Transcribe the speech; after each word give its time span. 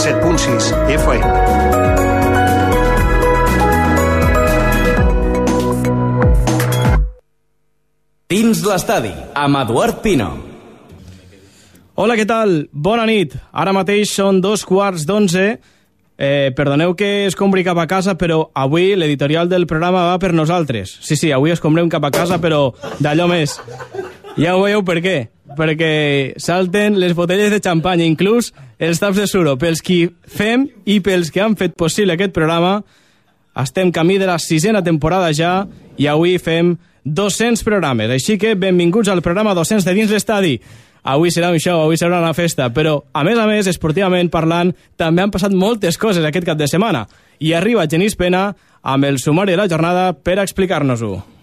97.6 0.00 0.72
FM. 0.96 1.26
Dins 8.32 8.62
l'estadi, 8.64 9.10
amb 9.36 9.58
Eduard 9.60 10.00
Pino. 10.00 10.30
Hola, 12.00 12.16
què 12.16 12.24
tal? 12.24 12.54
Bona 12.72 13.04
nit. 13.04 13.36
Ara 13.52 13.74
mateix 13.76 14.14
són 14.16 14.40
dos 14.40 14.64
quarts 14.64 15.04
d'onze. 15.04 15.58
Eh, 16.16 16.48
perdoneu 16.56 16.94
que 16.96 17.26
escombri 17.26 17.66
cap 17.66 17.76
a 17.76 17.84
casa, 17.90 18.16
però 18.16 18.46
avui 18.56 18.94
l'editorial 18.96 19.52
del 19.52 19.68
programa 19.68 20.06
va 20.14 20.16
per 20.22 20.32
nosaltres. 20.32 20.96
Sí, 21.04 21.12
sí, 21.20 21.28
avui 21.28 21.52
escombrem 21.52 21.92
cap 21.92 22.08
a 22.08 22.12
casa, 22.14 22.40
però 22.40 22.70
d'allò 23.04 23.28
més. 23.28 23.58
Ja 24.40 24.56
ho 24.56 24.64
veieu 24.64 24.80
per 24.80 25.02
què. 25.04 25.18
Perquè 25.58 26.38
salten 26.38 26.98
les 27.00 27.14
botelles 27.18 27.50
de 27.50 27.60
xampany, 27.62 28.04
inclús 28.06 28.52
els 28.78 29.00
taps 29.02 29.18
de 29.18 29.26
suro. 29.26 29.56
Pels 29.58 29.82
qui 29.82 30.04
fem 30.26 30.68
i 30.86 31.00
pels 31.04 31.32
que 31.34 31.42
han 31.42 31.56
fet 31.58 31.74
possible 31.78 32.14
aquest 32.14 32.34
programa, 32.36 32.80
estem 33.58 33.90
camí 33.92 34.18
de 34.18 34.28
la 34.30 34.38
sisena 34.38 34.82
temporada 34.82 35.32
ja 35.34 35.64
i 35.98 36.06
avui 36.06 36.38
fem 36.38 36.76
200 37.04 37.64
programes. 37.64 38.10
Així 38.10 38.38
que 38.38 38.54
benvinguts 38.54 39.10
al 39.10 39.22
programa 39.22 39.56
200 39.58 39.84
de 39.84 39.96
dins 39.96 40.12
l'estadi. 40.12 40.60
Avui 41.02 41.32
serà 41.32 41.48
un 41.50 41.58
show, 41.58 41.80
avui 41.80 41.96
serà 41.96 42.20
una 42.20 42.34
festa, 42.36 42.68
però, 42.76 42.98
a 43.16 43.24
més 43.24 43.38
a 43.40 43.46
més, 43.48 43.66
esportivament 43.66 44.28
parlant, 44.28 44.74
també 45.00 45.24
han 45.24 45.32
passat 45.32 45.54
moltes 45.56 45.96
coses 45.96 46.24
aquest 46.24 46.46
cap 46.46 46.60
de 46.60 46.68
setmana. 46.68 47.06
I 47.40 47.54
arriba 47.56 47.88
Genís 47.88 48.18
Pena 48.20 48.50
amb 48.82 49.08
el 49.08 49.18
sumari 49.18 49.56
de 49.56 49.62
la 49.62 49.68
jornada 49.68 50.12
per 50.12 50.38
explicar-nos-ho. 50.38 51.39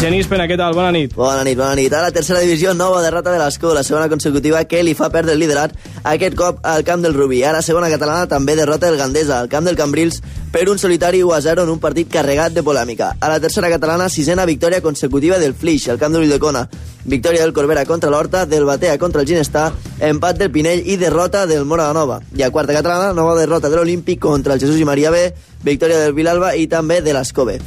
Genís 0.00 0.30
Pena, 0.30 0.46
què 0.48 0.56
tal? 0.56 0.72
Bona 0.72 0.94
nit. 0.96 1.12
Bona 1.12 1.42
nit, 1.44 1.58
bona 1.58 1.74
nit. 1.76 1.92
A 1.92 1.98
la 2.00 2.08
tercera 2.08 2.40
divisió, 2.40 2.72
nova 2.72 3.02
derrota 3.04 3.34
de 3.34 3.36
l'Escó, 3.36 3.74
la 3.76 3.82
segona 3.84 4.08
consecutiva 4.08 4.62
que 4.64 4.80
li 4.80 4.94
fa 4.96 5.10
perdre 5.12 5.34
el 5.36 5.42
liderat 5.42 5.74
aquest 6.08 6.38
cop 6.40 6.62
al 6.64 6.86
camp 6.88 7.04
del 7.04 7.12
Rubí. 7.12 7.42
Ara, 7.44 7.60
segona 7.60 7.90
catalana, 7.92 8.24
també 8.24 8.54
derrota 8.56 8.88
el 8.88 8.96
Gandesa 8.96 9.36
al 9.36 9.50
camp 9.52 9.68
del 9.68 9.76
Cambrils 9.76 10.22
per 10.50 10.70
un 10.72 10.80
solitari 10.80 11.20
1 11.20 11.34
a 11.36 11.42
0 11.44 11.66
en 11.68 11.74
un 11.74 11.82
partit 11.84 12.08
carregat 12.08 12.56
de 12.56 12.64
polèmica. 12.64 13.10
A 13.20 13.28
la 13.28 13.42
tercera 13.44 13.68
catalana, 13.68 14.08
sisena 14.08 14.48
victòria 14.48 14.80
consecutiva 14.80 15.36
del 15.38 15.52
Flix, 15.52 15.90
al 15.90 16.00
camp 16.00 16.16
de 16.16 16.24
l'Ulldecona. 16.24 16.64
Victòria 17.04 17.44
del 17.44 17.52
Corbera 17.52 17.84
contra 17.84 18.08
l'Horta, 18.08 18.46
del 18.46 18.64
Batea 18.64 18.96
contra 18.96 19.20
el 19.20 19.28
Ginestar, 19.28 19.70
empat 20.00 20.40
del 20.40 20.50
Pinell 20.50 20.80
i 20.88 20.96
derrota 20.96 21.44
del 21.44 21.68
Mora 21.68 21.90
la 21.90 21.92
Nova. 21.92 22.22
I 22.36 22.48
a 22.48 22.50
quarta 22.50 22.72
catalana, 22.72 23.12
nova 23.12 23.36
derrota 23.36 23.68
de 23.68 23.76
l'Olímpic 23.76 24.18
contra 24.20 24.54
el 24.56 24.60
Jesús 24.60 24.80
i 24.80 24.88
Maria 24.88 25.12
B, 25.12 25.26
victòria 25.62 25.98
del 26.00 26.14
Vilalba 26.16 26.54
i 26.56 26.66
també 26.70 27.00
de 27.04 27.14
l'Escove. 27.16 27.60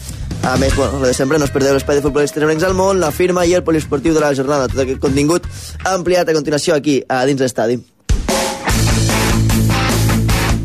A 0.44 0.58
més, 0.60 0.76
bueno, 0.76 1.00
lo 1.00 1.08
de 1.08 1.14
sempre, 1.16 1.40
no 1.40 1.46
es 1.48 1.54
perdeu 1.56 1.72
l'espai 1.72 1.96
de 1.96 2.04
futbolistes 2.04 2.44
ebrencs 2.44 2.66
al 2.68 2.76
món, 2.76 3.00
la 3.00 3.14
firma 3.16 3.46
i 3.48 3.54
el 3.56 3.64
poliesportiu 3.64 4.14
de 4.14 4.20
la 4.20 4.34
jornada. 4.36 4.68
Tot 4.68 4.84
aquest 4.84 5.00
contingut 5.00 5.48
ampliat 5.88 6.28
a 6.28 6.36
continuació 6.36 6.76
aquí, 6.76 7.00
a 7.08 7.24
dins 7.30 7.40
l'estadi. 7.40 7.80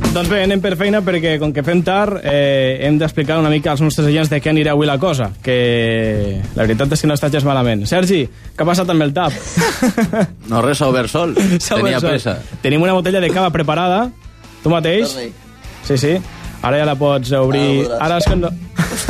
Doncs 0.09 0.31
bé, 0.33 0.41
anem 0.43 0.59
per 0.59 0.73
feina 0.81 0.99
perquè, 1.05 1.37
com 1.39 1.53
que 1.55 1.63
fem 1.63 1.83
tard, 1.87 2.17
eh, 2.27 2.81
hem 2.89 2.97
d'explicar 2.99 3.37
una 3.39 3.53
mica 3.53 3.71
als 3.71 3.83
nostres 3.85 4.09
agents 4.09 4.31
de 4.33 4.41
què 4.43 4.51
anirà 4.51 4.73
avui 4.73 4.89
la 4.89 4.97
cosa, 4.99 5.29
que 5.45 6.41
la 6.57 6.65
veritat 6.65 6.97
és 6.97 7.05
que 7.05 7.11
no 7.11 7.15
està 7.15 7.31
gens 7.31 7.47
malament. 7.47 7.85
Sergi, 7.87 8.25
què 8.27 8.65
ha 8.65 8.67
passat 8.67 8.91
amb 8.91 9.05
el 9.07 9.15
tap? 9.15 9.37
No, 10.51 10.63
res, 10.65 10.81
s'ha 10.81 10.89
obert 10.89 11.13
sol. 11.13 11.37
Tenia 11.69 12.01
pressa. 12.03 12.39
Tenim 12.65 12.83
una 12.83 12.97
botella 12.97 13.21
de 13.23 13.31
cava 13.31 13.53
preparada, 13.55 14.09
tu 14.65 14.73
mateix. 14.73 15.13
Sí, 15.87 16.01
sí. 16.01 16.17
Ara 16.63 16.81
ja 16.81 16.89
la 16.89 16.97
pots 16.99 17.33
obrir. 17.39 17.87
Ara 17.87 18.09
Ara 18.09 18.19
és 18.23 18.27
que 18.27 18.39
no... 18.39 18.51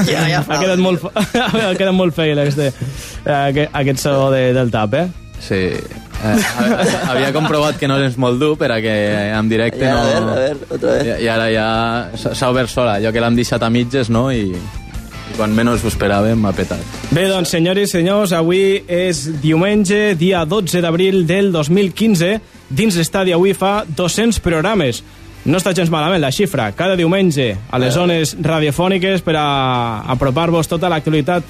Ja, 0.09 0.27
ja 0.29 0.43
fa. 0.45 0.55
ha 0.57 0.61
quedat 0.61 0.83
molt, 0.83 1.07
ha 1.15 1.73
quedat 1.79 1.95
molt 1.97 2.17
fail 2.17 2.39
aquest, 2.43 2.61
aquest, 3.25 3.73
aquest 3.73 4.05
so 4.05 4.29
de, 4.35 4.51
del 4.57 4.71
tap, 4.75 4.95
eh? 4.99 5.09
Sí. 5.41 5.63
Eh, 6.19 6.37
havia 7.11 7.31
comprovat 7.33 7.79
que 7.79 7.87
no 7.87 7.99
és 8.03 8.17
molt 8.19 8.41
dur 8.43 8.57
per 8.59 8.73
a 8.75 8.81
que 8.83 8.95
en 9.37 9.49
directe 9.51 9.87
Ja, 9.87 9.95
no... 9.95 10.01
a 10.01 10.09
veure, 10.09 10.33
a 10.33 10.43
veure, 10.43 10.69
otra 10.75 10.97
vez. 10.97 11.07
I, 11.07 11.15
I 11.25 11.31
ara 11.31 11.49
ja 11.55 11.69
s'ha 12.19 12.51
obert 12.51 12.73
sola. 12.73 12.99
Jo 13.03 13.15
que 13.15 13.23
l'hem 13.23 13.39
deixat 13.39 13.63
a 13.63 13.71
mitges, 13.73 14.11
no? 14.11 14.29
I, 14.35 14.51
i 14.51 15.37
quan 15.39 15.55
menys 15.55 15.85
ho 15.85 15.93
esperàvem 15.93 16.41
m'ha 16.43 16.53
petat. 16.57 16.83
Bé, 17.15 17.29
doncs, 17.31 17.53
senyores 17.55 17.89
i 17.89 17.99
senyors, 18.01 18.35
avui 18.37 18.83
és 18.83 19.25
diumenge, 19.43 20.17
dia 20.19 20.43
12 20.49 20.83
d'abril 20.85 21.23
del 21.29 21.53
2015. 21.55 22.35
Dins 22.69 22.99
l'estadi 22.99 23.33
avui 23.33 23.55
fa 23.57 23.81
200 23.89 24.43
programes. 24.45 25.05
No 25.47 25.61
està 25.61 25.73
gens 25.77 25.91
malament 25.93 26.21
la 26.21 26.33
xifra. 26.35 26.71
Cada 26.77 26.97
diumenge 26.99 27.53
a 27.71 27.79
les 27.79 27.95
zones 27.95 28.35
radiofòniques 28.43 29.23
per 29.25 29.37
a 29.39 29.47
apropar-vos 30.15 30.69
tota 30.69 30.91
l'actualitat 30.91 31.47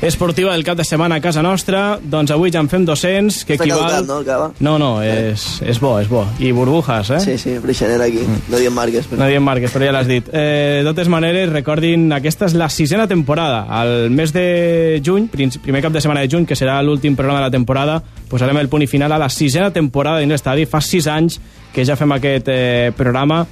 esportiva 0.00 0.52
del 0.52 0.64
cap 0.64 0.78
de 0.78 0.84
setmana 0.84 1.16
a 1.16 1.20
casa 1.20 1.42
nostra. 1.42 1.98
Doncs 2.00 2.30
avui 2.32 2.52
ja 2.52 2.62
en 2.62 2.68
fem 2.72 2.86
200, 2.88 3.42
que 3.44 3.56
Està 3.58 3.66
equival... 3.66 3.92
caducat, 4.00 4.60
no? 4.60 4.70
No, 4.70 4.74
no, 4.80 4.90
és, 5.04 5.44
és 5.60 5.80
bo, 5.80 5.92
és 6.00 6.08
bo. 6.08 6.24
I 6.40 6.52
burbujas, 6.56 7.10
eh? 7.16 7.20
Sí, 7.20 7.36
sí, 7.38 7.58
Brixaner 7.60 8.00
aquí. 8.02 8.24
No 8.48 8.60
diem 8.60 8.74
marques. 8.74 9.08
Però... 9.10 9.20
No 9.20 9.28
diem 9.28 9.44
marques, 9.44 9.72
però 9.74 9.90
ja 9.90 9.94
l'has 9.94 10.08
dit. 10.08 10.30
Eh, 10.32 10.80
de 10.80 10.88
totes 10.88 11.10
maneres, 11.12 11.50
recordin, 11.52 12.08
aquesta 12.16 12.48
és 12.48 12.56
la 12.56 12.70
sisena 12.72 13.06
temporada. 13.10 13.66
Al 13.68 14.10
mes 14.14 14.32
de 14.32 15.00
juny, 15.04 15.28
primer 15.30 15.84
cap 15.84 15.92
de 15.92 16.00
setmana 16.00 16.24
de 16.24 16.32
juny, 16.32 16.48
que 16.48 16.56
serà 16.56 16.80
l'últim 16.82 17.16
programa 17.18 17.42
de 17.42 17.48
la 17.50 17.56
temporada, 17.58 18.00
posarem 18.30 18.60
el 18.62 18.70
punt 18.72 18.86
i 18.86 18.90
final 18.90 19.12
a 19.12 19.20
la 19.20 19.28
sisena 19.28 19.72
temporada 19.74 20.24
dins 20.24 20.32
l'estadi. 20.32 20.64
Fa 20.70 20.80
sis 20.80 21.10
anys 21.10 21.40
que 21.74 21.84
ja 21.84 21.98
fem 21.98 22.16
aquest 22.16 22.48
eh, 22.48 22.92
programa. 22.96 23.44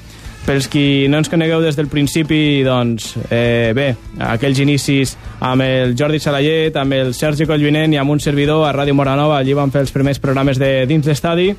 Pels 0.49 0.65
qui 0.73 1.05
no 1.13 1.19
ens 1.21 1.29
conegueu 1.29 1.61
des 1.61 1.77
del 1.77 1.91
principi, 1.93 2.63
doncs, 2.65 3.11
eh, 3.29 3.75
bé, 3.77 3.91
aquells 4.31 4.63
inicis 4.65 5.11
amb 5.45 5.61
el 5.61 5.93
Jordi 5.93 6.17
Salayet, 6.25 6.79
amb 6.81 6.97
el 6.97 7.11
Sergi 7.13 7.45
Collvinent 7.45 7.93
i 7.93 7.99
amb 8.01 8.15
un 8.15 8.23
servidor 8.25 8.65
a 8.65 8.71
Ràdio 8.73 8.95
Moranova, 8.97 9.37
allí 9.43 9.53
vam 9.53 9.69
fer 9.69 9.83
els 9.85 9.93
primers 9.93 10.17
programes 10.25 10.57
de 10.57 10.87
dins 10.89 11.05
l'estadi. 11.05 11.51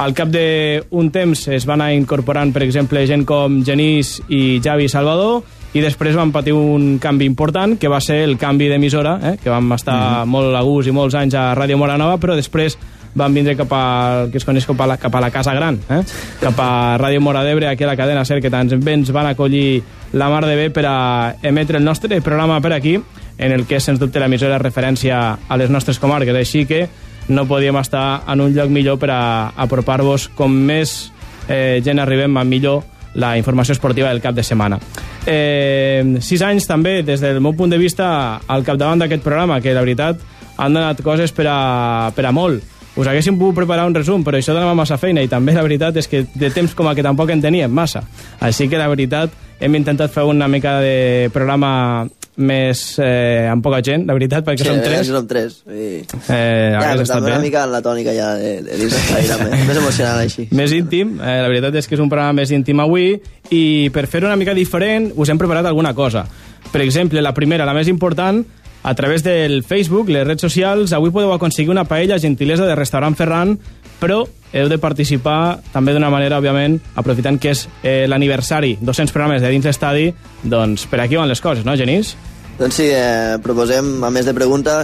Al 0.00 0.16
cap 0.16 0.32
d'un 0.32 1.10
temps 1.12 1.44
es 1.52 1.68
van 1.68 1.82
anar 1.82 1.92
incorporant, 1.92 2.48
per 2.54 2.64
exemple, 2.64 3.04
gent 3.04 3.26
com 3.28 3.60
Genís 3.62 4.16
i 4.32 4.58
Javi 4.64 4.88
Salvador, 4.88 5.44
i 5.76 5.84
després 5.84 6.16
van 6.16 6.32
patir 6.32 6.56
un 6.56 6.96
canvi 7.02 7.28
important, 7.28 7.76
que 7.76 7.92
va 7.92 8.00
ser 8.00 8.22
el 8.24 8.38
canvi 8.40 8.70
d'emissora, 8.72 9.18
eh? 9.20 9.36
que 9.36 9.52
vam 9.52 9.70
estar 9.76 10.00
mm 10.00 10.24
-hmm. 10.24 10.32
molt 10.32 10.56
a 10.56 10.62
gust 10.62 10.88
i 10.88 10.92
molts 10.92 11.14
anys 11.14 11.34
a 11.34 11.54
Ràdio 11.54 11.76
Moranova, 11.76 12.16
però 12.16 12.34
després 12.34 12.78
van 13.14 13.34
vindre 13.34 13.56
cap 13.56 13.72
a, 13.72 13.84
el 14.24 14.32
que 14.32 14.38
es 14.38 14.46
coneix 14.46 14.66
com 14.66 14.80
a 14.80 14.88
la, 14.90 14.96
cap 14.98 15.14
a 15.14 15.22
la 15.22 15.30
Casa 15.30 15.54
Gran, 15.54 15.78
eh? 15.88 16.00
cap 16.40 16.58
a 16.60 16.70
Ràdio 17.00 17.22
Mora 17.22 17.44
d'Ebre, 17.46 17.68
aquí 17.70 17.86
a 17.86 17.92
la 17.92 17.96
cadena 17.96 18.24
SER, 18.24 18.40
que 18.42 18.50
tants 18.50 18.74
ens 18.74 19.12
van 19.14 19.30
acollir 19.30 19.82
la 20.14 20.28
mar 20.30 20.44
de 20.46 20.56
bé 20.56 20.70
per 20.70 20.84
a 20.86 20.96
emetre 21.42 21.78
el 21.78 21.84
nostre 21.84 22.20
programa 22.22 22.60
per 22.60 22.72
aquí, 22.72 22.98
en 23.38 23.52
el 23.52 23.66
que, 23.66 23.80
sens 23.80 23.98
dubte, 23.98 24.20
l'emissora 24.22 24.58
referència 24.62 25.38
a 25.48 25.56
les 25.58 25.70
nostres 25.70 25.98
comarques. 25.98 26.36
Així 26.36 26.64
que 26.70 26.86
no 27.28 27.46
podíem 27.48 27.76
estar 27.80 28.22
en 28.28 28.40
un 28.44 28.54
lloc 28.54 28.70
millor 28.70 28.98
per 29.02 29.10
a 29.10 29.20
apropar-vos 29.56 30.28
com 30.36 30.52
més 30.52 31.12
eh, 31.48 31.80
gent 31.84 31.98
arribem 32.02 32.36
a 32.36 32.44
millor 32.44 32.84
la 33.14 33.36
informació 33.38 33.72
esportiva 33.72 34.10
del 34.10 34.20
cap 34.20 34.34
de 34.34 34.42
setmana. 34.42 34.78
Eh, 35.26 36.18
sis 36.20 36.42
anys 36.42 36.66
també, 36.66 37.00
des 37.06 37.22
del 37.22 37.40
meu 37.40 37.54
punt 37.54 37.70
de 37.70 37.78
vista, 37.78 38.40
al 38.46 38.64
capdavant 38.66 39.02
d'aquest 39.02 39.22
programa, 39.22 39.60
que 39.62 39.74
la 39.74 39.84
veritat 39.84 40.20
han 40.58 40.74
donat 40.74 41.00
coses 41.02 41.32
per 41.34 41.46
a, 41.50 42.10
per 42.14 42.26
a 42.26 42.32
molt. 42.34 42.73
Us 42.96 43.08
haguéssim 43.10 43.34
pogut 43.38 43.56
preparar 43.58 43.88
un 43.88 43.94
resum, 43.96 44.22
però 44.22 44.38
això 44.38 44.54
donava 44.54 44.74
massa 44.78 44.96
feina 45.02 45.22
i 45.24 45.28
també 45.28 45.52
la 45.56 45.64
veritat 45.66 45.96
és 45.98 46.06
que 46.06 46.24
de 46.34 46.50
temps 46.54 46.74
com 46.78 46.86
a 46.86 46.94
que 46.94 47.02
tampoc 47.02 47.30
en 47.34 47.40
teníem 47.42 47.72
massa. 47.74 48.04
Així 48.40 48.68
que 48.70 48.78
la 48.78 48.86
veritat 48.88 49.32
hem 49.58 49.74
intentat 49.74 50.12
fer 50.14 50.22
una 50.30 50.46
mica 50.48 50.76
de 50.82 51.28
programa 51.34 52.06
més 52.36 52.80
eh, 52.98 53.46
amb 53.50 53.62
poca 53.62 53.78
gent, 53.86 54.06
la 54.08 54.14
veritat, 54.16 54.42
perquè 54.46 54.64
Sí, 54.64 54.66
som 54.66 54.80
tres. 54.82 55.06
Som 55.06 55.26
tres. 55.30 55.60
I... 55.70 56.00
Eh, 56.02 56.70
Ja, 56.74 56.80
hagués 56.92 57.04
estat 57.06 57.22
bé. 57.22 57.30
una 57.30 57.38
mica 57.42 57.62
en 57.66 57.70
la 57.74 57.80
tònica 57.82 58.14
ja 58.14 58.32
de, 58.38 58.56
de 58.66 58.78
dins 58.80 58.96
també. 59.30 59.50
Més 59.68 59.76
emocionant 59.78 60.18
així. 60.22 60.48
més 60.50 60.74
íntim, 60.74 61.16
eh, 61.22 61.36
la 61.44 61.50
veritat 61.50 61.74
és 61.78 61.86
que 61.86 61.94
és 61.94 62.02
un 62.02 62.10
programa 62.10 62.32
més 62.40 62.50
íntim 62.50 62.82
avui 62.82 63.12
i 63.54 63.90
per 63.94 64.06
fer 64.10 64.24
una 64.26 64.34
mica 64.36 64.54
diferent 64.54 65.12
us 65.14 65.30
hem 65.30 65.38
preparat 65.38 65.66
alguna 65.70 65.94
cosa. 65.94 66.26
Per 66.72 66.82
exemple, 66.82 67.22
la 67.22 67.34
primera, 67.34 67.64
la 67.66 67.74
més 67.74 67.86
important, 67.88 68.42
a 68.84 68.94
través 68.94 69.22
del 69.24 69.64
Facebook, 69.64 70.10
les 70.12 70.26
redes 70.26 70.44
socials, 70.44 70.92
avui 70.92 71.10
podeu 71.10 71.32
aconseguir 71.32 71.72
una 71.72 71.86
paella 71.88 72.18
gentilesa 72.20 72.66
de 72.68 72.76
restaurant 72.76 73.16
Ferran, 73.16 73.56
però 73.98 74.20
heu 74.52 74.68
de 74.68 74.76
participar 74.78 75.62
també 75.72 75.94
d'una 75.96 76.10
manera, 76.12 76.36
òbviament, 76.36 76.76
aprofitant 77.00 77.40
que 77.40 77.54
és 77.56 77.64
eh, 77.80 78.04
l'aniversari, 78.06 78.76
200 78.84 79.16
programes 79.16 79.40
de 79.40 79.48
dins 79.50 79.64
l'estadi, 79.64 80.10
doncs 80.44 80.84
per 80.92 81.00
aquí 81.00 81.16
van 81.16 81.32
les 81.32 81.40
coses, 81.40 81.64
no, 81.64 81.74
Genís? 81.80 82.12
Doncs 82.60 82.76
sí, 82.76 82.90
eh, 82.92 83.40
proposem, 83.42 83.96
a 84.04 84.12
més 84.12 84.28
de 84.28 84.36
pregunta, 84.36 84.82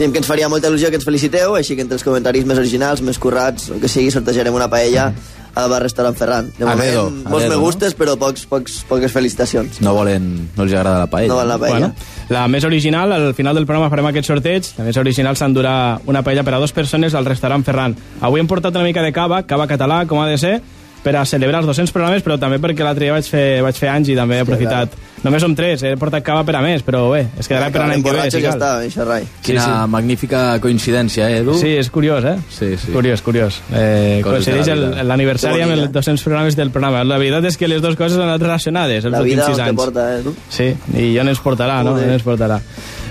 diem 0.00 0.16
que 0.16 0.24
ens 0.24 0.32
faria 0.32 0.48
molta 0.48 0.72
il·lusió 0.72 0.88
que 0.88 0.96
ens 0.96 1.06
feliciteu, 1.06 1.58
així 1.60 1.76
que 1.76 1.84
entre 1.84 2.00
els 2.00 2.08
comentaris 2.08 2.48
més 2.48 2.58
originals, 2.64 3.04
més 3.04 3.20
currats, 3.20 3.68
o 3.68 3.76
que 3.82 3.92
sigui, 3.92 4.08
sortejarem 4.16 4.56
una 4.56 4.72
paella 4.72 5.10
al 5.56 5.70
bar 5.72 5.80
restaurant 5.84 6.16
Ferran. 6.16 6.50
De 6.56 6.64
A 6.64 6.72
moment, 6.72 6.88
dedo, 6.88 7.06
a 7.08 7.30
molts 7.32 7.48
me 7.48 7.54
no? 7.54 7.60
gustes, 7.60 7.94
però 7.96 8.16
pocs, 8.20 8.44
pocs, 8.48 8.82
poques 8.88 9.12
felicitacions. 9.12 9.80
No 9.80 9.94
volen... 9.96 10.50
No 10.56 10.66
els 10.66 10.74
agrada 10.74 11.04
la 11.04 11.08
paella. 11.12 11.32
No 11.32 11.38
val 11.40 11.48
la 11.48 11.60
paella. 11.60 11.92
La 12.28 12.46
més 12.50 12.64
original, 12.64 13.12
al 13.12 13.34
final 13.38 13.54
del 13.54 13.66
programa 13.68 13.90
farem 13.92 14.08
aquest 14.10 14.26
sorteig, 14.26 14.72
la 14.80 14.86
més 14.88 14.96
original 14.98 15.36
s'endurà 15.38 15.74
una 16.10 16.24
paella 16.26 16.42
per 16.46 16.56
a 16.56 16.58
dues 16.58 16.74
persones 16.74 17.14
al 17.14 17.28
restaurant 17.28 17.62
Ferran. 17.66 17.94
Avui 18.26 18.42
hem 18.42 18.48
portat 18.50 18.74
una 18.74 18.86
mica 18.88 19.04
de 19.04 19.12
cava, 19.14 19.44
cava 19.46 19.68
català, 19.70 20.02
com 20.10 20.18
ha 20.18 20.26
de 20.26 20.38
ser, 20.42 20.56
per 21.04 21.14
a 21.14 21.24
celebrar 21.28 21.60
els 21.62 21.70
200 21.70 21.94
programes, 21.94 22.24
però 22.26 22.34
també 22.42 22.58
perquè 22.58 22.82
l'altre 22.82 23.06
dia 23.06 23.14
vaig 23.14 23.28
fer, 23.30 23.46
vaig 23.62 23.78
fer 23.78 23.92
anys 23.92 24.10
i 24.10 24.18
també 24.18 24.40
he 24.40 24.46
aprofitat 24.46 24.96
Només 25.24 25.42
som 25.42 25.54
tres, 25.56 25.82
he 25.82 25.94
portat 25.98 26.22
cava 26.22 26.42
per 26.46 26.54
a 26.58 26.60
més, 26.62 26.82
però 26.86 27.00
bé, 27.10 27.22
es 27.40 27.48
quedarà 27.48 27.70
per 27.72 27.80
a 27.82 27.86
l'any 27.88 28.02
que 28.04 28.12
ve, 28.12 28.26
si 28.30 28.40
ja 28.42 28.50
cal. 28.52 28.58
està, 28.60 28.68
això 28.86 29.06
rai. 29.08 29.24
Quina 29.42 29.64
sí. 29.64 29.88
magnífica 29.90 30.42
coincidència, 30.62 31.30
eh, 31.32 31.40
Edu? 31.40 31.54
Sí, 31.58 31.72
és 31.80 31.88
curiós, 31.90 32.24
eh? 32.24 32.36
Sí, 32.52 32.76
sí. 32.78 32.92
Curiós, 32.92 33.22
curiós. 33.22 33.60
Eh, 33.72 34.20
Coses 34.22 34.44
coincideix 34.44 34.68
la 34.68 34.74
vida. 34.90 35.02
l'aniversari 35.08 35.62
amb 35.64 35.72
els 35.72 35.90
200 35.92 36.22
programes 36.22 36.56
del 36.56 36.70
programa. 36.70 37.02
La 37.04 37.18
veritat 37.18 37.44
és 37.50 37.56
que 37.56 37.66
les 37.68 37.82
dues 37.82 37.96
coses 37.96 38.18
han 38.18 38.28
anat 38.28 38.42
relacionades 38.42 39.04
els 39.04 39.12
La 39.12 39.20
últims 39.24 39.36
vida 39.36 39.46
6 39.46 39.58
on 39.58 39.64
te 39.64 39.70
anys. 39.70 39.80
porta, 39.80 40.06
eh, 40.18 40.22
tu? 40.22 40.34
Sí, 40.50 40.68
i 41.00 41.14
ja 41.16 41.22
ens 41.26 41.40
portarà, 41.40 41.82
no? 41.82 41.96
Ja 41.98 42.12
ens 42.12 42.22
portarà. 42.22 42.60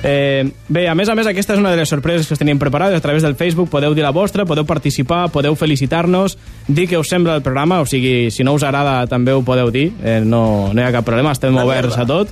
Eh, 0.08 0.52
bé, 0.70 0.88
a 0.88 0.94
més 0.94 1.10
a 1.10 1.16
més, 1.18 1.26
aquesta 1.26 1.56
és 1.56 1.60
una 1.60 1.72
de 1.74 1.80
les 1.80 1.90
sorpreses 1.90 2.28
que 2.28 2.36
us 2.36 2.40
teníem 2.40 2.60
preparades 2.62 3.00
a 3.00 3.02
través 3.02 3.24
del 3.26 3.34
Facebook. 3.34 3.72
Podeu 3.74 3.96
dir 3.98 4.04
la 4.06 4.12
vostra, 4.14 4.46
podeu 4.46 4.68
participar, 4.70 5.32
podeu 5.34 5.58
felicitar-nos, 5.58 6.38
dir 6.68 6.86
què 6.92 7.00
us 7.02 7.10
sembla 7.10 7.40
el 7.40 7.42
programa, 7.42 7.80
o 7.82 7.88
sigui, 7.90 8.30
si 8.30 8.46
no 8.46 8.54
us 8.54 8.62
agrada 8.62 9.08
també 9.10 9.34
ho 9.34 9.42
podeu 9.42 9.72
dir, 9.74 9.88
eh, 10.04 10.20
no, 10.22 10.70
no 10.70 10.78
hi 10.82 10.86
ha 10.86 10.94
cap 10.94 11.10
problema, 11.10 11.34
estem 11.34 11.58
Una 11.58 11.66
oberts 11.66 11.98
merda. 11.98 12.04
a 12.04 12.06
tot. 12.06 12.30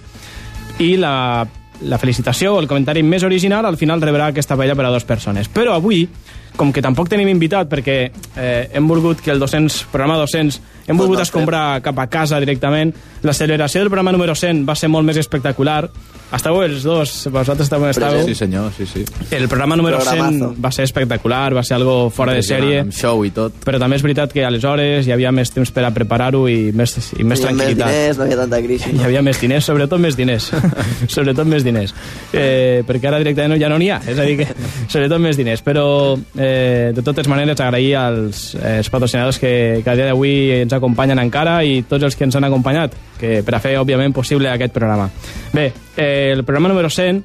I 0.85 0.91
la, 1.01 1.15
la 1.81 1.97
felicitació 1.97 2.53
o 2.53 2.61
el 2.61 2.69
comentari 2.69 3.01
més 3.01 3.25
original 3.25 3.65
al 3.65 3.77
final 3.81 4.05
rebrà 4.05 4.29
aquesta 4.29 4.57
paella 4.59 4.77
per 4.77 4.85
a 4.85 4.93
dues 4.93 5.09
persones. 5.09 5.49
Però 5.49 5.73
avui, 5.73 6.05
com 6.55 6.69
que 6.69 6.81
tampoc 6.85 7.09
tenim 7.09 7.31
invitat 7.31 7.73
perquè 7.73 7.97
eh, 8.37 8.69
hem 8.69 8.87
volgut 8.87 9.21
que 9.25 9.33
el 9.33 9.41
200, 9.41 9.87
programa 9.91 10.19
200 10.21 10.61
hem 10.88 10.97
volgut 10.97 11.18
nostre. 11.19 11.30
escombrar 11.31 11.81
cap 11.81 12.00
a 12.00 12.07
casa 12.07 12.39
directament, 12.39 12.94
la 13.24 13.33
celebració 13.33 13.80
del 13.81 13.89
programa 13.89 14.12
número 14.12 14.35
100 14.35 14.65
va 14.68 14.75
ser 14.75 14.89
molt 14.89 15.06
més 15.06 15.18
espectacular. 15.18 15.89
Estàveu 16.33 16.63
els 16.65 16.81
dos, 16.81 17.12
vosaltres 17.30 17.69
també 17.69 17.91
estàveu. 17.94 18.24
Sí, 18.25 18.33
senyor, 18.33 18.71
sí, 18.74 18.88
sí. 18.89 19.03
El 19.30 19.47
programa 19.47 19.75
número 19.77 20.00
100 20.01 20.09
Programazo. 20.18 20.56
va 20.65 20.71
ser 20.74 20.83
espectacular, 20.88 21.53
va 21.53 21.62
ser 21.63 21.75
algo 21.75 22.09
fora 22.09 22.33
de 22.33 22.41
sèrie, 22.41 22.80
Amb 22.81 22.91
show 22.91 23.21
i 23.24 23.30
tot. 23.30 23.53
però 23.63 23.77
també 23.77 23.97
és 24.00 24.01
veritat 24.01 24.33
que 24.33 24.44
aleshores 24.44 25.06
hi 25.06 25.12
havia 25.13 25.31
més 25.31 25.51
temps 25.53 25.69
per 25.69 25.83
a 25.85 25.91
preparar-ho 25.94 26.47
i 26.50 26.71
més, 26.74 26.95
i 27.19 27.24
més 27.24 27.39
Hi 27.39 27.45
havia 27.45 27.53
més 27.53 27.77
tranquil·litat. 27.77 27.86
diners, 27.94 28.18
no 28.18 28.24
hi 28.24 28.31
havia 28.31 28.38
tanta 28.41 28.62
crisi. 28.65 28.89
Hi 28.97 29.03
havia 29.03 29.21
més 29.21 29.39
diners, 29.41 29.63
sobretot 29.69 30.00
més 30.00 30.18
diners. 30.18 30.50
sobretot 31.07 31.45
més 31.45 31.63
diners. 31.63 31.94
Eh, 32.33 32.81
perquè 32.88 33.07
ara 33.12 33.19
directament 33.21 33.62
ja 33.62 33.69
no 33.69 33.77
n'hi 33.77 33.91
ha, 33.94 34.01
és 34.07 34.18
a 34.18 34.25
dir 34.25 34.38
que 34.41 34.47
sobretot 34.94 35.21
més 35.21 35.38
diners. 35.38 35.62
Però, 35.62 35.86
eh, 36.36 36.91
de 36.95 37.01
totes 37.06 37.27
maneres, 37.29 37.59
agrair 37.62 37.94
als 38.00 38.56
eh, 38.56 38.81
patrocinadors 38.89 39.38
que, 39.38 39.81
que 39.83 39.89
a 39.89 39.95
dia 39.95 40.09
d'avui 40.09 40.33
ens 40.63 40.72
acompanyen 40.73 41.21
encara 41.21 41.59
i 41.63 41.83
tots 41.89 42.03
els 42.03 42.17
que 42.17 42.27
ens 42.27 42.35
han 42.35 42.47
acompanyat, 42.47 42.95
que 43.19 43.41
per 43.45 43.55
a 43.57 43.61
fer, 43.63 43.77
òbviament, 43.81 44.13
possible 44.15 44.51
aquest 44.51 44.73
programa. 44.73 45.09
Bé, 45.53 45.71
eh, 45.95 46.31
el 46.33 46.43
programa 46.43 46.73
número 46.73 46.89
100 46.89 47.23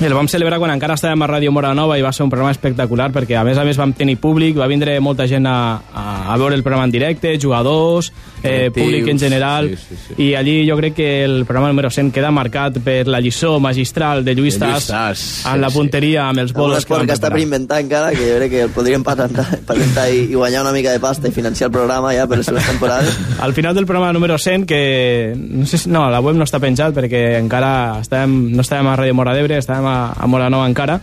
el 0.00 0.14
vam 0.14 0.26
celebrar 0.26 0.58
quan 0.58 0.72
encara 0.74 0.96
estàvem 0.98 1.22
a 1.22 1.28
Ràdio 1.30 1.52
Mora 1.54 1.70
Nova 1.76 1.94
i 1.98 2.02
va 2.02 2.10
ser 2.12 2.24
un 2.24 2.30
programa 2.32 2.50
espectacular 2.50 3.12
perquè 3.14 3.36
a 3.38 3.44
més 3.46 3.58
a 3.58 3.64
més 3.64 3.78
vam 3.78 3.92
tenir 3.94 4.16
públic, 4.18 4.56
va 4.58 4.66
vindre 4.66 4.96
molta 5.00 5.26
gent 5.30 5.46
a, 5.46 5.56
a, 5.94 6.36
veure 6.40 6.56
el 6.58 6.64
programa 6.66 6.88
en 6.88 6.90
directe, 6.90 7.36
jugadors, 7.40 8.10
eh, 8.42 8.70
públic 8.74 9.06
en 9.08 9.18
general 9.18 9.70
sí, 9.70 9.76
sí, 9.76 9.98
sí. 10.08 10.16
i 10.26 10.34
allí 10.34 10.56
jo 10.68 10.76
crec 10.80 10.96
que 10.98 11.08
el 11.24 11.44
programa 11.46 11.70
número 11.70 11.90
100 11.94 12.10
queda 12.12 12.32
marcat 12.34 12.80
per 12.84 13.06
la 13.06 13.20
lliçó 13.22 13.60
magistral 13.62 14.24
de 14.24 14.34
Lluís 14.34 14.58
De 14.58 14.66
Lluís 14.66 14.88
Tas 14.88 14.90
Tas, 14.90 15.54
en 15.54 15.60
la 15.62 15.70
sí, 15.70 15.74
sí. 15.74 15.78
punteria 15.78 16.26
amb 16.26 16.42
els 16.42 16.52
bolos 16.52 16.84
que 16.84 17.00
que 17.04 17.14
està 17.14 17.30
per 17.30 17.40
inventar 17.40 17.80
encara, 17.84 18.10
que 18.10 18.26
jo 18.26 18.40
crec 18.40 18.50
que 18.50 18.62
el 18.66 18.74
podríem 18.74 19.06
patentar, 19.06 19.46
patentar 19.68 20.08
i, 20.10 20.24
i 20.26 20.34
guanyar 20.34 20.64
una 20.66 20.74
mica 20.74 20.92
de 20.92 21.00
pasta 21.00 21.30
i 21.30 21.34
financiar 21.34 21.70
el 21.70 21.76
programa 21.76 22.12
ja 22.16 22.26
per 22.26 22.40
les 22.40 22.50
seves 22.50 22.66
temporades. 22.66 23.14
Al 23.38 23.54
final 23.54 23.74
del 23.74 23.86
programa 23.86 24.12
número 24.12 24.38
100, 24.38 24.66
que 24.66 25.34
no 25.36 25.66
sé 25.66 25.78
si, 25.78 25.90
no, 25.90 26.08
la 26.10 26.20
web 26.24 26.36
no 26.38 26.46
està 26.46 26.58
penjat 26.62 26.94
perquè 26.96 27.24
encara 27.38 28.00
estàvem, 28.02 28.36
no 28.56 28.64
estàvem 28.64 28.90
a 28.90 28.98
Ràdio 28.98 29.14
Mora 29.16 29.34
d'Ebre, 29.36 29.58
estàvem 29.62 29.83
a, 29.88 30.12
a 30.16 30.28
Mora 30.30 30.50
Nova 30.52 30.68
encara, 30.70 30.98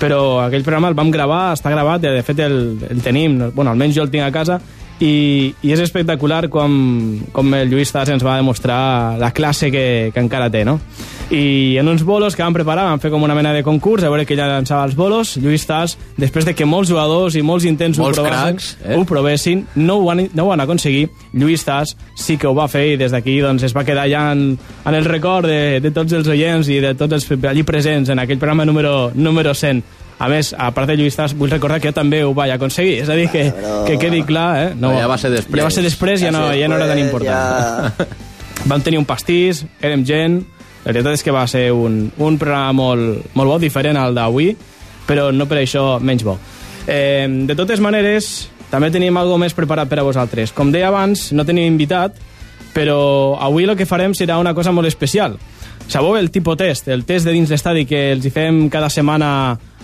però 0.00 0.40
aquell 0.42 0.64
programa 0.64 0.90
el 0.90 0.98
vam 0.98 1.12
gravar, 1.12 1.52
està 1.54 1.72
gravat, 1.72 2.02
de 2.02 2.22
fet 2.26 2.40
el, 2.46 2.60
el 2.88 3.02
tenim, 3.04 3.38
bueno, 3.54 3.70
almenys 3.72 3.98
jo 3.98 4.06
el 4.06 4.12
tinc 4.12 4.24
a 4.24 4.32
casa, 4.34 4.60
i, 5.00 5.54
i 5.64 5.72
és 5.72 5.80
espectacular 5.80 6.46
com, 6.52 6.72
com 7.32 7.54
el 7.56 7.70
Lluís 7.72 7.92
Tas 7.92 8.10
ens 8.12 8.24
va 8.24 8.36
demostrar 8.36 9.16
la 9.20 9.32
classe 9.32 9.70
que, 9.72 10.10
que 10.12 10.20
encara 10.20 10.50
té, 10.52 10.64
no? 10.68 10.78
I 11.30 11.76
en 11.78 11.86
uns 11.86 12.02
bolos 12.02 12.34
que 12.34 12.42
vam 12.42 12.54
preparar, 12.56 12.88
vam 12.88 12.98
fer 12.98 13.10
com 13.12 13.22
una 13.22 13.36
mena 13.38 13.52
de 13.54 13.62
concurs, 13.62 14.02
a 14.02 14.08
veure 14.10 14.24
que 14.26 14.34
ella 14.34 14.48
llançava 14.50 14.82
els 14.88 14.96
bolos, 14.98 15.36
Lluís 15.38 15.62
Tas, 15.66 15.94
després 16.18 16.44
de 16.48 16.56
que 16.58 16.66
molts 16.66 16.90
jugadors 16.90 17.36
i 17.38 17.42
molts 17.46 17.68
intents 17.70 18.00
Molts 18.02 18.18
ho 18.18 18.24
provessin, 18.24 18.56
cracs, 18.58 18.70
eh? 18.82 18.96
ho 18.98 19.04
provessin, 19.06 19.62
no 19.78 20.00
ho, 20.00 20.04
van, 20.08 20.24
no 20.34 20.48
ho 20.48 20.50
van 20.50 20.64
aconseguir, 20.64 21.06
Lluís 21.32 21.62
Tas 21.64 21.94
sí 22.18 22.34
que 22.36 22.50
ho 22.50 22.54
va 22.56 22.66
fer 22.68 22.96
i 22.96 22.98
des 22.98 23.14
d'aquí 23.14 23.38
doncs, 23.44 23.62
es 23.68 23.76
va 23.76 23.86
quedar 23.86 24.08
ja 24.10 24.24
en, 24.34 24.58
en 24.58 24.98
el 24.98 25.06
record 25.06 25.46
de, 25.46 25.78
de 25.78 25.92
tots 25.94 26.18
els 26.18 26.26
oients 26.34 26.66
i 26.66 26.80
de 26.82 26.96
tots 26.98 27.14
els 27.20 27.30
allí 27.46 27.62
presents 27.62 28.10
en 28.10 28.18
aquell 28.18 28.42
programa 28.42 28.66
número, 28.66 29.12
número 29.14 29.54
100. 29.54 29.84
A 30.20 30.28
més, 30.28 30.50
a 30.52 30.68
part 30.74 30.90
de 30.90 30.98
Lluís 30.98 31.14
Tas, 31.16 31.32
vull 31.32 31.48
recordar 31.54 31.78
que 31.80 31.88
jo 31.88 31.96
també 31.96 32.24
ho 32.26 32.34
vaig 32.34 32.50
aconseguir, 32.58 32.98
és 33.04 33.08
a 33.08 33.14
dir, 33.16 33.30
que, 33.30 33.46
Però- 33.54 33.84
que 33.86 34.00
quedi 34.02 34.24
clar, 34.26 34.50
eh? 34.64 34.70
Però 34.74 34.90
ja 34.98 35.06
va 35.08 35.16
ser 35.16 35.30
després. 35.32 35.62
Ja 35.62 35.70
va 35.70 35.70
ser 35.72 35.86
després, 35.86 36.20
ja, 36.26 36.34
no, 36.34 36.48
ja 36.52 36.68
no 36.68 36.76
era 36.76 36.90
tan 36.90 36.98
important. 36.98 37.94
Ja... 37.96 38.08
Vam 38.68 38.82
tenir 38.84 38.98
un 39.00 39.06
pastís, 39.08 39.62
érem 39.80 40.02
gent, 40.04 40.42
la 40.84 40.92
veritat 40.92 41.18
és 41.18 41.24
que 41.24 41.34
va 41.34 41.46
ser 41.50 41.68
un, 41.76 42.06
un 42.16 42.38
programa 42.40 42.72
molt, 42.72 43.34
molt 43.36 43.52
bo, 43.52 43.58
diferent 43.60 43.98
al 44.00 44.16
d'avui, 44.16 44.54
però 45.06 45.28
no 45.34 45.46
per 45.50 45.60
això 45.60 45.98
menys 46.00 46.24
bo. 46.24 46.38
Eh, 46.86 47.28
de 47.28 47.56
totes 47.58 47.82
maneres, 47.84 48.48
també 48.70 48.88
tenim 48.94 49.16
algo 49.18 49.36
més 49.38 49.54
preparat 49.54 49.90
per 49.90 50.00
a 50.00 50.06
vosaltres. 50.06 50.54
Com 50.56 50.70
deia 50.72 50.88
abans, 50.88 51.30
no 51.36 51.44
tenim 51.44 51.66
invitat, 51.68 52.16
però 52.72 53.36
avui 53.42 53.66
el 53.66 53.76
que 53.76 53.88
farem 53.88 54.14
serà 54.16 54.38
una 54.40 54.54
cosa 54.54 54.72
molt 54.72 54.88
especial. 54.88 55.36
Sabeu 55.90 56.16
el 56.16 56.30
tipus 56.30 56.56
test, 56.56 56.88
el 56.88 57.04
test 57.04 57.26
de 57.26 57.34
dins 57.34 57.50
l'estadi 57.50 57.84
que 57.84 58.12
els 58.14 58.24
hi 58.24 58.30
fem 58.30 58.68
cada 58.70 58.88
setmana 58.88 59.30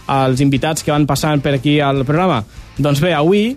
als 0.07 0.41
invitats 0.41 0.87
que 0.87 0.95
van 0.95 1.07
passant 1.07 1.43
per 1.43 1.57
aquí 1.57 1.81
al 1.83 2.05
programa? 2.07 2.45
Doncs 2.79 3.03
bé, 3.03 3.11
avui 3.13 3.57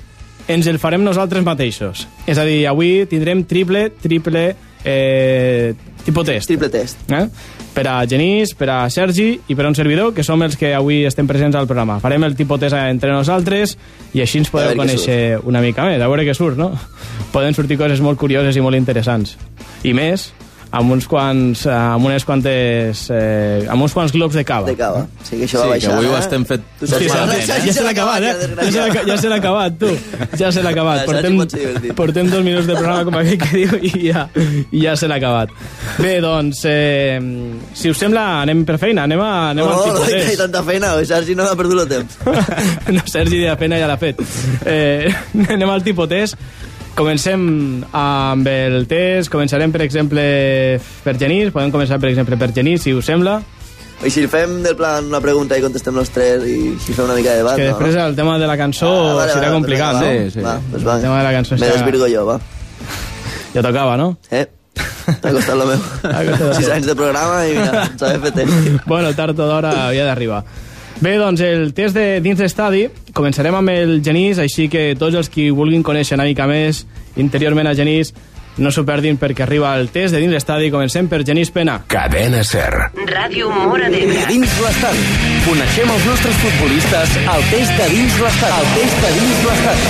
ens 0.50 0.68
el 0.68 0.80
farem 0.82 1.06
nosaltres 1.06 1.46
mateixos. 1.46 2.08
És 2.26 2.42
a 2.42 2.46
dir, 2.48 2.64
avui 2.68 3.06
tindrem 3.10 3.44
triple, 3.46 3.92
triple 4.02 4.56
eh, 4.84 5.74
tipus 6.06 6.26
test. 6.26 6.48
Triple 6.48 6.70
test. 6.70 6.98
Eh? 7.12 7.26
Per 7.74 7.86
a 7.88 8.06
Genís, 8.10 8.54
per 8.58 8.70
a 8.74 8.80
Sergi 8.90 9.30
i 9.48 9.56
per 9.56 9.66
a 9.66 9.70
un 9.70 9.78
servidor, 9.78 10.14
que 10.16 10.26
som 10.26 10.42
els 10.44 10.58
que 10.60 10.74
avui 10.76 11.04
estem 11.08 11.28
presents 11.30 11.56
al 11.56 11.68
programa. 11.70 12.00
Farem 12.04 12.26
el 12.28 12.36
tipus 12.40 12.62
test 12.64 12.78
entre 12.80 13.14
nosaltres 13.14 13.78
i 14.14 14.24
així 14.26 14.42
ens 14.42 14.52
podeu 14.52 14.76
conèixer 14.80 15.40
una 15.48 15.62
mica 15.64 15.86
més, 15.88 16.02
a 16.02 16.10
veure 16.10 16.26
què 16.28 16.36
surt, 16.38 16.58
no? 16.60 16.72
Poden 17.34 17.56
sortir 17.58 17.78
coses 17.80 18.02
molt 18.02 18.20
curioses 18.20 18.58
i 18.58 18.64
molt 18.66 18.80
interessants. 18.80 19.38
I 19.86 19.94
més, 19.96 20.32
amb 20.72 20.92
uns 20.94 21.08
quants, 21.10 21.64
eh, 21.66 21.72
amb 21.74 22.06
unes 22.06 22.26
quantes, 22.26 23.08
eh, 23.10 23.66
amb 23.70 23.82
uns 23.82 23.94
quants 23.94 24.12
globs 24.14 24.36
de 24.38 24.44
cava. 24.46 24.68
De 24.68 24.76
cava. 24.78 25.08
Sí, 25.24 25.38
que 25.38 25.46
això 25.48 25.50
Sí, 25.50 25.58
va 25.58 25.64
que 25.64 25.70
baixar. 25.70 25.94
avui 25.96 26.06
ho 26.06 26.16
eh? 26.16 26.20
estem 26.20 26.46
fet 26.46 26.62
Tu 26.80 26.88
Sí, 26.88 26.94
que- 27.00 27.08
malament, 27.10 27.42
ja, 27.48 27.58
eh? 27.58 27.62
ja 27.66 27.74
se 27.74 27.84
l'ha 27.84 27.90
acabat, 27.90 28.22
eh? 28.24 28.36
Ja 28.72 29.18
se 29.18 29.30
l'ha- 29.30 29.36
acabat, 29.38 29.80
tu. 29.80 29.88
Ja 30.38 30.52
se 30.52 30.62
l'ha 30.64 30.70
acabat. 30.70 31.06
Portem, 31.06 31.94
portem 31.96 32.30
dos 32.30 32.44
minuts 32.44 32.68
de 32.68 32.74
programa, 32.76 33.04
com 33.04 33.16
aquell 33.16 33.38
que 33.38 33.50
diu, 33.58 33.80
i 33.82 34.12
ja, 34.12 34.28
i 34.72 34.84
ja 34.84 34.96
se 34.96 35.08
l'ha 35.08 35.16
acabat. 35.16 35.50
Bé, 35.98 36.20
doncs, 36.22 36.62
eh, 36.66 37.20
si 37.74 37.90
us 37.90 37.98
sembla, 37.98 38.42
anem 38.44 38.64
per 38.66 38.78
feina, 38.78 39.04
anem, 39.04 39.20
a, 39.20 39.50
anem 39.50 39.66
No, 39.66 39.72
al 39.72 39.78
no, 39.78 39.84
tipus 39.84 40.00
no, 40.00 40.16
hi 40.18 40.34
ha 40.34 40.38
tanta 40.38 40.64
feina, 40.64 40.94
o 40.96 41.04
Sergi 41.06 41.36
no 41.36 41.44
ha 41.50 41.56
perdut 41.56 41.82
el 41.82 41.88
temps. 41.88 42.18
no, 42.96 43.02
Sergi 43.06 43.38
de 43.40 43.48
la 43.48 43.58
pena 43.58 43.78
ja 43.80 43.88
l'ha 43.88 43.98
fet. 43.98 44.22
Eh, 44.66 45.12
anem 45.50 45.70
al 45.70 45.84
tipus 45.84 46.08
test. 46.10 46.38
Comencem 47.00 47.44
amb 47.96 48.48
el 48.52 48.84
test. 48.92 49.32
Començarem, 49.32 49.72
per 49.72 49.86
exemple, 49.86 50.24
per 51.06 51.14
Genís. 51.22 51.54
Podem 51.56 51.72
començar, 51.72 51.96
per 52.02 52.10
exemple, 52.12 52.36
per 52.42 52.50
Genís, 52.56 52.84
si 52.84 52.92
us 52.92 53.08
sembla. 53.08 53.38
I 54.04 54.12
si 54.12 54.26
fem 54.32 54.58
del 54.64 54.76
plan 54.80 55.08
una 55.08 55.20
pregunta 55.24 55.56
i 55.60 55.64
contestem 55.64 55.96
els 56.00 56.12
tres 56.16 56.44
i 56.48 56.58
si 56.80 56.94
fem 56.96 57.04
una 57.06 57.16
mica 57.18 57.34
de 57.36 57.42
debat, 57.42 57.58
que 57.60 57.66
després 57.68 57.96
no? 57.98 58.06
el 58.08 58.16
tema 58.16 58.38
de 58.40 58.48
la 58.48 58.56
cançó 58.60 58.88
Ah, 58.88 59.16
vale, 59.18 59.32
serà 59.34 59.42
vale, 59.50 59.56
complicat, 59.58 59.96
va, 59.98 60.00
no? 60.06 60.12
Sí, 60.14 60.32
sí. 60.38 60.44
Va, 60.46 60.54
doncs 60.72 60.86
va. 60.88 60.96
El 60.96 61.02
tema 61.04 61.18
de 61.18 61.26
la 61.26 61.34
cançó 61.36 61.56
Me 61.56 61.60
serà- 61.66 61.74
desvirgo 61.82 62.08
jo, 62.08 62.24
va. 62.30 62.38
Ja 63.56 63.64
tocava, 63.66 63.98
no? 64.00 64.08
Eh? 64.32 64.46
T'ha 65.20 65.34
costat 65.36 65.56
lo 65.60 65.66
meu. 65.68 65.84
Ha 66.16 66.24
costat 66.30 66.56
Sis 66.62 66.68
el 66.70 66.74
anys 66.78 66.88
de 66.88 66.96
programa 66.96 67.42
i 67.50 67.58
mira, 67.58 67.84
s'ha 68.00 68.14
fet 68.24 68.40
test. 68.40 68.88
bueno, 68.88 69.12
tard 69.20 69.36
o 69.40 69.48
d'hora 69.52 69.74
havia 69.90 70.06
d'arribar. 70.08 70.44
Bé, 71.00 71.14
doncs 71.16 71.40
el 71.40 71.70
test 71.72 71.96
de 71.96 72.20
dins 72.20 72.42
l'estadi 72.44 72.90
començarem 73.16 73.56
amb 73.56 73.72
el 73.72 74.02
Genís, 74.04 74.40
així 74.44 74.68
que 74.68 74.98
tots 75.00 75.16
els 75.16 75.30
qui 75.32 75.48
vulguin 75.56 75.84
conèixer 75.84 76.18
una 76.18 76.26
mica 76.28 76.48
més 76.50 76.84
interiorment 77.16 77.70
a 77.72 77.76
Genís 77.78 78.12
no 78.60 78.72
s'ho 78.76 78.84
perdin 78.84 79.16
perquè 79.16 79.46
arriba 79.46 79.72
el 79.80 79.88
test 79.94 80.12
de 80.12 80.20
dins 80.20 80.34
l'estadi. 80.36 80.68
Comencem 80.74 81.08
per 81.08 81.22
Genís 81.24 81.52
Pena. 81.56 81.78
Cadena 81.88 82.42
Ser. 82.44 82.92
Ràdio 83.08 83.48
Mora 83.54 83.88
d'Ebre. 83.88 84.26
Dins 84.28 84.56
l'estadi. 84.60 85.06
Coneixem 85.46 85.94
els 85.94 86.08
nostres 86.10 86.42
futbolistes 86.42 87.16
al 87.36 87.46
test 87.54 87.80
de 87.80 87.88
dins 87.94 88.18
l'estadi. 88.26 88.58
Al 88.58 88.68
test 88.76 89.06
de 89.06 89.14
dins 89.16 89.46
l'estadi. 89.48 89.88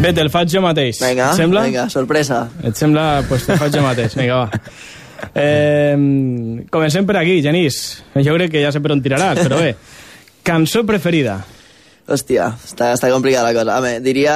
Bé, 0.00 0.14
te'l 0.16 0.32
faig 0.32 0.48
jo 0.48 0.64
mateix. 0.64 1.02
Vinga, 1.04 1.34
sembla? 1.36 1.66
vinga, 1.68 1.84
sorpresa. 1.92 2.46
Et 2.64 2.72
sembla? 2.72 3.04
Doncs 3.18 3.28
pues 3.28 3.44
te'l 3.50 3.60
faig 3.60 3.76
jo 3.76 3.84
mateix. 3.84 4.16
Vinga, 4.16 4.46
va. 4.46 4.64
Eh, 5.34 5.94
comencem 6.70 7.06
per 7.06 7.20
aquí, 7.20 7.40
Genís. 7.44 8.02
Jo 8.16 8.34
crec 8.38 8.54
que 8.56 8.64
ja 8.64 8.72
sé 8.74 8.82
per 8.82 8.94
on 8.96 9.02
tiraràs, 9.04 9.42
però 9.44 9.60
bé. 9.62 9.74
Cançó 10.46 10.84
preferida. 10.88 11.38
Hòstia, 12.10 12.48
està, 12.66 12.94
està 12.96 13.10
complicada 13.12 13.52
la 13.52 13.54
cosa. 13.54 13.78
Home, 13.78 14.00
diria 14.02 14.34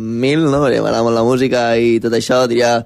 mil, 0.00 0.48
no? 0.48 0.64
Perquè 0.64 0.82
m'agrada 0.82 1.04
molt 1.06 1.14
la 1.14 1.22
música 1.26 1.70
i 1.78 1.98
tot 2.02 2.16
això. 2.16 2.42
Diria... 2.50 2.80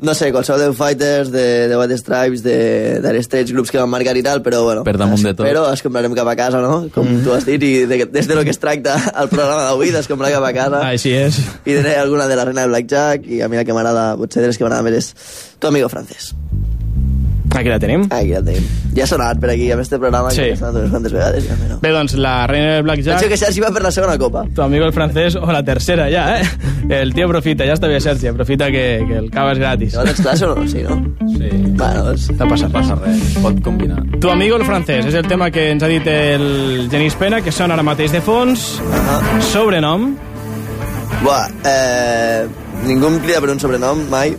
no 0.00 0.14
sé, 0.16 0.30
qualsevol 0.32 0.60
de 0.62 0.72
Fighters, 0.72 1.30
de, 1.32 1.68
de 1.68 1.76
White 1.76 1.96
Stripes, 2.00 2.42
de, 2.42 3.00
de 3.04 3.18
Stage, 3.20 3.52
grups 3.52 3.70
que 3.70 3.76
van 3.76 3.90
marcar 3.92 4.14
i 4.16 4.22
tal, 4.24 4.40
però 4.42 4.62
bueno. 4.64 4.84
Per 4.84 4.96
damunt 4.96 5.20
de 5.20 5.34
tot. 5.34 5.44
Però 5.44 5.66
es 5.72 5.82
comprarem 5.84 6.14
cap 6.16 6.28
a 6.28 6.36
casa, 6.38 6.60
no? 6.64 6.86
Com 6.94 7.04
mm. 7.04 7.24
tu 7.24 7.34
has 7.36 7.44
dit, 7.44 7.60
i 7.60 7.84
de, 7.88 8.06
des 8.08 8.28
de 8.28 8.36
lo 8.36 8.44
que 8.44 8.52
es 8.54 8.60
tracta 8.60 8.96
el 8.96 9.28
programa 9.28 9.66
d'avui, 9.68 9.92
d'escombrar 9.92 10.32
cap 10.32 10.46
a 10.48 10.52
casa. 10.56 10.80
Així 10.88 11.12
és. 11.12 11.36
I 11.64 11.76
diré 11.76 11.98
alguna 12.00 12.28
de 12.28 12.36
la 12.40 12.48
reina 12.48 12.64
del 12.64 12.72
Blackjack, 12.72 13.28
i 13.28 13.42
a 13.44 13.48
mi 13.52 13.60
la 13.60 13.66
que 13.68 13.76
m'agrada, 13.76 14.14
potser 14.20 14.40
de 14.40 14.48
les 14.48 14.60
que 14.60 14.64
m'agrada 14.64 14.88
més 14.88 14.96
és 15.02 15.12
Tu 15.60 15.66
amigo 15.68 15.88
francès. 15.88 16.34
Aquí 17.52 17.68
la 17.68 17.80
tenim. 17.82 18.04
Aquí 18.14 18.30
ja 18.30 18.40
tenim. 18.42 18.62
Ja 18.94 19.02
ha 19.04 19.06
sonat 19.10 19.40
per 19.42 19.50
aquí, 19.50 19.70
amb 19.74 19.82
este 19.82 19.98
programa, 19.98 20.30
Sí. 20.30 20.42
que 20.42 20.52
ha 20.52 20.56
sonat 20.56 20.76
unes 20.80 20.90
quantes 20.90 21.12
vegades. 21.12 21.48
Ja, 21.48 21.54
però... 21.58 21.78
Bé, 21.82 21.90
doncs, 21.90 22.14
la 22.14 22.46
reina 22.46 22.76
del 22.76 22.84
Penso 22.84 23.02
Blackjack, 23.10 23.28
que 23.28 23.36
Sergi 23.36 23.60
va 23.60 23.70
per 23.74 23.82
la 23.82 23.90
segona 23.90 24.16
copa. 24.18 24.44
tu 24.54 24.62
amigo 24.62 24.84
el 24.86 24.92
francès, 24.92 25.34
o 25.36 25.50
la 25.52 25.62
tercera 25.64 26.08
ja, 26.10 26.40
eh? 26.40 26.44
El 26.88 27.12
tio 27.12 27.26
aprofita, 27.26 27.66
ja 27.66 27.74
està 27.74 27.88
bé, 27.88 28.00
Sergi, 28.00 28.28
aprofita 28.28 28.70
que, 28.70 29.04
que 29.06 29.16
el 29.18 29.28
cava 29.30 29.52
és 29.52 29.58
gratis. 29.58 29.94
No 29.94 30.04
tens 30.04 30.20
classe 30.22 30.46
o 30.46 30.54
no? 30.54 30.68
Sí, 30.68 30.82
no? 30.86 30.96
Sí. 31.36 31.50
Bueno, 31.76 32.04
doncs... 32.04 32.30
T'ha 32.38 32.48
passat, 32.48 32.72
Passa 32.72 32.94
res, 33.02 33.20
es 33.28 33.36
pot 33.42 33.60
combinar. 33.66 34.00
Tu 34.20 34.30
amigo 34.30 34.56
el 34.56 34.64
francès, 34.64 35.06
és 35.10 35.14
el 35.14 35.26
tema 35.26 35.50
que 35.50 35.70
ens 35.74 35.82
ha 35.82 35.88
dit 35.90 36.06
el 36.06 36.88
Genís 36.90 37.14
Pena, 37.18 37.42
que 37.42 37.52
sona 37.52 37.74
ara 37.74 37.82
mateix 37.82 38.12
de 38.14 38.22
fons. 38.22 38.78
Uh 38.80 39.42
Sobrenom, 39.52 40.12
Buah, 41.20 41.48
eh, 41.68 42.46
ningú 42.86 43.10
em 43.10 43.18
crida 43.20 43.40
per 43.42 43.50
un 43.50 43.58
sobrenom, 43.60 44.06
mai. 44.08 44.32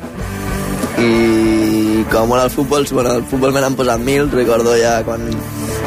I 0.99 2.03
com 2.11 2.27
molt 2.29 2.43
al 2.43 2.51
futbol, 2.51 2.85
bueno, 2.91 3.11
al 3.17 3.23
futbol 3.29 3.53
me 3.53 3.61
n'han 3.63 3.75
posat 3.77 3.99
mil, 4.03 4.29
recordo 4.31 4.73
ja 4.79 4.97
quan, 5.07 5.23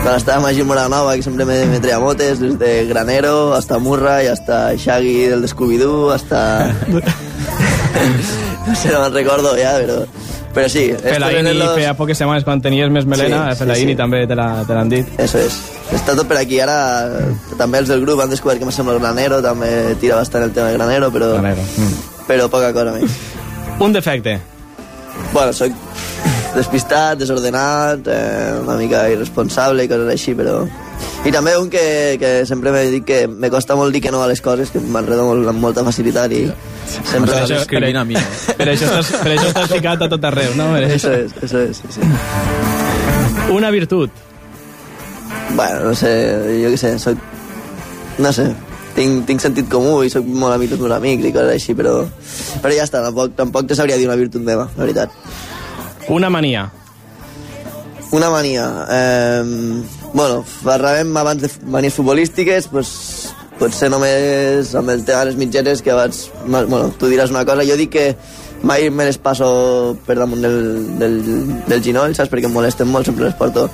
quan 0.02 0.14
estàvem 0.16 0.46
a 0.49 0.52
Gil 0.56 0.64
Moranova, 0.68 1.14
que 1.16 1.23
sempre 1.26 1.44
me, 1.49 1.61
me 1.68 1.80
treia 1.84 1.99
motes, 2.00 2.40
des 2.40 2.58
de 2.58 2.73
Granero, 2.88 3.52
hasta 3.54 3.78
Murray, 3.78 4.26
hasta 4.32 4.75
Shaggy 4.75 5.26
del 5.34 5.42
de 5.42 5.49
Scooby-Doo, 5.49 6.11
hasta... 6.14 6.73
no 8.66 8.75
sé, 8.75 8.92
no 8.92 9.00
me'n 9.02 9.12
recordo 9.14 9.56
ja, 9.61 9.76
però... 9.80 10.04
Però 10.54 10.68
sí, 10.70 10.84
eren 11.02 11.49
los- 11.58 11.73
feia 11.75 11.96
poques 11.99 12.14
setmanes 12.20 12.44
quan 12.46 12.61
tenies 12.62 12.87
més 12.94 13.08
melena, 13.11 13.56
Sí, 13.58 13.64
sí, 13.64 13.75
sí, 13.75 13.87
sí. 13.88 13.96
també 13.99 14.20
te 14.30 14.37
la- 14.38 14.62
l'han 14.68 14.88
dit. 14.88 15.08
Eso 15.18 15.40
es. 15.42 15.56
Està 15.90 16.14
tot 16.14 16.28
per 16.30 16.38
aquí. 16.38 16.61
Ara 16.62 17.11
també 17.58 17.80
els 17.82 17.90
del 17.90 18.04
grup 18.06 18.23
han 18.23 18.30
descobert 18.30 18.62
que 18.62 18.68
m'assembla 18.68 18.94
el 18.94 19.00
Granero, 19.02 19.42
també 19.42 19.96
tira 19.99 20.14
bastant 20.14 20.44
el 20.46 20.52
tema 20.54 20.68
de 20.70 20.78
Granero, 20.78 21.11
però, 21.11 21.32
Granero, 21.40 21.66
mm. 21.76 22.23
però 22.28 22.46
poca 22.49 22.70
cosa 22.73 22.94
més. 22.94 23.18
Un 23.82 23.92
defecte. 23.99 24.38
Bueno, 25.33 25.52
soc 25.52 25.73
despistat, 26.54 27.18
desordenat, 27.18 28.06
eh, 28.06 28.54
una 28.62 28.76
mica 28.78 29.09
irresponsable 29.11 29.85
i 29.85 29.90
coses 29.90 30.11
així, 30.12 30.35
però... 30.38 30.61
I 31.26 31.33
també 31.33 31.54
un 31.59 31.71
que, 31.73 31.83
que 32.21 32.30
sempre 32.47 32.71
m'he 32.71 32.85
dit 32.92 33.04
que 33.09 33.25
me 33.26 33.49
costa 33.50 33.75
molt 33.76 33.92
dir 33.97 34.02
que 34.04 34.12
no 34.14 34.21
a 34.23 34.28
les 34.30 34.40
coses, 34.44 34.71
que 34.71 34.78
m'enredo 34.78 35.25
molt, 35.26 35.49
amb 35.50 35.59
molta 35.64 35.83
facilitat 35.87 36.30
i 36.37 36.44
sempre... 36.92 37.33
Per 37.33 37.40
això- 37.40 37.64
per- 37.66 37.97
a 37.97 38.04
mi, 38.06 38.14
eh? 38.21 38.54
Per 38.59 38.68
això 38.71 38.90
estàs, 38.92 39.11
per 39.25 39.33
això 39.33 39.49
estàs 39.50 39.73
ficat 39.73 40.04
a 40.06 40.09
tot 40.12 40.28
arreu, 40.30 40.52
no? 40.54 40.68
Per 40.76 40.85
Eso 40.85 41.09
això. 41.11 41.25
es, 41.25 41.35
eso 41.49 41.59
es, 41.64 41.80
sí, 41.83 41.97
sí. 41.97 43.50
Una 43.56 43.71
virtut. 43.75 44.11
Bueno, 45.56 45.80
no 45.90 45.94
sé, 45.99 46.12
jo 46.62 46.71
què 46.75 46.78
sé, 46.80 46.94
soc... 47.02 47.18
No 48.18 48.30
sé, 48.33 48.47
tinc, 48.96 49.24
tinc 49.28 49.40
sentit 49.42 49.68
comú 49.70 50.02
i 50.06 50.10
soc 50.12 50.26
molt 50.26 50.54
amic 50.56 50.70
dels 50.72 50.80
meus 50.84 50.94
amics 50.96 51.24
i 51.28 51.32
coses 51.34 51.52
així, 51.56 51.74
però... 51.78 51.96
Però 52.62 52.72
ja 52.76 52.84
està, 52.86 53.02
tampoc, 53.04 53.34
tampoc 53.36 53.66
te 53.68 53.76
sabria 53.78 53.96
dir 54.00 54.06
una 54.08 54.16
virtut 54.20 54.42
meva, 54.46 54.68
la 54.76 54.84
veritat. 54.84 55.10
Una 56.08 56.30
mania. 56.30 56.68
Una 58.14 58.30
mania. 58.30 58.66
Eh, 58.90 59.42
bueno, 60.14 60.44
parlàvem 60.62 61.16
abans 61.18 61.42
de 61.42 61.50
manies 61.66 61.94
futbolístiques, 61.96 62.68
pues, 62.70 62.90
potser 63.58 63.88
només 63.90 64.72
amb 64.78 64.90
el 64.94 65.02
tema 65.06 65.24
de 65.24 65.32
les 65.32 65.36
mitgeres 65.40 65.82
que 65.82 65.92
ma- 65.94 66.64
Bueno, 66.64 66.92
tu 66.98 67.06
diràs 67.10 67.30
una 67.30 67.44
cosa, 67.44 67.64
jo 67.66 67.76
dic 67.76 67.90
que 67.90 68.06
mai 68.64 68.88
me 68.90 69.04
les 69.04 69.18
passo 69.21 69.97
per 70.06 70.16
damunt 70.16 70.40
del, 70.42 70.59
del, 70.99 71.18
del 71.68 71.83
ginoll, 71.85 72.14
saps? 72.16 72.30
Perquè 72.33 72.49
em 72.49 72.54
molesten 72.54 72.88
molt, 72.88 73.06
sempre 73.06 73.28
les 73.28 73.37
porto 73.38 73.68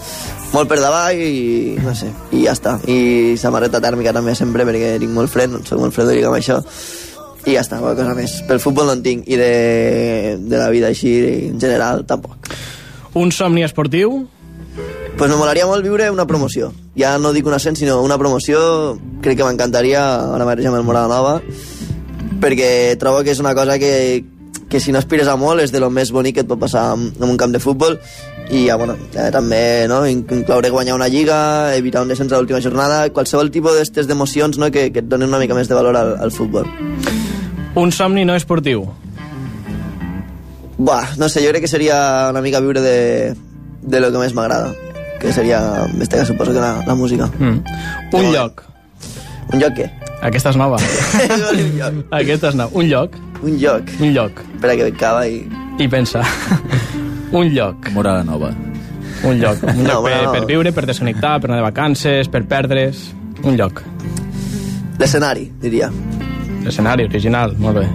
molt 0.51 0.67
per 0.71 0.81
davall 0.83 1.21
i 1.23 1.77
no 1.79 1.95
sé, 1.95 2.11
i 2.35 2.43
ja 2.45 2.57
està. 2.57 2.75
I 2.91 3.37
samarreta 3.41 3.81
tèrmica 3.83 4.15
també 4.17 4.35
sempre 4.39 4.67
perquè 4.67 4.97
tinc 5.03 5.15
molt 5.15 5.31
fred, 5.31 5.55
soc 5.67 5.79
molt 5.79 5.95
fredolic 5.95 6.27
amb 6.27 6.41
això. 6.41 6.59
I 7.47 7.55
ja 7.55 7.63
està, 7.63 7.79
poca 7.81 7.95
cosa 8.03 8.17
més. 8.19 8.35
Pel 8.49 8.61
futbol 8.61 8.91
no 8.91 8.99
en 8.99 9.05
tinc, 9.05 9.31
i 9.31 9.39
de, 9.39 9.55
de 10.43 10.59
la 10.59 10.69
vida 10.75 10.91
així 10.91 11.15
en 11.53 11.63
general 11.63 12.05
tampoc. 12.09 12.51
Un 13.15 13.33
somni 13.33 13.65
esportiu. 13.65 14.27
Pues 15.17 15.29
me 15.29 15.37
molaria 15.37 15.67
molt 15.69 15.85
viure 15.85 16.11
una 16.11 16.27
promoció. 16.27 16.71
Ja 16.97 17.17
no 17.19 17.33
dic 17.37 17.47
un 17.47 17.55
ascens, 17.55 17.79
sinó 17.79 18.01
una 18.03 18.19
promoció. 18.19 18.99
Crec 19.23 19.39
que 19.39 19.47
m'encantaria 19.47 20.03
ara 20.35 20.47
mateix 20.49 20.69
amb 20.71 20.81
el 20.81 20.85
Morada 20.87 21.11
Nova, 21.13 21.39
perquè 22.41 22.97
trobo 23.01 23.23
que 23.25 23.35
és 23.35 23.41
una 23.43 23.55
cosa 23.55 23.79
que, 23.79 24.25
que 24.71 24.79
si 24.81 24.93
no 24.95 25.00
aspires 25.03 25.27
a 25.29 25.35
molt 25.37 25.61
és 25.65 25.73
de 25.75 25.81
lo 25.83 25.91
més 25.91 26.12
bonic 26.15 26.37
que 26.39 26.45
et 26.45 26.49
pot 26.49 26.61
passar 26.62 26.93
en, 26.95 27.09
en 27.19 27.27
un 27.29 27.37
camp 27.37 27.50
de 27.53 27.59
futbol 27.61 27.99
i 28.50 28.65
ja, 28.69 28.77
bueno, 28.79 28.95
ja, 29.15 29.29
també 29.35 29.87
no, 29.91 30.00
in- 30.07 30.25
incloure 30.31 30.71
guanyar 30.71 30.95
una 30.97 31.09
lliga, 31.11 31.75
evitar 31.77 32.03
un 32.03 32.09
descens 32.11 32.33
a 32.33 32.39
l'última 32.39 32.62
jornada, 32.62 33.03
qualsevol 33.15 33.50
tipus 33.50 33.75
d'estes 33.77 34.07
d'emocions 34.09 34.57
no, 34.62 34.71
que, 34.71 34.89
que 34.95 35.03
et 35.03 35.11
donen 35.11 35.29
una 35.29 35.39
mica 35.43 35.55
més 35.59 35.69
de 35.71 35.75
valor 35.79 35.99
al, 35.99 36.15
al 36.23 36.33
futbol. 36.35 36.67
Un 37.79 37.93
somni 37.95 38.25
no 38.27 38.35
esportiu. 38.39 38.87
Buah, 40.81 41.17
no 41.21 41.29
sé, 41.29 41.43
jo 41.45 41.50
crec 41.53 41.67
que 41.67 41.69
seria 41.69 42.29
una 42.31 42.41
mica 42.41 42.61
viure 42.61 42.81
de, 42.81 43.35
de 43.83 44.00
lo 44.00 44.09
que 44.15 44.23
més 44.23 44.33
m'agrada, 44.35 44.73
que 45.21 45.33
seria, 45.33 45.61
en 45.91 46.00
este 46.00 46.17
cas 46.17 46.29
suposo 46.31 46.55
que 46.55 46.61
la, 46.62 46.81
la 46.87 46.95
música. 46.95 47.29
Mm. 47.39 47.61
Un 48.17 48.23
No. 48.25 48.33
lloc. 48.33 48.65
Un 49.52 49.59
lloc 49.61 49.75
què? 49.78 49.87
Aquesta 50.23 50.52
és 50.52 50.59
nova. 50.61 50.78
un 51.52 51.71
lloc. 51.78 52.00
Aquesta 52.14 52.50
és 52.52 52.59
nova. 52.59 52.71
Un 52.78 52.88
lloc. 52.90 53.16
Un 53.42 53.57
lloc. 53.59 53.88
Un 54.00 54.12
lloc. 54.14 54.42
Espera 54.54 54.76
que 54.76 54.88
acaba 54.92 55.23
i... 55.26 55.40
I 55.80 55.88
pensa. 55.88 56.23
un 57.38 57.49
lloc. 57.54 57.88
Morada 57.97 58.23
nova. 58.25 58.52
Un 59.25 59.40
lloc. 59.40 59.62
Un 59.75 59.83
No, 59.83 59.88
lloc 59.95 60.04
per, 60.04 60.12
bueno. 60.14 60.33
per 60.37 60.45
viure, 60.49 60.73
per 60.76 60.85
desconnectar, 60.88 61.38
per 61.40 61.50
anar 61.50 61.59
de 61.62 61.66
vacances, 61.66 62.28
per 62.33 62.45
perdre's. 62.49 63.09
Un 63.42 63.57
lloc. 63.57 63.83
L'escenari, 65.00 65.47
diria. 65.61 65.88
Escenari 66.69 67.07
original, 67.09 67.54
molt 67.59 67.80
bé. 67.80 67.87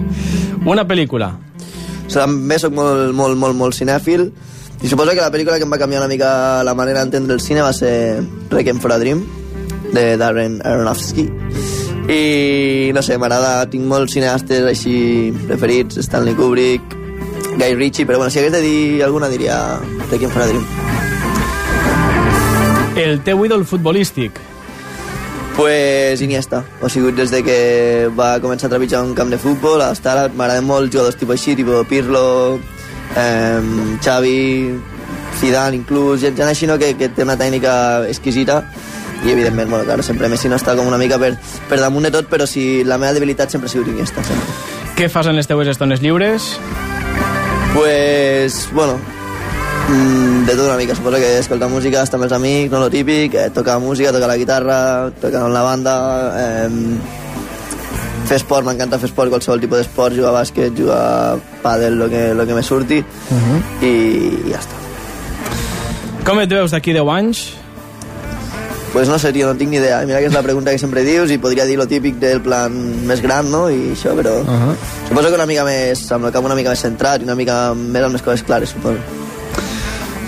Una 0.66 0.82
pel·lícula. 0.86 1.30
So, 2.10 2.18
també 2.20 2.58
sóc 2.62 2.74
molt, 2.74 3.12
molt, 3.14 3.38
molt, 3.38 3.54
molt 3.58 3.74
cinèfil 3.74 4.28
i 4.82 4.90
suposo 4.90 5.14
que 5.16 5.22
la 5.22 5.30
pel·lícula 5.32 5.56
que 5.58 5.64
em 5.66 5.72
va 5.72 5.78
canviar 5.80 6.02
una 6.02 6.10
mica 6.10 6.28
la 6.66 6.74
manera 6.78 7.00
d'entendre 7.02 7.34
el 7.34 7.40
cine 7.40 7.62
va 7.64 7.72
ser 7.74 8.20
Requiem 8.52 8.78
for 8.82 8.92
a 8.94 8.98
Dream, 9.00 9.22
de 9.96 10.16
Darren 10.16 10.60
Aronofsky. 10.62 11.24
I, 12.06 12.92
no 12.94 13.02
sé, 13.02 13.16
m'agrada, 13.18 13.64
tinc 13.72 13.86
molts 13.88 14.12
cineastes 14.14 14.66
així 14.68 15.32
preferits, 15.48 15.96
Stanley 16.04 16.36
Kubrick, 16.36 16.94
Guy 17.56 17.74
Ritchie, 17.74 18.04
però 18.06 18.20
bueno, 18.20 18.30
si 18.30 18.38
hagués 18.38 18.52
de 18.52 18.60
dir 18.60 19.02
alguna 19.02 19.30
diria 19.32 19.80
Requiem 20.10 20.30
for 20.30 20.44
a 20.44 20.46
Dream. 20.50 20.66
El 23.00 23.22
teu 23.24 23.44
ídol 23.44 23.64
futbolístic. 23.64 24.38
Pues 25.56 26.20
Iniesta. 26.20 26.62
O 26.84 26.90
sigui, 26.92 27.14
des 27.16 27.32
de 27.32 27.40
que 27.42 27.58
va 28.12 28.36
començar 28.44 28.68
a 28.68 28.74
trepitjar 28.76 29.00
un 29.02 29.14
camp 29.16 29.32
de 29.32 29.40
futbol, 29.40 29.80
hasta 29.80 30.12
ara 30.12 30.26
m'agraden 30.28 30.68
molt 30.68 30.92
jugadors 30.92 31.16
tipus 31.16 31.40
així, 31.40 31.56
tipus 31.56 31.88
Pirlo, 31.88 32.60
eh, 33.16 33.60
Xavi, 34.04 34.76
Zidane 35.40 35.80
inclús, 35.80 36.20
gent, 36.20 36.36
gent 36.36 36.52
així 36.52 36.68
no, 36.68 36.76
que, 36.76 36.92
que 37.00 37.08
té 37.08 37.24
una 37.24 37.38
tècnica 37.40 38.04
exquisita 38.08 38.66
i 39.26 39.32
evidentment, 39.32 39.68
bueno, 39.68 39.84
claro, 39.84 40.02
sempre 40.06 40.28
Messi 40.30 40.48
no 40.48 40.54
està 40.58 40.76
com 40.78 40.86
una 40.86 40.98
mica 41.00 41.18
per, 41.18 41.32
per 41.68 41.80
damunt 41.80 42.06
de 42.06 42.12
tot, 42.14 42.28
però 42.30 42.46
si 42.46 42.84
la 42.86 42.98
meva 42.98 43.12
debilitat 43.16 43.50
sempre 43.50 43.66
ha 43.66 43.72
sigut 43.72 43.90
Iniesta, 43.90 44.22
sempre. 44.22 44.54
Què 44.96 45.10
fas 45.10 45.26
en 45.26 45.36
les 45.36 45.50
teues 45.50 45.68
estones 45.68 46.00
lliures? 46.00 46.46
Pues, 47.74 48.68
bueno, 48.72 48.94
mm, 49.90 50.46
de 50.46 50.54
tot 50.54 50.64
una 50.68 50.76
mica. 50.78 50.94
Suposo 50.94 51.18
que 51.18 51.38
escoltar 51.38 51.68
música, 51.68 52.02
estar 52.02 52.20
amb 52.20 52.28
els 52.28 52.36
amics, 52.38 52.70
no 52.70 52.80
lo 52.80 52.88
típic, 52.90 53.34
eh, 53.34 53.50
tocar 53.50 53.80
música, 53.80 54.14
tocar 54.14 54.30
la 54.30 54.38
guitarra, 54.38 54.78
tocar 55.20 55.42
amb 55.42 55.54
la 55.54 55.62
banda, 55.66 55.96
eh, 56.44 56.70
fer 58.30 58.40
esport, 58.40 58.64
m'encanta 58.66 58.98
fer 59.02 59.10
esport, 59.10 59.30
qualsevol 59.34 59.60
tipus 59.60 59.82
d'esport, 59.82 60.14
jugar 60.14 60.32
a 60.32 60.38
bàsquet, 60.40 60.72
jugar 60.78 61.02
a 61.02 61.36
pàdel, 61.62 61.98
lo 61.98 62.08
que, 62.08 62.32
lo 62.34 62.46
que 62.46 62.54
me 62.54 62.62
surti, 62.62 63.02
i 63.82 63.92
ja 64.48 64.62
està. 64.62 64.82
Com 66.26 66.40
et 66.42 66.50
veus 66.50 66.70
d'aquí 66.74 66.94
10 66.94 67.14
anys? 67.18 67.65
Pues 68.92 69.08
no 69.08 69.18
sé, 69.18 69.32
tio, 69.32 69.46
no 69.46 69.58
tinc 69.58 69.70
ni 69.70 69.76
idea. 69.76 70.00
Mira 70.06 70.20
que 70.22 70.30
és 70.30 70.32
la 70.32 70.42
pregunta 70.42 70.72
que 70.72 70.78
sempre 70.80 71.02
dius 71.04 71.30
i 71.30 71.38
podria 71.38 71.66
dir 71.68 71.76
lo 71.76 71.86
típic 71.86 72.16
del 72.22 72.40
plan 72.40 72.72
més 73.06 73.20
gran, 73.20 73.50
no? 73.50 73.66
I 73.70 73.92
això, 73.92 74.14
però... 74.16 74.38
Uh 74.40 74.48
-huh. 74.48 74.74
Suposo 75.08 75.28
que 75.28 75.34
una 75.34 75.46
mica 75.46 75.64
més, 75.64 76.10
amb 76.12 76.26
el 76.26 76.32
cap 76.32 76.44
una 76.44 76.54
mica 76.54 76.70
més 76.70 76.80
centrat 76.80 77.20
i 77.20 77.24
una 77.24 77.34
mica 77.34 77.74
més 77.74 78.02
amb 78.02 78.12
les 78.12 78.22
coses 78.22 78.42
clares, 78.42 78.70
suposo. 78.70 78.98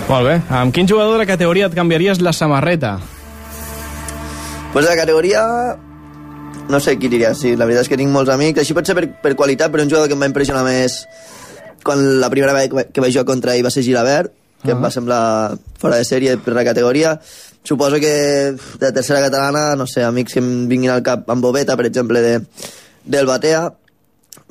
Molt 0.07 0.25
bé. 0.27 0.41
Amb 0.49 0.73
quin 0.73 0.87
jugador 0.87 1.13
de 1.13 1.17
la 1.19 1.25
categoria 1.25 1.67
et 1.67 1.75
canviaries 1.75 2.21
la 2.21 2.33
samarreta? 2.33 2.99
Pues 4.73 4.85
de 4.85 4.91
la 4.91 4.97
categoria... 4.97 5.77
No 6.69 6.79
sé 6.79 6.99
qui 6.99 7.07
diria, 7.09 7.33
sí, 7.33 7.55
la 7.55 7.65
veritat 7.65 7.81
és 7.81 7.89
que 7.89 7.97
tinc 7.97 8.11
molts 8.11 8.29
amics, 8.29 8.59
així 8.59 8.75
pot 8.77 8.85
ser 8.85 8.93
per, 8.93 9.07
per 9.23 9.35
qualitat, 9.35 9.71
però 9.71 9.81
un 9.81 9.89
jugador 9.89 10.07
que 10.07 10.13
em 10.13 10.21
va 10.21 10.27
impressionar 10.29 10.63
més 10.63 11.07
quan 11.83 12.19
la 12.21 12.29
primera 12.29 12.53
vegada 12.53 12.85
que 12.93 13.01
vaig 13.01 13.15
jugar 13.15 13.25
contra 13.25 13.55
ell 13.55 13.65
va 13.65 13.71
ser 13.73 13.81
Gilabert, 13.81 14.31
que 14.61 14.67
uh 14.67 14.73
-huh. 14.73 14.77
em 14.77 14.83
va 14.83 14.91
semblar 14.91 15.57
fora 15.79 15.97
de 15.97 16.03
sèrie 16.03 16.37
per 16.37 16.53
la 16.53 16.63
categoria. 16.63 17.19
Suposo 17.63 17.99
que 17.99 18.55
de 18.79 18.91
tercera 18.91 19.21
catalana, 19.21 19.75
no 19.75 19.85
sé, 19.85 20.03
amics 20.03 20.33
que 20.33 20.39
em 20.39 20.67
vinguin 20.67 20.93
al 20.93 21.03
cap 21.03 21.29
amb 21.29 21.43
Boveta, 21.43 21.75
per 21.77 21.85
exemple, 21.89 22.21
de, 22.21 22.39
del 23.05 23.27
Batea, 23.27 23.67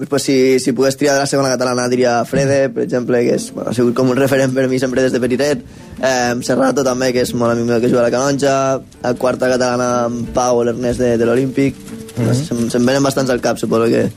pues 0.08 0.22
si, 0.22 0.60
si 0.60 0.72
pogués 0.72 0.96
triar 0.96 1.14
de 1.14 1.20
la 1.20 1.26
segona 1.26 1.48
catalana 1.50 1.88
diria 1.88 2.24
Frede, 2.24 2.68
per 2.70 2.84
exemple, 2.84 3.18
que 3.26 3.34
és, 3.34 3.48
bueno, 3.54 3.70
ha 3.70 3.74
sigut 3.74 3.96
com 3.98 4.12
un 4.12 4.18
referent 4.18 4.54
per 4.54 4.68
mi 4.70 4.78
sempre 4.78 5.02
des 5.02 5.14
de 5.14 5.20
petitet. 5.22 5.64
Eh, 5.98 6.36
Serrato 6.46 6.84
també, 6.86 7.10
que 7.14 7.24
és 7.26 7.34
molt 7.34 7.56
amic 7.56 7.66
meu 7.66 7.80
que 7.82 7.90
juga 7.90 8.04
a 8.04 8.06
la 8.06 8.12
Canonja. 8.14 8.54
A 8.78 9.14
quarta 9.18 9.50
catalana 9.50 10.04
amb 10.06 10.30
Pau, 10.34 10.62
l'Ernest 10.62 11.02
de, 11.02 11.16
de 11.18 11.26
l'Olímpic. 11.26 11.74
Mm 12.18 12.24
-hmm. 12.24 12.34
se'm, 12.34 12.70
se'm 12.70 12.86
venen 12.86 13.02
bastants 13.02 13.30
al 13.30 13.40
cap, 13.40 13.58
suposo 13.58 13.86
que 13.86 14.10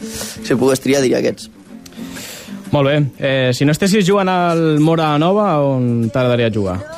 si 0.44 0.56
pogués 0.56 0.80
triar 0.80 1.02
diria 1.02 1.18
aquests. 1.18 1.50
Molt 2.72 2.88
bé. 2.88 3.06
Eh, 3.20 3.52
si 3.54 3.66
no 3.66 3.72
estessis 3.72 4.06
jugant 4.06 4.30
al 4.30 4.80
Mora 4.80 5.18
Nova, 5.18 5.60
on 5.60 6.10
t'agradaria 6.10 6.50
jugar? 6.54 6.91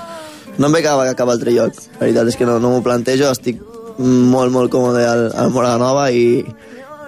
No 0.57 0.69
em 0.69 0.75
ve 0.75 0.83
cap, 0.85 1.01
cap 1.17 1.29
altre 1.29 1.53
lloc. 1.55 1.77
La 1.97 2.05
veritat 2.05 2.29
és 2.29 2.37
que 2.37 2.45
no, 2.49 2.59
no 2.61 2.73
m'ho 2.73 2.83
plantejo, 2.85 3.31
estic 3.33 3.61
molt, 3.97 4.51
molt 4.53 4.71
còmode 4.73 5.03
al, 5.05 5.27
al 5.37 5.51
Morada 5.53 5.79
Nova 5.81 6.07
i, 6.11 6.43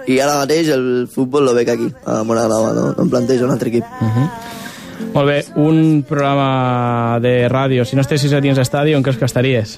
i 0.06 0.18
ara 0.22 0.40
mateix 0.42 0.70
el 0.74 1.06
futbol 1.12 1.46
lo 1.46 1.54
veig 1.54 1.70
aquí, 1.70 1.88
a 2.06 2.22
Morada 2.26 2.50
Nova, 2.52 2.74
no, 2.76 2.90
no 2.94 3.06
em 3.06 3.10
plantejo 3.10 3.46
un 3.46 3.54
altre 3.54 3.72
equip. 3.72 3.86
Molt 5.12 5.28
bé. 5.28 5.36
Un 5.60 6.04
programa 6.08 7.18
de 7.24 7.48
ràdio. 7.52 7.84
Si 7.88 7.96
no 7.96 8.04
estessis 8.04 8.32
a 8.36 8.40
dins 8.44 8.56
d'estadi, 8.58 8.94
on 8.96 9.04
creus 9.04 9.18
que 9.20 9.28
estaries? 9.28 9.76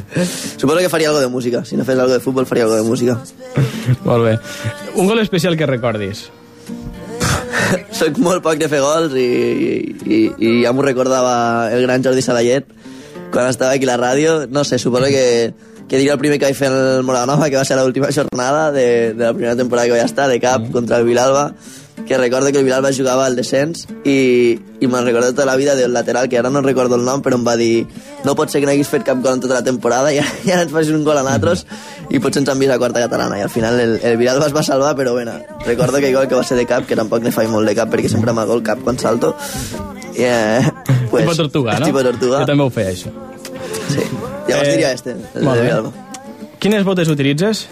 Suposo 0.60 0.80
que 0.80 0.92
faria 0.92 1.08
algo 1.08 1.20
de 1.20 1.28
música. 1.28 1.64
Si 1.64 1.76
no 1.76 1.84
fes 1.84 1.98
algo 1.98 2.12
de 2.12 2.20
futbol, 2.20 2.46
faria 2.46 2.64
algo 2.64 2.76
de 2.76 2.84
música. 2.84 3.18
Molt 4.08 4.24
bé. 4.24 4.38
Un 4.96 5.08
gol 5.08 5.20
especial 5.20 5.56
que 5.56 5.68
recordis. 5.68 6.26
Soc 8.00 8.18
molt 8.20 8.42
poc 8.44 8.58
de 8.60 8.68
fer 8.68 8.80
gols 8.82 9.14
i, 9.16 9.28
i, 10.04 10.18
i 10.36 10.50
ja 10.64 10.72
m'ho 10.74 10.84
recordava 10.84 11.70
el 11.72 11.84
gran 11.84 12.04
Jordi 12.04 12.22
Salayet 12.24 12.68
quan 13.34 13.50
estava 13.50 13.74
aquí 13.74 13.84
a 13.84 13.92
la 13.92 14.00
ràdio. 14.00 14.46
No 14.48 14.64
sé, 14.64 14.78
suposo 14.78 15.10
que, 15.12 15.52
que 15.88 15.98
diria 15.98 16.14
el 16.14 16.22
primer 16.22 16.38
que 16.38 16.46
vaig 16.46 16.56
fer 16.56 16.70
en 16.70 16.78
el 16.78 17.02
Moranova, 17.04 17.50
que 17.50 17.58
va 17.58 17.64
ser 17.68 17.76
l'última 17.76 18.12
jornada 18.14 18.70
de, 18.72 19.12
de 19.12 19.24
la 19.24 19.34
primera 19.34 19.56
temporada 19.56 19.90
que 19.90 19.98
vaig 19.98 20.06
estar, 20.06 20.28
de 20.30 20.40
cap, 20.40 20.70
contra 20.72 21.02
el 21.02 21.04
Vilalba, 21.04 21.52
que 22.06 22.18
recordo 22.18 22.50
que 22.52 22.58
el 22.58 22.64
Vilalba 22.64 22.90
jugava 22.92 23.26
al 23.26 23.36
descens 23.36 23.86
i, 24.04 24.58
i 24.80 24.88
me'n 24.90 25.04
recordo 25.06 25.32
tota 25.32 25.46
la 25.46 25.56
vida 25.56 25.74
del 25.74 25.92
lateral, 25.92 26.28
que 26.28 26.38
ara 26.38 26.50
no 26.50 26.62
recordo 26.62 26.96
el 26.96 27.04
nom, 27.04 27.22
però 27.22 27.38
em 27.38 27.46
va 27.46 27.56
dir 27.56 27.86
no 28.24 28.34
pot 28.34 28.50
ser 28.50 28.60
que 28.60 28.66
no 28.66 28.72
haguis 28.72 28.90
fet 28.90 29.04
cap 29.06 29.20
gol 29.22 29.38
en 29.38 29.44
tota 29.44 29.58
la 29.60 29.64
temporada 29.64 30.12
i 30.12 30.18
i 30.18 30.52
ara 30.52 30.64
ens 30.64 30.72
facis 30.72 30.92
un 30.94 31.04
gol 31.04 31.18
a 31.18 31.24
nosaltres 31.24 31.64
i 32.10 32.20
potser 32.20 32.42
ens 32.42 32.52
han 32.52 32.60
vist 32.60 32.74
a 32.74 32.78
quarta 32.82 33.02
catalana 33.04 33.38
i 33.38 33.44
al 33.46 33.52
final 33.52 33.78
el, 33.80 33.98
el 34.02 34.18
Vilalba 34.20 34.50
es 34.50 34.56
va 34.56 34.64
salvar 34.66 34.94
però 34.96 35.12
bueno, 35.12 35.38
recordo 35.64 35.98
que 35.98 36.10
igual 36.10 36.28
que 36.28 36.34
va 36.34 36.44
ser 36.44 36.58
de 36.58 36.66
cap 36.66 36.86
que 36.86 36.96
tampoc 36.96 37.22
ne 37.22 37.32
faig 37.32 37.48
molt 37.52 37.68
de 37.68 37.76
cap 37.78 37.92
perquè 37.92 38.10
sempre 38.10 38.34
m'ha 38.36 38.48
gol 38.48 38.64
cap 38.66 38.82
quan 38.84 38.98
salto 38.98 39.34
i, 40.14 40.22
eh, 40.22 40.72
pues, 41.10 41.24
tipo 41.24 41.36
tortuga, 41.36 41.78
no? 41.78 41.86
tipo 41.86 42.02
tortuga 42.02 42.40
Jo 42.40 42.46
també 42.46 42.64
ho 42.64 42.70
feia, 42.70 42.90
això. 42.90 43.10
sí. 43.88 44.00
llavors 44.48 44.68
Eh, 44.68 44.72
diria 44.72 44.92
este 44.92 45.16
el 45.34 45.44
molt 45.44 45.60
bé. 45.60 45.72
Quines 46.58 46.84
botes 46.84 47.08
utilitzes? 47.08 47.66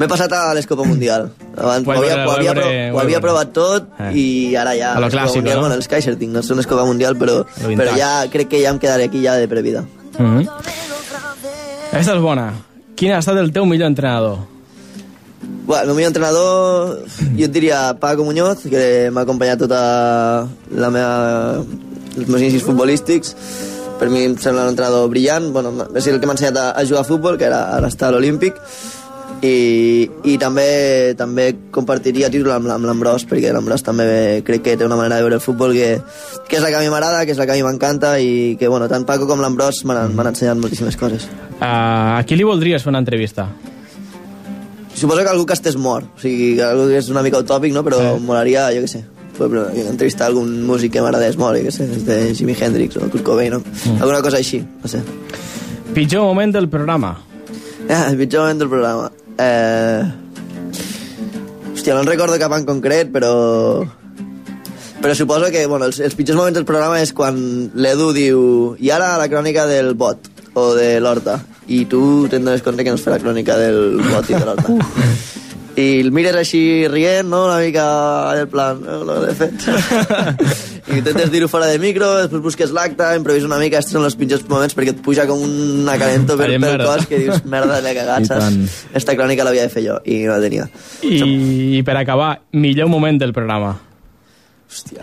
M'he 0.00 0.06
passat 0.08 0.32
a 0.32 0.54
l'Escopa 0.56 0.84
Mundial. 0.88 1.26
Abans 1.58 1.84
ho 1.84 1.92
havia, 1.92 2.22
ho 2.24 2.30
havia, 2.32 2.54
ho 2.94 3.00
havia 3.02 3.20
provat 3.20 3.50
tot 3.52 3.90
Eh. 3.98 4.12
i 4.16 4.56
ara 4.56 4.72
ja... 4.78 4.94
A 4.94 5.00
lo 5.00 5.10
clàssico, 5.12 5.42
mundial, 5.42 5.56
no? 5.56 5.66
Bueno, 5.66 5.76
els 5.76 5.88
Kaiser 5.88 6.14
tinc, 6.16 6.32
no 6.32 6.40
és 6.40 6.50
una 6.54 6.64
Escopa 6.64 6.86
Mundial, 6.88 7.18
però, 7.20 7.42
però 7.76 7.96
ja 7.98 8.24
crec 8.32 8.48
que 8.48 8.62
ja 8.62 8.70
em 8.70 8.78
quedaré 8.80 9.10
aquí 9.10 9.20
ja 9.20 9.36
de 9.36 9.48
per 9.48 9.62
vida. 9.62 9.84
Mm 10.18 10.38
-hmm. 10.38 10.48
Aquesta 11.90 12.14
és 12.14 12.22
bona. 12.22 12.54
Quin 12.96 13.12
ha 13.12 13.18
estat 13.18 13.36
el 13.36 13.52
teu 13.52 13.66
millor 13.66 13.88
entrenador? 13.88 14.38
Bueno, 15.66 15.90
el 15.92 15.96
millor 15.96 16.10
entrenador, 16.10 17.06
jo 17.38 17.46
et 17.46 17.52
diria 17.54 17.94
Paco 18.00 18.24
Muñoz, 18.26 18.64
que 18.66 19.10
m'ha 19.14 19.22
acompanyat 19.22 19.60
tota 19.62 19.80
la 20.74 20.88
meva, 20.90 21.60
els 22.16 22.26
meus 22.26 22.40
inicis 22.42 22.64
futbolístics. 22.66 23.36
Per 24.00 24.08
mi 24.10 24.24
em 24.26 24.34
sembla 24.40 24.64
un 24.64 24.72
entrenador 24.72 25.10
brillant. 25.12 25.52
Bueno, 25.54 25.70
és 25.94 26.08
el 26.10 26.18
que 26.18 26.26
m'ha 26.26 26.34
ensenyat 26.34 26.58
a, 26.58 26.64
a 26.72 26.86
jugar 26.88 27.04
a 27.04 27.08
futbol, 27.08 27.38
que 27.38 27.46
ara, 27.46 27.60
ara 27.76 27.90
està 27.92 28.08
a 28.08 28.16
l'Olímpic. 28.16 28.58
I, 29.40 30.10
i 30.28 30.34
també 30.36 31.14
també 31.16 31.46
compartiria 31.72 32.28
títol 32.34 32.52
amb, 32.52 32.68
amb 32.74 32.84
l'Ambrós 32.84 33.22
perquè 33.24 33.54
l'Ambrós 33.54 33.80
també 33.86 34.42
crec 34.44 34.66
que 34.66 34.74
té 34.76 34.84
una 34.84 34.98
manera 34.98 35.16
de 35.16 35.24
veure 35.24 35.38
el 35.38 35.40
futbol 35.40 35.72
que, 35.72 35.94
que 36.44 36.58
és 36.58 36.60
la 36.60 36.68
que 36.68 36.76
a 36.76 36.82
mi 36.84 36.90
m'agrada 36.92 37.22
que 37.24 37.32
és 37.32 37.40
la 37.40 37.46
que 37.48 37.54
a 37.54 37.56
mi 37.56 37.64
m'encanta 37.64 38.18
i 38.20 38.58
que 38.60 38.68
bueno, 38.68 38.90
tant 38.92 39.08
Paco 39.08 39.24
com 39.30 39.40
l'Ambrós 39.40 39.80
m'han 39.88 40.12
ensenyat 40.12 40.60
moltíssimes 40.60 41.00
coses 41.00 41.30
Uh, 41.60 42.16
a 42.16 42.20
qui 42.24 42.38
li 42.40 42.44
voldries 42.48 42.80
fer 42.80 42.88
una 42.88 43.02
entrevista? 43.02 43.50
Suposo 45.00 45.22
que 45.24 45.30
algú 45.32 45.46
que 45.48 45.56
estés 45.56 45.78
mort, 45.80 46.04
o 46.18 46.20
sigui, 46.20 46.56
que 46.58 46.64
algú 46.66 46.90
que 46.90 46.98
és 47.00 47.08
una 47.08 47.22
mica 47.24 47.40
utòpic, 47.40 47.72
no? 47.72 47.80
però 47.86 47.96
Sí. 48.02 48.20
molaria, 48.26 48.66
jo 48.74 48.82
què 48.84 48.90
sé, 48.90 49.00
entrevistar 49.88 50.26
algun 50.28 50.50
músic 50.68 50.92
que 50.92 51.00
m'agradés 51.00 51.38
molt, 51.40 51.56
jo 51.56 51.64
què 51.64 51.72
sé, 51.72 51.86
des 51.88 52.04
de 52.04 52.34
Jimi 52.36 52.52
Hendrix 52.52 52.98
o 53.00 53.08
Kurt 53.08 53.24
Cobain, 53.24 53.54
no? 53.54 53.62
Mm. 53.64 54.02
alguna 54.02 54.20
cosa 54.20 54.36
així, 54.36 54.60
no 54.60 54.88
sé. 54.92 55.00
Pitjor 55.94 56.26
moment 56.28 56.52
del 56.52 56.68
programa? 56.68 57.16
Ah, 57.90 58.06
el 58.12 58.18
pitjor 58.20 58.44
moment 58.44 58.60
del 58.60 58.68
programa. 58.68 59.10
Eh... 59.36 60.02
Hòstia, 61.74 61.94
no 61.96 62.02
en 62.04 62.06
recordo 62.06 62.36
cap 62.38 62.52
en 62.52 62.66
concret, 62.68 63.08
però... 63.10 63.32
Però 65.00 65.14
suposo 65.16 65.48
que 65.50 65.64
bueno, 65.66 65.86
els, 65.88 65.98
els 65.98 66.14
pitjors 66.14 66.36
moments 66.36 66.54
del 66.54 66.66
programa 66.68 67.00
és 67.00 67.14
quan 67.16 67.40
l'Edu 67.74 68.12
diu 68.12 68.40
i 68.78 68.92
ara 68.92 69.16
la 69.18 69.30
crònica 69.32 69.64
del 69.66 69.94
bot 69.96 70.28
o 70.54 70.72
de 70.74 70.98
l'Horta 71.00 71.38
i 71.70 71.84
tu 71.90 72.26
te'n 72.30 72.44
dones 72.44 72.62
compte 72.66 72.82
que 72.82 72.90
no 72.90 72.98
es 72.98 73.04
fa 73.04 73.14
la 73.14 73.22
crònica 73.22 73.58
del 73.60 74.00
bot 74.02 74.30
i 74.30 74.34
de 74.34 74.44
l'Horta. 74.46 74.74
I 75.80 76.00
el 76.02 76.10
mires 76.12 76.34
així 76.36 76.88
rient, 76.90 77.28
no? 77.30 77.44
Una 77.46 77.60
mica 77.62 77.84
del 78.36 78.48
plan, 78.50 78.80
no, 78.82 79.04
lo 79.06 79.20
he 79.24 79.34
fet. 79.38 79.62
I 80.90 80.98
intentes 80.98 81.30
dir-ho 81.30 81.46
fora 81.48 81.68
de 81.70 81.78
micro, 81.78 82.08
després 82.18 82.42
busques 82.42 82.72
l'acte, 82.74 83.06
improvises 83.16 83.46
una 83.46 83.60
mica, 83.60 83.78
aquests 83.78 83.94
són 83.94 84.04
els 84.08 84.16
pitjors 84.18 84.42
moments 84.50 84.74
perquè 84.76 84.96
et 84.96 85.02
puja 85.04 85.28
com 85.30 85.40
una 85.46 85.94
calento 86.00 86.34
per, 86.36 86.48
pel 86.50 86.64
merda. 86.64 86.88
cos 86.88 87.06
que 87.08 87.20
dius, 87.22 87.44
merda, 87.46 87.78
l'he 87.84 87.94
cagat, 87.96 88.26
saps? 88.26 88.80
Esta 88.98 89.14
crònica 89.16 89.46
l'havia 89.46 89.68
de 89.68 89.72
fer 89.72 89.84
jo 89.86 90.00
i 90.04 90.24
no 90.24 90.34
la 90.34 90.42
tenia. 90.42 90.66
I, 91.06 91.22
I 91.78 91.84
per 91.86 91.96
acabar, 92.02 92.32
millor 92.50 92.90
moment 92.90 93.22
del 93.22 93.32
programa? 93.36 93.76
Hòstia, 94.70 95.02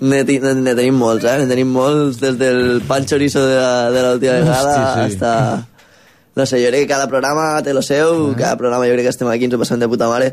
ne, 0.00 0.22
ne, 0.24 0.54
ne 0.64 0.74
tenim 0.74 0.96
molts, 0.96 1.24
eh? 1.28 1.36
Ne 1.42 1.46
tenim 1.50 1.68
molts, 1.76 2.18
des 2.22 2.38
del 2.40 2.80
pan 2.88 3.04
chorizo 3.06 3.42
de 3.46 3.56
la- 3.60 3.90
de 3.92 4.02
l'última 4.06 4.38
vegada 4.40 4.74
Hosti, 4.74 4.84
sí. 5.10 5.14
hasta... 5.14 5.66
No 6.34 6.46
sé, 6.50 6.58
jo 6.64 6.70
crec 6.72 6.80
que 6.88 6.94
cada 6.94 7.06
programa 7.06 7.60
té 7.62 7.72
lo 7.76 7.82
seu, 7.82 8.32
cada 8.34 8.56
programa 8.58 8.88
jo 8.88 8.94
crec 8.96 9.04
que 9.06 9.12
estem 9.12 9.28
aquí, 9.30 9.44
ens 9.46 9.54
ho 9.54 9.58
passem 9.60 9.78
de 9.78 9.86
puta 9.92 10.08
mare, 10.10 10.32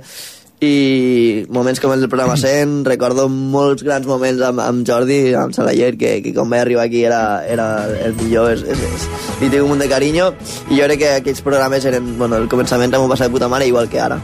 i 0.62 1.46
moments 1.50 1.80
com 1.84 1.92
el 1.94 2.00
del 2.02 2.10
programa 2.10 2.38
100, 2.42 2.86
recordo 2.88 3.28
molts 3.30 3.84
grans 3.86 4.08
moments 4.10 4.42
amb, 4.48 4.64
amb 4.64 4.88
Jordi, 4.88 5.34
amb 5.38 5.54
Salayer, 5.54 5.92
que, 6.02 6.16
que 6.26 6.34
quan 6.34 6.50
vaig 6.50 6.64
arribar 6.64 6.88
aquí 6.88 7.04
era, 7.06 7.22
era 7.46 7.68
el 8.08 8.16
millor, 8.24 8.50
és, 8.56 8.64
és, 8.64 8.82
és, 8.88 9.08
li 9.44 9.50
tinc 9.52 9.62
un 9.62 9.76
munt 9.76 9.84
de 9.86 9.92
carinyo, 9.92 10.32
i 10.72 10.80
jo 10.80 10.88
crec 10.90 11.04
que 11.04 11.14
aquells 11.20 11.44
programes 11.46 11.86
eren, 11.86 12.16
bueno, 12.18 12.40
el 12.42 12.48
començament 12.50 12.96
m'ho 12.98 13.10
passat 13.12 13.28
de 13.30 13.36
puta 13.38 13.52
mare, 13.52 13.68
igual 13.70 13.90
que 13.92 14.00
ara. 14.02 14.18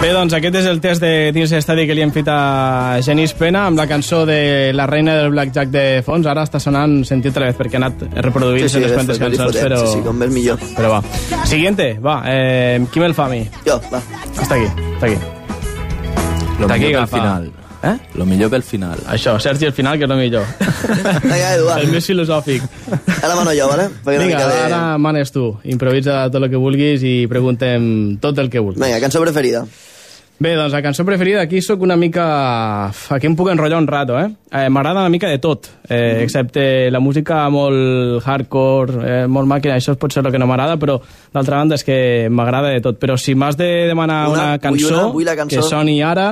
Bé, 0.00 0.14
doncs 0.16 0.32
aquest 0.32 0.54
és 0.56 0.64
el 0.64 0.78
test 0.80 1.02
de 1.04 1.28
dins 1.36 1.50
l'estadi 1.52 1.82
que 1.84 1.92
li 1.92 2.00
hem 2.00 2.12
fet 2.14 2.28
a 2.32 3.00
Genís 3.04 3.34
Pena 3.36 3.66
amb 3.68 3.76
la 3.76 3.84
cançó 3.84 4.22
de 4.24 4.72
La 4.72 4.86
reina 4.88 5.18
del 5.18 5.28
Blackjack 5.34 5.68
de 5.68 5.82
fons. 6.06 6.24
Ara 6.24 6.46
està 6.48 6.56
sonant 6.56 7.02
sentit 7.04 7.34
otra 7.34 7.50
vez 7.50 7.58
perquè 7.58 7.76
ha 7.76 7.82
anat 7.82 8.06
reproduint 8.24 8.64
sí, 8.64 8.78
sí, 8.78 8.84
les 8.86 8.96
quantes 8.96 9.20
cançons, 9.20 9.60
però... 9.60 9.82
sí, 9.84 9.98
sí, 9.98 10.04
com 10.06 10.16
més 10.16 10.32
millor. 10.32 10.64
Però 10.78 10.94
va. 10.96 11.02
Siguiente, 11.44 11.92
va. 12.00 12.22
Eh, 12.32 12.80
qui 12.88 13.04
me'l 13.04 13.12
fa 13.18 13.28
a 13.28 13.34
mi? 13.34 13.42
Jo, 13.68 13.76
va. 13.92 14.00
Està 14.32 14.56
aquí, 14.56 14.70
està 14.94 15.10
aquí. 15.10 15.20
Lo 16.56 16.64
Està 16.64 16.78
aquí, 16.80 16.94
al 16.94 17.12
final. 17.18 17.50
Eh? 17.82 17.96
Lo 18.14 18.26
millor 18.26 18.50
que 18.50 18.56
al 18.56 18.62
final. 18.62 18.98
Això, 19.08 19.38
Sergi, 19.40 19.64
al 19.66 19.72
final, 19.72 19.96
que 19.98 20.04
és 20.04 20.10
el 20.10 20.18
millor. 20.20 20.44
Vinga, 21.22 21.54
Edu, 21.54 21.64
va. 21.64 21.78
el 21.80 21.88
més 21.94 22.04
filosòfic. 22.04 22.64
Ara 23.22 23.34
mano 23.38 23.54
jo, 23.56 23.68
vale? 23.70 23.86
Una 24.04 24.18
Vinga, 24.18 24.42
de... 24.50 24.58
ara 24.66 24.80
manes 25.00 25.32
tu. 25.32 25.46
Improvisa 25.64 26.26
tot 26.28 26.42
el 26.42 26.50
que 26.52 26.60
vulguis 26.60 27.04
i 27.08 27.14
preguntem 27.30 28.18
tot 28.20 28.36
el 28.42 28.50
que 28.52 28.60
vulguis. 28.60 28.82
Vinga, 28.84 29.00
cançó 29.00 29.22
preferida. 29.24 29.64
Bé, 30.40 30.54
doncs 30.56 30.72
la 30.72 30.80
cançó 30.80 31.04
preferida 31.04 31.42
aquí 31.42 31.60
sóc 31.60 31.82
una 31.84 31.98
mica... 32.00 32.86
Aquí 33.12 33.28
em 33.28 33.34
puc 33.36 33.50
enrotllar 33.52 33.76
un 33.76 33.86
rato, 33.86 34.14
eh? 34.16 34.30
eh 34.56 34.70
M'agrada 34.72 35.02
una 35.02 35.12
mica 35.12 35.28
de 35.28 35.36
tot, 35.36 35.66
eh, 35.84 36.22
excepte 36.22 36.62
la 36.88 36.98
música 36.98 37.42
molt 37.52 38.24
hardcore, 38.24 39.02
eh, 39.04 39.26
molt 39.28 39.44
màquina, 39.50 39.74
això 39.76 39.98
pot 40.00 40.14
ser 40.16 40.22
el 40.24 40.32
que 40.32 40.38
no 40.40 40.46
m'agrada, 40.48 40.78
però 40.80 40.94
d'altra 41.34 41.58
banda 41.58 41.76
és 41.76 41.84
que 41.84 41.98
m'agrada 42.32 42.70
de 42.72 42.80
tot. 42.80 42.96
Però 42.96 43.18
si 43.20 43.34
m'has 43.36 43.58
de 43.60 43.68
demanar 43.90 44.30
Una, 44.30 44.32
una, 44.32 44.46
vull 44.54 44.62
cançó, 44.62 44.94
una, 44.94 45.10
vull 45.12 45.28
la 45.28 45.34
cançó. 45.36 45.58
que 45.58 45.66
soni 45.68 45.98
ara, 46.00 46.30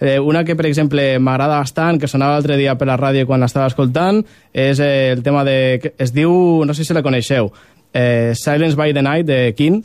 eh, 0.00 0.16
una 0.18 0.40
que, 0.42 0.56
per 0.56 0.64
exemple, 0.70 1.04
m'agrada 1.18 1.58
bastant, 1.60 2.00
que 2.00 2.08
sonava 2.08 2.38
l'altre 2.38 2.56
dia 2.56 2.78
per 2.80 2.88
la 2.88 2.96
ràdio 2.96 3.26
quan 3.28 3.44
l'estava 3.44 3.68
escoltant, 3.68 4.22
és 4.54 4.80
eh, 4.80 5.12
el 5.12 5.20
tema 5.22 5.44
de... 5.44 5.92
Es 6.00 6.14
diu, 6.16 6.64
no 6.64 6.72
sé 6.72 6.88
si 6.88 6.96
la 6.96 7.04
coneixeu, 7.04 7.52
eh, 7.92 8.32
Silence 8.40 8.72
by 8.72 8.96
the 8.96 9.04
Night, 9.04 9.28
de 9.28 9.52
King, 9.52 9.82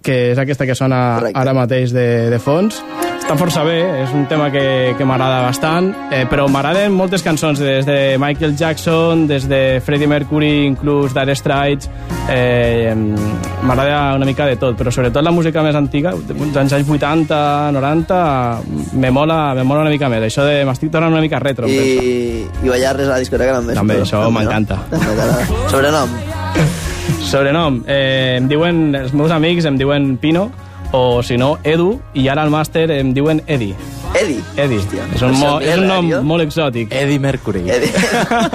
que 0.00 0.30
és 0.32 0.40
aquesta 0.40 0.64
que 0.64 0.78
sona 0.78 1.18
Correcte. 1.18 1.44
ara 1.44 1.56
mateix 1.60 1.92
de, 1.92 2.08
de 2.32 2.40
fons. 2.40 2.80
Està 3.28 3.36
força 3.36 3.60
bé, 3.60 3.82
és 4.06 4.12
un 4.16 4.22
tema 4.24 4.46
que, 4.48 4.94
que 4.96 5.04
m'agrada 5.04 5.42
bastant, 5.44 5.90
eh, 6.16 6.22
però 6.30 6.46
m'agraden 6.48 6.94
moltes 6.96 7.20
cançons, 7.20 7.58
des 7.60 7.84
de 7.84 8.16
Michael 8.16 8.54
Jackson, 8.56 9.26
des 9.28 9.44
de 9.44 9.58
Freddie 9.84 10.08
Mercury, 10.08 10.62
inclús 10.64 11.12
Dire 11.12 11.34
Straits, 11.36 11.90
eh, 12.32 12.94
m'agrada 13.68 14.14
una 14.16 14.24
mica 14.24 14.46
de 14.48 14.54
tot, 14.56 14.78
però 14.78 14.88
sobretot 14.88 15.20
la 15.20 15.28
música 15.36 15.60
més 15.60 15.76
antiga, 15.76 16.14
dels 16.16 16.72
anys 16.72 16.88
80, 16.88 17.40
90, 17.76 18.20
me 18.96 19.10
mola, 19.12 19.36
me 19.58 19.66
mola 19.68 19.82
una 19.84 19.92
mica 19.92 20.08
més. 20.08 20.24
Això 20.30 20.46
de 20.48 20.62
m'estic 20.64 20.88
tornant 20.94 21.12
una 21.12 21.20
mica 21.20 21.36
retro. 21.44 21.68
I, 21.68 22.46
i 22.48 22.72
ballar 22.72 22.94
res 22.96 23.10
a 23.10 23.18
la 23.18 23.18
discoteca 23.20 23.58
també. 23.58 23.76
També, 23.76 23.98
això 24.06 24.22
m'encanta. 24.32 24.78
Sobrenom. 25.74 26.16
Sobrenom, 27.28 27.82
eh, 27.84 28.38
em 28.38 28.48
diuen, 28.48 28.86
els 29.02 29.12
meus 29.12 29.36
amics 29.36 29.68
em 29.68 29.76
diuen 29.76 30.14
Pino, 30.16 30.46
o 30.92 31.22
si 31.22 31.36
no, 31.36 31.58
Edu, 31.64 31.98
i 32.14 32.28
ara 32.28 32.42
al 32.46 32.52
màster 32.52 32.88
em 32.94 33.12
diuen 33.14 33.42
Edi. 33.46 33.74
Edi. 34.16 34.38
Edi. 34.56 34.78
Hòstia, 34.80 35.04
és, 35.14 35.22
un 35.22 35.34
mo, 35.36 35.50
és 35.60 35.76
un 35.76 35.86
nom 35.90 36.06
Edi, 36.08 36.20
molt 36.24 36.46
exòtic. 36.46 36.94
Eddie 36.94 37.20
Mercury. 37.20 37.64
Edi. 37.68 37.90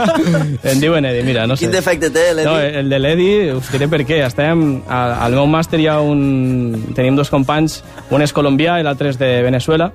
em 0.72 0.82
diuen 0.82 1.06
Edi, 1.06 1.22
mira, 1.28 1.46
no 1.48 1.58
sé. 1.58 1.68
Quin 1.68 1.76
defecte 1.76 2.10
té 2.14 2.32
l'Edi? 2.34 2.48
No, 2.50 2.58
el 2.82 2.90
de 2.90 3.00
l'Edi, 3.00 3.30
us 3.54 3.70
diré 3.74 3.88
per 3.92 4.02
què. 4.08 4.24
Estem, 4.26 4.66
al, 4.88 5.16
al 5.28 5.38
meu 5.38 5.48
màster 5.52 5.80
hi 5.84 5.88
ha 5.92 6.00
un... 6.02 6.94
Tenim 6.98 7.20
dos 7.20 7.32
companys, 7.34 7.82
un 8.12 8.26
és 8.26 8.34
colombià 8.34 8.80
i 8.82 8.88
l'altre 8.88 9.14
és 9.14 9.22
de 9.22 9.30
Venezuela, 9.46 9.92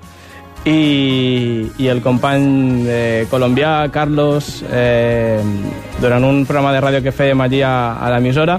i, 0.65 1.69
i 1.79 1.87
el 1.89 2.03
company 2.03 2.87
eh, 2.89 3.27
colombià, 3.31 3.89
Carlos, 3.95 4.63
eh, 4.71 5.43
durant 6.01 6.25
un 6.25 6.45
programa 6.47 6.73
de 6.75 6.83
ràdio 6.83 7.03
que 7.05 7.15
fèiem 7.15 7.41
allí 7.41 7.63
a, 7.63 7.95
a 7.99 8.11
l'emissora, 8.15 8.59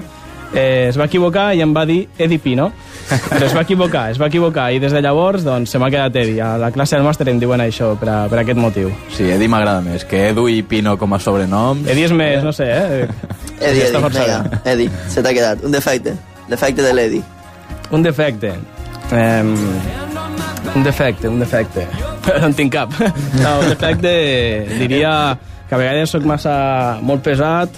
eh, 0.54 0.88
es 0.88 0.98
va 0.98 1.06
equivocar 1.10 1.52
i 1.54 1.62
em 1.64 1.74
va 1.76 1.86
dir 1.86 2.06
Edi 2.18 2.38
Pino. 2.38 2.70
Però 3.10 3.46
es 3.46 3.54
va 3.56 3.64
equivocar, 3.66 4.04
es 4.12 4.20
va 4.20 4.28
equivocar, 4.30 4.68
i 4.74 4.80
des 4.82 4.92
de 4.94 5.02
llavors 5.02 5.44
doncs, 5.46 5.72
se 5.72 5.80
m'ha 5.82 5.90
quedat 5.92 6.16
Edi. 6.22 6.38
A 6.40 6.54
la 6.60 6.70
classe 6.74 6.96
del 6.96 7.06
màster 7.06 7.26
em 7.32 7.40
diuen 7.42 7.62
això, 7.64 7.92
per, 8.00 8.08
a, 8.10 8.18
per 8.30 8.42
aquest 8.42 8.60
motiu. 8.60 8.92
Sí, 9.14 9.26
Eddie 9.30 9.50
m'agrada 9.50 9.82
més, 9.84 10.04
que 10.08 10.28
Edu 10.30 10.46
i 10.50 10.60
Pino 10.66 10.96
com 11.00 11.14
a 11.16 11.20
sobrenoms. 11.22 11.88
Edi 11.90 12.06
és 12.06 12.14
més, 12.16 12.44
no 12.46 12.54
sé, 12.56 12.68
eh? 12.70 13.08
Edi, 13.60 13.82
Edi, 13.84 14.04
vinga, 14.06 14.42
Edi, 14.64 14.88
se 15.10 15.24
t'ha 15.24 15.34
quedat. 15.36 15.64
Un 15.66 15.74
defecte. 15.74 16.14
Defecte 16.50 16.86
de 16.86 16.94
l'Edi. 16.94 17.22
Un 17.90 18.02
defecte. 18.06 18.54
Um, 19.10 19.54
un 20.74 20.82
defecte, 20.86 21.28
un 21.28 21.40
defecte. 21.40 21.86
No 22.40 22.46
en 22.46 22.54
tinc 22.54 22.72
cap. 22.72 22.92
No, 23.42 23.56
un 23.62 23.70
defecte 23.72 24.10
diria 24.78 25.12
que 25.68 25.74
a 25.74 25.78
vegades 25.78 26.12
sóc 26.12 26.26
massa 26.26 26.98
molt 27.02 27.22
pesat, 27.24 27.74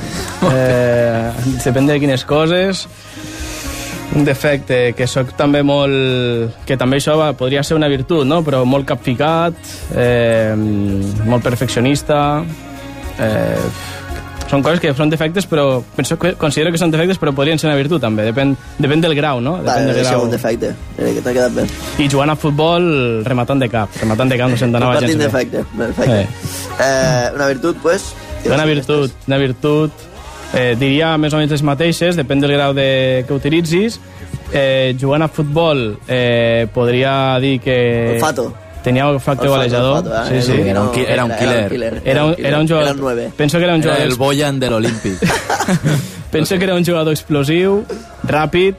eh, 0.52 1.30
depèn 1.64 1.88
de 1.88 1.98
quines 2.02 2.24
coses. 2.28 2.86
Un 4.14 4.24
defecte, 4.24 4.94
que 4.96 5.06
sóc 5.10 5.34
també 5.36 5.62
molt... 5.66 6.62
que 6.64 6.76
també 6.78 7.00
això 7.00 7.18
podria 7.36 7.64
ser 7.66 7.76
una 7.76 7.88
virtut, 7.90 8.24
no? 8.24 8.42
però 8.46 8.62
molt 8.64 8.86
capficat, 8.88 9.58
eh, 9.96 10.54
molt 10.56 11.44
perfeccionista... 11.44 12.22
Eh, 13.16 13.94
són 14.46 14.62
coses 14.62 14.78
que 14.78 14.92
són 14.94 15.10
defectes, 15.10 15.46
però 15.50 15.80
penso 15.96 16.16
que 16.22 16.34
considero 16.38 16.70
que 16.70 16.78
són 16.78 16.92
defectes, 16.94 17.18
però 17.18 17.32
podrien 17.34 17.58
ser 17.58 17.66
una 17.66 17.78
virtut 17.78 18.02
també. 18.02 18.28
Depèn, 18.28 18.52
depèn 18.78 19.02
del 19.02 19.16
grau, 19.18 19.40
no? 19.42 19.56
Depèn 19.64 19.88
del 19.88 19.98
deixem 19.98 20.12
grau. 20.14 20.26
un 20.28 20.34
defecte. 20.34 20.70
Mira, 20.98 21.14
que 21.16 21.24
t'ha 21.24 21.34
quedat 21.34 21.56
bé. 21.56 21.64
I 22.04 22.06
jugant 22.12 22.30
a 22.30 22.36
futbol, 22.38 22.86
rematant 23.26 23.64
de 23.64 23.68
cap. 23.72 23.96
Rematant 24.02 24.30
de 24.30 24.38
cap 24.38 24.52
no 24.52 24.60
se'n 24.60 24.76
donava 24.76 25.00
gens 25.02 25.16
bé. 25.16 25.24
defecte. 25.24 25.64
Perfecte. 25.76 26.20
Eh, 26.76 27.34
una 27.34 27.48
virtut, 27.50 27.82
pues? 27.82 28.12
Una 28.46 28.68
virtut, 28.68 29.26
una 29.26 29.40
virtut, 29.42 30.06
eh, 30.56 30.74
diria 30.80 31.14
més 31.20 31.34
o 31.34 31.40
menys 31.40 31.54
les 31.54 31.64
mateixes, 31.66 32.18
depèn 32.18 32.42
del 32.42 32.56
grau 32.56 32.74
de, 32.76 33.24
que 33.28 33.36
utilitzis. 33.36 34.00
Eh, 34.52 34.94
jugant 34.98 35.26
a 35.26 35.28
futbol, 35.28 35.88
eh, 36.08 36.66
podria 36.74 37.36
dir 37.42 37.58
que... 37.60 37.76
Olfato. 38.16 38.52
Tenia 38.86 39.08
olfacte 39.08 39.48
Olfato, 39.48 39.80
golejador. 39.80 40.32
eh? 40.32 40.40
sí, 40.42 40.52
sí. 40.52 40.60
Era 40.60 40.82
un 40.82 40.90
era 40.94 41.24
un 41.24 41.32
killer. 41.36 42.02
Era 42.04 42.24
un, 42.24 42.34
era 42.38 42.60
un 42.60 42.68
jugador... 42.68 42.84
Era 42.84 42.92
un 42.92 43.00
nueve. 43.00 43.32
Penso 43.36 43.58
que 43.58 43.64
era 43.64 43.74
un 43.74 43.80
Era 43.82 43.94
jugador... 43.94 44.12
el 44.12 44.14
Boyan 44.14 44.60
de 44.60 44.70
l'Olímpic. 44.70 45.18
Penso 46.30 46.56
que 46.56 46.64
era 46.64 46.74
un 46.76 46.84
jugador 46.84 47.12
explosiu, 47.12 47.84
ràpid, 48.28 48.76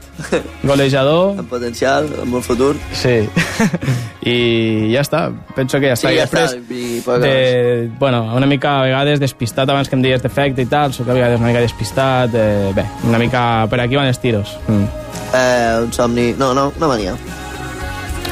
golejador... 0.64 1.36
Amb 1.42 1.50
potencial, 1.50 2.08
amb 2.22 2.36
un 2.40 2.44
futur. 2.44 2.78
Sí. 2.96 3.28
I 4.32 4.94
ja 4.94 5.04
està. 5.04 5.26
Penso 5.58 5.80
que 5.84 5.92
ja 5.92 6.00
està. 6.00 6.08
Sí, 6.08 6.16
I 6.16 6.22
ja 6.22 6.26
després, 6.30 6.56
està, 6.56 7.20
i 7.20 7.20
de, 7.28 7.92
bueno, 8.00 8.24
una 8.40 8.48
mica 8.48 8.78
a 8.80 8.88
vegades 8.88 9.20
despistat 9.20 9.68
abans 9.68 9.92
que 9.92 10.00
em 10.00 10.08
digues 10.08 10.24
defecte 10.24 10.64
i 10.64 10.72
tal, 10.72 10.96
sóc 10.96 11.10
a 11.12 11.16
vegades 11.20 11.40
una 11.44 11.52
mica 11.52 11.68
despistat. 11.68 12.32
Eh, 12.32 12.72
bé, 12.76 12.88
una 13.12 13.20
mica 13.20 13.42
per 13.68 13.84
aquí 13.84 14.00
van 14.00 14.08
els 14.08 14.24
tiros. 14.24 14.56
Mm. 14.72 14.88
Eh, 15.36 15.80
un 15.84 15.92
somni... 15.92 16.30
No, 16.40 16.54
no, 16.56 16.70
una 16.78 16.96
mania. 16.96 17.16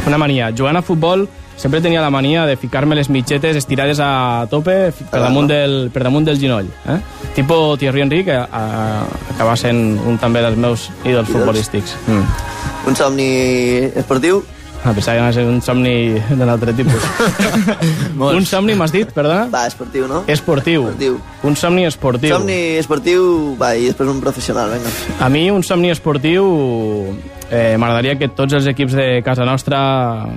Una 0.08 0.18
mania. 0.22 0.54
Jugant 0.56 0.80
a 0.80 0.82
futbol 0.86 1.28
sempre 1.56 1.82
tenia 1.82 2.02
la 2.02 2.10
mania 2.10 2.46
de 2.46 2.58
ficar-me 2.58 2.96
les 2.96 3.10
mitgetes 3.10 3.56
estirades 3.56 4.00
a 4.00 4.48
tope 4.52 4.92
per 5.12 5.22
damunt 5.22 5.48
del, 5.50 5.90
per 5.94 6.04
damunt 6.04 6.26
del 6.28 6.40
ginoll. 6.40 6.68
Eh? 6.88 7.00
Tipo 7.36 7.78
Thierry 7.78 8.02
Henry, 8.02 8.24
que 8.26 8.36
a, 8.36 9.06
acaba 9.36 9.56
sent 9.60 10.00
un 10.06 10.20
també 10.22 10.44
dels 10.46 10.58
meus 10.58 10.90
ídols 11.04 11.32
futbolístics. 11.32 11.96
Mm. 12.08 12.28
Un 12.92 13.00
somni 13.00 13.32
esportiu? 13.96 14.44
Ah, 14.86 14.92
pensava 14.94 15.18
que 15.18 15.22
va 15.24 15.32
ser 15.34 15.44
un 15.50 15.62
somni 15.66 16.14
d'un 16.30 16.50
altre 16.50 16.74
tipus. 16.78 17.02
un 18.38 18.46
somni, 18.46 18.76
m'has 18.78 18.92
dit, 18.94 19.10
perdona? 19.10 19.48
Va, 19.50 19.64
esportiu, 19.66 20.06
no? 20.06 20.22
Esportiu. 20.30 20.84
Esportiu. 20.92 21.16
Un 21.50 21.56
somni 21.58 21.88
esportiu. 21.90 22.36
Somni 22.36 22.58
esportiu, 22.78 23.24
va, 23.58 23.72
i 23.74 23.88
després 23.90 24.12
un 24.12 24.22
professional, 24.22 24.76
vinga. 24.76 24.92
A 25.26 25.30
mi 25.34 25.48
un 25.50 25.66
somni 25.66 25.90
esportiu 25.90 26.46
eh, 27.52 27.76
m'agradaria 27.78 28.16
que 28.18 28.30
tots 28.34 28.56
els 28.58 28.68
equips 28.72 28.96
de 28.98 29.08
casa 29.26 29.46
nostra, 29.46 29.80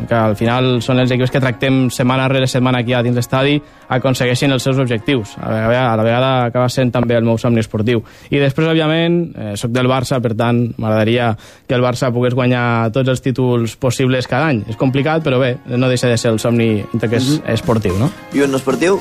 que 0.09 0.14
al 0.14 0.37
final 0.37 0.79
són 0.85 1.01
els 1.03 1.12
equips 1.14 1.33
que 1.33 1.40
tractem 1.42 1.87
setmana 1.94 2.29
rere 2.29 2.49
setmana 2.51 2.83
aquí 2.83 2.94
a 2.94 3.03
dins 3.05 3.16
l'estadi, 3.16 3.57
aconsegueixin 3.88 4.53
els 4.53 4.66
seus 4.66 4.79
objectius. 4.79 5.37
A 5.38 5.49
la 5.51 5.68
vegada, 5.68 5.92
a 5.92 5.97
la 5.97 6.07
vegada 6.07 6.31
acaba 6.51 6.68
sent 6.73 6.92
també 6.94 7.16
el 7.16 7.25
meu 7.25 7.38
somni 7.38 7.62
esportiu. 7.64 8.03
I 8.31 8.42
després, 8.42 8.68
òbviament, 8.68 9.18
eh, 9.35 9.57
sóc 9.57 9.73
del 9.73 9.88
Barça, 9.88 10.21
per 10.25 10.35
tant, 10.37 10.64
m'agradaria 10.77 11.33
que 11.66 11.75
el 11.75 11.83
Barça 11.85 12.12
pogués 12.12 12.37
guanyar 12.37 12.92
tots 12.92 13.09
els 13.09 13.25
títols 13.25 13.77
possibles 13.77 14.29
cada 14.29 14.53
any. 14.53 14.64
És 14.68 14.77
complicat, 14.77 15.25
però 15.25 15.40
bé, 15.40 15.57
no 15.66 15.88
deixa 15.88 16.09
de 16.09 16.18
ser 16.18 16.33
el 16.33 16.38
somni 16.38 16.85
que 16.99 17.16
és 17.16 17.38
esportiu, 17.47 17.97
no? 17.99 18.11
I 18.35 18.42
un 18.44 18.53
no 18.53 18.59
esportiu? 18.61 18.99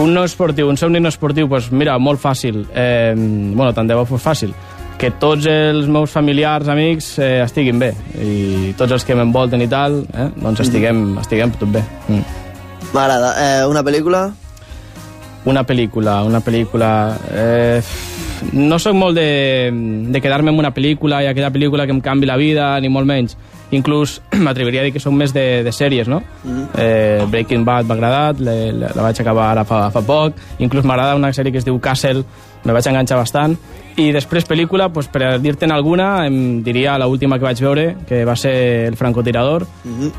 Un 0.00 0.14
no 0.14 0.22
esportiu, 0.24 0.68
un 0.70 0.78
somni 0.80 1.00
no 1.00 1.10
esportiu, 1.10 1.48
doncs 1.50 1.70
mira, 1.72 1.98
molt 1.98 2.20
fàcil. 2.22 2.62
Eh, 2.72 3.12
bueno, 3.16 3.72
tant 3.74 3.88
de 3.88 3.96
bo 3.98 4.06
fos 4.08 4.22
fàcil. 4.22 4.54
Que 5.00 5.08
tots 5.16 5.46
els 5.48 5.88
meus 5.88 6.12
familiars, 6.12 6.68
amics, 6.68 7.14
eh, 7.18 7.40
estiguin 7.40 7.78
bé. 7.80 7.94
I 8.20 8.74
tots 8.76 8.92
els 8.92 9.06
que 9.08 9.16
m'envolten 9.16 9.62
i 9.64 9.68
tal, 9.70 10.02
eh, 10.12 10.28
doncs 10.36 10.60
estiguem, 10.66 11.16
estiguem 11.22 11.54
tot 11.56 11.72
bé. 11.72 11.80
Mm. 12.08 12.24
M'agrada. 12.92 13.34
Eh, 13.40 13.66
una 13.66 13.82
pel·lícula? 13.86 14.26
Una 15.48 15.64
pel·lícula, 15.64 16.22
una 16.28 16.42
pel·lícula... 16.44 16.90
Eh, 17.32 17.80
no 18.52 18.78
sóc 18.80 18.94
molt 18.96 19.16
de, 19.16 19.70
de 20.12 20.20
quedar-me 20.20 20.52
amb 20.52 20.60
una 20.60 20.72
pel·lícula 20.72 21.22
i 21.24 21.28
aquella 21.28 21.52
pel·lícula 21.52 21.84
que 21.88 21.92
em 21.92 22.00
canvi 22.04 22.28
la 22.28 22.36
vida, 22.40 22.74
ni 22.80 22.88
molt 22.92 23.08
menys. 23.08 23.36
Inclús 23.76 24.18
m'atreviria 24.44 24.82
a 24.82 24.88
dir 24.88 24.92
que 24.92 25.00
som 25.02 25.16
més 25.16 25.32
de, 25.32 25.62
de 25.64 25.72
sèries, 25.72 26.08
no? 26.12 26.20
eh, 26.76 27.24
Breaking 27.30 27.64
Bad 27.64 27.88
m'ha 27.88 27.96
agradat, 27.96 28.40
le, 28.44 28.56
le, 28.72 28.92
la 28.96 29.08
vaig 29.08 29.20
acabar 29.22 29.50
ara 29.52 29.64
fa, 29.64 29.86
fa 29.94 30.04
poc. 30.04 30.40
Inclús 30.60 30.84
m'agrada 30.84 31.16
una 31.16 31.32
sèrie 31.36 31.52
que 31.54 31.62
es 31.62 31.68
diu 31.68 31.80
Castle, 31.80 32.24
me 32.64 32.76
vaig 32.76 32.88
enganxar 32.90 33.20
bastant. 33.20 33.56
I 33.96 34.12
després 34.14 34.46
pel·lícula, 34.46 34.86
pues, 34.92 35.08
per 35.12 35.40
dir-te'n 35.42 35.72
alguna, 35.74 36.24
em 36.26 36.62
diria 36.64 36.96
la 36.98 37.06
última 37.10 37.38
que 37.38 37.44
vaig 37.44 37.58
veure, 37.60 37.96
que 38.08 38.24
va 38.24 38.36
ser 38.36 38.86
El 38.86 38.96
francotirador. 38.96 39.66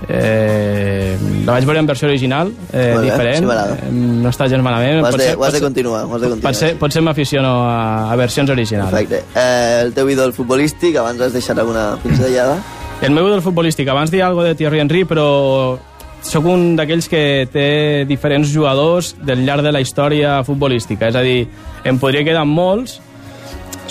eh, 0.08 1.18
la 1.46 1.54
vaig 1.54 1.66
veure 1.66 1.80
en 1.80 1.88
versió 1.88 2.08
original, 2.08 2.52
eh, 2.72 2.92
Molt 2.94 3.06
bé, 3.06 3.12
diferent. 3.12 3.46
sí. 3.46 3.88
Eh, 3.88 3.92
no 3.92 4.30
està 4.30 4.48
gens 4.50 4.64
malament. 4.64 5.02
Ho 5.02 5.06
has, 5.08 5.16
de, 5.16 5.24
Potser- 5.24 5.38
ho 5.38 5.44
has 5.46 5.54
de 5.54 5.62
continuar, 5.62 6.04
ho 6.06 6.16
has 6.16 6.22
de 6.22 6.28
continuar. 6.30 6.52
Potser, 6.52 6.78
potser 6.78 7.02
m'aficiono 7.02 7.54
a, 7.70 8.12
a 8.12 8.16
versions 8.16 8.50
originals. 8.50 8.92
Perfecte. 8.92 9.24
Eh, 9.36 9.82
el 9.86 9.94
teu 9.94 10.10
ídol 10.10 10.34
futbolístic, 10.34 10.96
abans 10.98 11.22
has 11.22 11.34
deixat 11.34 11.58
alguna 11.58 11.96
pinzellada? 12.04 12.58
El 13.02 13.12
meu 13.12 13.26
ídol 13.28 13.42
futbolístic, 13.42 13.88
abans 13.90 14.12
dir 14.12 14.22
alguna 14.22 14.50
de 14.52 14.56
Thierry 14.56 14.80
Henry, 14.80 15.06
però 15.10 15.78
sóc 16.22 16.46
un 16.46 16.76
d'aquells 16.78 17.08
que 17.10 17.48
té 17.52 18.06
diferents 18.06 18.52
jugadors 18.54 19.16
del 19.26 19.42
llarg 19.44 19.64
de 19.66 19.72
la 19.72 19.82
història 19.82 20.44
futbolística. 20.46 21.08
És 21.10 21.16
a 21.16 21.22
dir, 21.26 21.48
em 21.84 21.98
podria 21.98 22.22
quedar 22.24 22.46
molts, 22.46 23.00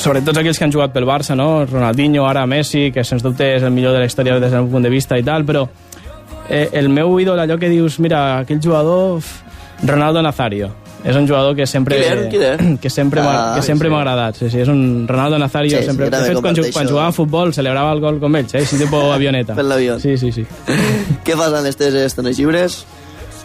sobretot 0.01 0.37
aquells 0.41 0.59
que 0.59 0.65
han 0.67 0.73
jugat 0.73 0.93
pel 0.95 1.07
Barça, 1.09 1.37
no? 1.37 1.65
Ronaldinho, 1.69 2.25
ara 2.29 2.47
Messi, 2.49 2.89
que 2.95 3.05
sens 3.05 3.23
dubte 3.23 3.47
és 3.57 3.63
el 3.63 3.73
millor 3.75 3.93
de 3.97 4.01
la 4.03 4.09
història 4.09 4.39
des 4.41 4.51
del 4.51 4.65
meu 4.65 4.73
punt 4.73 4.87
de 4.89 4.93
vista 4.93 5.19
i 5.21 5.25
tal, 5.27 5.45
però 5.47 5.67
eh, 6.49 6.69
el 6.73 6.89
meu 6.89 7.19
ídol, 7.21 7.39
allò 7.41 7.59
que 7.61 7.69
dius, 7.71 8.01
mira, 8.01 8.39
aquell 8.41 8.61
jugador, 8.63 9.21
Ronaldo 9.83 10.23
Nazario. 10.23 10.71
És 11.01 11.17
un 11.17 11.25
jugador 11.27 11.55
que 11.57 11.65
sempre 11.67 11.97
Killer, 11.97 12.29
killer. 12.29 12.59
que 12.83 12.91
sempre 12.91 13.23
Ah, 13.25 13.55
que 13.57 13.63
sempre 13.65 13.89
sí. 13.89 13.93
m'ha 13.95 14.01
agradat. 14.03 14.37
Sí, 14.37 14.51
sí, 14.53 14.59
és 14.61 14.69
un 14.69 15.07
Ronaldo 15.09 15.39
Nazario 15.39 15.79
Sí, 15.79 15.83
sí, 15.85 15.89
sempre. 15.89 16.11
de 16.11 16.19
fet, 16.27 16.41
quan, 16.43 16.55
quan 16.75 16.89
jugava 16.89 17.09
a 17.09 17.13
futbol 17.17 17.55
celebrava 17.57 17.95
el 17.97 18.01
gol 18.01 18.19
com 18.21 18.37
ells, 18.37 18.53
eh? 18.53 18.61
Així 18.67 18.77
tipus 18.77 19.07
avioneta. 19.15 19.55
Fent 19.61 19.69
l'avió. 19.71 19.97
Sí, 19.99 20.19
sí, 20.21 20.31
sí. 20.31 20.45
Què 21.25 21.37
fas 21.41 21.57
en 21.57 21.71
teves 21.73 21.97
estones 22.05 22.37
lliures? 22.37 22.85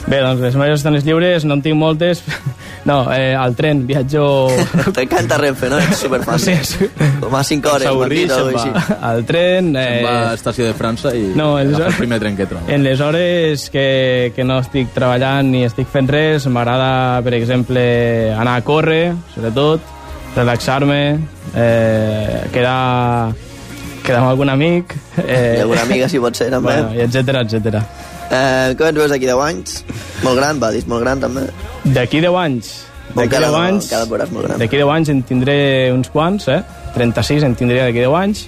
Bé, 0.06 0.20
doncs 0.22 0.38
les 0.44 0.54
meves 0.56 0.78
estones 0.80 1.04
lliures 1.08 1.46
no 1.50 1.56
en 1.58 1.62
tinc 1.66 1.78
moltes. 1.80 2.24
No, 2.86 3.08
eh, 3.12 3.34
al 3.34 3.56
tren 3.58 3.80
viatjo... 3.90 4.46
T'encanta 4.94 5.40
Renfe, 5.42 5.72
no? 5.72 5.80
És 5.82 6.04
superfàcil. 6.04 6.60
Sí, 6.62 6.76
sí. 6.86 7.06
Com 7.18 7.34
a 7.34 7.40
5 7.42 7.72
hores, 7.72 7.88
o 7.90 8.04
se'n 8.06 8.52
així. 8.60 8.70
va. 8.76 8.98
al 9.10 9.24
tren... 9.26 9.72
Eh... 9.74 10.04
Va 10.06 10.12
a 10.12 10.20
Eh, 10.20 10.28
l'estació 10.36 10.68
de 10.68 10.76
França 10.78 11.10
i 11.18 11.32
No, 11.34 11.48
és- 11.58 11.72
agafa 11.74 11.88
el 11.96 11.98
primer 12.04 12.20
tren 12.22 12.38
que 12.38 12.46
troba. 12.46 12.70
en 12.70 12.84
les 12.86 13.02
hores 13.02 13.66
que, 13.74 13.88
que 14.36 14.46
no 14.46 14.60
estic 14.62 14.94
treballant 14.94 15.50
ni 15.50 15.64
estic 15.66 15.90
fent 15.90 16.12
res, 16.14 16.46
m'agrada, 16.46 17.24
per 17.26 17.34
exemple, 17.42 17.82
anar 18.38 18.60
a 18.60 18.64
córrer, 18.70 19.16
sobretot, 19.34 19.82
relaxar-me, 20.38 21.02
eh, 21.58 22.42
quedar, 22.54 23.32
quedar 24.06 24.22
amb 24.22 24.30
algun 24.36 24.54
amic... 24.54 24.94
Eh, 25.26 25.56
I 25.58 25.62
alguna 25.66 25.88
amiga, 25.90 26.08
si 26.14 26.22
pot 26.22 26.38
ser, 26.38 26.52
també. 26.54 26.70
bueno, 26.84 26.94
i 26.94 27.02
etcètera, 27.10 27.42
etcètera. 27.50 27.82
Eh, 28.32 28.74
com 28.78 28.88
ens 28.90 28.98
veus 28.98 29.14
d'aquí 29.14 29.28
10 29.30 29.42
anys? 29.46 29.78
Molt 30.26 30.40
gran, 30.40 30.60
va, 30.62 30.72
dis 30.74 30.88
molt 30.90 31.06
gran, 31.06 31.22
també. 31.22 31.48
D'aquí 31.86 32.22
10 32.24 32.42
anys... 32.42 32.74
D'aquí 33.16 33.30
Encara 33.30 33.48
10 33.48 33.54
no, 33.54 33.60
anys... 33.64 33.90
et 33.94 34.10
veuràs 34.12 34.32
molt 34.34 34.48
gran. 34.48 34.60
D'aquí 34.60 34.80
10 34.82 34.92
anys 34.92 35.12
en 35.14 35.22
tindré 35.24 35.58
uns 35.94 36.10
quants, 36.12 36.50
eh? 36.52 36.62
36 36.98 37.46
en 37.48 37.56
tindré 37.56 37.84
d'aquí 37.86 38.02
10 38.02 38.18
anys. 38.20 38.46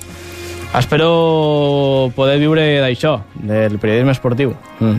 Espero 0.75 2.11
poder 2.17 2.35
viure 2.41 2.65
d'això, 2.83 3.13
del 3.39 3.77
periodisme 3.79 4.11
esportiu. 4.17 4.51
Mm. 4.81 4.97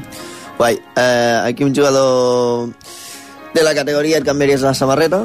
Guai. 0.58 0.78
Eh, 0.96 1.36
aquí 1.44 1.64
un 1.64 1.74
jugador 1.74 2.70
de 3.54 3.62
la 3.62 3.74
categoria 3.74 4.18
et 4.18 4.24
canviaries 4.24 4.64
la 4.64 4.74
samarreta? 4.74 5.22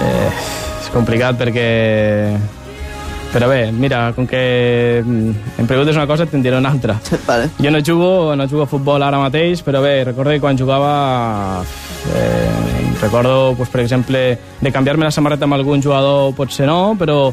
Eh, 0.00 0.30
és 0.80 0.90
complicat 0.94 1.38
perquè... 1.38 1.68
Però 3.34 3.48
bé, 3.50 3.72
mira, 3.72 4.12
com 4.14 4.28
que 4.30 5.02
mm, 5.02 5.30
em 5.58 5.66
preguntes 5.66 5.96
una 5.98 6.06
cosa, 6.06 6.22
te'n 6.30 6.42
diré 6.44 6.54
una 6.54 6.70
altra. 6.70 6.94
vale. 7.26 7.48
Jo 7.58 7.72
no 7.74 7.80
jugo, 7.82 8.36
no 8.38 8.46
jugo 8.46 8.62
a 8.62 8.70
futbol 8.70 9.02
ara 9.02 9.18
mateix, 9.18 9.64
però 9.66 9.80
bé, 9.82 10.04
recordo 10.06 10.30
que 10.30 10.40
quan 10.40 10.58
jugava... 10.58 11.64
Eh, 12.14 12.94
recordo, 13.00 13.54
pues, 13.56 13.68
per 13.70 13.80
exemple, 13.82 14.22
de 14.60 14.72
canviar-me 14.72 15.08
la 15.08 15.10
samarreta 15.10 15.48
amb 15.48 15.58
algun 15.58 15.82
jugador, 15.82 16.30
potser 16.38 16.68
no, 16.70 16.94
però 16.94 17.32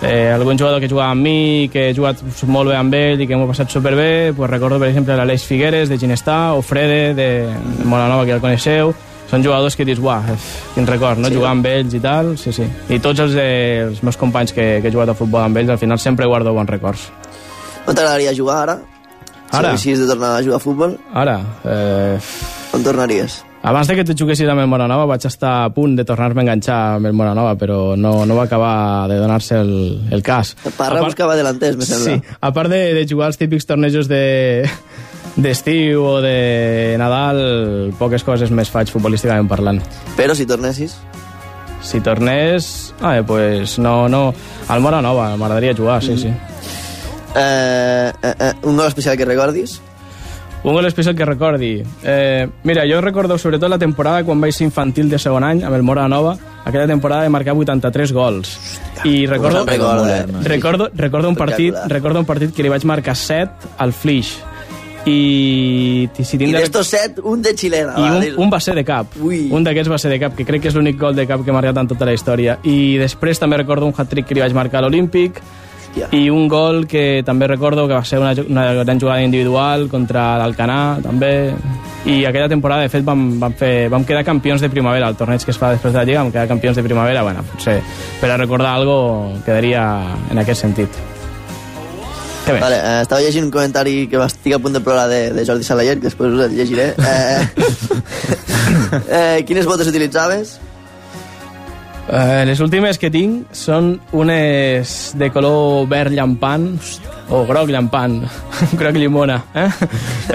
eh, 0.00 0.30
algun 0.32 0.56
jugador 0.56 0.80
que 0.80 0.88
jugava 0.88 1.12
amb 1.12 1.28
mi, 1.28 1.68
que 1.68 1.90
he 1.90 1.94
jugat 1.94 2.22
molt 2.48 2.72
bé 2.72 2.78
amb 2.80 2.96
ell 2.96 3.20
i 3.20 3.28
que 3.28 3.36
m'ho 3.36 3.44
he 3.44 3.50
passat 3.52 3.76
superbé, 3.76 4.32
pues 4.32 4.50
recordo, 4.50 4.80
per 4.80 4.88
exemple, 4.88 5.18
l'Aleix 5.20 5.44
Figueres, 5.44 5.92
de 5.92 6.00
Ginestà, 6.00 6.54
o 6.56 6.64
Frede, 6.64 7.12
de, 7.12 7.28
de 7.76 7.84
Molanova, 7.84 8.24
que 8.24 8.32
ja 8.32 8.40
el 8.40 8.44
coneixeu, 8.44 8.94
són 9.30 9.42
jugadors 9.44 9.74
que 9.76 9.84
dius, 9.84 9.98
uah, 9.98 10.20
quin 10.74 10.86
record, 10.86 11.18
no? 11.18 11.28
Sí. 11.28 11.34
Jugar 11.38 11.50
amb 11.56 11.66
ells 11.66 11.94
i 11.94 12.00
tal, 12.00 12.34
sí, 12.38 12.52
sí. 12.54 12.66
I 12.88 12.98
tots 13.02 13.20
els, 13.24 13.34
eh, 13.34 13.86
els 13.88 14.02
meus 14.06 14.16
companys 14.16 14.52
que, 14.54 14.78
que 14.82 14.88
he 14.88 14.92
jugat 14.94 15.10
a 15.10 15.18
futbol 15.18 15.42
amb 15.42 15.56
ells, 15.58 15.70
al 15.74 15.78
final 15.82 15.98
sempre 15.98 16.26
guardo 16.30 16.52
bons 16.54 16.70
records. 16.70 17.08
On 17.86 17.94
t'agradaria 17.94 18.34
jugar 18.36 18.62
ara? 18.68 18.78
Ara? 19.50 19.76
Si 19.78 19.90
haguessis 19.90 20.00
de 20.02 20.06
tornar 20.10 20.36
a 20.38 20.42
jugar 20.42 20.56
a 20.58 20.62
futbol, 20.62 20.96
Ara, 21.14 21.36
eh, 21.64 22.18
on 22.74 22.82
tornaries? 22.82 23.42
abans 23.66 23.88
de 23.88 23.96
que 23.98 24.04
tu 24.06 24.14
juguessis 24.14 24.46
amb 24.46 24.60
el 24.62 24.68
Moranova 24.70 25.06
vaig 25.10 25.24
estar 25.26 25.64
a 25.64 25.70
punt 25.74 25.96
de 25.98 26.04
tornar-me 26.06 26.38
a 26.38 26.44
enganxar 26.44 26.76
amb 27.00 27.06
el 27.08 27.14
Moranova, 27.18 27.56
però 27.58 27.96
no, 27.98 28.24
no 28.26 28.36
va 28.36 28.44
acabar 28.44 29.08
de 29.10 29.16
donar-se 29.18 29.56
el, 29.58 29.72
el 30.14 30.22
cas. 30.22 30.52
Parra 30.76 31.00
part- 31.00 31.08
buscava 31.08 31.34
delanters, 31.34 31.76
me 31.76 31.84
sembla. 31.88 32.14
Sí, 32.14 32.36
a 32.40 32.52
part 32.54 32.70
de, 32.70 32.94
de 32.94 33.06
jugar 33.10 33.26
els 33.32 33.38
típics 33.40 33.66
tornejos 33.66 34.06
de 34.06 34.68
d'estiu 35.36 36.04
o 36.04 36.16
de 36.24 36.96
Nadal, 36.98 37.40
poques 38.00 38.24
coses 38.24 38.50
més 38.50 38.72
faig 38.72 38.90
futbolísticament 38.92 39.48
parlant. 39.48 39.82
Però 40.16 40.34
si 40.34 40.48
tornessis... 40.48 40.96
Si 41.86 42.00
tornés, 42.02 42.94
ah, 43.04 43.20
pues 43.22 43.78
no, 43.78 44.08
no, 44.08 44.32
al 44.66 44.80
Moranova, 44.82 45.36
m'agradaria 45.36 45.76
jugar, 45.76 46.00
sí, 46.02 46.16
sí. 46.18 46.32
Eh, 47.36 48.12
eh, 48.22 48.34
eh, 48.40 48.52
un 48.64 48.76
gol 48.76 48.88
especial 48.88 49.16
que 49.16 49.28
recordis? 49.28 49.76
Un 50.66 50.74
gol 50.74 50.86
especial 50.86 51.14
que 51.14 51.24
recordi. 51.24 51.80
Eh, 52.02 52.48
mira, 52.64 52.82
jo 52.90 53.00
recordo 53.00 53.38
sobretot 53.38 53.70
la 53.70 53.78
temporada 53.78 54.24
quan 54.24 54.40
vaig 54.40 54.50
ser 54.56 54.64
infantil 54.66 55.06
de 55.12 55.20
segon 55.22 55.44
any 55.46 55.62
amb 55.62 55.76
el 55.76 55.84
Mora 55.86 56.08
Nova. 56.10 56.32
Aquella 56.64 56.88
temporada 56.90 57.22
de 57.22 57.28
marcar 57.30 57.54
83 57.54 58.12
gols. 58.12 58.56
I 59.04 59.26
recordo, 59.26 59.62
eh? 59.68 60.26
recordo, 60.42 60.90
recordo, 60.92 61.28
un 61.28 61.36
partit, 61.36 61.74
recordo 61.86 62.18
un 62.18 62.26
partit 62.26 62.50
que 62.50 62.64
li 62.66 62.72
vaig 62.72 62.82
marcar 62.82 63.14
7 63.14 63.76
al 63.78 63.92
Flix. 63.92 64.40
I, 65.06 66.08
si 66.18 66.34
I 66.34 66.40
tinc 66.40 66.50
de... 66.50 66.62
d'estos 66.64 66.88
set, 66.90 67.20
un 67.22 67.42
de 67.42 67.52
xilena. 67.56 67.94
I 67.94 68.08
un, 68.10 68.40
un 68.46 68.50
va 68.52 68.58
ser 68.60 68.74
de 68.74 68.82
cap. 68.86 69.14
Ui. 69.22 69.46
Un 69.54 69.66
d'aquests 69.66 69.92
va 69.92 70.00
ser 70.02 70.10
de 70.10 70.18
cap, 70.22 70.34
que 70.34 70.46
crec 70.48 70.64
que 70.64 70.72
és 70.72 70.78
l'únic 70.78 70.98
gol 70.98 71.14
de 71.14 71.28
cap 71.30 71.44
que 71.44 71.52
he 71.52 71.54
marcat 71.54 71.78
en 71.82 71.92
tota 71.92 72.08
la 72.08 72.16
història. 72.16 72.58
I 72.66 72.96
després 72.98 73.38
també 73.38 73.60
recordo 73.62 73.86
un 73.86 73.94
hat-trick 73.96 74.26
que 74.28 74.38
li 74.38 74.42
vaig 74.42 74.56
marcar 74.56 74.82
a 74.82 74.86
l'Olímpic, 74.86 75.38
Hòstia. 75.96 76.08
i 76.12 76.28
un 76.30 76.46
gol 76.48 76.86
que 76.86 77.22
també 77.24 77.46
recordo 77.46 77.86
que 77.88 77.94
va 77.94 78.04
ser 78.04 78.18
una, 78.18 78.34
una 78.48 78.72
gran 78.84 79.00
jugada 79.00 79.22
individual 79.22 79.88
contra 79.88 80.36
l'Alcanar, 80.38 81.00
també. 81.02 81.54
I 82.06 82.24
aquella 82.24 82.48
temporada, 82.48 82.82
de 82.82 82.88
fet, 82.88 83.02
vam, 83.04 83.40
vam, 83.40 83.56
fer, 83.56 83.88
vam 83.90 84.04
quedar 84.04 84.22
campions 84.24 84.60
de 84.60 84.70
primavera, 84.70 85.08
el 85.08 85.16
torneig 85.16 85.42
que 85.42 85.50
es 85.50 85.58
fa 85.58 85.72
després 85.74 85.92
de 85.92 85.98
la 85.98 86.04
Lliga, 86.04 86.22
vam 86.22 86.30
quedar 86.30 86.46
campions 86.46 86.76
de 86.76 86.84
primavera, 86.86 87.22
bueno, 87.26 87.42
potser 87.50 87.80
per 88.20 88.30
a 88.30 88.38
recordar 88.38 88.76
algo 88.76 88.96
quedaria 89.44 89.82
en 90.30 90.38
aquest 90.44 90.62
sentit. 90.68 91.15
Què 92.46 92.54
més? 92.54 92.62
Vale, 92.62 92.76
eh, 92.78 93.00
estava 93.02 93.20
llegint 93.24 93.48
un 93.48 93.50
comentari 93.54 93.96
que 94.10 94.20
estic 94.22 94.54
a 94.54 94.60
punt 94.62 94.76
de 94.76 94.80
plorar 94.84 95.08
de, 95.10 95.32
de 95.34 95.44
Jordi 95.48 95.66
Salayer, 95.66 95.96
que 95.98 96.06
després 96.08 96.36
us 96.36 96.44
el 96.46 96.54
llegiré. 96.54 96.92
Eh, 96.94 97.48
eh, 99.18 99.44
quines 99.48 99.66
botes 99.66 99.88
utilitzaves? 99.90 100.56
Eh, 102.06 102.44
les 102.46 102.60
últimes 102.62 103.00
que 103.02 103.08
tinc 103.10 103.48
són 103.50 103.96
unes 104.14 104.92
de 105.18 105.26
color 105.34 105.88
verd 105.90 106.14
llampant, 106.14 106.68
o 107.34 107.40
groc 107.48 107.72
llampant, 107.74 108.20
groc 108.80 108.94
llimona. 109.00 109.40
Eh? 109.54 109.70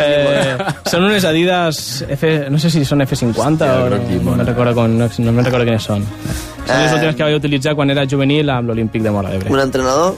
Eh, 0.01 0.55
són 0.87 1.03
unes 1.03 1.25
Adidas, 1.27 1.77
F, 2.15 2.29
no 2.49 2.57
sé 2.59 2.69
si 2.71 2.85
són 2.87 3.03
F50 3.03 3.67
o 3.67 3.81
groc 3.89 4.05
no, 4.07 4.19
no, 4.23 4.35
me'n 4.37 4.47
recordo, 4.47 4.71
com, 4.77 4.93
no, 4.97 5.07
no 5.19 5.33
me'n 5.35 5.45
recordo 5.45 5.67
quines 5.67 5.83
són. 5.83 6.05
Són 6.07 6.71
les 6.71 6.91
Eh, 6.91 6.93
últimes 6.95 7.17
que 7.19 7.25
vaig 7.27 7.35
utilitzar 7.35 7.73
quan 7.75 7.91
era 7.91 8.05
juvenil 8.07 8.49
amb 8.49 8.71
l'Olímpic 8.71 9.03
de 9.03 9.11
Mora 9.11 9.33
d'Ebre. 9.33 9.51
Un 9.51 9.59
entrenador? 9.59 10.15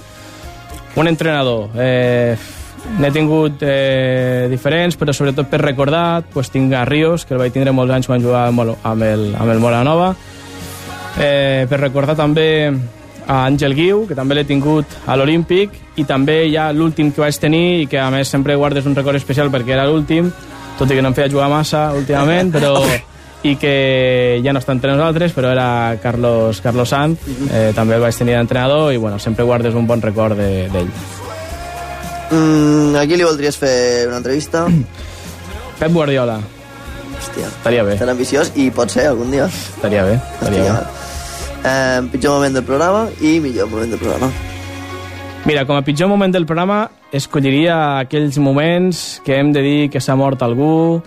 Un 0.95 1.07
entrenador. 1.07 1.69
Eh, 1.75 2.35
N'he 2.83 3.09
tingut 3.15 3.61
eh, 3.63 4.47
diferents, 4.51 4.97
però 4.99 5.13
sobretot 5.15 5.47
per 5.49 5.61
recordar, 5.61 6.23
pues, 6.33 6.49
tinc 6.51 6.73
a 6.75 6.83
Ríos, 6.85 7.23
que 7.25 7.33
el 7.33 7.39
vaig 7.39 7.53
tindre 7.55 7.71
molts 7.71 7.93
anys 7.95 8.09
quan 8.09 8.21
jugava 8.21 8.51
amb 8.51 8.59
el, 8.65 8.73
amb 8.83 9.05
el, 9.07 9.23
amb 9.39 9.53
el 9.53 9.61
Mola 9.63 9.85
Nova. 9.87 10.09
Eh, 11.15 11.63
per 11.69 11.79
recordar 11.79 12.17
també 12.19 12.47
a 13.23 13.37
Àngel 13.47 13.77
Guiu, 13.77 14.03
que 14.09 14.17
també 14.19 14.35
l'he 14.35 14.43
tingut 14.49 14.97
a 15.07 15.15
l'Olímpic, 15.15 15.79
i 15.95 16.03
també 16.03 16.41
ja 16.51 16.67
l'últim 16.75 17.13
que 17.13 17.23
vaig 17.23 17.39
tenir, 17.39 17.85
i 17.85 17.87
que 17.87 18.01
a 18.03 18.09
més 18.11 18.27
sempre 18.27 18.59
guardes 18.59 18.85
un 18.85 18.99
record 18.99 19.15
especial 19.15 19.51
perquè 19.53 19.77
era 19.77 19.87
l'últim, 19.87 20.27
tot 20.77 20.91
i 20.91 20.97
que 20.97 21.05
no 21.05 21.13
em 21.13 21.17
feia 21.17 21.31
jugar 21.31 21.47
massa 21.53 21.87
últimament, 21.95 22.51
però 22.51 22.75
i 23.43 23.55
que 23.59 24.39
ja 24.43 24.53
no 24.55 24.59
està 24.61 24.71
entre 24.71 24.93
nosaltres, 24.93 25.33
però 25.35 25.49
era 25.51 25.97
Carlos, 26.01 26.61
Carlos 26.63 26.89
Sanz, 26.89 27.19
eh, 27.51 27.71
també 27.75 27.95
el 27.97 28.01
vaig 28.01 28.15
tenir 28.15 28.37
d'entrenador, 28.37 28.93
i 28.93 28.97
bueno, 28.97 29.19
sempre 29.19 29.43
guardes 29.43 29.75
un 29.75 29.85
bon 29.87 30.01
record 30.01 30.37
de- 30.37 30.69
d'ell. 30.71 30.89
Mm, 32.31 32.95
a 32.95 33.05
qui 33.05 33.17
li 33.19 33.23
voldries 33.27 33.57
fer 33.59 34.07
una 34.07 34.17
entrevista? 34.21 34.65
Pep 35.79 35.91
Guardiola, 35.91 36.39
Hòstia, 37.19 37.47
estaria 37.49 37.83
bé, 37.83 37.97
tan 37.99 38.09
ambiciós 38.13 38.51
i 38.55 38.69
pot 38.71 38.89
ser 38.91 39.07
algun 39.11 39.29
dia. 39.31 39.45
estaria 39.47 40.03
bé, 40.07 40.15
estaria 40.39 40.63
Hòstia. 40.63 40.73
bé. 40.79 41.01
Eh, 41.65 42.01
pitjor 42.11 42.33
moment 42.39 42.53
del 42.57 42.63
programa 42.67 43.05
i 43.21 43.37
millor 43.39 43.69
moment 43.71 43.89
del 43.93 43.99
programa. 43.99 44.31
Mira, 45.45 45.65
com 45.67 45.75
a 45.75 45.81
pitjor 45.83 46.07
moment 46.07 46.31
del 46.33 46.45
programa, 46.45 46.89
escolliria 47.11 47.99
aquells 47.99 48.37
moments 48.39 49.21
que 49.25 49.37
hem 49.39 49.51
de 49.53 49.61
dir 49.61 49.89
que 49.91 49.99
s'ha 50.01 50.15
mort 50.15 50.41
algú 50.41 51.01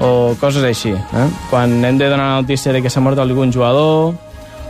o 0.00 0.34
coses 0.40 0.64
així. 0.64 0.94
Eh? 0.96 1.28
Quan 1.50 1.84
hem 1.84 2.00
de 2.00 2.08
donar 2.10 2.40
notícia 2.40 2.72
de 2.72 2.82
que 2.82 2.90
s'ha 2.90 3.02
mort 3.04 3.18
algun 3.18 3.52
jugador 3.52 4.14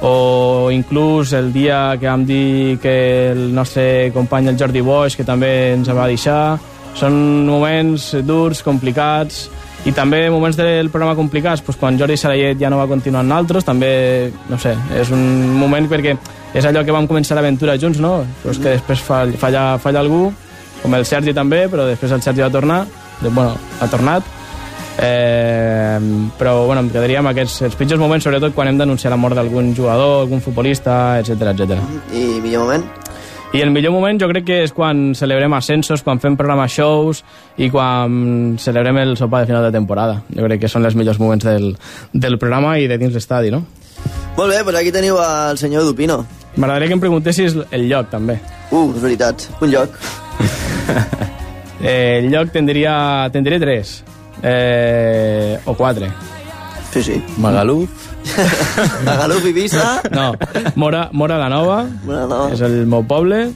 o 0.03 0.71
inclús 0.73 1.33
el 1.37 1.53
dia 1.53 1.97
que 2.01 2.09
vam 2.09 2.25
dir 2.27 2.79
que 2.81 3.31
el 3.31 3.55
nostre 3.55 4.11
company, 4.13 4.49
el 4.49 4.59
Jordi 4.59 4.81
Boix, 4.81 5.17
que 5.17 5.25
també 5.25 5.75
ens 5.77 5.89
va 5.93 6.09
deixar. 6.09 6.59
Són 6.97 7.47
moments 7.47 8.11
durs, 8.27 8.65
complicats, 8.67 9.47
i 9.87 9.93
també 9.97 10.25
moments 10.29 10.59
del 10.59 10.91
programa 10.93 11.17
complicats, 11.17 11.63
doncs 11.65 11.79
quan 11.81 11.97
Jordi 12.01 12.17
Sarayet 12.21 12.59
ja 12.61 12.69
no 12.73 12.81
va 12.81 12.89
continuar 12.91 13.23
amb 13.23 13.31
nosaltres, 13.31 13.65
també, 13.65 13.93
no 14.51 14.59
sé, 14.61 14.75
és 14.99 15.13
un 15.15 15.23
moment 15.57 15.87
perquè 15.89 16.17
és 16.53 16.67
allò 16.67 16.83
que 16.85 16.93
vam 16.93 17.07
començar 17.09 17.39
l'aventura 17.39 17.79
junts, 17.81 18.01
no? 18.03 18.25
Pues 18.43 18.59
que 18.59 18.75
després 18.75 19.01
fall, 19.05 19.33
falla, 19.41 19.79
falla 19.79 20.03
algú, 20.03 20.27
com 20.83 20.97
el 20.97 21.07
Sergi 21.09 21.33
també, 21.37 21.67
però 21.71 21.87
després 21.89 22.13
el 22.13 22.25
Sergi 22.25 22.45
va 22.45 22.53
tornar, 22.53 22.83
de, 23.23 23.31
bueno, 23.31 23.55
ha 23.81 23.89
tornat, 23.89 24.27
eh, 24.99 25.99
però 26.39 26.67
bueno, 26.67 26.83
em 26.83 26.91
quedaria 26.91 27.21
amb 27.21 27.31
aquests 27.33 27.63
els 27.69 27.77
pitjors 27.79 28.01
moments, 28.01 28.25
sobretot 28.25 28.55
quan 28.57 28.69
hem 28.69 28.81
d'anunciar 28.81 29.13
la 29.13 29.21
mort 29.21 29.39
d'algun 29.39 29.75
jugador, 29.77 30.25
algun 30.25 30.43
futbolista, 30.43 31.21
etc 31.21 31.53
etc. 31.55 31.79
I 32.13 32.41
millor 32.41 32.67
moment? 32.67 32.89
I 33.53 33.65
el 33.65 33.73
millor 33.75 33.91
moment 33.91 34.21
jo 34.21 34.29
crec 34.31 34.45
que 34.47 34.59
és 34.63 34.71
quan 34.71 35.11
celebrem 35.19 35.51
ascensos, 35.57 36.05
quan 36.07 36.21
fem 36.23 36.37
programes 36.39 36.71
shows 36.71 37.25
i 37.59 37.67
quan 37.71 38.55
celebrem 38.63 39.01
el 39.03 39.17
sopar 39.19 39.41
de 39.43 39.51
final 39.51 39.65
de 39.67 39.73
temporada. 39.75 40.21
Jo 40.31 40.47
crec 40.47 40.63
que 40.63 40.71
són 40.71 40.87
els 40.87 40.95
millors 40.95 41.19
moments 41.19 41.49
del, 41.49 41.73
del 42.13 42.39
programa 42.39 42.77
i 42.79 42.87
de 42.87 42.99
dins 43.01 43.17
l'estadi, 43.17 43.51
no? 43.51 43.65
Molt 44.37 44.55
bé, 44.55 44.61
doncs 44.63 44.79
aquí 44.79 44.93
teniu 44.95 45.19
el 45.19 45.59
senyor 45.59 45.83
Dupino. 45.89 46.21
M'agradaria 46.55 46.93
que 46.93 46.97
em 47.01 47.03
preguntessis 47.03 47.59
el 47.75 47.89
lloc, 47.91 48.07
també. 48.15 48.39
Uh, 48.71 48.87
és 48.95 49.03
veritat, 49.03 49.49
un 49.61 49.75
lloc. 49.75 49.99
Eh, 51.81 52.19
el 52.21 52.27
lloc 52.29 52.51
tindria, 52.53 52.93
tindria 53.33 53.57
tres. 53.57 54.03
Eh, 54.43 55.59
o 55.65 55.75
quatre. 55.75 56.11
Sí, 56.93 57.03
sí. 57.03 57.25
Magaluf. 57.39 57.89
A 59.07 59.15
Galup, 59.17 59.45
Ibiza... 59.47 60.03
No, 60.13 60.35
Mora, 60.77 61.09
Mora 61.13 61.39
la 61.39 61.49
Nova, 61.49 61.87
Mora 62.05 62.21
la 62.21 62.27
Nova. 62.27 62.53
és 62.53 62.61
el 62.61 62.87
meu 62.87 63.05
poble. 63.09 63.51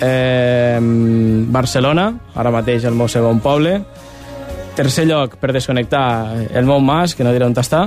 Eh, 0.00 0.78
Barcelona, 1.52 2.08
ara 2.34 2.50
mateix 2.54 2.84
el 2.84 2.96
meu 2.96 3.08
segon 3.08 3.40
poble. 3.44 3.78
Tercer 4.76 5.06
lloc, 5.08 5.36
per 5.40 5.52
desconnectar, 5.56 6.48
el 6.52 6.66
meu 6.68 6.80
mas, 6.80 7.14
que 7.14 7.24
no 7.24 7.32
diré 7.32 7.46
on 7.48 7.54
està. 7.56 7.86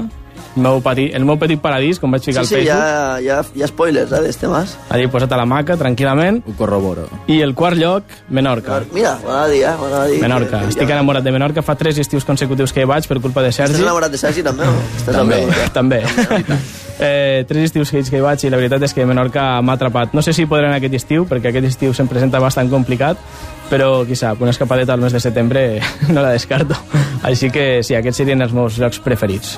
El 0.56 0.62
meu, 0.62 0.82
petit, 0.82 1.14
el 1.16 1.26
meu 1.26 1.38
petit 1.40 1.60
paradís, 1.62 2.00
com 2.00 2.12
vaig 2.12 2.22
Sí, 2.24 2.32
ficar 2.32 2.46
sí, 2.46 2.56
al 2.56 2.62
Facebook. 2.62 2.80
ja, 2.80 3.20
ja, 3.22 3.60
ja 3.60 3.68
spoilers, 3.68 4.12
eh, 4.12 4.22
d'este 4.22 4.48
mas. 4.48 4.78
Allí 4.90 5.08
posat 5.08 5.32
a 5.32 5.38
la 5.38 5.46
maca, 5.46 5.78
tranquil·lament. 5.78 6.42
Ho 6.48 6.54
corroboro. 6.58 7.08
I 7.28 7.42
el 7.42 7.54
quart 7.56 7.78
lloc, 7.78 8.04
Menorca. 8.30 8.82
Mira, 8.94 9.18
m'anava 9.24 9.44
a 9.44 9.48
dir, 9.50 9.64
eh? 9.64 9.76
M'anava 9.82 10.04
a 10.04 10.08
dir. 10.08 10.22
Menorca. 10.22 10.60
que- 10.62 10.70
Estic 10.70 10.90
enamorat 10.90 11.24
de 11.24 11.32
Menorca. 11.32 11.62
Fa 11.62 11.76
tres 11.76 11.98
estius 11.98 12.26
consecutius 12.26 12.74
que 12.74 12.82
hi 12.82 12.86
vaig 12.86 13.08
per 13.08 13.20
culpa 13.22 13.42
de 13.42 13.50
Estàs 13.50 13.68
Sergi. 13.68 13.82
enamorat 13.84 14.12
de 14.12 14.18
Sergi, 14.18 14.44
també? 14.44 14.64
Estàs 14.98 15.16
També. 15.16 15.44
eh? 15.44 15.70
També. 15.74 16.04
eh, 17.00 17.46
tres 17.48 17.64
estius 17.70 17.90
que 17.92 18.18
hi 18.18 18.22
vaig 18.22 18.44
i 18.44 18.50
la 18.50 18.58
veritat 18.58 18.84
és 18.84 18.94
que 18.94 19.06
Menorca 19.06 19.62
m'ha 19.62 19.74
atrapat. 19.74 20.14
No 20.14 20.22
sé 20.22 20.34
si 20.34 20.46
podré 20.46 20.68
anar 20.68 20.78
aquest 20.78 20.94
estiu, 20.96 21.26
perquè 21.30 21.50
aquest 21.54 21.66
estiu 21.68 21.94
se'm 21.94 22.08
presenta 22.08 22.40
bastant 22.40 22.70
complicat, 22.70 23.18
però 23.70 24.06
qui 24.06 24.16
sap, 24.16 24.42
una 24.42 24.52
escapadeta 24.52 24.94
al 24.94 25.02
mes 25.02 25.14
de 25.14 25.20
setembre 25.20 25.80
no 26.10 26.22
la 26.22 26.32
descarto. 26.32 26.76
Així 27.24 27.50
que 27.52 27.82
sí, 27.84 27.96
aquests 27.96 28.18
serien 28.24 28.42
els 28.42 28.54
meus 28.54 28.78
llocs 28.80 29.00
preferits. 29.00 29.58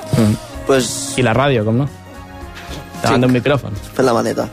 Pues, 0.66 1.14
I 1.18 1.22
la 1.22 1.34
ràdio, 1.34 1.64
com 1.64 1.76
no? 1.78 1.88
Davant 3.02 3.16
Sí. 3.18 3.20
d'un 3.26 3.32
micròfon. 3.32 3.72
fent 3.94 4.06
la 4.06 4.12
maneta. 4.14 4.48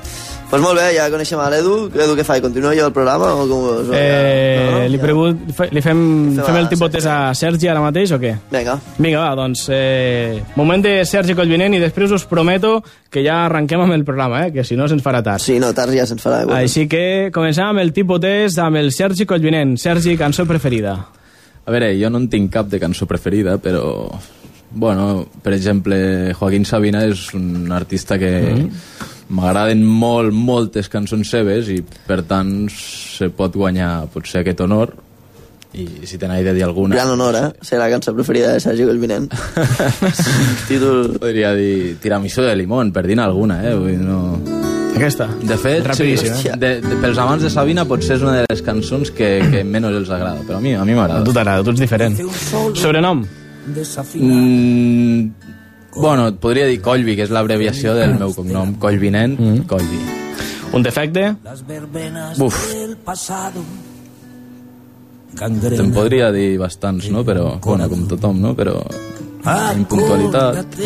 Pues 0.50 0.60
molt 0.63 0.80
bé, 0.80 0.95
ja 0.95 1.04
coneixem 1.12 1.38
a 1.39 1.48
l'Edu. 1.52 1.91
Edu, 1.93 2.15
què 2.17 2.24
fa? 2.26 2.39
Continua 2.41 2.72
jo 2.74 2.88
el 2.88 2.91
programa 2.91 3.28
o 3.36 3.43
com. 3.48 3.91
Eh, 3.93 4.88
li, 4.89 4.98
Ja. 4.98 5.04
pregun... 5.04 5.38
fe- 5.54 5.67
li 5.69 5.80
fem, 5.80 6.34
Fem 6.36 6.43
fem 6.43 6.56
a 6.56 6.60
el 6.60 6.67
tipotès 6.69 7.06
a 7.06 7.36
Sergi 7.36 7.67
ara 7.69 7.80
mateix 7.80 8.12
o 8.13 8.17
què? 8.17 8.32
Vinga. 8.50 8.80
Vinga, 8.98 9.19
va, 9.19 9.36
doncs, 9.36 9.67
eh, 9.69 10.41
moment 10.56 10.82
de 10.82 11.06
Sergi 11.06 11.36
Collvinent 11.36 11.76
i 11.76 11.80
després 11.80 12.10
us 12.12 12.26
prometo 12.26 12.82
que 13.12 13.22
ja 13.24 13.45
arrenquem 13.45 13.80
amb 13.82 13.93
el 13.93 14.04
programa, 14.04 14.48
eh, 14.48 14.52
que 14.52 14.63
si 14.63 14.76
no 14.76 14.88
se'ns 14.88 15.04
farà 15.04 15.22
tard. 15.22 15.39
Sí, 15.39 15.60
no, 15.60 15.72
tard 15.72 15.93
ja 15.93 16.08
se'ns 16.08 16.24
farà. 16.26 16.43
Bueno. 16.43 16.56
Així 16.58 16.88
que 16.88 17.30
comencem 17.32 17.65
amb 17.65 17.78
el 17.86 17.93
tipus 17.93 18.19
test 18.19 18.58
amb 18.58 18.76
el 18.78 18.91
Sergi 18.91 19.28
Collvinent. 19.28 19.78
Sergi, 19.78 20.17
cançó 20.17 20.48
preferida. 20.48 20.98
A 21.67 21.69
veure, 21.69 21.93
jo 22.02 22.10
no 22.10 22.17
en 22.17 22.28
tinc 22.28 22.52
cap 22.52 22.65
de 22.65 22.80
cançó 22.80 23.06
preferida, 23.06 23.60
però... 23.60 24.17
Bueno, 24.71 25.27
per 25.41 25.53
exemple, 25.53 26.34
Joaquín 26.38 26.65
Sabina 26.65 27.03
és 27.08 27.29
un 27.34 27.71
artista 27.73 28.19
que 28.21 28.32
m'agraden 29.29 29.82
molt, 29.86 30.34
moltes 30.34 30.89
cançons 30.89 31.29
seves 31.29 31.69
i, 31.73 31.82
per 31.82 32.21
tant, 32.29 32.69
se 32.69 33.29
pot 33.34 33.55
guanyar 33.58 34.08
potser 34.13 34.43
aquest 34.43 34.62
honor 34.65 34.93
i 35.73 35.86
si 36.10 36.17
te 36.17 36.25
n'he 36.25 36.41
de 36.41 36.53
dir 36.55 36.63
alguna... 36.65 36.95
Gran 36.95 37.12
honor, 37.13 37.36
eh? 37.38 37.49
Ser 37.62 37.77
la 37.77 37.89
cançó 37.91 38.13
preferida 38.17 38.53
de 38.55 38.60
Sergi 38.60 38.88
Collvinent. 38.89 39.29
Títol... 40.69 41.19
Podria 41.21 41.53
dir 41.53 41.97
tiramisú 42.01 42.41
de 42.41 42.55
limón, 42.58 42.89
per 42.91 43.05
dir 43.05 43.19
alguna, 43.21 43.62
eh? 43.69 43.75
Vull 43.77 43.93
dir, 43.93 43.99
no... 44.01 44.39
Aquesta. 44.95 45.29
De 45.45 45.55
fet, 45.62 45.86
Rapidíssim, 45.86 46.34
sí, 46.36 46.49
eh? 46.49 46.58
de, 46.60 46.71
de, 46.82 46.95
pels 46.99 47.19
amants 47.21 47.45
de 47.45 47.51
Sabina 47.53 47.86
potser 47.88 48.17
és 48.17 48.25
una 48.25 48.34
de 48.39 48.47
les 48.49 48.63
cançons 48.65 49.13
que, 49.15 49.29
que 49.53 49.62
menys 49.63 49.93
els 50.01 50.10
agrada, 50.12 50.41
però 50.47 50.58
a 50.58 50.63
mi 50.63 50.73
a 50.75 50.82
mi 50.84 50.97
A 50.97 51.03
m'agrada. 51.03 51.23
tu 51.23 51.36
t'agrada, 51.38 51.63
tu 51.63 51.71
ets 51.71 51.79
diferent. 51.86 52.17
Sobrenom? 52.75 53.21
Mm, 54.23 55.32
bueno, 55.95 56.29
et 56.29 56.39
podria 56.41 56.67
dir 56.69 56.79
Collvi, 56.86 57.15
que 57.17 57.27
és 57.27 57.34
l'abreviació 57.34 57.95
del 57.97 58.17
meu 58.19 58.34
cognom, 58.36 58.75
Collvinent, 58.82 59.38
mm. 59.39 59.67
Collvi. 59.69 60.01
Un 60.77 60.86
defecte? 60.86 61.23
Buf, 62.38 62.58
te'n 65.39 65.93
podria 65.95 66.32
dir 66.36 66.58
bastants, 66.62 67.10
no? 67.13 67.23
Però, 67.25 67.60
bueno, 67.63 67.89
com 67.89 68.05
tothom, 68.10 68.41
no? 68.41 68.55
Però 68.58 68.77
impuntualitat 69.77 70.79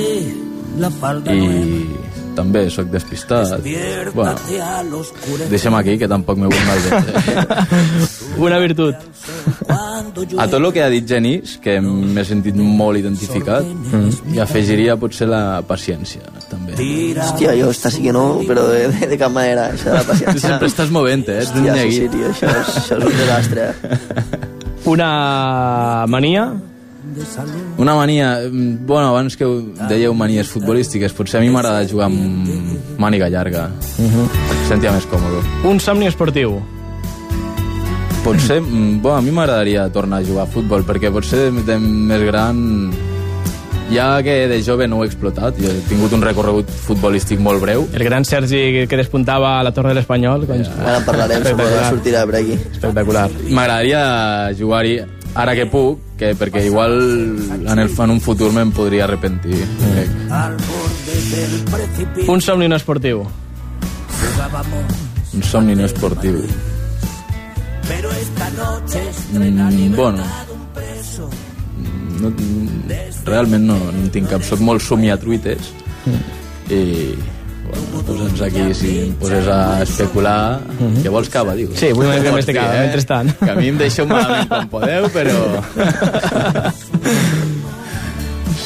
i 1.34 2.13
també 2.36 2.66
sóc 2.74 2.90
despistat. 2.94 3.60
Bueno, 4.14 4.36
deixem 5.50 5.76
aquí, 5.76 5.98
que 6.02 6.08
tampoc 6.12 6.38
m'he 6.42 6.50
vull 6.52 6.66
malbé. 6.68 6.90
Una 8.48 8.60
virtut. 8.60 8.96
A 9.70 10.48
tot 10.50 10.60
el 10.60 10.68
que 10.74 10.82
ha 10.84 10.90
dit 10.92 11.08
Genís, 11.08 11.58
que 11.64 11.78
m'he 11.84 12.24
sentit 12.28 12.58
molt 12.58 13.00
identificat, 13.00 13.66
i 14.34 14.40
afegiria 14.44 14.98
potser 15.00 15.28
la 15.30 15.62
paciència, 15.68 16.22
també. 16.50 16.74
Hòstia, 17.14 17.54
jo 17.60 17.70
està 17.74 17.92
sí 17.94 18.04
que 18.06 18.14
no, 18.16 18.26
però 18.48 18.66
de, 18.72 18.88
de, 18.94 19.08
de 19.14 19.18
cap 19.22 19.32
manera, 19.34 19.70
això 19.74 19.92
de 19.92 19.96
la 20.00 20.04
Tu 20.04 20.12
paciència. 20.12 20.44
sempre 20.50 20.68
estàs 20.72 20.92
movent, 20.94 21.26
eh? 21.30 21.40
Hòstia, 21.46 21.78
sí, 21.84 21.92
sí, 22.02 22.10
tio, 22.14 22.34
això 22.34 22.52
és, 22.52 22.76
això 22.84 23.00
és 23.00 23.08
un 23.08 23.18
desastre. 23.22 23.70
Una 24.94 26.06
mania? 26.12 26.50
Una 27.78 27.96
mania... 27.96 28.40
mm, 28.52 28.86
Bueno, 28.86 29.10
abans 29.10 29.36
que 29.38 29.46
dèieu 29.90 30.14
manies 30.14 30.48
futbolístiques, 30.52 31.14
potser 31.14 31.40
a 31.40 31.44
mi 31.44 31.50
m'agrada 31.54 31.86
jugar 31.88 32.08
amb 32.12 33.00
màniga 33.00 33.30
llarga. 33.30 33.70
Em 34.00 34.68
sentia 34.70 34.92
més 34.96 35.06
còmode. 35.12 35.42
Un 35.70 35.80
somni 35.80 36.08
esportiu? 36.08 36.60
Potser, 38.24 38.62
mm, 38.62 39.02
bueno, 39.02 39.18
a 39.18 39.22
mi 39.22 39.32
m'agradaria 39.32 39.90
tornar 39.92 40.22
a 40.22 40.24
jugar 40.24 40.44
a 40.48 40.52
futbol, 40.52 40.84
perquè 40.88 41.12
potser 41.12 41.50
de, 41.52 41.64
de 41.68 41.80
més 41.80 42.22
gran... 42.24 42.92
Ja 43.94 44.24
que 44.24 44.48
de 44.48 44.62
jove 44.64 44.88
no 44.88 44.98
ho 44.98 45.04
he 45.04 45.08
explotat, 45.10 45.58
jo 45.60 45.70
he 45.70 45.82
tingut 45.90 46.14
un 46.16 46.22
recorregut 46.24 46.70
futbolístic 46.72 47.38
molt 47.44 47.62
breu, 47.62 47.84
El 47.94 48.02
gran 48.08 48.24
Sergi 48.26 48.88
que 48.88 48.98
despuntava 48.98 49.60
a 49.60 49.64
la 49.68 49.74
Torre 49.76 49.90
de 49.92 49.96
l'Espanyol. 50.00 50.48
Yeah. 50.48 50.72
Ara 50.88 50.98
en 51.02 51.06
parlarem, 51.06 51.44
suposo 51.44 51.58
que 51.58 51.66
Espectacular. 51.68 51.90
sortirà 51.92 52.24
per 52.26 52.36
aquí. 52.40 52.54
Espectacular. 52.72 53.26
M'agradaria 53.52 54.56
jugar-hi 54.58 54.96
ara 55.36 55.56
que 55.58 55.66
puc, 55.70 56.00
que 56.20 56.34
perquè 56.38 56.66
igual 56.68 56.94
en, 57.52 57.80
el, 57.80 57.90
en 57.90 58.12
un 58.14 58.22
futur 58.22 58.52
me'n 58.54 58.72
podria 58.76 59.06
arrepentir. 59.08 59.64
crec. 59.82 60.10
Un 62.30 62.42
somni 62.42 62.68
no 62.68 62.76
esportiu? 62.78 63.24
Un 65.34 65.44
somni 65.44 65.76
no 65.76 65.86
esportiu. 65.86 66.38
Mm, 69.34 69.96
bueno, 69.96 70.24
no, 72.22 72.32
realment 73.26 73.66
no, 73.66 73.78
no 73.78 74.04
en 74.04 74.12
tinc 74.14 74.30
cap. 74.30 74.44
Soc 74.46 74.62
molt 74.64 74.82
somiatruites 74.86 75.74
i 76.72 76.82
posa'ns 78.08 78.42
aquí, 78.46 78.64
si 78.78 78.92
em 79.08 79.14
poses 79.20 79.48
a 79.52 79.60
especular, 79.84 80.60
què 81.04 81.10
vols 81.14 81.30
cava, 81.34 81.56
diu? 81.58 81.70
Sí, 81.78 81.92
vull 81.96 82.08
una 82.10 82.18
mica 82.20 82.34
més 82.36 82.48
de 82.50 82.56
cava, 82.58 82.80
mentrestant. 82.86 83.32
Que 83.40 83.52
a 83.54 83.56
mi 83.60 83.70
em 83.74 83.78
deixeu 83.82 84.08
malament 84.10 84.48
quan 84.52 84.70
podeu, 84.72 85.10
però... 85.14 85.40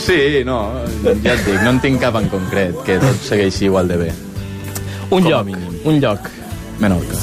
Sí, 0.07 0.43
no, 0.47 0.57
ja 1.03 1.33
et 1.33 1.41
dic, 1.43 1.57
no 1.65 1.73
en 1.73 1.79
tinc 1.83 1.99
cap 1.99 2.15
en 2.15 2.29
concret, 2.31 2.75
que 2.87 2.95
tot 3.01 3.17
segueixi 3.27 3.65
igual 3.67 3.89
de 3.91 3.97
bé. 3.99 4.11
Un 5.09 5.21
Com 5.23 5.27
lloc. 5.27 5.45
mínim. 5.49 5.73
Un 5.83 5.97
lloc. 5.99 6.29
Menorca. 6.79 7.17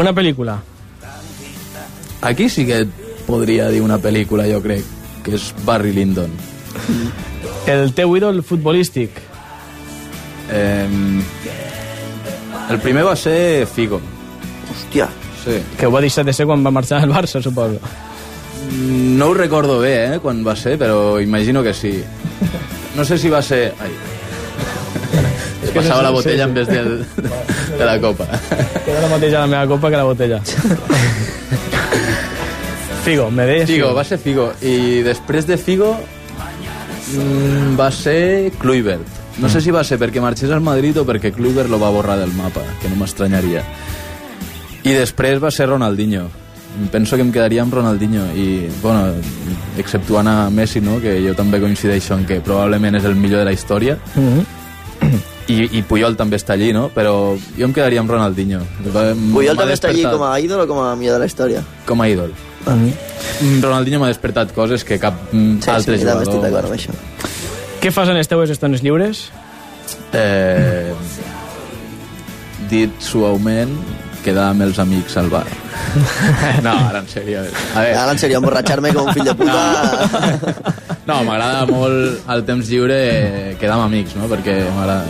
Una 0.00 0.14
pel·lícula. 0.16 0.54
Aquí 2.22 2.48
sí 2.48 2.64
que 2.64 2.86
podria 3.26 3.68
dir 3.68 3.82
una 3.84 3.98
pel·lícula, 4.00 4.46
jo 4.48 4.62
crec, 4.64 4.84
que 5.24 5.34
és 5.36 5.50
Barry 5.66 5.92
Lyndon. 5.92 6.32
El 7.68 7.92
teu 7.92 8.16
ídol 8.16 8.40
futbolístic. 8.42 9.20
Eh, 10.52 10.86
el 12.70 12.78
primer 12.80 13.04
va 13.04 13.16
ser 13.16 13.66
Figo. 13.66 14.00
Hòstia, 14.72 15.08
Sí. 15.42 15.58
Que 15.76 15.86
ho 15.86 15.90
va 15.90 16.00
deixar 16.00 16.24
de 16.24 16.32
ser 16.32 16.46
quan 16.46 16.62
va 16.64 16.70
marxar 16.70 17.00
al 17.02 17.10
Barça, 17.10 17.42
suposo. 17.42 17.80
No 18.78 19.26
ho 19.28 19.34
recordo 19.34 19.80
bé, 19.80 20.14
eh, 20.14 20.18
quan 20.22 20.44
va 20.46 20.54
ser, 20.56 20.78
però 20.78 21.20
imagino 21.20 21.62
que 21.62 21.74
sí. 21.74 22.02
No 22.96 23.04
sé 23.04 23.18
si 23.18 23.28
va 23.28 23.42
ser... 23.42 23.74
Ai. 23.80 23.90
que 25.72 25.72
Passava 25.80 25.96
no 25.96 25.96
sé, 25.96 26.02
la 26.02 26.10
botella 26.10 26.44
sí, 26.44 26.48
en 26.48 26.54
vez 26.54 26.68
de, 26.68 26.82
de 27.78 27.84
la 27.84 28.00
copa. 28.00 28.26
Queda 28.84 29.00
la 29.00 29.08
mateixa 29.08 29.40
la 29.40 29.46
meva 29.50 29.66
copa 29.66 29.90
que 29.90 29.96
la 29.96 30.04
botella. 30.04 30.40
Figo, 33.02 33.30
me 33.34 33.46
deies 33.46 33.66
Figo, 33.66 33.92
va 33.96 34.04
ser 34.06 34.18
Figo. 34.22 34.52
I 34.62 35.02
després 35.02 35.46
de 35.48 35.56
Figo 35.58 35.96
mm, 37.16 37.74
va 37.80 37.90
ser 37.90 38.52
Kluivert. 38.62 39.21
No 39.40 39.48
sé 39.48 39.62
si 39.64 39.70
va 39.72 39.82
ser 39.84 39.98
perquè 39.98 40.20
marxés 40.20 40.50
al 40.52 40.60
Madrid 40.60 40.98
o 41.00 41.06
perquè 41.08 41.32
Kluivert 41.32 41.70
lo 41.70 41.78
va 41.80 41.90
borrar 41.90 42.18
del 42.20 42.32
mapa, 42.36 42.60
que 42.82 42.90
no 42.90 42.96
m'estranyaria. 43.00 43.64
I 44.84 44.92
després 44.98 45.40
va 45.42 45.50
ser 45.50 45.68
Ronaldinho. 45.70 46.28
Penso 46.90 47.16
que 47.16 47.22
em 47.22 47.30
quedaria 47.32 47.62
amb 47.62 47.74
Ronaldinho 47.74 48.24
i, 48.36 48.66
bueno, 48.82 49.12
exceptuant 49.78 50.28
a 50.28 50.50
Messi, 50.50 50.80
no? 50.80 50.98
que 51.00 51.18
jo 51.20 51.34
també 51.36 51.60
coincideixo 51.60 52.14
en 52.16 52.24
que 52.26 52.40
probablement 52.40 52.96
és 52.96 53.04
el 53.04 53.14
millor 53.14 53.42
de 53.42 53.44
la 53.50 53.52
història, 53.52 53.98
i, 55.52 55.58
i 55.78 55.82
Puyol 55.84 56.16
també 56.16 56.38
està 56.40 56.54
allí, 56.56 56.70
no? 56.72 56.86
Però 56.94 57.34
jo 57.58 57.66
em 57.66 57.74
quedaria 57.76 58.00
amb 58.00 58.10
Ronaldinho. 58.10 58.62
Puyol 59.34 59.58
també 59.58 59.76
està 59.76 59.90
allí 59.92 60.04
com 60.06 60.24
a 60.24 60.32
ídol 60.40 60.64
o 60.64 60.68
com 60.70 60.80
a 60.80 60.94
millor 60.96 61.18
de 61.18 61.24
la 61.24 61.28
història? 61.30 61.64
com 61.86 62.00
a 62.00 62.08
ídol. 62.08 62.32
Mm, 62.62 63.58
Ronaldinho 63.60 63.98
m'ha 63.98 64.08
despertat 64.12 64.52
coses 64.54 64.84
que 64.86 64.98
cap 65.02 65.16
mm, 65.32 65.56
Sí, 65.64 65.70
altre 65.72 65.98
sí, 65.98 66.04
també 66.06 66.22
estic 66.22 66.36
jugador. 66.38 66.44
d'acord 66.46 66.70
amb 66.70 66.76
això. 66.78 66.94
Què 67.82 67.90
fas 67.90 68.08
en 68.12 68.14
les 68.18 68.28
teues 68.30 68.50
estones 68.54 68.82
lliures? 68.84 69.24
Eh, 70.14 70.92
dit 72.70 72.92
suaument, 73.02 73.72
quedar 74.22 74.50
amb 74.52 74.62
els 74.68 74.78
amics 74.82 75.16
al 75.20 75.30
bar. 75.32 75.46
No, 76.62 76.70
ara 76.88 77.00
en 77.02 77.08
sèrio. 77.10 77.40
A 77.74 77.80
veure, 77.82 77.96
Ara, 77.98 78.12
en 78.14 78.18
sèrio, 78.20 78.38
emborratxar-me 78.38 78.92
com 78.94 79.08
un 79.10 79.16
fill 79.16 79.26
de 79.26 79.34
puta... 79.34 79.56
no, 81.08 81.16
m'agrada 81.26 81.64
molt 81.68 82.28
al 82.30 82.44
temps 82.46 82.68
lliure 82.70 82.98
quedar 83.60 83.74
amb 83.80 83.88
amics, 83.88 84.14
no? 84.16 84.28
Perquè 84.30 84.54
m'agrada 84.70 85.02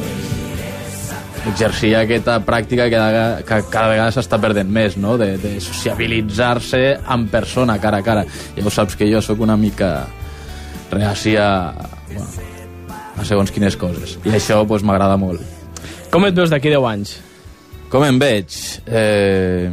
exercir 1.51 1.91
aquesta 1.99 2.39
pràctica 2.47 2.87
que, 2.89 2.97
cada- 2.97 3.43
que 3.45 3.59
cada 3.69 3.89
vegada 3.93 4.15
s'està 4.15 4.39
perdent 4.41 4.71
més, 4.73 4.97
no? 4.97 5.19
De, 5.21 5.35
de 5.43 5.57
sociabilitzar-se 5.61 6.83
en 7.03 7.27
persona, 7.31 7.77
cara 7.83 8.01
a 8.01 8.07
cara. 8.07 8.25
Ja 8.57 8.65
ho 8.65 8.73
saps 8.73 8.97
que 8.97 9.11
jo 9.13 9.21
sóc 9.23 9.43
una 9.45 9.59
mica 9.61 9.93
reaci 10.95 11.37
a, 11.37 11.51
bueno, 12.15 12.29
a 13.23 13.29
segons 13.29 13.53
quines 13.55 13.77
coses. 13.79 14.19
I 14.27 14.37
això 14.37 14.63
pues, 14.69 14.85
m'agrada 14.87 15.17
molt. 15.21 15.43
Com 16.13 16.27
et 16.29 16.37
veus 16.37 16.53
d'aquí 16.53 16.73
10 16.73 16.89
anys? 16.91 17.17
Com 17.93 18.05
em 18.07 18.19
veig? 18.21 18.57
Eh, 18.89 19.71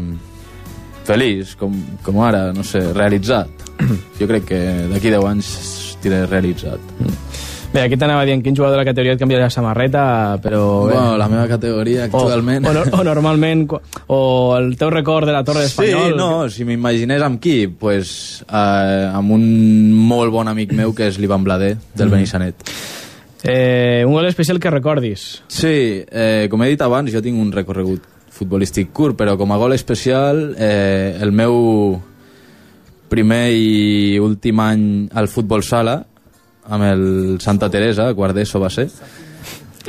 feliç, 1.07 1.55
com, 1.59 1.75
com 2.05 2.21
ara, 2.23 2.49
no 2.55 2.63
sé, 2.67 2.83
realitzat. 2.93 3.67
Jo 4.19 4.27
crec 4.27 4.49
que 4.51 4.59
d'aquí 4.91 5.11
10 5.11 5.29
anys 5.29 5.51
estiré 5.59 6.25
realitzat. 6.27 6.79
Bé, 7.69 7.83
aquí 7.83 7.99
t'anava 8.01 8.23
dient 8.25 8.41
quin 8.41 8.55
jugador 8.57 8.79
de 8.79 8.81
la 8.81 8.87
categoria 8.87 9.13
et 9.13 9.19
canvia 9.21 9.43
la 9.43 9.49
samarreta, 9.53 10.03
però... 10.41 10.61
Bé. 10.87 10.95
Bueno, 10.95 11.17
la 11.21 11.27
meva 11.29 11.45
categoria 11.47 12.07
actualment... 12.07 12.65
O, 12.65 12.71
o, 12.73 12.85
o 12.97 13.03
normalment, 13.05 13.67
o 14.09 14.21
el 14.57 14.71
teu 14.79 14.89
record 14.89 15.29
de 15.29 15.35
la 15.35 15.43
Torre 15.45 15.67
Sí, 15.67 15.75
d'Espanyol... 15.85 16.15
no, 16.17 16.29
si 16.49 16.65
m'imaginés 16.65 17.21
amb 17.21 17.37
qui, 17.43 17.67
pues, 17.69 18.41
eh, 18.47 19.05
amb 19.13 19.35
un 19.37 19.45
molt 20.09 20.33
bon 20.33 20.49
amic 20.49 20.73
meu 20.73 20.95
que 20.97 21.11
és 21.11 21.21
l'Ivan 21.21 21.45
Blader, 21.45 21.75
del 21.93 22.09
Benissanet. 22.09 22.65
Eh, 23.43 24.03
un 24.05 24.13
gol 24.13 24.27
especial 24.27 24.59
que 24.59 24.69
recordis. 24.69 25.43
Sí, 25.47 26.03
eh, 26.09 26.47
com 26.51 26.63
he 26.63 26.73
dit 26.73 26.81
abans, 26.81 27.11
jo 27.13 27.21
tinc 27.23 27.39
un 27.39 27.53
recorregut 27.55 28.03
futbolístic 28.39 28.91
curt, 28.95 29.17
però 29.19 29.37
com 29.39 29.51
a 29.51 29.57
gol 29.59 29.73
especial, 29.75 30.55
eh, 30.57 31.17
el 31.21 31.31
meu 31.31 31.99
primer 33.09 33.45
i 33.55 34.19
últim 34.21 34.59
any 34.63 34.83
al 35.17 35.27
futbol 35.31 35.63
sala, 35.63 35.97
amb 36.69 36.85
el 36.85 37.03
Santa 37.41 37.69
Teresa, 37.71 38.11
quart 38.13 38.37
d'ESO 38.37 38.61
va 38.61 38.69
ser, 38.69 38.89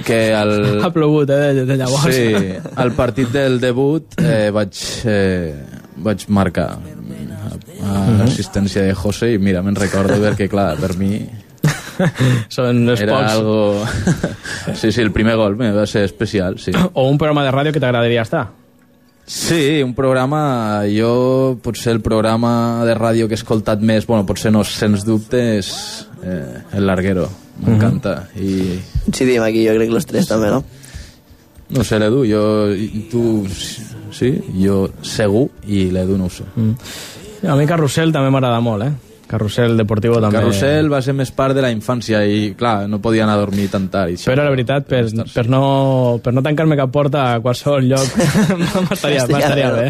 que 0.07 0.33
el... 0.33 0.55
Ha 0.87 0.93
plogut, 0.95 1.31
eh, 1.31 1.53
de, 1.59 1.67
de 1.67 1.77
llavors. 1.77 2.15
Sí, 2.15 2.73
al 2.77 2.95
partit 2.97 3.31
del 3.35 3.61
debut 3.61 4.17
eh, 4.23 4.49
vaig, 4.55 4.81
eh, 5.05 5.53
vaig 6.01 6.27
marcar 6.33 6.71
a 7.81 8.01
l'assistència 8.15 8.87
de 8.87 8.95
José 8.95 9.35
i 9.35 9.39
mira, 9.43 9.63
me'n 9.67 9.77
recordo 9.77 10.17
perquè, 10.23 10.49
clar, 10.51 10.75
per 10.81 10.95
mi 11.01 11.15
Són 12.57 12.89
els 12.89 13.03
era 13.05 13.19
pocs. 13.19 13.33
algo... 13.35 13.85
Sí, 14.81 14.93
sí, 14.93 15.01
el 15.01 15.13
primer 15.13 15.37
gol 15.37 15.57
me 15.57 15.71
va 15.75 15.87
ser 15.87 16.05
especial, 16.09 16.59
sí. 16.59 16.73
O 16.95 17.09
un 17.09 17.19
programa 17.19 17.45
de 17.47 17.53
ràdio 17.55 17.73
que 17.75 17.83
t'agradaria 17.83 18.23
estar. 18.23 18.49
Sí, 19.31 19.81
un 19.85 19.93
programa, 19.95 20.83
jo 20.91 21.59
potser 21.63 21.93
el 21.95 22.01
programa 22.03 22.83
de 22.89 22.97
ràdio 22.99 23.29
que 23.29 23.37
he 23.37 23.39
escoltat 23.39 23.79
més, 23.79 24.09
bueno, 24.09 24.25
potser 24.27 24.51
no, 24.51 24.65
sens 24.67 25.05
dubte, 25.07 25.39
és 25.61 25.71
eh, 26.25 26.65
El 26.75 26.89
Larguero, 26.89 27.29
m'encanta. 27.63 28.25
I 28.35 28.81
Coincidim 29.05 29.45
aquí, 29.47 29.63
jo 29.69 29.77
crec 29.77 29.93
que 29.93 29.95
los 29.95 30.09
tres 30.11 30.27
també, 30.27 30.51
no? 30.51 30.65
no 31.71 31.85
sé, 31.87 32.01
l'Edu, 32.03 32.25
jo, 32.27 32.43
tu, 33.13 33.23
sí, 34.11 34.33
jo 34.59 34.89
segur, 35.07 35.47
i 35.71 35.85
l'Edu 35.95 36.19
no 36.19 36.27
ho 36.27 36.33
sé. 36.35 36.49
A 37.47 37.55
mi 37.55 37.69
Carrusel 37.71 38.11
també 38.11 38.33
m'agrada 38.35 38.59
molt, 38.65 38.89
eh? 38.89 39.10
Carrusel 39.31 39.77
Deportivo 39.79 40.19
també. 40.19 40.41
Carrusel 40.41 40.89
va 40.91 40.99
ser 41.05 41.15
més 41.15 41.31
part 41.35 41.55
de 41.55 41.63
la 41.63 41.71
infància 41.71 42.25
i, 42.27 42.51
clar, 42.59 42.89
no 42.91 42.99
podia 43.03 43.23
anar 43.27 43.37
a 43.39 43.45
dormir 43.45 43.69
tan 43.71 43.87
tard. 43.93 44.11
i 44.11 44.19
això. 44.19 44.31
Però 44.33 44.47
la 44.47 44.51
veritat, 44.51 44.89
per, 44.91 45.05
per, 45.35 45.47
no, 45.53 45.63
per 46.25 46.35
no 46.35 46.43
tancar-me 46.43 46.79
cap 46.81 46.91
porta 46.91 47.29
a 47.37 47.39
qualsevol 47.45 47.87
lloc, 47.93 48.19
m'estaria 48.91 49.71
bé. 49.77 49.87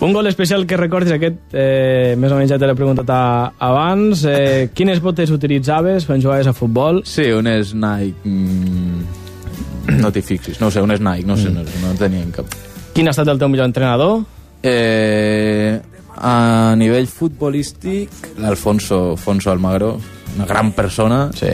Un 0.00 0.14
gol 0.16 0.30
especial 0.30 0.64
que 0.64 0.78
recordis 0.80 1.12
aquest, 1.12 1.42
eh, 1.52 2.14
més 2.16 2.32
o 2.32 2.38
menys 2.38 2.54
ja 2.54 2.56
te 2.60 2.70
l'he 2.70 2.76
preguntat 2.78 3.10
a, 3.12 3.22
abans. 3.66 4.22
Eh, 4.24 4.70
quines 4.72 5.02
botes 5.04 5.32
utilitzaves 5.34 6.06
quan 6.08 6.22
jugaves 6.22 6.48
a 6.48 6.54
futbol? 6.56 7.02
Sí, 7.04 7.28
un 7.36 7.50
és 7.50 7.74
Nike... 7.76 8.22
Mm, 8.24 9.98
no 10.00 10.08
t'hi 10.14 10.22
fixis, 10.22 10.60
no 10.62 10.70
sé, 10.70 10.80
un 10.80 10.94
és 10.94 11.02
Nike, 11.02 11.26
no 11.28 11.36
sé, 11.36 11.50
no, 11.52 11.66
no 11.82 11.92
tenien 11.98 12.30
cap... 12.32 12.48
Quin 12.94 13.10
ha 13.10 13.12
estat 13.12 13.28
el 13.28 13.42
teu 13.42 13.50
millor 13.52 13.68
entrenador? 13.68 14.22
Eh, 14.62 15.80
a 16.20 16.74
nivell 16.76 17.06
futbolístic, 17.08 18.10
l'Alfonso 18.38 19.12
Alfonso 19.12 19.50
Almagro, 19.50 19.98
una 20.36 20.46
gran 20.46 20.72
persona. 20.72 21.30
Sí. 21.34 21.52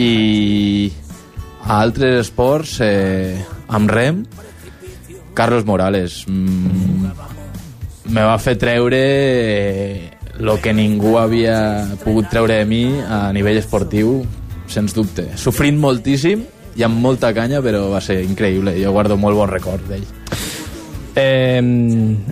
I 0.00 0.92
a 1.64 1.80
altres 1.80 2.26
esports, 2.26 2.80
eh, 2.80 3.36
amb 3.68 3.90
rem, 3.90 4.24
Carlos 5.34 5.64
Morales. 5.64 6.24
Mm, 6.28 7.12
me 8.14 8.24
va 8.24 8.38
fer 8.38 8.56
treure 8.56 9.00
eh, 9.00 10.10
lo 10.38 10.58
que 10.60 10.72
ningú 10.74 11.16
havia 11.18 11.86
pogut 12.04 12.28
treure 12.30 12.58
de 12.60 12.66
mi 12.66 12.84
a 13.00 13.30
nivell 13.32 13.60
esportiu, 13.60 14.22
sens 14.66 14.96
dubte. 14.96 15.28
Sofrint 15.36 15.78
moltíssim 15.78 16.44
i 16.74 16.82
amb 16.82 16.98
molta 17.00 17.32
canya, 17.36 17.60
però 17.62 17.86
va 17.92 18.00
ser 18.00 18.22
increïble. 18.24 18.74
Jo 18.80 18.92
guardo 18.92 19.16
molt 19.20 19.38
bon 19.38 19.52
record 19.52 19.84
d'ell. 19.88 20.06
Eh, 21.16 21.60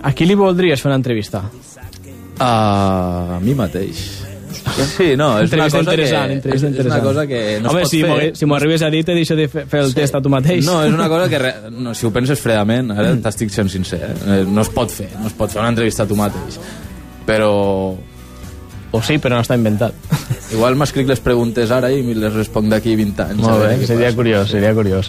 a 0.03 0.12
qui 0.12 0.26
li 0.26 0.35
voldries 0.35 0.80
fer 0.83 0.89
una 0.91 0.97
entrevista? 0.99 1.45
A 2.43 3.39
mi 3.43 3.55
mateix. 3.55 4.01
Sí, 4.97 5.16
no, 5.18 5.41
és 5.43 5.53
una 5.53 5.64
cosa 5.66 5.80
interessant, 5.83 6.28
que, 6.30 6.35
entrevista 6.39 6.49
és, 6.49 6.55
és 6.55 6.62
una 6.62 6.70
interessant. 6.70 7.03
cosa 7.05 7.26
que 7.26 7.41
no 7.61 7.70
Home, 7.70 7.80
es 7.83 7.89
pot 7.89 7.91
si 7.91 8.01
fer. 8.03 8.28
si 8.39 8.47
m'ho 8.47 8.55
arribes 8.57 8.83
a 8.87 8.91
dir, 8.95 9.01
te 9.05 9.14
deixo 9.16 9.35
de 9.37 9.49
fer, 9.51 9.64
fer 9.68 9.80
el 9.83 9.95
test 9.95 10.14
a 10.14 10.20
tu 10.22 10.30
mateix. 10.33 10.64
No, 10.66 10.76
és 10.87 10.93
una 10.95 11.09
cosa 11.11 11.28
que, 11.28 11.39
re- 11.41 11.55
no, 11.87 11.95
si 11.99 12.07
ho 12.07 12.12
penses 12.14 12.41
fredament, 12.41 12.93
ara 12.95 13.11
t'estic 13.24 13.51
sent 13.55 13.68
sincer, 13.72 14.01
eh? 14.22 14.43
no 14.47 14.62
es 14.62 14.70
pot 14.72 14.91
fer, 14.93 15.09
no 15.20 15.26
es 15.30 15.35
pot 15.39 15.51
fer 15.51 15.61
una 15.64 15.72
entrevista 15.74 16.07
a 16.07 16.11
tu 16.11 16.16
mateix. 16.18 16.59
Però 17.26 17.51
O 18.93 19.01
sí, 19.01 19.16
però 19.16 19.39
no 19.39 19.41
està 19.41 19.57
inventat. 19.57 19.95
igual 20.55 20.74
m'escric 20.76 21.09
les 21.09 21.20
preguntes 21.24 21.70
ara 21.72 21.89
i 21.91 22.03
les 22.12 22.35
responc 22.35 22.68
d'aquí 22.68 22.93
20 22.99 23.22
anys. 23.24 23.41
Molt 23.41 23.62
bé, 23.64 23.70
seria 23.89 24.11
passa. 24.11 24.16
curiós, 24.18 24.51
seria 24.53 24.74
curiós. 24.76 25.09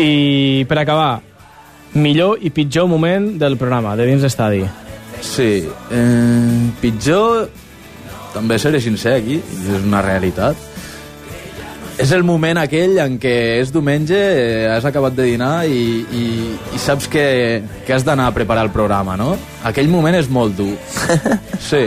I 0.00 0.64
per 0.66 0.78
acabar, 0.80 1.20
millor 1.94 2.38
i 2.42 2.50
pitjor 2.50 2.88
moment 2.90 3.34
del 3.38 3.56
programa, 3.60 3.94
de 3.96 4.06
dins 4.08 4.22
l'estadi. 4.22 4.64
Sí, 5.24 5.64
eh, 5.90 6.70
pitjor, 6.80 7.48
també 8.34 8.58
seré 8.58 8.80
sincer 8.82 9.18
aquí, 9.20 9.40
és 9.40 9.82
una 9.84 10.02
realitat. 10.04 10.56
És 11.94 12.10
el 12.10 12.24
moment 12.26 12.58
aquell 12.58 12.98
en 12.98 13.20
què 13.22 13.34
és 13.60 13.70
diumenge, 13.72 14.18
eh, 14.18 14.66
has 14.66 14.84
acabat 14.84 15.14
de 15.14 15.28
dinar 15.28 15.66
i, 15.70 16.02
i, 16.02 16.24
i 16.74 16.80
saps 16.82 17.06
que, 17.06 17.62
que 17.86 17.94
has 17.94 18.02
d'anar 18.04 18.26
a 18.28 18.34
preparar 18.34 18.66
el 18.66 18.72
programa, 18.74 19.14
no? 19.16 19.36
Aquell 19.62 19.88
moment 19.88 20.18
és 20.18 20.28
molt 20.28 20.58
dur. 20.58 20.74
Sí. 21.64 21.86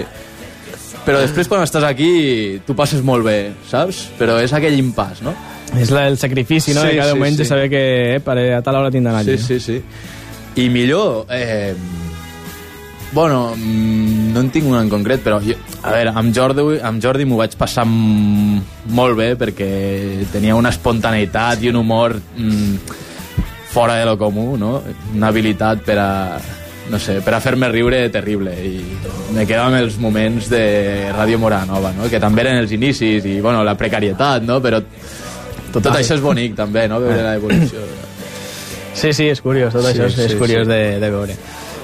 Però 1.07 1.21
després 1.23 1.47
quan 1.47 1.63
estàs 1.63 1.85
aquí 1.87 2.59
tu 2.67 2.75
passes 2.75 3.03
molt 3.05 3.23
bé, 3.23 3.37
saps? 3.69 4.09
Però 4.19 4.41
és 4.43 4.51
aquell 4.53 4.75
impàs, 4.75 5.21
no? 5.23 5.31
És 5.79 5.91
la, 5.91 6.05
el 6.11 6.17
sacrifici, 6.19 6.73
no?, 6.75 6.83
Sí, 6.83 6.91
de 6.91 6.99
cada 6.99 7.13
sí, 7.13 7.15
diumenge 7.15 7.45
sí. 7.45 7.49
saber 7.49 7.69
que 7.71 7.83
eh, 8.15 8.19
per, 8.23 8.37
a 8.57 8.61
tal 8.63 8.81
hora 8.81 8.91
tindran 8.91 9.15
allí. 9.15 9.37
Sí, 9.37 9.59
sí, 9.59 9.59
sí. 9.59 10.61
I 10.63 10.67
millor, 10.73 11.25
eh, 11.31 11.75
bueno, 13.13 13.53
mm, 13.55 14.33
no 14.33 14.43
en 14.43 14.51
tinc 14.51 14.67
una 14.67 14.81
en 14.83 14.91
concret, 14.91 15.23
però 15.23 15.39
jo, 15.43 15.55
a 15.79 15.95
veure, 15.95 16.11
amb 16.11 16.35
Jordi, 16.35 16.67
amb 16.83 17.03
Jordi 17.03 17.27
m'ho 17.29 17.39
vaig 17.39 17.55
passar 17.59 17.85
molt 17.87 19.17
bé 19.17 19.31
perquè 19.39 20.27
tenia 20.33 20.59
una 20.59 20.73
espontaneïtat 20.75 21.63
i 21.63 21.71
un 21.71 21.79
humor 21.83 22.17
mm, 22.19 22.95
fora 23.71 23.95
de 23.95 24.05
lo 24.09 24.17
comú, 24.19 24.57
no? 24.59 24.81
Una 25.15 25.31
habilitat 25.31 25.87
per 25.87 25.99
a, 26.03 26.11
no 26.91 26.99
sé, 26.99 27.19
per 27.25 27.33
a 27.35 27.41
fer-me 27.43 27.67
riure 27.71 28.05
terrible 28.13 28.53
i 28.63 28.77
me 29.35 29.45
quedo 29.45 29.65
amb 29.67 29.79
els 29.81 29.97
moments 29.99 30.47
de 30.51 30.61
Ràdio 31.15 31.39
Moranova, 31.41 31.91
no? 31.97 32.07
que 32.11 32.19
també 32.23 32.45
eren 32.45 32.61
els 32.61 32.71
inicis 32.71 33.25
i 33.27 33.39
bueno, 33.43 33.63
la 33.67 33.75
precarietat, 33.79 34.45
no? 34.47 34.61
però 34.63 34.79
tot, 34.81 35.81
tot 35.81 35.93
això 35.93 36.15
és 36.15 36.23
bonic 36.23 36.55
també, 36.55 36.87
no? 36.87 37.01
veure 37.03 37.23
l'evolució. 37.27 37.83
Sí, 38.97 39.11
sí, 39.13 39.27
és 39.29 39.41
curiós, 39.43 39.73
tot 39.75 39.83
Sí, 39.85 39.91
això 39.93 40.07
és, 40.07 40.15
sí, 40.15 40.27
és 40.31 40.35
curiós 40.39 40.65
sí. 40.65 40.71
de, 40.73 40.83
de 41.03 41.09
veure. 41.13 41.35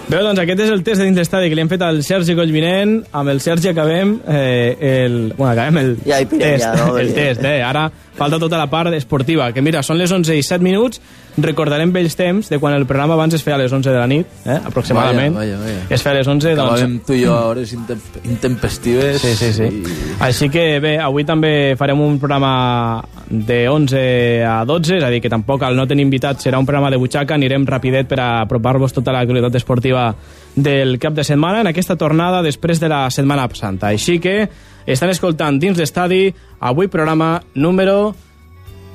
Bé, 0.04 0.18
doncs 0.20 0.40
aquest 0.42 0.60
és 0.66 0.72
el 0.74 0.82
test 0.84 1.00
de 1.00 1.06
dins 1.08 1.20
l'estadi 1.22 1.48
que 1.48 1.56
li 1.56 1.62
hem 1.64 1.70
fet 1.72 1.84
al 1.86 2.02
Sergi 2.04 2.34
Collvinent. 2.36 2.98
Amb 3.16 3.32
el 3.32 3.40
Sergi 3.40 3.70
acabem 3.72 4.18
eh, 4.28 4.74
el... 5.06 5.16
Bueno, 5.38 5.52
acabem 5.54 5.78
el 5.80 5.94
Ja 6.04 6.18
pirem, 6.28 6.58
test. 6.58 6.66
ja, 6.66 6.74
no? 6.76 6.98
El 7.00 7.14
test, 7.16 7.46
eh? 7.48 7.62
Ara 7.64 7.86
falta 8.18 8.40
tota 8.42 8.60
la 8.60 8.68
part 8.72 8.92
esportiva, 8.98 9.52
que 9.56 9.64
mira, 9.64 9.84
són 9.86 10.02
les 10.02 10.12
11 10.12 10.36
i 10.36 10.44
7 10.44 10.60
minuts, 10.66 11.00
recordarem 11.38 11.92
vells 11.94 12.16
temps 12.16 12.50
de 12.50 12.60
quan 12.62 12.74
el 12.78 12.86
programa 12.86 13.16
abans 13.16 13.34
es 13.34 13.44
feia 13.44 13.56
a 13.56 13.62
les 13.62 13.72
11 13.74 13.90
de 13.90 13.98
la 13.98 14.08
nit, 14.08 14.28
eh? 14.46 14.60
aproximadament. 14.66 15.34
Vaya, 15.36 15.58
vaya, 15.58 15.76
vaya. 15.80 15.88
Es 15.90 16.04
feia 16.04 16.16
a 16.16 16.18
les 16.20 16.28
11, 16.28 16.56
doncs... 16.56 16.72
Acabem 16.82 17.00
tu 17.08 17.14
i 17.18 17.24
jo 17.26 17.34
a 17.34 17.46
hores 17.50 17.74
intem- 17.74 18.02
intempestives. 18.24 19.22
Sí, 19.22 19.36
sí, 19.36 19.52
sí. 19.54 19.64
I... 19.64 19.84
Així 20.24 20.50
que 20.54 20.80
bé, 20.84 20.98
avui 21.02 21.26
també 21.26 21.76
farem 21.80 22.02
un 22.02 22.20
programa 22.22 23.04
de 23.30 23.68
11 23.70 24.44
a 24.46 24.58
12, 24.66 24.98
és 25.00 25.04
a 25.04 25.10
dir, 25.10 25.22
que 25.24 25.32
tampoc 25.32 25.64
al 25.64 25.76
no 25.76 25.88
tenir 25.90 26.06
invitats 26.06 26.46
serà 26.46 26.60
un 26.62 26.68
programa 26.70 26.92
de 26.94 27.00
butxaca, 27.02 27.36
anirem 27.36 27.66
rapidet 27.66 28.08
per 28.10 28.20
a 28.22 28.30
apropar-vos 28.44 28.94
tota 28.94 29.14
l'actualitat 29.16 29.56
esportiva 29.62 30.12
del 30.56 31.00
cap 31.02 31.14
de 31.18 31.24
setmana 31.26 31.62
en 31.62 31.72
aquesta 31.72 31.96
tornada 31.98 32.44
després 32.46 32.80
de 32.80 32.90
la 32.92 33.08
Setmana 33.12 33.48
Santa. 33.54 33.90
Així 33.90 34.20
que 34.20 34.50
estan 34.86 35.10
escoltant 35.10 35.58
dins 35.60 35.78
l'estadi 35.80 36.28
avui 36.60 36.88
programa 36.88 37.40
número 37.56 38.14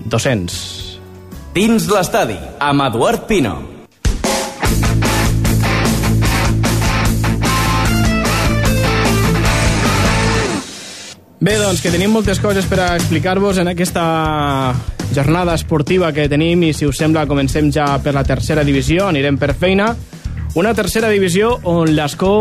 200. 0.07 0.88
Dins 1.55 1.87
l'estadi, 1.89 2.37
amb 2.61 2.85
Eduard 2.85 3.25
Pino. 3.27 3.55
Bé, 11.41 11.55
doncs, 11.57 11.81
que 11.81 11.91
tenim 11.95 12.13
moltes 12.13 12.43
coses 12.43 12.69
per 12.69 12.81
a 12.85 12.89
explicar-vos 12.99 13.63
en 13.63 13.73
aquesta 13.73 14.75
jornada 15.17 15.55
esportiva 15.57 16.13
que 16.13 16.29
tenim 16.29 16.67
i, 16.69 16.73
si 16.77 16.85
us 16.85 17.01
sembla, 17.01 17.25
comencem 17.31 17.73
ja 17.73 17.95
per 18.05 18.13
la 18.13 18.27
tercera 18.29 18.65
divisió, 18.67 19.09
anirem 19.09 19.39
per 19.41 19.55
feina. 19.57 19.95
Una 20.59 20.75
tercera 20.77 21.09
divisió 21.09 21.55
on 21.65 21.95
l'Escó 21.97 22.35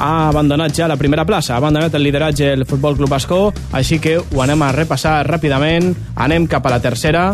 ha 0.00 0.28
abandonat 0.28 0.72
ja 0.76 0.88
la 0.88 0.96
primera 0.96 1.26
plaça, 1.26 1.54
ha 1.54 1.58
abandonat 1.58 1.98
el 1.98 2.06
lideratge 2.06 2.54
el 2.54 2.64
Futbol 2.64 2.96
Club 2.96 3.10
Bascó, 3.10 3.40
així 3.76 3.98
que 3.98 4.20
ho 4.20 4.44
anem 4.44 4.62
a 4.62 4.70
repassar 4.72 5.18
ràpidament, 5.26 5.90
anem 6.14 6.46
cap 6.48 6.64
a 6.66 6.76
la 6.76 6.80
tercera 6.80 7.24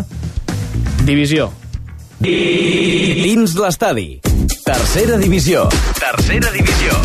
divisió. 1.05 1.51
Dins 2.19 3.53
l'estadi. 3.59 4.19
Tercera 4.65 5.17
divisió. 5.21 5.67
Tercera 5.99 6.51
divisió. 6.51 6.97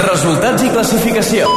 Resultats 0.00 0.64
i 0.64 0.70
classificació. 0.72 1.48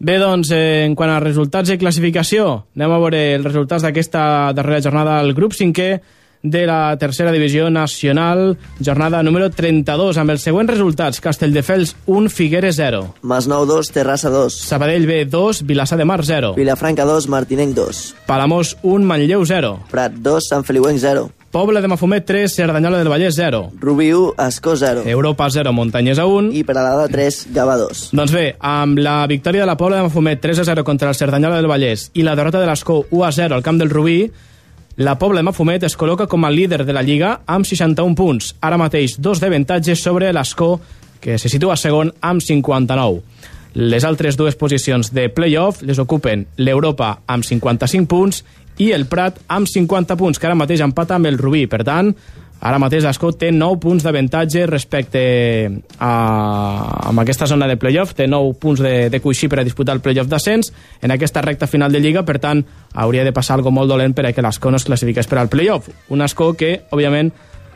Bé, 0.00 0.16
doncs, 0.16 0.50
eh, 0.56 0.86
en 0.86 0.94
quant 0.96 1.10
a 1.12 1.20
resultats 1.20 1.68
i 1.70 1.76
classificació, 1.76 2.46
anem 2.76 2.94
a 2.94 3.00
veure 3.02 3.20
els 3.34 3.44
resultats 3.44 3.84
d'aquesta 3.84 4.22
darrera 4.56 4.80
jornada 4.80 5.18
al 5.20 5.34
grup 5.36 5.52
5è 5.52 6.00
de 6.42 6.66
la 6.66 6.96
tercera 6.98 7.32
divisió 7.32 7.70
nacional, 7.70 8.58
jornada 8.80 9.22
número 9.22 9.50
32, 9.50 10.16
amb 10.18 10.30
els 10.34 10.42
següents 10.42 10.70
resultats. 10.72 11.20
Castelldefels 11.20 11.96
1, 12.06 12.30
Figueres 12.30 12.76
0. 12.76 13.02
Masnou 13.22 13.66
2, 13.66 13.92
Terrassa 13.92 14.30
2. 14.30 14.54
Sabadell 14.54 15.06
B 15.06 15.24
2, 15.26 15.64
Vilassar 15.66 15.98
de 15.98 16.04
Mar 16.04 16.24
0. 16.24 16.54
Vilafranca 16.56 17.04
2, 17.04 17.28
Martinenc 17.28 17.74
2. 17.76 18.06
Palamós 18.26 18.76
1, 18.82 19.04
Manlleu 19.04 19.44
0. 19.44 19.76
Prat 19.90 20.12
2, 20.16 20.48
Sant 20.48 20.64
Feliuenc 20.64 20.98
0. 20.98 21.30
Poble 21.50 21.80
de 21.82 21.88
Mafumet 21.88 22.24
3, 22.24 22.54
Cerdanyola 22.54 22.98
del 22.98 23.08
Vallès 23.08 23.34
0. 23.34 23.72
Rubí 23.80 24.12
1, 24.12 24.34
Escó 24.46 24.76
0. 24.76 25.02
Europa 25.04 25.48
0, 25.50 25.72
Muntanyesa 25.72 26.24
1. 26.24 26.52
I 26.54 26.62
Peralada 26.62 27.08
3, 27.08 27.48
Gava 27.52 27.76
2. 27.76 28.10
Doncs 28.14 28.30
bé, 28.30 28.44
amb 28.60 29.00
la 29.02 29.26
victòria 29.26 29.64
de 29.64 29.66
la 29.66 29.76
Pobla 29.76 29.96
de 29.96 30.04
Mafumet 30.04 30.40
3 30.40 30.60
a 30.60 30.64
0 30.64 30.84
contra 30.84 31.08
el 31.10 31.18
Cerdanyola 31.18 31.56
del 31.58 31.66
Vallès 31.66 32.12
i 32.14 32.22
la 32.22 32.36
derrota 32.38 32.62
de 32.62 32.70
l'Escó 32.70 33.02
1 33.10 33.24
a 33.26 33.32
0 33.34 33.58
al 33.58 33.66
camp 33.66 33.82
del 33.82 33.90
Rubí, 33.90 34.30
la 35.00 35.18
Pobla 35.18 35.40
de 35.40 35.46
Mafumet 35.48 35.86
es 35.88 35.94
col·loca 35.96 36.26
com 36.28 36.42
a 36.44 36.50
líder 36.52 36.82
de 36.84 36.92
la 36.92 37.00
Lliga 37.00 37.30
amb 37.48 37.64
61 37.64 38.12
punts. 38.12 38.50
Ara 38.60 38.76
mateix 38.76 39.14
dos 39.16 39.40
d'avantatge 39.40 39.94
sobre 39.96 40.28
l'Escó, 40.28 40.74
que 41.24 41.38
se 41.40 41.48
situa 41.48 41.78
segon 41.80 42.10
amb 42.20 42.44
59. 42.44 43.22
Les 43.80 44.04
altres 44.04 44.36
dues 44.36 44.58
posicions 44.60 45.08
de 45.16 45.30
play-off 45.32 45.80
les 45.88 45.96
ocupen 46.04 46.44
l'Europa 46.60 47.14
amb 47.24 47.48
55 47.48 48.10
punts 48.12 48.42
i 48.76 48.90
el 48.92 49.06
Prat 49.08 49.40
amb 49.48 49.72
50 49.72 50.18
punts, 50.20 50.36
que 50.36 50.50
ara 50.50 50.58
mateix 50.60 50.84
empata 50.84 51.16
amb 51.16 51.32
el 51.32 51.40
Rubí. 51.40 51.64
Per 51.64 51.80
tant, 51.80 52.12
ara 52.60 52.78
mateix 52.78 53.04
l'Escó 53.06 53.32
té 53.32 53.50
9 53.54 53.78
punts 53.80 54.04
d'avantatge 54.04 54.66
respecte 54.68 55.22
a, 55.98 56.10
amb 57.08 57.22
aquesta 57.22 57.48
zona 57.48 57.68
de 57.70 57.78
playoff, 57.80 58.14
té 58.14 58.26
9 58.28 58.56
punts 58.60 58.82
de, 58.84 58.94
de 59.12 59.20
coixí 59.24 59.48
per 59.48 59.62
a 59.62 59.64
disputar 59.64 59.96
el 59.96 60.02
playoff 60.04 60.28
d'ascens 60.28 60.72
en 61.00 61.14
aquesta 61.14 61.42
recta 61.42 61.66
final 61.66 61.92
de 61.92 62.00
Lliga, 62.04 62.24
per 62.28 62.38
tant, 62.38 62.64
hauria 62.92 63.24
de 63.24 63.32
passar 63.32 63.56
algo 63.56 63.72
molt 63.72 63.88
dolent 63.88 64.14
per 64.16 64.26
a 64.28 64.34
que 64.36 64.44
l'Escó 64.44 64.70
no 64.70 64.80
es 64.80 64.84
classifiqués 64.84 65.28
per 65.30 65.40
al 65.40 65.48
playoff. 65.48 65.88
Un 66.12 66.22
Escó 66.22 66.52
que, 66.52 66.74
òbviament, 66.92 67.32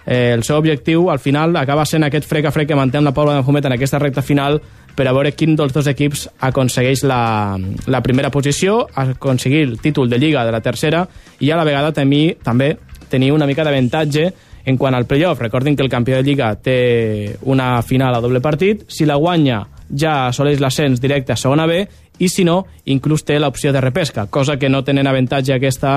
eh, 0.06 0.32
el 0.34 0.44
seu 0.44 0.58
objectiu 0.58 1.10
al 1.10 1.18
final 1.18 1.56
acaba 1.56 1.86
sent 1.88 2.04
aquest 2.04 2.28
frec 2.28 2.46
a 2.46 2.52
frec 2.52 2.68
que 2.68 2.78
manté 2.78 3.00
amb 3.00 3.08
la 3.08 3.14
Pobla 3.16 3.34
de 3.34 3.42
Mafumet 3.42 3.64
en 3.64 3.76
aquesta 3.76 3.98
recta 3.98 4.22
final 4.22 4.60
per 4.94 5.08
a 5.08 5.12
veure 5.12 5.32
quin 5.34 5.56
dels 5.58 5.72
dos 5.74 5.88
equips 5.90 6.28
aconsegueix 6.46 7.02
la, 7.08 7.58
la 7.90 8.02
primera 8.02 8.30
posició, 8.30 8.84
aconseguir 8.94 9.64
el 9.66 9.78
títol 9.80 10.10
de 10.10 10.18
Lliga 10.18 10.44
de 10.44 10.52
la 10.54 10.62
tercera 10.62 11.06
i 11.40 11.50
a 11.50 11.56
la 11.58 11.64
vegada 11.66 11.92
també, 11.92 12.36
també 12.42 12.76
tenir 13.10 13.32
una 13.32 13.46
mica 13.46 13.64
d'avantatge 13.64 14.30
en 14.64 14.78
quant 14.78 14.94
al 14.94 15.06
playoff. 15.06 15.40
Recordin 15.40 15.76
que 15.76 15.82
el 15.82 15.92
campió 15.92 16.16
de 16.16 16.24
Lliga 16.24 16.54
té 16.56 17.36
una 17.42 17.82
final 17.82 18.14
a 18.14 18.20
doble 18.20 18.40
partit. 18.40 18.84
Si 18.88 19.06
la 19.06 19.16
guanya 19.20 19.62
ja 19.90 20.28
assoleix 20.28 20.60
l'ascens 20.60 21.00
directe 21.00 21.34
a 21.34 21.36
segona 21.36 21.66
B 21.66 21.82
i 22.18 22.28
si 22.30 22.44
no, 22.46 22.60
inclús 22.86 23.24
té 23.26 23.38
l'opció 23.40 23.72
de 23.74 23.82
repesca, 23.82 24.28
cosa 24.30 24.56
que 24.56 24.70
no 24.70 24.84
tenen 24.86 25.06
avantatge 25.10 25.56
aquesta 25.56 25.96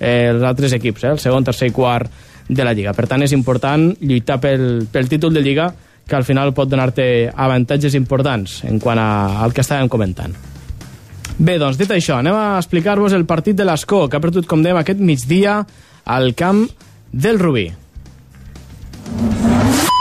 eh, 0.00 0.30
els 0.30 0.42
altres 0.42 0.72
equips, 0.72 1.04
eh, 1.04 1.12
el 1.12 1.20
segon, 1.20 1.44
tercer 1.44 1.68
i 1.68 1.74
quart 1.76 2.10
de 2.48 2.64
la 2.64 2.72
Lliga. 2.72 2.94
Per 2.96 3.06
tant, 3.06 3.22
és 3.22 3.34
important 3.36 3.90
lluitar 4.00 4.38
pel, 4.40 4.86
pel 4.90 5.08
títol 5.08 5.34
de 5.36 5.44
Lliga 5.44 5.68
que 6.08 6.16
al 6.16 6.24
final 6.24 6.54
pot 6.56 6.70
donar-te 6.70 7.28
avantatges 7.28 7.94
importants 7.98 8.62
en 8.64 8.80
quant 8.80 8.98
a, 8.98 9.42
al 9.44 9.52
que 9.52 9.60
estàvem 9.60 9.90
comentant. 9.92 10.32
Bé, 11.38 11.58
doncs, 11.60 11.76
dit 11.78 11.90
això, 11.92 12.16
anem 12.18 12.34
a 12.34 12.56
explicar-vos 12.56 13.12
el 13.14 13.28
partit 13.28 13.54
de 13.54 13.66
l'Escó, 13.68 14.06
que 14.08 14.16
ha 14.16 14.24
perdut, 14.24 14.48
com 14.48 14.64
dèiem, 14.64 14.80
aquest 14.80 14.98
migdia 15.04 15.60
al 16.08 16.32
camp 16.34 16.64
del 17.12 17.38
Rubí. 17.38 17.68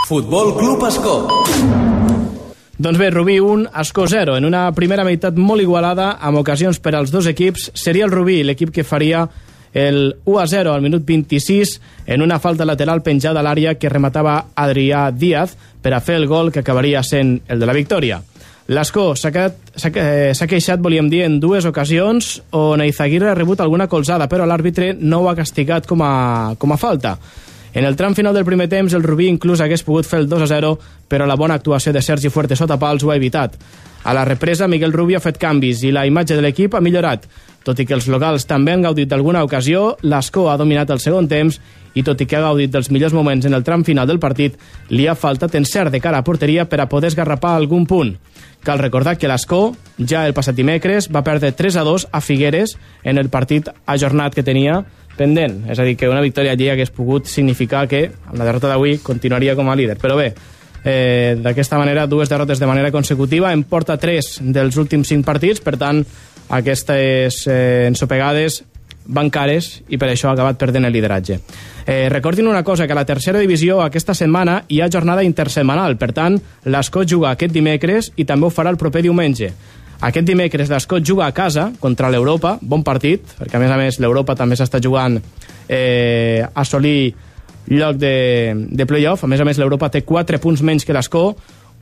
Futbol 0.07 0.55
Club 0.57 0.85
Escó. 0.87 1.15
Doncs 2.77 2.99
bé, 2.99 3.09
Rubí 3.09 3.39
1, 3.39 3.71
Escó 3.81 4.07
0. 4.07 4.37
En 4.37 4.45
una 4.45 4.71
primera 4.71 5.03
meitat 5.03 5.35
molt 5.35 5.63
igualada, 5.63 6.13
amb 6.21 6.39
ocasions 6.39 6.79
per 6.79 6.93
als 6.95 7.11
dos 7.11 7.27
equips, 7.27 7.71
seria 7.73 8.05
el 8.05 8.13
Rubí 8.13 8.43
l'equip 8.45 8.71
que 8.71 8.85
faria 8.85 9.25
el 9.73 10.15
1 10.25 10.39
a 10.39 10.47
0 10.47 10.73
al 10.73 10.81
minut 10.81 11.03
26 11.05 11.81
en 12.05 12.21
una 12.21 12.39
falta 12.39 12.65
lateral 12.65 13.03
penjada 13.03 13.41
a 13.41 13.45
l'àrea 13.45 13.75
que 13.77 13.89
rematava 13.89 14.37
Adrià 14.55 15.09
Díaz 15.11 15.57
per 15.81 15.93
a 15.93 16.01
fer 16.01 16.15
el 16.21 16.27
gol 16.27 16.51
que 16.51 16.63
acabaria 16.63 17.03
sent 17.03 17.41
el 17.47 17.59
de 17.59 17.69
la 17.69 17.75
victòria. 17.77 18.21
L'Escó 18.67 19.13
s'ha 19.15 19.31
eh, 19.31 20.47
queixat, 20.49 20.81
volíem 20.83 21.07
dir, 21.07 21.21
en 21.23 21.37
dues 21.39 21.65
ocasions 21.65 22.41
on 22.57 22.81
Eizaguirre 22.83 23.31
ha 23.31 23.35
rebut 23.37 23.61
alguna 23.63 23.87
colzada, 23.87 24.27
però 24.27 24.45
l'àrbitre 24.45 24.91
no 24.99 25.21
ho 25.21 25.29
ha 25.29 25.37
castigat 25.37 25.87
com 25.87 26.03
a, 26.03 26.55
com 26.59 26.73
a 26.75 26.79
falta. 26.81 27.15
En 27.73 27.85
el 27.85 27.95
tram 27.95 28.15
final 28.15 28.33
del 28.33 28.45
primer 28.45 28.69
temps, 28.69 28.93
el 28.93 29.03
Rubí 29.03 29.27
inclús 29.27 29.61
hagués 29.61 29.83
pogut 29.83 30.07
fer 30.07 30.21
el 30.23 30.29
2 30.29 30.45
a 30.45 30.47
0, 30.47 30.71
però 31.07 31.27
la 31.27 31.35
bona 31.35 31.57
actuació 31.59 31.93
de 31.93 32.01
Sergi 32.01 32.29
Fuerte 32.29 32.55
sota 32.55 32.79
pals 32.79 33.03
ho 33.03 33.11
ha 33.11 33.17
evitat. 33.19 33.57
A 34.03 34.13
la 34.13 34.23
represa, 34.25 34.67
Miguel 34.67 34.93
Rubí 34.93 35.17
ha 35.17 35.23
fet 35.23 35.37
canvis 35.37 35.83
i 35.83 35.91
la 35.91 36.05
imatge 36.07 36.35
de 36.35 36.41
l'equip 36.41 36.75
ha 36.75 36.81
millorat. 36.81 37.27
Tot 37.67 37.81
i 37.81 37.85
que 37.85 37.97
els 37.97 38.07
locals 38.07 38.45
també 38.47 38.71
han 38.71 38.85
gaudit 38.85 39.09
d'alguna 39.11 39.43
ocasió, 39.43 39.97
l'Escó 40.01 40.45
ha 40.49 40.55
dominat 40.55 40.93
el 40.93 41.01
segon 41.03 41.27
temps 41.27 41.59
i 41.97 42.03
tot 42.05 42.21
i 42.21 42.27
que 42.29 42.37
ha 42.37 42.45
gaudit 42.45 42.71
dels 42.71 42.87
millors 42.93 43.15
moments 43.17 43.45
en 43.49 43.57
el 43.57 43.65
tram 43.67 43.83
final 43.83 44.07
del 44.07 44.21
partit, 44.23 44.55
li 44.89 45.07
ha 45.07 45.17
faltat 45.19 45.55
encert 45.59 45.91
de 45.91 45.99
cara 45.99 46.21
a 46.21 46.23
porteria 46.23 46.63
per 46.69 46.79
a 46.79 46.87
poder 46.87 47.11
esgarrapar 47.11 47.55
algun 47.57 47.83
punt. 47.89 48.13
Cal 48.63 48.79
recordar 48.79 49.17
que 49.17 49.27
l'Escó, 49.27 49.75
ja 49.99 50.25
el 50.27 50.35
passat 50.37 50.55
dimecres, 50.55 51.09
va 51.11 51.25
perdre 51.27 51.51
3 51.51 51.75
a 51.81 51.83
2 51.83 52.07
a 52.11 52.21
Figueres 52.21 52.77
en 53.03 53.17
el 53.17 53.27
partit 53.33 53.67
ajornat 53.85 54.35
que 54.35 54.45
tenia 54.47 54.85
pendent. 55.17 55.63
És 55.71 55.79
a 55.79 55.87
dir, 55.87 55.97
que 55.97 56.09
una 56.09 56.23
victòria 56.23 56.53
allí 56.55 56.69
hagués 56.71 56.93
pogut 56.93 57.27
significar 57.27 57.87
que, 57.89 58.05
amb 58.29 58.37
la 58.39 58.47
derrota 58.47 58.71
d'avui, 58.71 58.99
continuaria 59.03 59.57
com 59.57 59.69
a 59.69 59.75
líder. 59.75 59.97
Però 59.99 60.15
bé, 60.19 60.31
eh, 60.85 61.35
d'aquesta 61.41 61.77
manera, 61.81 62.07
dues 62.07 62.29
derrotes 62.29 62.59
de 62.59 62.69
manera 62.69 62.91
consecutiva, 62.91 63.51
en 63.53 63.63
porta 63.63 63.97
3 63.97 64.39
dels 64.53 64.77
últims 64.77 65.09
5 65.09 65.25
partits, 65.25 65.61
per 65.61 65.77
tant, 65.77 66.05
aquestes 66.49 67.43
eh, 67.47 67.87
ensopegades 67.89 68.63
van 69.07 69.29
cares 69.31 69.81
i 69.87 69.97
per 69.97 70.09
això 70.11 70.29
ha 70.29 70.35
acabat 70.35 70.57
perdent 70.59 70.87
el 70.87 70.93
lideratge. 70.95 71.39
Eh, 71.87 72.09
recordin 72.11 72.47
una 72.47 72.63
cosa, 72.63 72.85
que 72.85 72.93
a 72.93 72.99
la 72.99 73.05
tercera 73.05 73.39
divisió 73.39 73.81
aquesta 73.81 74.13
setmana 74.13 74.63
hi 74.67 74.81
ha 74.81 74.89
jornada 74.91 75.23
intersemanal, 75.23 75.95
per 75.97 76.11
tant, 76.13 76.35
l'Escot 76.65 77.07
juga 77.07 77.31
aquest 77.31 77.53
dimecres 77.55 78.11
i 78.15 78.25
també 78.27 78.47
ho 78.47 78.51
farà 78.51 78.73
el 78.73 78.79
proper 78.79 79.01
diumenge. 79.05 79.53
Aquest 79.97 80.27
dimecres 80.27 80.69
l'Escot 80.69 81.01
juga 81.01 81.25
a 81.25 81.33
casa 81.33 81.71
contra 81.81 82.11
l'Europa, 82.13 82.57
bon 82.61 82.83
partit, 82.85 83.23
perquè 83.39 83.57
a 83.57 83.61
més 83.63 83.71
a 83.73 83.77
més 83.79 83.97
l'Europa 84.03 84.35
també 84.37 84.55
s'està 84.55 84.81
jugant 84.83 85.17
eh, 85.17 86.43
a 86.45 86.61
assolir 86.61 87.15
lloc 87.67 87.97
de, 87.97 88.53
de 88.69 88.85
playoff, 88.85 89.23
a 89.23 89.27
més 89.27 89.41
a 89.41 89.45
més 89.47 89.57
l'Europa 89.57 89.89
té 89.89 90.03
4 90.05 90.39
punts 90.39 90.61
menys 90.61 90.85
que 90.85 90.93
l'Escó, 90.95 91.31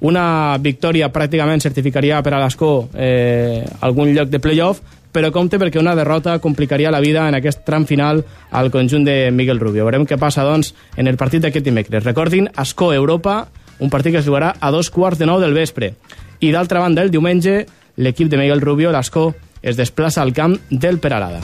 una 0.05 0.57
victòria 0.59 1.11
pràcticament 1.11 1.63
certificaria 1.63 2.21
per 2.23 2.33
a 2.35 2.39
l'Escó 2.43 2.87
eh, 2.95 3.63
algun 3.81 4.13
lloc 4.15 4.31
de 4.31 4.41
playoff, 4.43 4.81
però 5.15 5.29
compte 5.31 5.59
perquè 5.59 5.79
una 5.79 5.95
derrota 5.95 6.39
complicaria 6.43 6.91
la 6.91 6.99
vida 6.99 7.27
en 7.29 7.37
aquest 7.37 7.63
tram 7.67 7.85
final 7.87 8.19
al 8.51 8.71
conjunt 8.71 9.05
de 9.07 9.31
Miguel 9.31 9.61
Rubio. 9.61 9.85
Veurem 9.87 10.03
què 10.07 10.17
passa, 10.19 10.43
doncs, 10.43 10.73
en 10.99 11.07
el 11.07 11.15
partit 11.15 11.45
d'aquest 11.45 11.63
dimecres. 11.63 12.03
Recordin, 12.03 12.49
Escó 12.59 12.91
Europa, 12.93 13.45
un 13.79 13.91
partit 13.91 14.15
que 14.15 14.19
es 14.19 14.27
jugarà 14.27 14.55
a 14.59 14.71
dos 14.75 14.91
quarts 14.91 15.19
de 15.19 15.27
nou 15.29 15.39
del 15.39 15.55
vespre. 15.55 15.93
I 16.43 16.51
d'altra 16.51 16.83
banda, 16.83 17.03
el 17.03 17.13
diumenge, 17.15 17.61
l'equip 17.97 18.29
de 18.29 18.37
Miguel 18.37 18.61
Rubio, 18.61 18.91
l'Escó, 18.91 19.33
es 19.61 19.77
desplaça 19.77 20.21
al 20.21 20.33
camp 20.33 20.57
del 20.69 20.99
Peralada. 20.99 21.41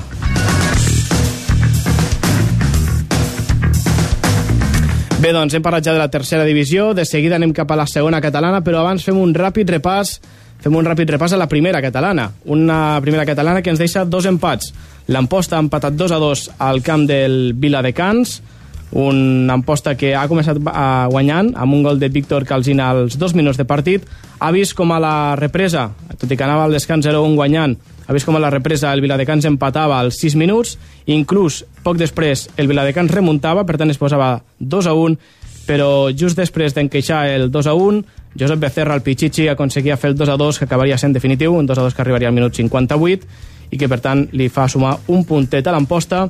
Bé, 5.22 5.30
doncs 5.36 5.54
hem 5.54 5.62
parlat 5.62 5.86
ja 5.86 5.94
de 5.94 6.02
la 6.02 6.10
tercera 6.10 6.46
divisió, 6.48 6.96
de 6.98 7.06
seguida 7.06 7.38
anem 7.38 7.52
cap 7.54 7.70
a 7.70 7.78
la 7.78 7.86
segona 7.86 8.22
catalana, 8.22 8.64
però 8.66 8.80
abans 8.82 9.04
fem 9.06 9.20
un 9.22 9.36
ràpid 9.38 9.70
repàs 9.78 10.16
fem 10.62 10.76
un 10.78 10.86
ràpid 10.86 11.10
repàs 11.10 11.34
a 11.34 11.40
la 11.42 11.50
primera 11.50 11.82
catalana. 11.82 12.28
Una 12.46 13.00
primera 13.02 13.26
catalana 13.26 13.62
que 13.62 13.72
ens 13.74 13.82
deixa 13.82 14.06
dos 14.06 14.28
empats. 14.30 14.72
L'Amposta 15.10 15.58
ha 15.58 15.64
empatat 15.64 15.96
2 15.98 16.14
a 16.14 16.20
2 16.22 16.44
al 16.62 16.82
camp 16.86 17.08
del 17.10 17.54
Viladecans, 17.58 18.40
un 18.92 19.50
Amposta 19.52 19.96
que 19.96 20.14
ha 20.16 20.28
començat 20.28 20.60
guanyant 20.60 21.54
amb 21.56 21.74
un 21.74 21.84
gol 21.84 22.00
de 22.00 22.10
Víctor 22.10 22.46
Calzina 22.46 22.90
als 22.92 23.18
dos 23.18 23.34
minuts 23.34 23.58
de 23.58 23.66
partit. 23.66 24.06
Ha 24.40 24.52
vist 24.52 24.76
com 24.76 24.92
a 24.92 25.00
la 25.00 25.36
represa, 25.40 25.90
tot 26.18 26.32
i 26.32 26.38
que 26.38 26.44
anava 26.44 26.66
al 26.66 26.76
descans 26.76 27.06
0-1 27.08 27.36
guanyant, 27.36 27.78
ha 28.08 28.14
vist 28.14 28.28
com 28.28 28.36
a 28.36 28.42
la 28.44 28.50
represa 28.52 28.92
el 28.92 29.02
Viladecans 29.02 29.46
empatava 29.48 30.00
als 30.00 30.20
6 30.20 30.36
minuts, 30.36 30.78
inclús 31.06 31.62
poc 31.84 32.00
després 32.02 32.50
el 32.58 32.68
Viladecans 32.68 33.14
remuntava, 33.14 33.64
per 33.64 33.78
tant 33.80 33.94
es 33.94 34.02
posava 34.02 34.42
2 34.60 34.90
a 34.90 34.96
1, 34.98 35.16
però 35.68 36.10
just 36.12 36.36
després 36.36 36.76
d'enqueixar 36.76 37.28
el 37.32 37.52
2 37.52 37.70
a 37.72 37.78
1, 37.78 38.02
Josep 38.40 38.60
Becerra, 38.60 38.96
el 38.96 39.04
Pichichi, 39.06 39.48
aconseguia 39.48 39.98
fer 40.00 40.12
el 40.12 40.18
2 40.18 40.30
a 40.34 40.38
2 40.40 40.60
que 40.60 40.68
acabaria 40.68 40.98
sent 40.98 41.14
definitiu, 41.16 41.56
un 41.56 41.68
2 41.68 41.78
a 41.78 41.88
2 41.88 41.96
que 41.96 42.04
arribaria 42.04 42.28
al 42.28 42.36
minut 42.36 42.56
58 42.56 43.28
i 43.72 43.80
que 43.80 43.88
per 43.88 44.02
tant 44.04 44.26
li 44.36 44.50
fa 44.52 44.68
sumar 44.68 44.98
un 45.08 45.24
puntet 45.28 45.68
a 45.68 45.76
l'emposta, 45.76 46.26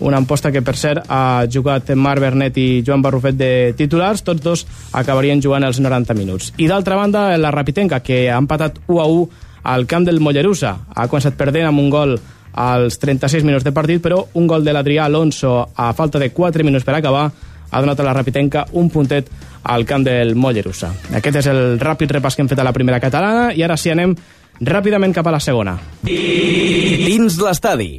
una 0.00 0.18
amposta 0.18 0.52
que, 0.52 0.62
per 0.62 0.76
cert, 0.76 1.04
ha 1.08 1.46
jugat 1.52 1.90
Marc 1.96 2.20
Bernet 2.20 2.58
i 2.60 2.82
Joan 2.86 3.02
Barrufet 3.02 3.36
de 3.36 3.50
titulars, 3.76 4.22
tots 4.22 4.42
dos 4.42 4.66
acabarien 4.92 5.42
jugant 5.42 5.64
els 5.64 5.80
90 5.80 6.14
minuts. 6.14 6.52
I 6.58 6.68
d'altra 6.68 6.96
banda, 6.96 7.28
la 7.38 7.52
Rapitenca, 7.54 8.00
que 8.00 8.26
ha 8.30 8.38
empatat 8.38 8.80
1 8.86 9.00
a 9.00 9.06
1 9.06 9.28
al 9.66 9.86
camp 9.86 10.06
del 10.06 10.20
Mollerussa. 10.20 10.76
Ha 10.94 11.08
començat 11.08 11.36
perdent 11.36 11.66
amb 11.68 11.82
un 11.82 11.90
gol 11.90 12.16
als 12.56 12.98
36 12.98 13.44
minuts 13.44 13.64
de 13.64 13.72
partit, 13.72 14.00
però 14.02 14.22
un 14.34 14.46
gol 14.46 14.64
de 14.64 14.72
l'Adrià 14.72 15.04
Alonso 15.04 15.58
a 15.74 15.92
falta 15.92 16.18
de 16.18 16.30
4 16.30 16.64
minuts 16.64 16.84
per 16.84 16.96
acabar 16.96 17.30
ha 17.70 17.80
donat 17.80 18.00
a 18.00 18.06
la 18.06 18.14
Rapitenca 18.14 18.66
un 18.72 18.88
puntet 18.90 19.28
al 19.64 19.84
camp 19.84 20.06
del 20.06 20.34
Mollerussa. 20.38 20.92
Aquest 21.18 21.42
és 21.42 21.50
el 21.50 21.78
ràpid 21.82 22.14
repàs 22.16 22.36
que 22.36 22.44
hem 22.44 22.50
fet 22.50 22.62
a 22.62 22.66
la 22.66 22.74
primera 22.76 23.02
catalana 23.02 23.50
i 23.52 23.64
ara 23.66 23.76
sí 23.76 23.90
anem 23.92 24.14
ràpidament 24.60 25.12
cap 25.12 25.26
a 25.26 25.34
la 25.34 25.42
segona. 25.42 25.76
Dins 26.06 27.40
l'estadi. 27.42 27.90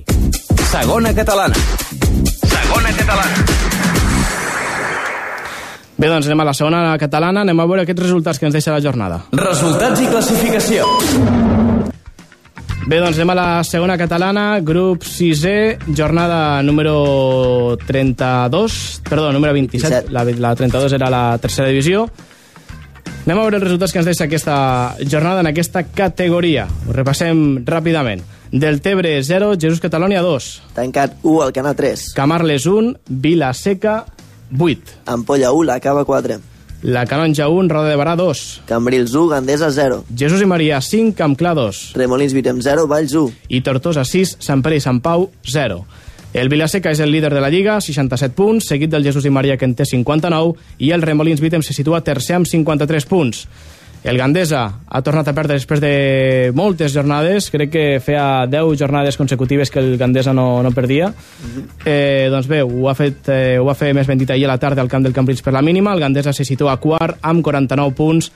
Segona 0.68 1.14
catalana. 1.16 1.56
Segona 2.44 2.90
catalana. 2.92 3.38
Bé, 5.98 6.10
doncs 6.12 6.28
anem 6.28 6.44
a 6.44 6.46
la 6.50 6.54
segona 6.54 6.82
catalana, 7.00 7.46
anem 7.46 7.62
a 7.64 7.66
veure 7.70 7.86
aquests 7.86 8.04
resultats 8.04 8.38
que 8.38 8.50
ens 8.50 8.58
deixa 8.58 8.76
la 8.76 8.82
jornada. 8.84 9.22
Resultats 9.32 10.04
i 10.04 10.10
classificació. 10.12 10.84
Bé, 12.84 13.00
doncs 13.00 13.16
anem 13.16 13.32
a 13.32 13.40
la 13.40 13.48
segona 13.64 13.96
catalana, 13.98 14.46
grup 14.60 15.08
6è, 15.08 15.96
jornada 15.96 16.62
número 16.68 17.78
32, 17.88 19.02
perdó, 19.08 19.32
número 19.32 19.56
27, 19.56 20.12
27. 20.12 20.14
la, 20.14 20.50
la 20.50 20.56
32 20.56 21.00
era 21.00 21.10
la 21.10 21.26
tercera 21.40 21.72
divisió. 21.72 22.10
Anem 23.24 23.38
a 23.40 23.42
veure 23.42 23.58
els 23.58 23.70
resultats 23.72 23.96
que 23.96 24.04
ens 24.04 24.12
deixa 24.12 24.28
aquesta 24.28 24.58
jornada 25.00 25.42
en 25.44 25.56
aquesta 25.56 25.88
categoria. 25.88 26.68
Ho 26.88 26.96
repassem 26.96 27.64
ràpidament. 27.64 28.36
Del 28.52 28.80
Tebre 28.82 29.22
0, 29.24 29.56
Jesús 29.60 29.82
Catalònia 29.84 30.22
2, 30.24 30.62
Tancat 30.74 31.18
1 31.22 31.42
al 31.44 31.52
Canà 31.52 31.74
3. 31.76 32.14
Camarles 32.16 32.66
1, 32.66 32.94
Vila 33.08 33.54
Seca 33.54 34.06
8, 34.58 35.02
Ampolla 35.06 35.52
1, 35.52 35.64
la 35.68 35.80
Cava 35.82 36.06
4. 36.06 36.40
La 36.84 37.06
Canonja 37.06 37.50
1, 37.50 37.68
Roda 37.68 37.90
de 37.90 37.98
Barà 38.00 38.16
2, 38.16 38.64
Cambrils 38.68 39.14
1, 39.14 39.28
Gandesa 39.28 39.72
0. 39.72 40.06
Jesús 40.16 40.42
i 40.42 40.48
Maria 40.48 40.80
5, 40.80 41.16
Campclar 41.18 41.56
2, 41.56 41.94
Remolins 41.96 42.34
Virem 42.34 42.62
0, 42.62 42.88
Valls 42.88 43.14
1. 43.14 43.34
i 43.50 43.62
Tortosa 43.66 44.06
6, 44.06 44.38
Sant 44.40 44.64
Pere 44.64 44.78
i 44.80 44.84
Sant 44.84 45.02
Pau 45.04 45.28
0. 45.44 45.84
El 46.38 46.50
Vilaseca 46.52 46.92
és 46.94 47.00
el 47.02 47.12
líder 47.12 47.34
de 47.34 47.42
la 47.42 47.50
Lliga, 47.50 47.80
67 47.82 48.36
punts, 48.36 48.68
seguit 48.70 48.92
del 48.92 49.04
Jesús 49.04 49.26
i 49.26 49.32
Maria, 49.34 49.58
que 49.58 49.66
en 49.66 49.74
té 49.76 49.88
59, 49.90 50.54
i 50.80 50.92
el 50.94 51.02
Remolins 51.02 51.42
Vitem 51.42 51.64
se 51.66 51.74
situa 51.74 52.04
tercer 52.06 52.36
amb 52.38 52.48
53 52.48 53.08
punts. 53.10 53.48
El 54.08 54.18
Gandesa 54.18 54.62
ha 54.88 55.02
tornat 55.04 55.28
a 55.28 55.34
perdre 55.36 55.58
després 55.58 55.82
de 55.84 56.52
moltes 56.56 56.94
jornades, 56.96 57.50
crec 57.52 57.74
que 57.74 57.82
feia 58.00 58.46
10 58.48 58.78
jornades 58.80 59.18
consecutives 59.20 59.68
que 59.68 59.82
el 59.84 59.98
Gandesa 60.00 60.32
no, 60.32 60.64
no 60.64 60.72
perdia. 60.72 61.10
Eh, 61.84 62.30
doncs 62.32 62.48
bé, 62.48 62.62
ho 62.64 62.88
ha, 62.88 62.94
fet, 62.96 63.28
eh, 63.28 63.58
ho 63.60 63.66
va 63.68 63.76
fer 63.76 63.92
més 63.98 64.08
ben 64.08 64.22
dit 64.22 64.32
ahir 64.32 64.46
a 64.48 64.54
la 64.54 64.62
tarda 64.64 64.80
al 64.80 64.88
camp 64.88 65.04
del 65.04 65.12
Cambrils 65.12 65.44
per 65.44 65.52
la 65.52 65.62
mínima, 65.62 65.92
el 65.92 66.00
Gandesa 66.00 66.32
se 66.32 66.46
situa 66.48 66.78
quart 66.80 67.20
amb 67.28 67.44
49 67.44 67.98
punts, 67.98 68.32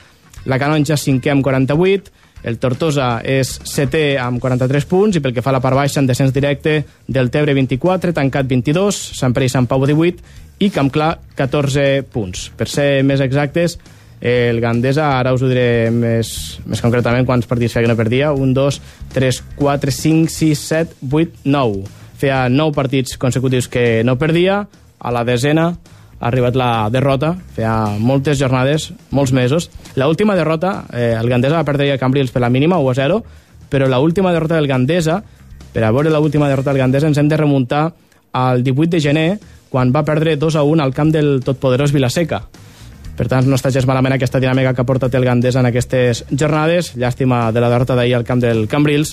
la 0.52 0.60
Canonja 0.60 0.98
cinquè 1.00 1.32
amb 1.32 1.48
48, 1.48 2.12
el 2.44 2.60
Tortosa 2.60 3.22
és 3.24 3.54
setè 3.64 4.18
amb 4.20 4.42
43 4.42 4.90
punts. 4.90 5.16
I 5.16 5.24
pel 5.24 5.36
que 5.36 5.44
fa 5.46 5.54
a 5.54 5.56
la 5.56 5.64
part 5.64 5.78
baixa 5.78 6.02
en 6.02 6.10
descens 6.10 6.34
directe 6.34 6.82
del 7.08 7.30
Tebre 7.32 7.56
24, 7.56 8.12
tancat 8.18 8.50
22, 8.50 9.02
Sant 9.22 9.32
Pere 9.32 9.48
i 9.48 9.54
Sant 9.54 9.70
Pau 9.72 9.86
18 9.86 10.66
i 10.66 10.72
Campclar 10.74 11.14
14 11.38 12.04
punts. 12.12 12.50
Per 12.58 12.68
ser 12.68 12.90
més 13.08 13.22
exactes, 13.24 13.78
el 14.22 14.62
Gandesa, 14.62 15.18
ara 15.18 15.34
us 15.34 15.42
ho 15.42 15.50
diré 15.50 15.90
més, 15.90 16.30
més 16.70 16.82
concretament 16.84 17.26
quants 17.26 17.50
partits 17.50 17.74
feia 17.74 17.88
que 17.88 17.92
no 17.92 17.98
perdia, 17.98 18.30
1, 18.38 18.54
2, 18.54 18.78
3, 19.16 19.40
4, 19.58 19.94
5, 19.98 20.30
6, 20.30 20.66
7, 20.70 20.96
8, 21.10 21.42
9. 21.50 21.82
Feia 22.22 22.44
9 22.54 22.76
partits 22.78 23.18
consecutius 23.18 23.68
que 23.68 24.04
no 24.06 24.20
perdia, 24.22 24.62
a 25.02 25.12
la 25.12 25.26
desena 25.26 25.72
ha 26.22 26.28
arribat 26.30 26.56
la 26.56 26.88
derrota, 26.94 27.34
feia 27.56 27.98
moltes 27.98 28.38
jornades, 28.38 28.92
molts 29.10 29.34
mesos. 29.34 29.72
La 29.98 30.08
última 30.08 30.36
derrota, 30.38 30.86
eh, 30.94 31.16
el 31.18 31.28
Gandesa 31.28 31.58
va 31.58 31.66
perdre 31.66 31.90
a 31.92 31.98
Cambrils 31.98 32.30
per 32.30 32.44
la 32.44 32.52
mínima, 32.54 32.78
1 32.78 32.92
a 32.92 32.94
0, 32.94 33.24
però 33.70 33.88
la 33.90 34.00
última 34.00 34.32
derrota 34.32 34.56
del 34.56 34.68
Gandesa, 34.70 35.24
per 35.74 35.84
a 35.84 35.90
veure 35.90 36.12
la 36.12 36.20
última 36.20 36.48
derrota 36.48 36.70
del 36.70 36.84
Gandesa, 36.84 37.08
ens 37.08 37.18
hem 37.18 37.28
de 37.28 37.38
remuntar 37.42 37.96
al 38.34 38.62
18 38.62 38.92
de 38.92 39.02
gener, 39.02 39.40
quan 39.72 39.90
va 39.96 40.06
perdre 40.06 40.36
2 40.38 40.56
a 40.56 40.64
1 40.64 40.84
al 40.84 40.94
camp 40.94 41.10
del 41.10 41.40
totpoderós 41.42 41.92
Vilaseca. 41.92 42.44
Per 43.22 43.28
tant, 43.30 43.46
no 43.46 43.54
està 43.54 43.70
gens 43.70 43.86
malament 43.86 44.16
aquesta 44.16 44.40
dinàmica 44.42 44.72
que 44.74 44.82
ha 44.82 44.88
portat 44.90 45.14
el 45.14 45.26
Gandesa 45.28 45.62
en 45.62 45.68
aquestes 45.70 46.24
jornades. 46.32 46.96
Llàstima 46.98 47.52
de 47.54 47.62
la 47.62 47.70
derrota 47.70 47.94
d'ahir 47.94 48.16
al 48.18 48.26
camp 48.26 48.42
del 48.42 48.64
Cambrils. 48.72 49.12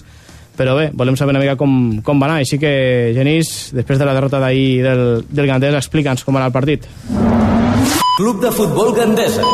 Però 0.56 0.78
bé, 0.78 0.86
volem 0.96 1.18
saber 1.20 1.34
una 1.34 1.42
mica 1.42 1.58
com, 1.60 2.00
com 2.00 2.16
va 2.16 2.30
anar. 2.30 2.38
Així 2.40 2.56
que, 2.56 2.70
Genís, 3.12 3.68
després 3.76 4.00
de 4.00 4.08
la 4.08 4.14
derrota 4.16 4.40
d'ahir 4.40 4.80
del, 4.86 5.02
del 5.28 5.50
Gandesa, 5.50 5.82
explica'ns 5.84 6.24
com 6.24 6.38
va 6.38 6.40
anar 6.40 6.48
el 6.48 6.56
partit. 6.56 6.88
Club 8.16 8.40
de 8.40 8.54
futbol 8.56 8.94
Gandesa. 8.96 9.44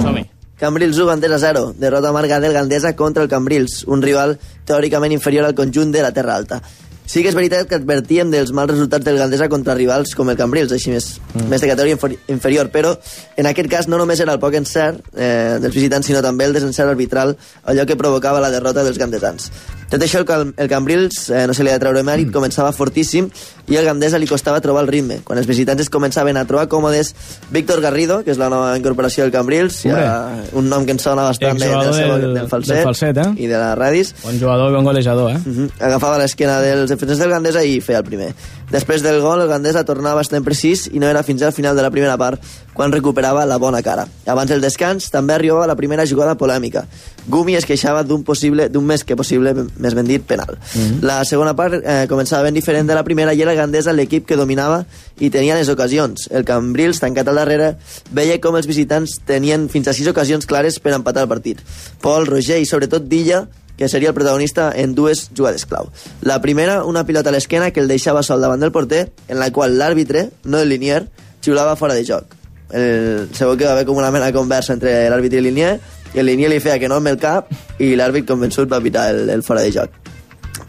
Som-hi. 0.00 0.24
Cambrils 0.64 0.96
1, 0.96 1.10
Gandesa 1.12 1.42
0. 1.44 1.74
Derrota 1.76 2.08
amarga 2.08 2.40
del 2.40 2.56
Gandesa 2.56 2.96
contra 2.96 3.22
el 3.22 3.28
Cambrils, 3.28 3.82
un 3.84 4.00
rival 4.00 4.38
teòricament 4.64 5.12
inferior 5.12 5.44
al 5.44 5.54
conjunt 5.54 5.92
de 5.92 6.00
la 6.00 6.14
Terra 6.16 6.40
Alta. 6.40 6.62
Sí 7.06 7.20
que 7.22 7.28
és 7.28 7.34
veritat 7.36 7.68
que 7.68 7.76
advertíem 7.76 8.30
dels 8.32 8.50
mals 8.56 8.70
resultats 8.72 9.04
del 9.04 9.18
Gandesa 9.20 9.48
contra 9.52 9.74
rivals 9.76 10.14
com 10.16 10.30
el 10.32 10.36
Cambrils, 10.40 10.72
així 10.72 10.90
més, 10.90 11.20
mm. 11.34 11.48
més 11.50 11.60
de 11.60 11.68
categoria 11.68 11.94
inferi- 11.98 12.18
inferior, 12.32 12.70
però 12.72 12.94
en 13.36 13.46
aquest 13.50 13.68
cas 13.68 13.88
no 13.88 13.98
només 14.00 14.20
era 14.24 14.32
el 14.32 14.40
poc 14.40 14.54
encert 14.54 15.02
eh, 15.14 15.58
dels 15.60 15.74
visitants, 15.74 16.06
sinó 16.06 16.22
també 16.24 16.44
el 16.48 16.54
desencert 16.56 16.88
arbitral, 16.88 17.36
allò 17.64 17.84
que 17.86 17.96
provocava 17.96 18.40
la 18.40 18.50
derrota 18.50 18.82
dels 18.82 18.96
gandesans. 18.98 19.50
Tot 19.90 20.00
això 20.02 20.18
el, 20.18 20.24
Cam- 20.26 20.54
el 20.56 20.68
Cambrils, 20.68 21.28
eh, 21.30 21.46
no 21.46 21.52
se 21.54 21.62
li 21.62 21.68
ha 21.70 21.76
de 21.76 21.82
treure 21.84 22.02
mèrit, 22.02 22.32
començava 22.32 22.72
fortíssim 22.72 23.28
i 23.68 23.76
al 23.76 23.84
Gandesa 23.84 24.18
li 24.18 24.26
costava 24.26 24.60
trobar 24.64 24.82
el 24.82 24.88
ritme. 24.88 25.20
Quan 25.24 25.38
els 25.38 25.46
visitants 25.46 25.82
es 25.84 25.90
començaven 25.92 26.36
a 26.40 26.46
trobar 26.48 26.66
còmodes, 26.72 27.12
Víctor 27.52 27.80
Garrido, 27.84 28.22
que 28.24 28.32
és 28.32 28.40
la 28.40 28.48
nova 28.48 28.72
incorporació 28.78 29.24
del 29.24 29.30
Cambrils, 29.32 29.82
ja, 29.84 30.40
un 30.56 30.68
nom 30.72 30.84
que 30.88 30.96
ens 30.96 31.02
sona 31.04 31.28
bastant 31.28 31.60
Exjugador 31.60 31.94
del, 31.94 32.20
del- 32.24 32.34
del, 32.40 32.48
falset, 32.48 32.76
del 32.80 32.84
falset, 32.88 33.20
eh? 33.22 33.28
i 33.44 33.46
de 33.46 33.60
la 33.60 33.74
Radis. 33.76 34.14
Bon 34.24 34.40
jugador 34.40 34.72
i 34.72 34.76
bon 34.80 34.84
golejador, 34.88 35.30
eh? 35.36 35.38
Uh 35.44 35.52
-huh. 35.54 35.70
Agafava 35.80 36.18
l'esquena 36.18 36.60
dels 36.60 36.90
defensors 36.94 37.20
del 37.20 37.32
Gandesa 37.34 37.64
i 37.66 37.80
feia 37.84 38.00
el 38.00 38.06
primer. 38.08 38.32
Després 38.70 39.02
del 39.04 39.20
gol, 39.20 39.42
el 39.44 39.50
Gandesa 39.50 39.84
tornava 39.84 40.22
bastant 40.22 40.44
precís 40.46 40.86
i 40.90 41.02
no 41.02 41.06
era 41.10 41.22
fins 41.22 41.42
al 41.42 41.52
final 41.52 41.76
de 41.76 41.82
la 41.84 41.90
primera 41.92 42.16
part 42.18 42.42
quan 42.74 42.92
recuperava 42.92 43.44
la 43.46 43.58
bona 43.62 43.82
cara. 43.86 44.06
Abans 44.26 44.50
del 44.50 44.64
descans 44.64 45.10
també 45.12 45.36
arribava 45.36 45.68
la 45.70 45.76
primera 45.78 46.06
jugada 46.06 46.34
polèmica. 46.38 46.84
Gumi 47.30 47.54
es 47.56 47.66
queixava 47.68 48.02
d'un 48.04 48.24
possible, 48.24 48.68
d'un 48.68 48.84
més 48.84 49.04
que 49.04 49.16
possible, 49.16 49.54
més 49.54 49.94
ben 49.94 50.06
dit, 50.06 50.22
penal. 50.22 50.56
Uh 50.56 50.80
-huh. 50.80 51.02
La 51.02 51.24
segona 51.24 51.54
part 51.54 51.74
eh, 51.74 52.06
començava 52.08 52.42
ben 52.42 52.54
diferent 52.54 52.88
de 52.88 52.94
la 52.94 53.04
primera 53.04 53.32
i 53.34 53.42
era 53.42 53.52
el 53.52 53.56
Gandesa 53.56 53.92
l'equip 53.92 54.26
que 54.26 54.36
dominava 54.36 54.86
i 55.18 55.30
tenia 55.30 55.54
les 55.54 55.68
ocasions. 55.68 56.28
El 56.30 56.44
Cambrils, 56.44 57.00
tancat 57.00 57.28
al 57.28 57.36
darrere, 57.36 57.76
veia 58.10 58.40
com 58.40 58.56
els 58.56 58.66
visitants 58.66 59.20
tenien 59.24 59.68
fins 59.68 59.88
a 59.88 59.92
sis 59.92 60.06
ocasions 60.06 60.46
clares 60.46 60.80
per 60.80 60.92
empatar 60.92 61.22
el 61.22 61.28
partit. 61.28 61.60
Pol, 62.00 62.26
Roger 62.26 62.58
i 62.60 62.66
sobretot 62.66 63.02
Dilla 63.08 63.46
que 63.76 63.88
seria 63.88 64.10
el 64.10 64.14
protagonista 64.14 64.70
en 64.74 64.94
dues 64.94 65.30
jugades 65.36 65.66
clau. 65.66 65.90
La 66.22 66.40
primera, 66.40 66.84
una 66.84 67.04
pilota 67.06 67.30
a 67.30 67.34
l'esquena 67.34 67.72
que 67.72 67.80
el 67.82 67.90
deixava 67.90 68.22
sol 68.22 68.40
davant 68.40 68.62
del 68.62 68.72
porter, 68.72 69.08
en 69.28 69.40
la 69.40 69.50
qual 69.52 69.78
l'àrbitre, 69.78 70.28
no 70.44 70.60
el 70.60 70.70
linier, 70.70 71.04
xiulava 71.42 71.76
fora 71.76 71.94
de 71.94 72.04
joc. 72.06 72.36
El, 72.70 73.28
segur 73.34 73.58
que 73.58 73.66
va 73.66 73.74
haver 73.74 73.84
com 73.86 73.98
una 73.98 74.10
mena 74.14 74.30
de 74.30 74.36
conversa 74.36 74.74
entre 74.74 74.94
l'àrbitre 75.10 75.38
i 75.38 75.42
el 75.42 75.50
linier, 75.50 75.74
i 76.14 76.22
el 76.22 76.30
linier 76.30 76.50
li 76.50 76.62
feia 76.62 76.78
que 76.78 76.88
no 76.88 77.00
amb 77.00 77.10
el 77.10 77.18
cap, 77.20 77.50
i 77.82 77.94
l'àrbit 77.98 78.26
convençut 78.30 78.70
va 78.70 78.82
pitar 78.82 79.10
el, 79.12 79.28
el 79.30 79.42
fora 79.46 79.66
de 79.66 79.74
joc. 79.74 80.00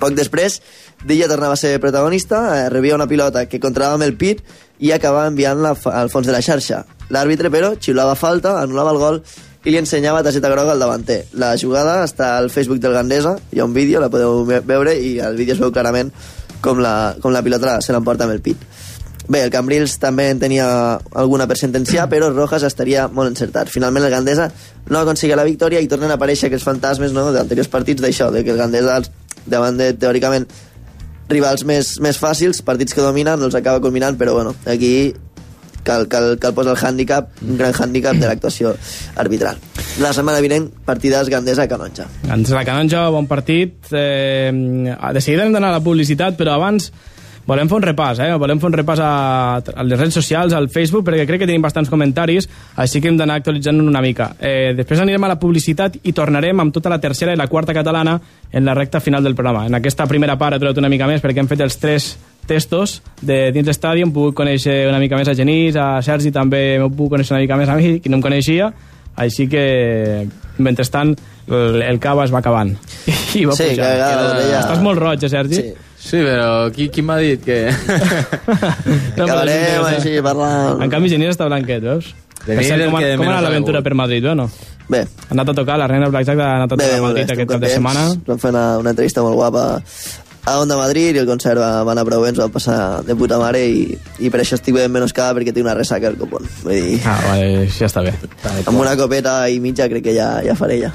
Poc 0.02 0.18
després, 0.18 0.60
Dilla 1.06 1.28
tornava 1.30 1.54
a 1.54 1.60
ser 1.60 1.80
protagonista, 1.80 2.40
eh, 2.58 2.70
rebia 2.70 2.96
una 2.96 3.08
pilota 3.08 3.46
que 3.46 3.60
controlava 3.62 4.00
amb 4.00 4.08
el 4.08 4.16
pit 4.18 4.42
i 4.80 4.92
acabava 4.92 5.30
enviant-la 5.30 5.76
al 5.94 6.10
fons 6.10 6.26
de 6.26 6.34
la 6.34 6.42
xarxa. 6.42 6.84
L'àrbitre, 7.14 7.52
però, 7.54 7.76
xiulava 7.78 8.16
falta, 8.18 8.56
anul·lava 8.64 8.96
el 8.96 9.02
gol 9.02 9.20
i 9.66 9.74
li 9.74 9.80
ensenyava 9.82 10.22
targeta 10.24 10.50
groga 10.54 10.76
al 10.76 10.80
davanter. 10.82 11.24
La 11.42 11.56
jugada 11.58 12.04
està 12.06 12.36
al 12.38 12.52
Facebook 12.54 12.80
del 12.84 12.94
Gandesa, 12.94 13.36
hi 13.52 13.60
ha 13.60 13.66
un 13.66 13.74
vídeo, 13.74 14.00
la 14.00 14.12
podeu 14.14 14.44
ve- 14.46 14.62
veure, 14.62 14.94
i 15.02 15.20
al 15.20 15.36
vídeo 15.36 15.56
es 15.56 15.62
veu 15.62 15.74
clarament 15.74 16.12
com 16.62 16.80
la, 16.82 17.16
com 17.22 17.34
la 17.34 17.42
pilota 17.46 17.80
se 17.82 17.94
l'emporta 17.94 18.28
amb 18.28 18.36
el 18.38 18.44
pit. 18.46 18.62
Bé, 19.28 19.42
el 19.42 19.50
Cambrils 19.50 19.98
també 19.98 20.28
en 20.30 20.40
tenia 20.40 20.68
alguna 21.18 21.48
per 21.50 21.58
sentenciar, 21.58 22.06
però 22.14 22.30
Rojas 22.30 22.64
estaria 22.64 23.08
molt 23.10 23.34
encertat. 23.34 23.74
Finalment 23.74 24.06
el 24.06 24.14
Gandesa 24.14 24.52
no 24.90 25.02
aconseguia 25.02 25.38
la 25.40 25.48
victòria 25.50 25.82
i 25.82 25.90
tornen 25.90 26.14
a 26.14 26.20
aparèixer 26.20 26.52
aquests 26.52 26.68
fantasmes 26.68 27.14
no, 27.18 27.32
d'anteriors 27.34 27.72
partits 27.74 28.06
d'això, 28.06 28.30
de 28.32 28.46
que 28.46 28.54
el 28.54 28.62
Gandesa 28.62 29.02
davant 29.46 29.78
de, 29.78 29.92
teòricament, 29.98 30.46
rivals 31.30 31.66
més, 31.66 31.96
més 32.06 32.18
fàcils, 32.22 32.62
partits 32.66 32.94
que 32.94 33.02
dominen, 33.02 33.42
els 33.42 33.58
acaba 33.58 33.82
culminant, 33.82 34.18
però 34.18 34.34
bueno, 34.38 34.54
aquí 34.70 35.14
cal, 35.86 36.10
cal, 36.12 36.36
cal 36.42 36.56
posar 36.58 36.76
el 36.76 36.82
hàndicap, 36.82 37.32
un 37.46 37.60
gran 37.62 37.74
hàndicap 37.74 38.20
de 38.20 38.28
l'actuació 38.28 38.76
arbitral. 39.22 39.62
La 40.02 40.12
setmana 40.12 40.44
vinent, 40.44 40.68
partides 40.86 41.30
Gandesa 41.32 41.70
Canonja. 41.72 42.10
Ens 42.28 42.52
la 42.52 42.66
Canonja, 42.68 43.08
bon 43.14 43.30
partit. 43.32 43.78
Eh, 43.94 44.52
de 44.52 45.22
seguida 45.22 45.46
hem 45.46 45.56
d'anar 45.56 45.72
a 45.72 45.78
la 45.80 45.84
publicitat, 45.86 46.36
però 46.36 46.58
abans 46.58 46.92
volem 47.46 47.70
fer 47.70 47.78
un 47.78 47.84
repàs, 47.86 48.20
eh? 48.26 48.32
Volem 48.42 48.60
fer 48.60 48.72
un 48.72 48.76
repàs 48.76 49.00
a, 49.06 49.10
a 49.62 49.84
les 49.86 50.00
redes 50.00 50.18
socials, 50.18 50.54
al 50.58 50.68
Facebook, 50.74 51.06
perquè 51.06 51.28
crec 51.30 51.44
que 51.44 51.48
tenim 51.48 51.62
bastants 51.62 51.92
comentaris, 51.94 52.50
així 52.82 53.00
que 53.02 53.12
hem 53.12 53.20
d'anar 53.20 53.38
actualitzant 53.40 53.84
una 53.84 54.02
mica. 54.02 54.32
Eh, 54.40 54.74
després 54.78 55.04
anirem 55.04 55.28
a 55.28 55.30
la 55.36 55.40
publicitat 55.40 56.00
i 56.04 56.14
tornarem 56.18 56.66
amb 56.66 56.74
tota 56.74 56.90
la 56.90 57.00
tercera 57.00 57.36
i 57.36 57.40
la 57.40 57.48
quarta 57.48 57.76
catalana 57.78 58.18
en 58.52 58.66
la 58.66 58.74
recta 58.74 59.00
final 59.00 59.24
del 59.24 59.38
programa. 59.38 59.68
En 59.70 59.78
aquesta 59.78 60.10
primera 60.10 60.40
part 60.42 60.58
he 60.58 60.74
una 60.76 60.90
mica 60.90 61.08
més 61.08 61.22
perquè 61.22 61.44
hem 61.44 61.52
fet 61.52 61.62
els 61.62 61.78
tres 61.78 62.16
testos 62.48 63.02
de 63.22 63.52
dins 63.56 63.68
l'estadi, 63.68 64.02
hem 64.06 64.12
pogut 64.14 64.36
conèixer 64.38 64.86
una 64.90 65.00
mica 65.02 65.18
més 65.20 65.28
a 65.32 65.36
Genís, 65.38 65.76
a 65.76 66.02
Sergi 66.06 66.32
també 66.32 66.78
m'he 66.80 66.90
pogut 66.90 67.16
conèixer 67.18 67.36
una 67.36 67.42
mica 67.46 67.58
més 67.58 67.70
a 67.70 67.76
mi, 67.80 68.00
que 68.00 68.10
no 68.10 68.18
em 68.20 68.24
coneixia, 68.26 68.72
així 69.16 69.48
que, 69.48 70.28
mentrestant, 70.58 71.16
el, 71.48 71.82
el 71.86 72.00
cava 72.04 72.26
es 72.26 72.34
va 72.34 72.40
acabant. 72.44 72.74
I 73.36 73.46
va 73.46 73.54
Sí, 73.56 73.70
pujar. 73.70 73.76
que 73.76 73.82
vegades 73.82 74.32
Queda- 74.34 74.52
ja... 74.52 74.60
Estàs 74.66 74.82
molt 74.84 75.00
roig, 75.00 75.24
eh, 75.24 75.30
Sergi? 75.30 75.62
Sí. 75.62 75.74
Sí, 76.06 76.20
però 76.22 76.68
qui, 76.70 76.86
qui 76.94 77.02
m'ha 77.02 77.16
dit 77.18 77.42
que... 77.42 77.56
No, 79.18 79.24
Acabarem 79.26 79.56
interessant. 79.56 79.96
així 79.98 80.14
parlant... 80.22 80.84
En 80.86 80.92
canvi, 80.94 81.10
Genís 81.10 81.32
està 81.34 81.48
blanquet, 81.50 81.82
veus? 81.82 82.12
Genís 82.46 82.60
Per 82.60 82.66
cert, 82.68 82.84
com, 82.92 83.00
que 83.02 83.16
com 83.16 83.24
ha 83.24 83.26
menys 83.26 83.32
anat 83.32 83.40
ha 83.40 83.46
l'aventura 83.48 83.82
per 83.86 83.96
Madrid, 83.98 84.28
o 84.30 84.36
no? 84.38 84.46
Bé, 84.86 85.00
Ha 85.02 85.32
anat 85.34 85.50
a 85.50 85.56
tocar, 85.58 85.80
la 85.82 85.88
reina 85.90 86.12
Blackjack 86.14 86.38
ha 86.46 86.50
anat 86.60 86.76
a 86.76 86.78
bé, 86.78 86.84
tocar 86.86 86.92
bé, 86.92 86.94
a 86.94 87.02
bé, 87.02 87.08
Madrid 87.08 87.24
estem 87.24 87.40
aquest 87.40 87.50
cap 87.56 87.64
de 87.64 87.72
setmana. 87.74 88.04
Vam 88.28 88.42
fer 88.44 88.52
una, 88.54 88.66
una 88.84 88.92
entrevista 88.94 89.24
molt 89.26 89.40
guapa 89.40 89.64
a 90.46 90.60
Onda 90.62 90.78
Madrid 90.78 91.16
i 91.16 91.20
el 91.24 91.26
concert 91.28 91.58
va, 91.58 91.84
va 91.88 91.94
anar 91.96 92.04
prou 92.06 92.22
bé, 92.22 92.30
ens 92.30 92.40
va 92.40 92.48
passar 92.54 93.02
de 93.08 93.16
puta 93.18 93.40
mare 93.42 93.64
i, 93.66 93.86
i 94.22 94.30
per 94.30 94.44
això 94.44 94.60
estic 94.60 94.76
ben 94.78 94.92
menoscada 94.94 95.34
perquè 95.38 95.54
tinc 95.56 95.66
una 95.66 95.74
ressaca 95.78 96.08
al 96.12 96.18
copón. 96.20 96.46
Vull 96.64 96.76
dir, 96.78 97.00
Ah, 97.10 97.18
vale, 97.32 97.66
ja 97.74 97.90
està 97.90 98.04
bé. 98.06 98.14
amb 98.66 98.78
una 98.78 98.96
copeta 99.00 99.40
i 99.50 99.60
mitja 99.60 99.90
crec 99.90 100.04
que 100.06 100.14
ja, 100.14 100.30
ja 100.46 100.54
faré 100.56 100.80
ja. 100.84 100.92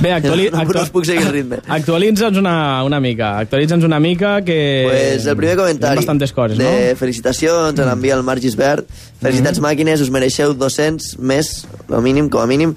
Bé, 0.00 0.12
actuali 0.12 0.48
No, 0.50 0.62
no 0.64 0.82
us 0.82 0.90
puc 0.92 1.06
seguir 1.08 1.26
el 1.26 1.32
ritme. 1.32 1.60
Actualitza'ns 1.78 2.38
una, 2.40 2.82
una 2.86 3.00
mica, 3.02 3.32
actualitza'ns 3.44 3.84
una 3.86 4.00
mica 4.00 4.40
que... 4.46 4.58
Pues 4.88 5.26
el 5.26 5.36
primer 5.36 5.56
comentari 5.58 6.02
bastantes 6.02 6.32
coses, 6.32 6.58
de 6.58 6.64
no? 6.64 6.96
felicitacions, 6.98 7.78
ens 7.78 7.92
envia 7.92 8.16
el 8.18 8.24
Marc 8.26 8.42
Gisbert. 8.44 8.88
Felicitats 9.20 9.60
màquines, 9.60 10.00
us 10.00 10.10
mereixeu 10.12 10.54
200 10.56 11.18
més, 11.20 11.52
a 11.92 12.00
mínim, 12.00 12.30
com 12.32 12.40
a 12.40 12.48
mínim. 12.48 12.74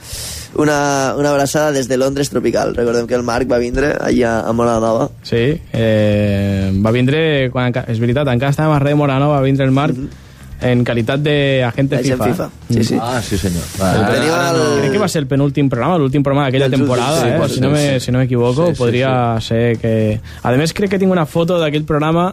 Una, 0.60 1.16
una 1.18 1.32
abraçada 1.32 1.72
des 1.74 1.88
de 1.90 1.98
Londres 1.98 2.30
tropical. 2.30 2.76
Recordem 2.76 3.08
que 3.08 3.16
el 3.18 3.24
Marc 3.26 3.50
va 3.50 3.58
vindre 3.64 3.94
allà 3.96 4.36
a 4.44 4.52
Mora 4.54 4.76
Nova. 4.84 5.08
Sí, 5.26 5.46
eh, 5.72 6.70
va 6.84 6.92
vindre, 6.94 7.50
quan, 7.54 7.74
és 7.88 8.04
veritat, 8.04 8.30
encara 8.30 8.54
estàvem 8.54 8.76
a 8.76 8.84
Rei 8.84 9.00
Morano, 9.00 9.32
va 9.34 9.42
vindre 9.42 9.66
el 9.66 9.74
Marc 9.74 9.98
en 10.64 10.84
qualitat 10.88 11.22
d'agente 11.24 12.00
Agent 12.00 12.24
FIFA. 12.24 12.30
FIFA. 12.30 12.50
Sí, 12.70 12.84
sí. 12.84 12.98
Ah, 13.02 13.22
sí 13.22 13.38
senyor. 13.38 13.66
Va, 13.82 13.92
El. 14.14 14.62
Crec 14.80 14.92
que 14.96 15.02
va 15.02 15.10
ser 15.12 15.24
el 15.24 15.28
penúltim 15.28 15.70
programa, 15.70 16.00
l'últim 16.02 16.24
programa 16.24 16.48
d'aquella 16.48 16.70
temporada, 16.74 17.22
sí, 17.22 17.28
eh? 17.30 17.50
si, 17.56 17.62
no 17.62 17.70
me, 17.74 17.84
sí. 18.00 18.06
si 18.08 18.16
no 18.16 18.24
m'equivoco, 18.24 18.68
Sí, 18.68 18.76
sí, 18.76 18.80
podria 18.80 19.14
ser 19.42 19.78
que... 19.82 19.94
A 20.44 20.56
més, 20.60 20.74
crec 20.74 20.96
que 20.96 21.02
tinc 21.02 21.12
una 21.12 21.26
foto 21.30 21.60
d'aquell 21.62 21.86
programa 21.90 22.32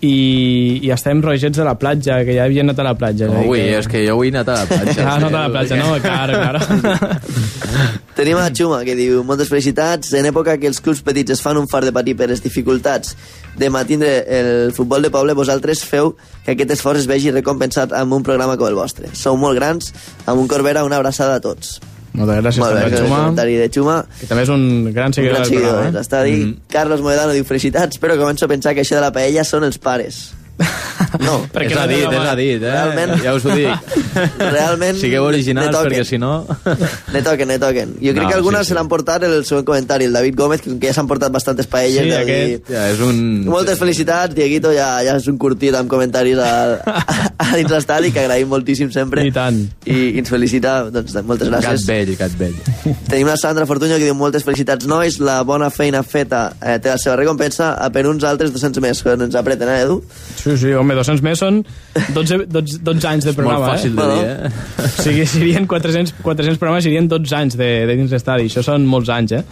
i, 0.00 0.78
i 0.82 0.90
estem 0.94 1.20
rogets 1.24 1.58
a 1.58 1.64
la 1.66 1.74
platja, 1.78 2.20
que 2.26 2.36
ja 2.36 2.44
havia 2.46 2.62
anat 2.62 2.78
a 2.78 2.86
la 2.86 2.94
platja. 2.98 3.26
No, 3.30 3.42
ui, 3.50 3.60
és 3.74 3.88
que 3.90 4.04
jo 4.06 4.14
vull 4.20 4.30
anar 4.30 4.44
a 4.46 4.60
la 4.62 4.68
platja. 4.70 4.94
Ja 4.94 5.08
has 5.14 5.24
anat 5.24 5.34
a 5.34 5.42
la 5.42 5.50
platja, 5.56 5.78
no? 5.80 5.96
Claro, 6.04 6.38
claro. 6.38 7.38
Tenim 8.18 8.38
a 8.38 8.48
Xuma, 8.54 8.80
que 8.86 8.94
diu 8.98 9.24
moltes 9.26 9.50
felicitats. 9.50 10.12
En 10.18 10.26
època 10.30 10.56
que 10.58 10.70
els 10.70 10.80
clubs 10.82 11.02
petits 11.06 11.34
es 11.34 11.42
fan 11.42 11.58
un 11.58 11.68
far 11.70 11.84
de 11.86 11.94
patir 11.94 12.16
per 12.18 12.30
les 12.30 12.42
dificultats 12.42 13.16
de 13.58 13.70
mantindre 13.74 14.14
el 14.38 14.72
futbol 14.74 15.02
de 15.02 15.10
poble, 15.10 15.34
vosaltres 15.34 15.82
feu 15.86 16.14
que 16.44 16.54
aquest 16.54 16.78
esforç 16.78 17.02
es 17.02 17.10
vegi 17.10 17.34
recompensat 17.34 17.94
amb 17.98 18.14
un 18.14 18.26
programa 18.26 18.56
com 18.56 18.70
el 18.70 18.78
vostre. 18.78 19.10
Sou 19.18 19.38
molt 19.38 19.58
grans, 19.58 19.92
amb 20.26 20.38
un 20.38 20.50
Corbera, 20.50 20.86
una 20.86 21.02
abraçada 21.02 21.38
a 21.38 21.42
tots. 21.42 21.80
Moltes 22.18 22.40
gràcies 22.42 22.62
molt 22.62 22.74
bé, 22.74 22.80
també 22.82 22.96
al 22.96 23.04
Xuma, 23.06 23.18
comentari 23.22 23.56
de 23.56 23.68
Xuma. 23.74 23.96
que 24.20 24.26
també 24.26 24.42
és 24.42 24.48
un 24.48 24.64
gran 24.92 25.06
Un 25.08 25.12
seguidor 25.12 25.34
gran 25.34 25.42
del 25.42 25.50
seguidor 25.52 25.72
programa. 25.72 25.88
Eh? 25.88 25.92
l'estadi. 25.98 26.56
Carlos 26.68 27.00
Moedano 27.00 27.32
diu 27.32 27.44
felicitats, 27.44 27.98
però 28.00 28.16
començo 28.18 28.44
a 28.44 28.48
pensar 28.48 28.74
que 28.74 28.82
això 28.82 28.96
de 28.96 29.00
la 29.06 29.12
paella 29.12 29.44
són 29.44 29.64
els 29.64 29.78
pares. 29.78 30.34
No, 31.22 31.34
Perquè 31.54 31.70
és 31.72 31.78
a 31.78 31.84
tenen 31.88 32.14
és 32.18 32.28
a 32.28 32.34
dit, 32.38 32.62
eh? 32.62 32.72
Realment. 32.72 33.12
Ja 33.22 33.34
us 33.36 33.44
ho 33.46 33.54
dic. 33.54 33.92
realment... 34.56 34.98
Sigueu 34.98 35.24
originals, 35.28 35.76
perquè 35.76 36.04
si 36.04 36.18
no... 36.20 36.32
Ne 37.14 37.22
toquen, 37.24 37.48
ne 37.48 37.58
toquen. 37.62 37.94
Jo 38.02 38.12
crec 38.12 38.24
No, 38.24 38.28
que 38.28 38.34
algunes 38.36 38.60
sí, 38.60 38.66
sí. 38.66 38.72
se 38.72 38.76
l'han 38.78 38.88
portat 38.90 39.22
el 39.24 39.36
següent 39.46 39.66
comentari, 39.68 40.08
el 40.08 40.12
David 40.16 40.34
Gómez, 40.36 40.60
que, 40.64 40.74
que 40.78 40.90
ja 40.90 40.94
s'han 40.96 41.06
portat 41.10 41.32
bastantes 41.32 41.66
paelles. 41.70 42.04
Sí, 42.04 42.12
aquest- 42.12 42.66
dir- 42.68 42.74
Ja, 42.74 42.88
és 42.92 43.00
un... 43.04 43.20
Moltes 43.48 43.78
felicitats, 43.80 44.34
Dieguito, 44.36 44.72
ja, 44.74 44.88
ja 45.06 45.14
és 45.18 45.28
un 45.30 45.38
curtit 45.40 45.74
amb 45.78 45.88
comentaris 45.90 46.38
a, 46.42 46.50
a, 46.84 47.48
dins 47.56 47.70
l'estadi, 47.72 48.10
que 48.14 48.24
agraïm 48.26 48.50
moltíssim 48.52 48.90
sempre. 48.94 49.24
I 49.26 49.32
tant. 49.34 49.62
I, 49.86 49.96
i 50.16 50.18
ens 50.20 50.30
felicita, 50.32 50.74
doncs, 50.92 51.14
moltes 51.28 51.48
gràcies. 51.52 51.86
vell, 51.88 52.12
gat 52.18 52.34
vell. 52.40 52.58
Tenim 53.08 53.30
la 53.30 53.38
Sandra 53.40 53.66
Fortuño 53.70 53.96
que 53.98 54.04
diu 54.08 54.16
moltes 54.18 54.44
felicitats 54.46 54.86
nois, 54.90 55.18
la 55.24 55.40
bona 55.48 55.70
feina 55.74 56.02
feta 56.04 56.48
eh, 56.60 56.76
té 56.82 56.92
la 56.92 56.98
seva 57.00 57.16
recompensa, 57.20 57.72
a 57.78 57.88
per 57.94 58.04
uns 58.10 58.26
altres 58.28 58.52
200 58.54 58.82
més, 58.84 59.02
que 59.06 59.14
ens 59.16 59.38
apreten, 59.38 59.70
eh, 59.72 59.82
Edu? 59.86 60.00
Sí, 60.38 60.47
sí, 60.56 60.72
home, 60.72 60.94
200 60.96 61.22
més 61.26 61.42
són 61.42 61.60
12, 62.14 62.46
12, 62.48 62.80
12 62.86 63.10
anys 63.10 63.28
de 63.28 63.34
Molt 63.34 63.42
programa, 63.42 63.74
fàcil 63.74 63.92
eh? 63.92 63.98
de 63.98 64.08
dir, 64.14 64.30
eh? 64.30 64.86
O 64.86 65.02
sigui, 65.02 65.26
serien 65.26 65.68
400, 65.68 66.14
400 66.24 66.58
programes, 66.62 66.88
serien 66.88 67.10
12 67.10 67.36
anys 67.36 67.58
de, 67.60 67.70
de 67.90 67.98
dins 68.00 68.14
l'estadi. 68.14 68.48
Això 68.48 68.64
són 68.64 68.86
molts 68.88 69.12
anys, 69.12 69.36
eh? 69.40 69.44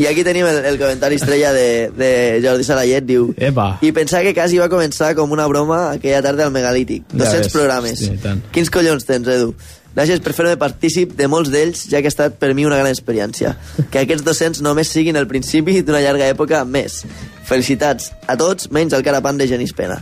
I 0.00 0.06
aquí 0.06 0.22
tenim 0.24 0.46
el, 0.48 0.62
el 0.64 0.78
comentari 0.80 1.18
estrella 1.18 1.50
de, 1.52 1.90
de 1.96 2.10
Jordi 2.44 2.64
Salayet, 2.64 3.04
diu... 3.04 3.26
Epa. 3.36 3.74
I 3.84 3.90
pensar 3.92 4.22
que 4.24 4.32
quasi 4.36 4.60
va 4.60 4.70
començar 4.72 5.10
com 5.18 5.32
una 5.34 5.44
broma 5.50 5.80
aquella 5.90 6.22
tarda 6.24 6.46
al 6.46 6.54
Megalític. 6.54 7.04
Ja 7.10 7.24
200 7.26 7.40
ves, 7.42 7.52
programes. 7.52 8.00
sí, 8.06 8.16
tant. 8.22 8.40
Quins 8.54 8.70
collons 8.72 9.04
tens, 9.08 9.28
Edu? 9.28 9.52
Gràcies 10.00 10.22
per 10.24 10.32
fer-me 10.32 10.54
partícip 10.56 11.10
de 11.18 11.26
molts 11.28 11.50
d'ells, 11.52 11.82
ja 11.92 12.00
que 12.00 12.08
ha 12.08 12.14
estat 12.14 12.38
per 12.40 12.54
mi 12.56 12.64
una 12.64 12.78
gran 12.80 12.88
experiència. 12.88 13.52
Que 13.92 14.06
aquests 14.06 14.24
200 14.24 14.62
només 14.64 14.88
siguin 14.88 15.18
el 15.20 15.26
principi 15.28 15.82
d'una 15.84 16.00
llarga 16.00 16.30
època 16.32 16.62
més. 16.64 17.02
Felicitats 17.50 18.12
a 18.30 18.36
tots, 18.38 18.70
menys 18.72 18.94
al 18.96 19.02
carapan 19.04 19.36
de 19.36 19.44
Genís 19.50 19.74
Pena. 19.76 19.98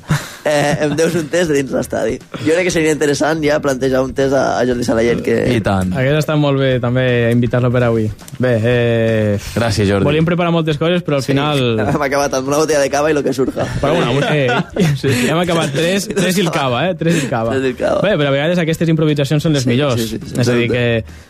Eh, 0.49 0.85
em 0.85 0.93
deus 0.97 1.15
un 1.19 1.27
test 1.33 1.51
de 1.51 1.57
dins 1.59 1.73
l'estadi. 1.75 2.19
Jo 2.45 2.55
crec 2.55 2.69
que 2.69 2.73
seria 2.73 2.93
interessant 2.95 3.41
ja 3.45 3.57
plantejar 3.65 4.03
un 4.05 4.13
test 4.17 4.37
a, 4.37 4.59
a 4.61 4.67
Jordi 4.69 4.85
Salayet 4.87 5.23
que... 5.25 5.35
I 5.57 5.63
tant. 5.65 5.91
Hagués 5.97 6.21
estat 6.21 6.39
molt 6.41 6.61
bé 6.61 6.75
també 6.81 7.05
invitar-lo 7.33 7.71
per 7.75 7.83
avui. 7.89 8.07
Bé, 8.39 8.53
eh... 8.63 9.39
Gràcies, 9.57 9.89
Jordi. 9.89 10.07
Volíem 10.07 10.29
preparar 10.29 10.53
moltes 10.55 10.79
coses, 10.81 11.03
però 11.07 11.19
al 11.19 11.25
final... 11.27 11.61
Hem 11.95 12.05
acabat 12.07 12.37
amb 12.39 12.53
una 12.53 12.61
botella 12.63 12.85
de 12.85 12.93
cava 12.93 13.11
i 13.11 13.17
lo 13.17 13.25
que 13.25 13.33
surja. 13.37 13.67
Però 13.81 13.97
una, 13.97 14.13
una, 14.13 14.31
eh, 14.37 14.93
sí, 15.01 15.09
sí. 15.09 15.27
hem 15.29 15.41
acabat 15.41 15.73
tres, 15.75 16.07
tres 16.13 16.37
i 16.37 16.45
el 16.45 16.53
cava, 16.55 16.85
eh? 16.91 16.95
Tres 17.01 17.17
i 17.17 17.25
el 17.25 17.33
cava. 17.33 17.57
Tres 17.57 17.65
i 17.65 17.73
el 17.73 17.81
cava. 17.81 18.05
Bé, 18.05 18.15
però 18.21 18.29
a 18.29 18.37
vegades 18.37 18.61
aquestes 18.61 18.93
improvisacions 18.93 19.45
són 19.45 19.57
les 19.57 19.65
Sí, 19.65 19.73
millors. 19.73 19.88
Sí, 19.97 20.07
sí, 20.09 20.19
sí, 20.25 20.35
és 20.41 20.49
a 20.49 20.55
dir, 20.59 20.69
que... 20.71 20.85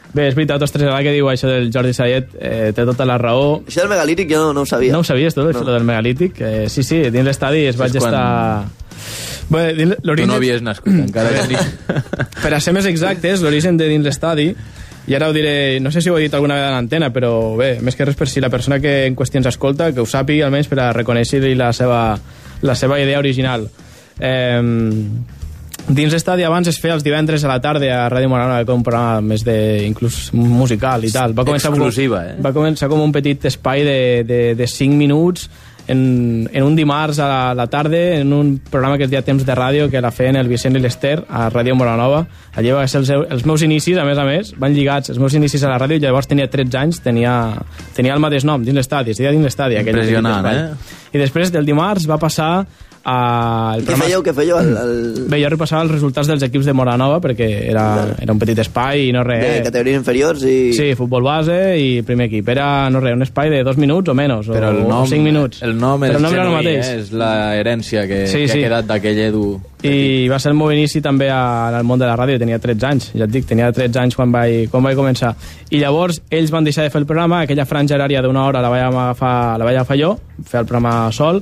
Bé, 0.08 0.24
és 0.30 0.34
veritat, 0.34 0.62
ostres, 0.64 0.86
ara 0.88 1.02
que 1.04 1.12
diu 1.12 1.26
això 1.28 1.46
del 1.50 1.66
Jordi 1.70 1.92
Sayet, 1.92 2.30
eh, 2.40 2.70
té 2.74 2.84
tota 2.88 3.04
la 3.04 3.18
raó. 3.20 3.58
Això 3.68 3.82
del 3.84 3.90
megalític 3.92 4.30
jo 4.32 4.38
no, 4.40 4.54
no 4.56 4.62
ho 4.64 4.66
sabia. 4.66 4.90
No 4.94 5.02
ho 5.02 5.04
sabies, 5.04 5.34
tu, 5.36 5.42
això 5.44 5.60
No. 5.66 5.72
del 5.74 5.84
megalític? 5.84 6.40
Eh, 6.40 6.64
sí, 6.72 6.82
sí, 6.82 7.02
dins 7.12 7.26
l'estadi 7.28 7.66
es 7.68 7.76
vaig 7.76 7.92
quan- 7.92 8.14
estar... 8.14 8.64
Bé, 9.52 9.74
dins 9.76 9.94
Tu 10.00 10.08
l'origen... 10.08 10.28
no 10.32 10.38
havies 10.40 10.62
nascut 10.64 10.92
encara, 11.06 11.28
Genís. 11.42 11.60
Per 12.42 12.54
a 12.56 12.60
ser 12.60 12.72
més 12.72 12.88
exactes, 12.88 13.42
l'origen 13.44 13.76
de 13.76 13.86
dins 13.92 14.04
l'estadi, 14.08 14.48
i 15.08 15.14
ara 15.16 15.28
ho 15.28 15.32
diré, 15.36 15.78
no 15.80 15.92
sé 15.92 16.00
si 16.00 16.08
ho 16.08 16.16
he 16.18 16.22
dit 16.24 16.34
alguna 16.34 16.56
vegada 16.56 16.72
en 16.72 16.82
antena, 16.86 17.12
però 17.12 17.54
bé, 17.60 17.74
més 17.84 17.94
que 17.96 18.04
res 18.08 18.16
per 18.16 18.28
si 18.28 18.40
la 18.40 18.48
persona 18.52 18.80
que 18.80 19.04
en 19.06 19.14
qüestió 19.16 19.38
ens 19.42 19.46
escolta, 19.52 19.92
que 19.92 20.00
ho 20.00 20.06
sàpiga 20.08 20.48
almenys 20.48 20.68
per 20.72 20.80
a 20.84 20.90
reconèixer-li 20.96 21.52
la 21.54 21.70
seva, 21.76 22.16
la 22.62 22.74
seva 22.74 22.98
idea 23.00 23.20
original. 23.20 23.68
Eh, 24.20 24.60
dins 25.88 26.12
l'estadi 26.12 26.44
abans 26.44 26.68
es 26.68 26.78
feia 26.80 26.96
els 26.96 27.04
divendres 27.06 27.44
a 27.44 27.50
la 27.50 27.58
tarda 27.64 27.88
a 27.94 28.08
Ràdio 28.12 28.28
Morana, 28.32 28.60
que 28.64 28.74
un 28.74 28.84
programa 28.86 29.22
més 29.24 29.44
de, 29.46 29.56
inclús 29.86 30.28
musical 30.36 31.04
i 31.04 31.12
tal. 31.14 31.34
Va 31.36 31.46
començar 31.48 31.72
Exclusiva, 31.72 32.20
com, 32.20 32.36
eh? 32.36 32.44
Va 32.44 32.52
començar 32.56 32.90
com 32.92 33.02
un 33.02 33.14
petit 33.14 33.48
espai 33.48 33.84
de, 33.86 33.98
de, 34.28 34.40
de 34.58 34.68
5 34.68 34.98
minuts 34.98 35.48
en, 35.88 36.48
en 36.52 36.62
un 36.62 36.76
dimarts 36.76 37.18
a 37.18 37.26
la, 37.28 37.54
la 37.56 37.66
tarda 37.66 38.20
en 38.20 38.32
un 38.32 38.58
programa 38.70 38.98
que 38.98 39.06
es 39.08 39.10
deia 39.10 39.22
Temps 39.24 39.44
de 39.44 39.54
Ràdio 39.56 39.88
que 39.90 40.02
la 40.04 40.10
feien 40.12 40.36
el 40.36 40.50
Vicent 40.50 40.76
i 40.76 40.82
l'Ester 40.84 41.16
a 41.24 41.46
Ràdio 41.50 41.74
Moranova 41.80 42.26
allí 42.60 42.74
va 42.76 42.84
ser 42.86 43.00
els, 43.00 43.12
els 43.16 43.46
meus 43.48 43.64
inicis 43.64 43.96
a 43.96 44.04
més 44.04 44.20
a 44.20 44.26
més 44.28 44.52
van 44.60 44.76
lligats 44.76 45.08
els 45.14 45.18
meus 45.18 45.34
inicis 45.34 45.64
a 45.64 45.72
la 45.72 45.78
ràdio 45.80 45.96
llavors 46.02 46.28
tenia 46.28 46.50
13 46.52 46.78
anys 46.82 47.00
tenia, 47.00 47.32
tenia 47.96 48.12
el 48.14 48.20
mateix 48.20 48.44
nom 48.44 48.64
dins 48.64 48.76
l'estadi 48.76 49.16
es 49.16 49.22
deia 49.22 49.32
dins 49.32 49.48
l'estadi 49.48 49.80
aquell 49.80 49.96
petit 49.96 50.12
Impressionant, 50.12 50.50
eh? 50.52 51.16
i 51.16 51.24
després 51.24 51.54
del 51.54 51.66
dimarts 51.66 52.04
va 52.10 52.20
passar 52.20 52.52
a 53.08 53.74
el 53.78 53.84
Què 53.88 53.96
fèieu, 53.96 54.20
què 54.26 54.32
fèieu? 54.36 54.58
El, 54.60 54.68
el... 54.76 54.96
Bé, 55.32 55.38
jo 55.40 55.48
repassava 55.54 55.82
els 55.86 55.92
resultats 55.94 56.28
dels 56.28 56.42
equips 56.44 56.66
de 56.68 56.74
Moranova 56.76 57.20
perquè 57.24 57.46
era, 57.70 57.84
era 58.20 58.34
un 58.34 58.40
petit 58.42 58.58
espai 58.60 59.06
i 59.08 59.12
no 59.16 59.22
res. 59.24 59.40
de 59.46 59.62
categories 59.64 59.96
inferiors 60.02 60.42
i... 60.44 60.56
Sí, 60.76 60.90
futbol 60.98 61.24
base 61.24 61.56
i 61.80 62.02
primer 62.04 62.26
equip. 62.28 62.48
Era, 62.52 62.66
no 62.92 63.00
res, 63.00 63.16
un 63.16 63.24
espai 63.24 63.48
de 63.54 63.62
dos 63.64 63.78
minuts 63.80 64.12
o 64.12 64.16
menys, 64.18 64.50
Però 64.52 64.70
el 64.74 64.82
o, 64.84 64.88
nom, 64.90 65.06
o 65.06 65.08
cinc 65.08 65.24
minuts. 65.24 65.62
El 65.64 65.76
nom 65.80 66.04
Però 66.04 66.18
el 66.20 66.22
nom 66.26 66.36
era 66.36 66.44
el 66.50 66.54
mateix. 66.58 66.84
eh? 66.92 67.00
és 67.00 67.12
la 67.16 67.32
herència 67.56 68.04
que, 68.10 68.26
Sí, 68.28 68.44
que 68.44 68.52
sí. 68.52 68.58
ha 68.60 68.68
quedat 68.68 68.90
d'aquell 68.92 69.18
Edu. 69.30 69.46
I 69.88 70.26
va 70.28 70.40
ser 70.42 70.50
el 70.52 70.56
meu 70.58 70.72
inici 70.74 71.00
també 71.00 71.28
a- 71.30 71.68
al 71.78 71.84
món 71.86 72.00
de 72.00 72.06
la 72.08 72.16
ràdio, 72.18 72.36
tenia 72.38 72.58
13 72.58 72.86
anys, 72.88 73.10
ja 73.14 73.24
et 73.28 73.30
dic, 73.30 73.46
tenia 73.46 73.70
13 73.72 74.00
anys 74.02 74.16
quan 74.18 74.32
vaig, 74.34 74.66
quan 74.72 74.82
vaig 74.82 74.96
començar. 74.98 75.32
I 75.70 75.78
llavors 75.78 76.20
ells 76.34 76.50
van 76.50 76.66
deixar 76.66 76.82
de 76.84 76.90
fer 76.90 76.98
el 77.00 77.06
programa, 77.06 77.44
aquella 77.46 77.64
franja 77.64 77.94
horària 77.96 78.20
d'una 78.24 78.42
hora 78.48 78.60
la 78.64 78.72
vaig 78.72 78.82
agafar, 78.88 79.56
la 79.58 79.64
vaig 79.64 79.76
agafar 79.78 79.96
jo, 80.00 80.16
fer 80.44 80.60
el 80.64 80.66
programa 80.66 81.12
sol, 81.14 81.38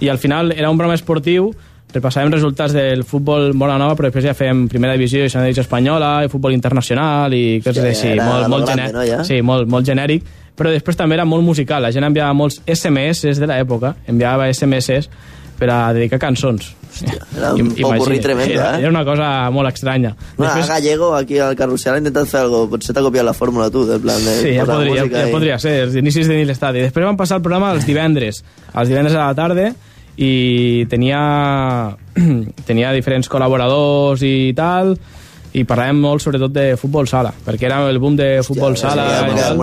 i 0.00 0.08
al 0.08 0.18
final 0.18 0.52
era 0.52 0.70
un 0.70 0.76
programa 0.78 0.94
esportiu, 0.98 1.50
repassàvem 1.94 2.30
resultats 2.34 2.74
del 2.76 3.00
futbol 3.08 3.54
molt 3.56 3.72
nova, 3.80 3.94
però 3.96 4.10
després 4.10 4.26
ja 4.28 4.34
fèiem 4.36 4.66
primera 4.68 4.92
divisió 4.98 5.24
i 5.24 5.30
segona 5.32 5.46
divisió 5.48 5.64
espanyola, 5.64 6.10
i 6.26 6.28
futbol 6.32 6.52
internacional 6.52 7.32
i 7.34 7.60
coses 7.64 7.80
Hòstia, 7.80 7.94
així, 8.12 8.20
molt, 8.20 8.44
molt 8.44 8.48
molt, 8.52 8.66
grande, 8.66 8.82
gener- 8.90 8.94
no, 8.98 9.04
ja? 9.08 9.22
sí, 9.24 9.40
molt, 9.42 9.68
molt 9.72 9.86
genèric, 9.88 10.24
però 10.58 10.70
després 10.74 10.96
també 10.98 11.16
era 11.16 11.24
molt 11.24 11.44
musical, 11.46 11.82
la 11.82 11.90
gent 11.94 12.04
enviava 12.04 12.34
molts 12.36 12.60
SMS 12.66 13.38
de 13.40 13.46
l'època, 13.48 13.94
enviava 14.06 14.50
SMS 14.52 15.08
per 15.58 15.70
a 15.74 15.78
dedicar 15.96 16.18
cançons. 16.22 16.74
era 17.36 17.52
un 17.54 17.68
popurrí 17.74 18.18
tremendo, 18.20 18.54
era, 18.54 18.76
eh? 18.76 18.80
Era 18.82 18.88
una 18.90 19.04
cosa 19.04 19.50
molt 19.54 19.68
estranya. 19.72 20.14
Bueno, 20.36 20.52
Després... 20.54 20.68
Gallego, 20.68 21.14
aquí 21.14 21.38
al 21.38 21.54
Carrusel, 21.56 21.94
ha 21.94 21.98
intentat 22.02 22.26
fer 22.30 22.40
alguna 22.40 22.64
cosa. 22.66 22.70
Potser 22.76 22.94
t'ha 22.96 23.02
copiat 23.04 23.26
la 23.26 23.34
fórmula, 23.36 23.68
tu, 23.70 23.84
del 23.86 24.00
plan 24.02 24.18
de 24.24 24.34
Sí, 24.42 24.54
ja 24.56 24.64
podria, 24.66 25.04
ja 25.06 25.26
i- 25.28 25.32
podria 25.32 25.58
ser, 25.62 25.74
els 25.86 25.94
inicis 25.98 26.28
de 26.30 26.40
l'estadi. 26.48 26.82
Després 26.86 27.06
van 27.06 27.16
passar 27.18 27.38
el 27.38 27.44
programa 27.46 27.72
els 27.74 27.86
divendres, 27.86 28.42
els 28.74 28.88
divendres 28.90 29.14
a 29.18 29.28
la 29.28 29.34
tarda, 29.38 29.68
i 30.18 30.86
tenia, 30.90 31.20
tenia 32.68 32.92
diferents 32.96 33.30
col·laboradors 33.30 34.24
i 34.26 34.52
tal, 34.58 34.96
i 35.56 35.62
parlàvem 35.64 36.00
molt 36.02 36.22
sobretot 36.22 36.52
de 36.52 36.64
futbol 36.76 37.06
sala, 37.08 37.30
perquè 37.44 37.68
era 37.68 37.78
el 37.88 37.98
boom 38.02 38.16
de 38.18 38.26
futbol 38.44 38.76
sala 38.76 39.06
i 39.06 39.14
Era 39.14 39.54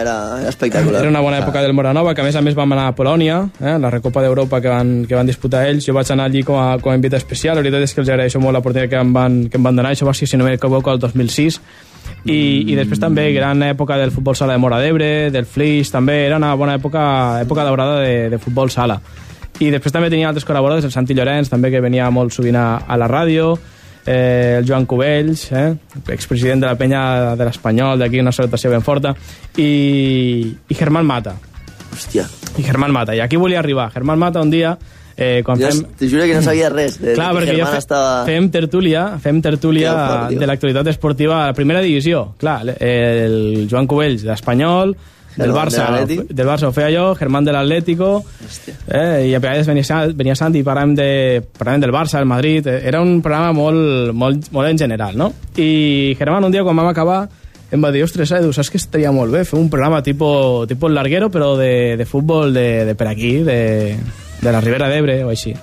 era, 0.00 0.16
era 0.40 0.48
espectacular. 0.50 1.00
Era 1.00 1.08
una 1.08 1.22
bona 1.24 1.38
època 1.38 1.62
del 1.62 1.72
Moranova, 1.72 2.14
que 2.14 2.20
a 2.20 2.26
més 2.26 2.36
a 2.36 2.42
més 2.44 2.56
vam 2.58 2.74
anar 2.74 2.88
a 2.90 2.96
Polònia, 2.96 3.38
eh, 3.60 3.78
la 3.80 3.90
Recopa 3.90 4.22
d'Europa 4.22 4.60
que, 4.60 4.68
van, 4.68 4.92
que 5.08 5.16
van 5.16 5.26
disputar 5.26 5.64
ells. 5.70 5.86
Jo 5.86 5.94
vaig 5.96 6.10
anar 6.12 6.28
allí 6.28 6.42
com 6.44 6.58
a, 6.60 6.76
com 6.82 6.92
a 6.92 6.98
invitat 6.98 7.22
especial. 7.22 7.56
La 7.56 7.64
veritat 7.64 7.86
és 7.86 7.94
que 7.94 8.02
els 8.04 8.12
agraeixo 8.12 8.42
molt 8.42 8.58
l'oportunitat 8.58 8.92
que, 8.92 9.00
em 9.00 9.14
van, 9.14 9.40
que 9.48 9.58
em 9.58 9.64
van 9.64 9.80
donar. 9.80 9.94
Això 9.96 10.06
va 10.06 10.14
ser, 10.14 10.28
si 10.28 10.36
no 10.36 10.44
m'equivoco, 10.44 10.92
el 10.92 11.00
2006. 11.00 11.60
I, 12.26 12.38
I 12.68 12.76
després 12.78 13.00
també 13.02 13.30
gran 13.32 13.62
època 13.66 13.96
del 13.98 14.12
futbol 14.14 14.36
sala 14.38 14.54
de 14.54 14.62
Mora 14.62 14.78
d'Ebre, 14.82 15.30
del 15.34 15.46
Flix, 15.46 15.90
també 15.90 16.26
era 16.26 16.36
una 16.38 16.52
bona 16.58 16.76
època, 16.78 17.02
època 17.42 17.64
daurada 17.66 18.00
de, 18.02 18.28
de 18.30 18.38
futbol 18.42 18.70
sala. 18.70 19.00
I 19.60 19.68
després 19.70 19.92
també 19.92 20.08
tenia 20.10 20.30
altres 20.30 20.46
col·laboradors, 20.48 20.86
el 20.88 20.94
Santi 20.94 21.14
Llorenç, 21.14 21.50
també, 21.52 21.70
que 21.70 21.82
venia 21.84 22.08
molt 22.10 22.32
sovint 22.34 22.56
a, 22.56 22.66
a 22.88 22.96
la 22.98 23.08
ràdio, 23.10 23.52
eh, 24.06 24.56
el 24.58 24.66
Joan 24.66 24.86
Cubells, 24.86 25.50
eh, 25.52 25.74
expresident 26.08 26.64
de 26.64 26.70
la 26.70 26.78
penya 26.78 27.36
de 27.36 27.44
l'Espanyol, 27.44 28.00
d'aquí 28.00 28.20
una 28.20 28.32
salutació 28.32 28.72
ben 28.72 28.82
forta, 28.82 29.14
i, 29.56 30.54
i 30.68 30.74
Germán 30.78 31.06
Mata. 31.06 31.36
Hòstia. 31.92 32.26
I 32.56 32.64
Germán 32.64 32.92
Mata. 32.92 33.14
I 33.14 33.20
aquí 33.20 33.36
volia 33.36 33.60
arribar. 33.60 33.90
Germán 33.92 34.18
Mata 34.18 34.40
un 34.40 34.50
dia, 34.50 34.76
eh, 35.16 35.42
quan 35.44 35.60
Jo 35.60 35.68
fem... 35.68 35.84
te 35.98 36.08
juro 36.08 36.24
que 36.24 36.34
no 36.34 36.42
sabia 36.42 36.70
res. 36.72 36.98
De, 37.00 37.14
Clar, 37.14 37.30
de 37.34 37.40
perquè 37.40 37.56
jo 37.58 37.68
fe, 37.68 37.78
estava... 37.84 38.24
fem 38.28 38.48
tertúlia, 38.50 39.06
fem 39.22 39.40
tertúlia 39.44 39.94
fort, 39.94 40.36
de 40.40 40.48
l'actualitat 40.48 40.92
esportiva 40.94 41.42
a 41.42 41.50
la 41.52 41.56
primera 41.56 41.82
divisió. 41.84 42.32
Clar, 42.40 42.60
el 42.80 43.66
Joan 43.70 43.86
Cubells 43.90 44.24
d'Espanyol, 44.26 44.96
del 45.36 45.52
Barça, 45.52 45.86
de 46.06 46.22
del 46.28 46.46
Barça 46.46 46.68
ho 46.68 46.72
feia 46.72 46.90
jo, 46.92 47.04
Germán 47.18 47.44
de 47.44 47.52
l'Atlético, 47.54 48.24
eh, 48.88 49.28
i 49.30 49.34
a 49.34 49.40
vegades 49.40 49.66
venia, 49.66 50.00
venia 50.14 50.36
Santi 50.36 50.60
i 50.60 50.66
parlàvem, 50.66 50.96
de, 50.98 51.10
parlàvem 51.58 51.86
del 51.86 51.94
Barça, 51.94 52.18
del 52.18 52.28
Madrid, 52.28 52.66
eh, 52.66 52.80
era 52.88 53.00
un 53.00 53.20
programa 53.22 53.52
molt, 53.56 54.12
molt, 54.12 54.50
molt 54.52 54.68
en 54.68 54.82
general, 54.84 55.16
no? 55.16 55.32
I 55.56 56.16
Germán 56.18 56.44
un 56.44 56.52
dia 56.52 56.64
quan 56.66 56.76
vam 56.76 56.90
acabar 56.92 57.22
em 57.72 57.80
va 57.80 57.88
dir, 57.88 58.02
ostres, 58.04 58.28
Edu, 58.36 58.50
saps 58.52 58.68
que 58.68 58.76
estaria 58.76 59.10
molt 59.16 59.32
bé 59.32 59.46
fer 59.48 59.56
un 59.56 59.70
programa 59.72 60.02
tipo, 60.04 60.66
tipo 60.68 60.90
el 60.90 60.94
larguero, 60.94 61.30
però 61.32 61.54
de, 61.56 61.96
de 61.96 62.04
futbol 62.04 62.52
de, 62.52 62.84
de 62.84 62.94
per 62.94 63.08
aquí, 63.08 63.38
de, 63.46 63.96
de 64.42 64.52
la 64.52 64.60
Ribera 64.60 64.90
d'Ebre 64.92 65.22
o 65.24 65.30
així. 65.32 65.54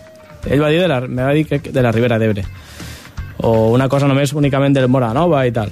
Ell 0.50 0.64
va 0.64 0.72
dir, 0.74 0.80
de 0.82 0.88
la, 0.90 1.04
me 1.06 1.22
va 1.22 1.36
dir 1.38 1.46
que 1.46 1.60
de 1.62 1.84
la 1.86 1.92
Ribera 1.94 2.18
d'Ebre. 2.18 2.48
O 3.46 3.70
una 3.76 3.86
cosa 3.88 4.10
només 4.10 4.34
únicament 4.34 4.74
del 4.74 4.90
Mora 4.90 5.14
Nova 5.14 5.44
i 5.46 5.54
tal. 5.54 5.70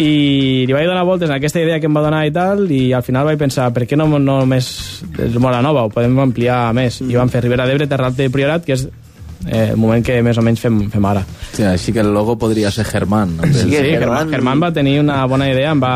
I 0.00 0.64
li 0.66 0.72
vaig 0.72 0.86
donar 0.88 1.04
voltes 1.04 1.28
en 1.28 1.34
aquesta 1.36 1.60
idea 1.60 1.76
que 1.80 1.84
em 1.90 1.96
va 1.96 2.00
donar 2.00 2.22
i 2.24 2.32
tal, 2.32 2.64
i 2.72 2.92
al 2.96 3.02
final 3.04 3.26
vaig 3.28 3.36
pensar, 3.40 3.66
per 3.76 3.84
què 3.86 3.98
no, 4.00 4.06
no 4.16 4.38
només 4.40 4.70
el 5.20 5.36
Mora 5.42 5.60
Nova, 5.60 5.82
ho 5.84 5.92
podem 5.92 6.16
ampliar 6.24 6.70
més. 6.76 7.02
I 7.04 7.18
vam 7.20 7.28
fer 7.28 7.42
Ribera 7.44 7.66
d'Ebre, 7.68 7.86
Terra 7.90 8.08
Alta 8.08 8.24
i 8.24 8.32
Priorat, 8.32 8.64
que 8.64 8.72
és 8.78 8.86
eh, 9.44 9.70
el 9.72 9.76
moment 9.80 10.00
que 10.04 10.16
més 10.24 10.40
o 10.40 10.44
menys 10.46 10.62
fem, 10.64 10.78
fem 10.92 11.04
ara. 11.10 11.20
Hòstia, 11.50 11.74
així 11.74 11.92
que 11.92 12.00
el 12.00 12.14
logo 12.16 12.38
podria 12.40 12.70
ser 12.72 12.86
Germán. 12.88 13.36
vez 13.42 13.58
Sí, 13.60 13.68
de- 13.68 13.76
que 13.76 13.82
Sí, 13.84 13.90
Germán- 13.92 14.00
Germán, 14.00 14.30
Germán 14.32 14.62
va 14.64 14.72
tenir 14.72 14.98
una 15.04 15.20
bona 15.26 15.50
idea, 15.52 15.70
em 15.76 15.82
va... 15.84 15.94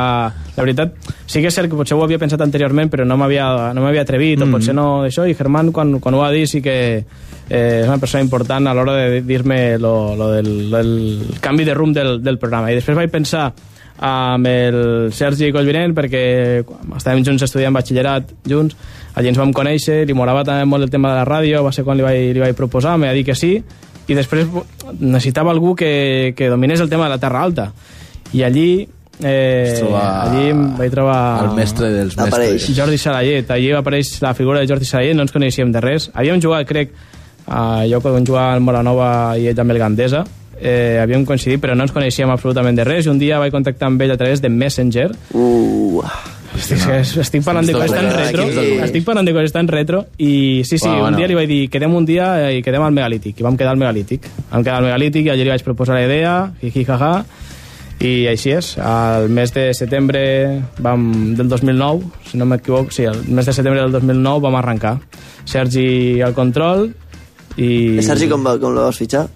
La 0.55 0.63
veritat, 0.63 0.93
sí 1.27 1.41
que 1.43 1.49
és 1.49 1.55
cert 1.57 1.67
que 1.73 1.75
potser 1.81 1.97
ho 1.97 2.05
havia 2.05 2.19
pensat 2.21 2.41
anteriorment, 2.45 2.87
però 2.93 3.03
no 3.09 3.17
m'havia 3.19 3.73
no 3.75 3.83
m'havia 3.83 4.05
atrevit, 4.05 4.45
o 4.45 4.47
potser 4.53 4.75
no 4.77 5.01
d'això, 5.03 5.25
i 5.27 5.35
Germán, 5.35 5.73
quan, 5.75 5.97
quan 5.99 6.15
ho 6.15 6.21
va 6.21 6.29
dir, 6.31 6.45
sí 6.47 6.61
que 6.63 6.77
eh, 7.01 7.81
és 7.81 7.89
una 7.89 7.99
persona 7.99 8.23
important 8.23 8.69
a 8.69 8.75
l'hora 8.77 8.95
de 9.01 9.23
dir-me 9.27 9.79
lo, 9.83 10.15
lo 10.15 10.29
del, 10.37 10.71
lo 10.71 10.77
del 10.79 11.39
canvi 11.41 11.65
de 11.65 11.75
rumb 11.75 11.97
del, 11.97 12.21
del 12.23 12.39
programa. 12.39 12.71
I 12.71 12.77
després 12.79 12.95
vaig 13.01 13.11
pensar 13.11 13.49
amb 13.99 14.47
el 14.51 14.79
Sergi 15.15 15.53
Collvinent, 15.55 15.95
perquè 15.95 16.25
quan 16.67 16.97
estàvem 16.99 17.23
junts 17.27 17.45
estudiant 17.47 17.75
batxillerat 17.77 18.33
junts, 18.51 18.75
allí 19.15 19.31
ens 19.31 19.39
vam 19.39 19.53
conèixer, 19.55 20.03
li 20.07 20.17
morava 20.17 20.43
també 20.45 20.67
molt 20.67 20.89
el 20.89 20.93
tema 20.93 21.13
de 21.13 21.21
la 21.21 21.29
ràdio, 21.29 21.63
va 21.65 21.73
ser 21.73 21.85
quan 21.87 21.99
li 21.99 22.07
vaig, 22.07 22.33
li 22.35 22.43
vaig 22.43 22.57
proposar, 22.59 22.97
me 22.99 23.09
va 23.11 23.15
dir 23.15 23.25
que 23.27 23.39
sí, 23.39 23.55
i 24.09 24.17
després 24.19 24.51
necessitava 24.99 25.55
algú 25.55 25.75
que, 25.79 26.35
que 26.37 26.51
dominés 26.51 26.83
el 26.83 26.91
tema 26.91 27.07
de 27.07 27.15
la 27.15 27.23
Terra 27.23 27.43
Alta. 27.47 27.71
I 28.35 28.43
allí, 28.43 28.69
eh, 29.23 29.81
allí 29.95 30.51
em 30.51 30.65
vaig 30.77 30.93
trobar... 30.93 31.19
El 31.47 31.55
mestre 31.57 31.89
dels 31.95 32.19
mestres. 32.19 32.69
Jordi 32.77 32.99
Salayet. 32.99 33.51
Allí 33.55 33.71
apareix 33.73 34.17
la 34.21 34.35
figura 34.35 34.61
de 34.61 34.69
Jordi 34.69 34.89
Salayet, 34.89 35.17
no 35.17 35.25
ens 35.25 35.33
coneixíem 35.33 35.73
de 35.73 35.81
res. 35.81 36.11
Havíem 36.13 36.43
jugat, 36.43 36.67
crec, 36.69 36.93
a, 37.47 37.85
jo 37.89 38.03
quan 38.05 38.27
jugava 38.27 38.59
al 38.59 38.65
Moranova 38.65 39.11
i 39.41 39.49
ell 39.49 39.57
també 39.57 39.77
el 39.77 39.81
Gandesa, 39.81 40.25
eh, 40.61 41.01
havíem 41.03 41.27
coincidit, 41.27 41.61
però 41.63 41.77
no 41.77 41.87
ens 41.87 41.93
coneixíem 41.95 42.31
absolutament 42.31 42.77
de 42.77 42.87
res, 42.87 43.07
i 43.07 43.13
un 43.13 43.21
dia 43.21 43.41
vaig 43.43 43.53
contactar 43.55 43.91
amb 43.91 44.03
ell 44.03 44.15
a 44.15 44.21
través 44.21 44.43
de 44.43 44.51
Messenger. 44.53 45.11
Uh, 45.33 46.03
Estic, 46.55 46.85
estic 47.19 47.43
parlant 47.43 47.67
de 47.67 47.75
coses 47.75 47.91
tan 47.91 48.07
retro, 48.15 48.45
estic 48.87 49.05
parlant 49.07 49.27
de 49.27 49.33
coses 49.35 49.55
tan 49.55 49.67
retro, 49.67 50.05
i 50.23 50.63
sí, 50.63 50.79
sí, 50.79 50.87
Va, 50.87 51.09
un 51.09 51.17
dia 51.19 51.27
li 51.27 51.35
vaig 51.35 51.49
dir, 51.51 51.63
quedem 51.73 51.97
un 51.99 52.07
dia 52.07 52.29
i 52.55 52.63
quedem 52.63 52.85
al 52.85 52.95
megalític, 52.95 53.41
i 53.41 53.47
vam 53.47 53.59
quedar 53.59 53.73
al 53.75 53.81
megalític. 53.81 54.29
Vam 54.53 54.63
quedar 54.63 54.79
al 54.79 54.87
megalític 54.87 55.27
i 55.27 55.33
allí 55.35 55.47
li 55.47 55.51
vaig 55.51 55.65
proposar 55.67 55.99
la 55.99 56.05
idea, 56.07 56.37
jiji, 56.63 56.87
jaja, 56.87 57.13
i 58.05 58.15
així 58.31 58.55
és. 58.55 58.75
Al 58.79 59.29
mes 59.33 59.53
de 59.55 59.69
setembre 59.77 60.25
vam, 60.85 61.35
del 61.39 61.51
2009, 61.51 62.11
si 62.31 62.39
no 62.39 62.47
m'equivoco, 62.47 62.95
sí, 62.95 63.07
el 63.11 63.25
mes 63.27 63.51
de 63.51 63.57
setembre 63.57 63.83
del 63.83 63.95
2009 63.99 64.47
vam 64.47 64.59
arrencar. 64.61 64.99
Sergi 65.45 66.21
al 66.25 66.37
control 66.39 66.87
i... 67.57 67.99
I 67.99 68.05
Sergi, 68.07 68.31
com, 68.31 68.47
va, 68.47 68.57
com 68.63 68.75
lo 68.75 68.87
vas 68.87 69.03
fitxar? 69.03 69.27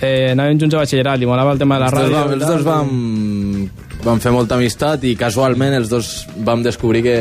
Eh, 0.00 0.32
anàvem 0.32 0.58
junts 0.60 0.74
a 0.74 0.80
batxillerat, 0.82 1.18
li 1.20 1.26
molava 1.28 1.52
el 1.54 1.58
tema 1.62 1.76
de 1.78 1.84
la 1.84 1.90
Els 1.90 1.94
ràdio. 1.94 2.32
els 2.34 2.42
tal. 2.42 2.54
dos 2.56 2.64
vam, 2.66 3.70
vam 4.04 4.20
fer 4.20 4.32
molta 4.34 4.56
amistat 4.58 5.04
i 5.04 5.14
casualment 5.16 5.74
els 5.78 5.88
dos 5.88 6.26
vam 6.44 6.62
descobrir 6.62 7.02
que, 7.06 7.18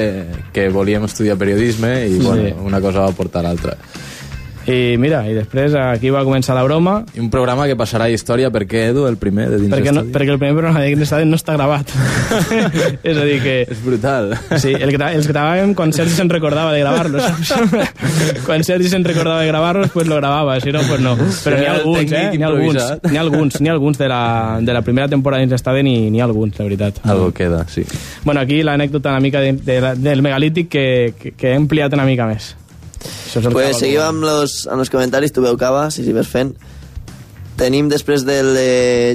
que 0.54 0.68
volíem 0.74 1.06
estudiar 1.06 1.38
periodisme 1.38 1.94
i 2.10 2.18
bueno, 2.20 2.64
una 2.66 2.82
cosa 2.82 3.06
va 3.06 3.12
portar 3.16 3.44
a 3.44 3.50
l'altra. 3.50 3.78
I 4.66 4.96
mira, 4.98 5.20
i 5.30 5.36
després 5.38 5.76
aquí 5.78 6.10
va 6.10 6.24
començar 6.26 6.56
la 6.58 6.64
broma, 6.66 7.04
I 7.14 7.22
un 7.22 7.30
programa 7.30 7.68
que 7.70 7.76
passarà 7.78 8.08
a 8.08 8.14
història, 8.14 8.50
per 8.50 8.64
què, 8.66 8.88
Edu, 8.90 9.04
el 9.06 9.18
primer 9.22 9.46
de 9.52 9.60
dins 9.62 9.70
perquè, 9.74 9.92
no, 9.94 10.02
perquè 10.10 10.34
el 10.34 10.40
primer 10.42 10.56
programa 10.58 10.82
de 10.82 10.88
Dins 10.90 11.04
l'Estadi 11.04 11.28
no 11.30 11.38
està 11.38 11.54
gravat. 11.54 11.92
és 13.04 13.18
a 13.18 13.26
dir, 13.28 13.38
que... 13.44 13.56
És 13.70 13.84
brutal. 13.86 14.34
Sí, 14.58 14.74
el, 14.74 14.90
gra- 14.96 15.12
els 15.14 15.30
gravàvem 15.30 15.76
quan 15.78 15.94
Sergi 15.94 16.18
se'n 16.18 16.32
recordava 16.34 16.74
de 16.74 16.82
gravar-los. 16.82 17.54
quan 18.48 18.66
Sergi 18.66 18.90
se'n 18.90 19.06
recordava 19.06 19.44
de 19.44 19.52
gravar-los, 19.54 19.92
pues 19.94 20.10
lo 20.10 20.18
grabava, 20.18 20.58
si 20.60 20.74
no, 20.74 20.82
pues 20.90 21.02
no. 21.06 21.14
Però 21.16 21.62
n'hi 21.62 21.70
ha 21.70 21.78
alguns, 21.78 22.12
eh? 22.12 22.26
N'hi 22.34 22.44
ha 22.44 22.50
alguns, 22.50 22.82
n'hi 23.06 23.18
ha 23.18 23.22
alguns, 23.28 23.62
n'hi 23.62 23.70
ha 23.70 23.78
alguns 23.78 24.02
de 24.02 24.10
la, 24.10 24.22
de 24.66 24.74
la 24.74 24.82
primera 24.82 25.08
temporada 25.12 25.46
dins 25.46 25.54
l'estadi, 25.54 25.86
n'hi 25.86 26.20
ha 26.22 26.26
alguns, 26.26 26.58
la 26.58 26.66
veritat. 26.66 27.02
Algo 27.06 27.30
queda, 27.38 27.66
sí. 27.70 27.86
Bueno, 28.24 28.42
aquí 28.42 28.64
l'anècdota 28.66 29.14
una 29.14 29.22
mica 29.22 29.42
de, 29.46 29.54
de, 29.54 29.80
del 29.96 30.26
megalític 30.26 30.70
que, 30.74 30.86
que, 31.22 31.32
que 31.38 31.52
he 31.54 31.58
ampliat 31.62 31.94
una 31.94 32.06
mica 32.10 32.26
més. 32.26 32.56
Això 33.06 33.40
és 33.42 33.46
el 33.46 33.54
Pues 33.56 33.78
seguim 33.82 34.02
amb 34.06 34.24
los, 34.24 34.66
amb 34.72 34.80
els 34.86 34.90
comentaris, 34.94 35.32
tu 35.36 35.42
veu 35.46 35.58
cava, 35.58 35.88
si 35.92 36.04
s'hi 36.06 36.14
vas 36.16 36.28
fent. 36.32 36.56
Tenim 37.56 37.88
després 37.88 38.26
del 38.28 38.50
de 38.52 38.64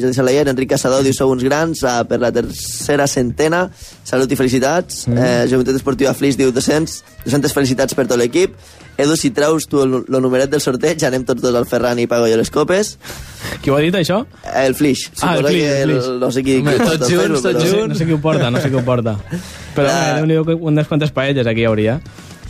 Jordi 0.00 0.16
Salayer, 0.16 0.46
Enric 0.48 0.70
Caçador 0.70 1.02
diu 1.04 1.12
sou 1.12 1.28
uns 1.28 1.42
grans 1.44 1.82
uh, 1.84 1.98
per 2.08 2.16
la 2.22 2.30
tercera 2.32 3.04
centena. 3.10 3.66
Salut 4.08 4.32
i 4.32 4.36
felicitats. 4.38 5.02
Mm. 5.10 5.18
Eh, 5.20 5.42
Joventut 5.50 5.76
Esportiva 5.76 6.14
Flix 6.16 6.38
diu 6.40 6.48
200, 6.56 6.94
200 7.26 7.52
felicitats 7.52 7.92
per 7.98 8.06
tot 8.08 8.16
l'equip. 8.16 8.54
Edu, 9.00 9.12
si 9.20 9.28
treus 9.36 9.68
tu 9.68 9.82
el, 9.84 9.92
el 10.08 10.16
numeret 10.24 10.48
del 10.52 10.60
sorteig, 10.64 11.04
anem 11.04 11.26
tots 11.28 11.44
dos 11.44 11.54
al 11.56 11.68
Ferran 11.68 12.00
i 12.00 12.06
pago 12.08 12.26
jo 12.32 12.38
les 12.40 12.48
copes. 12.52 12.94
Qui 13.60 13.68
ho 13.72 13.76
ha 13.76 13.84
dit, 13.84 13.94
això? 14.00 14.22
El 14.64 14.74
Flix. 14.76 15.10
Ah, 15.20 15.36
el 15.36 15.44
Flix, 15.44 15.68
el 15.84 15.92
Flix. 15.92 16.08
no 16.24 16.32
sé 16.32 16.42
qui... 16.48 16.56
Home, 16.64 16.74
qui 16.80 16.88
tots 16.94 17.12
junts, 17.12 17.44
tots 17.44 17.44
però- 17.44 17.60
No 17.60 17.68
sé, 17.68 17.76
junts. 17.76 17.92
no 17.92 18.00
sé 18.00 18.08
qui 18.08 18.16
ho 18.16 18.20
porta, 18.24 18.48
no 18.50 18.60
sé 18.64 18.72
qui 18.72 18.80
ho 18.80 18.84
porta. 18.88 19.18
Però 19.76 19.84
La- 19.86 20.00
la... 20.00 20.18
déu-n'hi-do, 20.22 20.56
unes 20.72 20.88
quantes 20.88 21.12
paelles 21.12 21.44
aquí 21.48 21.60
hi 21.60 21.68
hauria. 21.68 22.00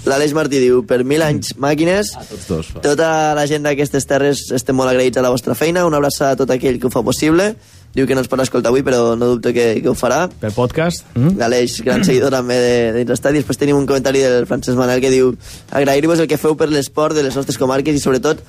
L'Aleix 0.09 0.33
Martí 0.33 0.61
diu, 0.63 0.81
per 0.89 1.03
mil 1.05 1.21
anys 1.21 1.53
màquines, 1.61 2.15
Tots 2.31 2.47
dos. 2.49 2.71
Tota 2.85 3.11
la 3.37 3.45
gent 3.51 3.67
d'aquestes 3.67 4.07
terres 4.09 4.47
estem 4.57 4.77
molt 4.77 4.93
agraïts 4.93 5.21
a 5.21 5.25
la 5.25 5.33
vostra 5.33 5.57
feina. 5.59 5.85
Una 5.89 6.01
abraçada 6.01 6.33
a 6.33 6.41
tot 6.41 6.51
aquell 6.55 6.81
que 6.81 6.89
ho 6.89 6.93
fa 6.93 7.03
possible. 7.05 7.51
Diu 7.93 8.07
que 8.07 8.15
no 8.15 8.23
ens 8.23 8.31
pot 8.31 8.41
escoltar 8.41 8.71
avui, 8.71 8.85
però 8.87 9.17
no 9.19 9.33
dubto 9.35 9.53
que, 9.53 9.67
que 9.83 9.91
ho 9.91 9.97
farà. 9.99 10.23
Pel 10.41 10.55
podcast. 10.57 11.05
Mm? 11.17 11.37
L'Aleix, 11.41 11.81
gran 11.85 12.05
seguidor 12.07 12.33
també 12.33 12.57
de, 12.57 12.75
de 12.95 12.99
dins 13.03 13.13
l'estadi. 13.13 13.43
Després 13.43 13.61
tenim 13.61 13.77
un 13.77 13.89
comentari 13.89 14.23
del 14.25 14.47
Francesc 14.49 14.79
Manel 14.79 15.03
que 15.05 15.13
diu 15.13 15.35
agrair-vos 15.71 16.23
el 16.23 16.31
que 16.31 16.41
feu 16.41 16.57
per 16.57 16.71
l'esport 16.71 17.19
de 17.19 17.27
les 17.27 17.37
nostres 17.37 17.59
comarques 17.61 17.97
i 17.97 18.03
sobretot 18.03 18.45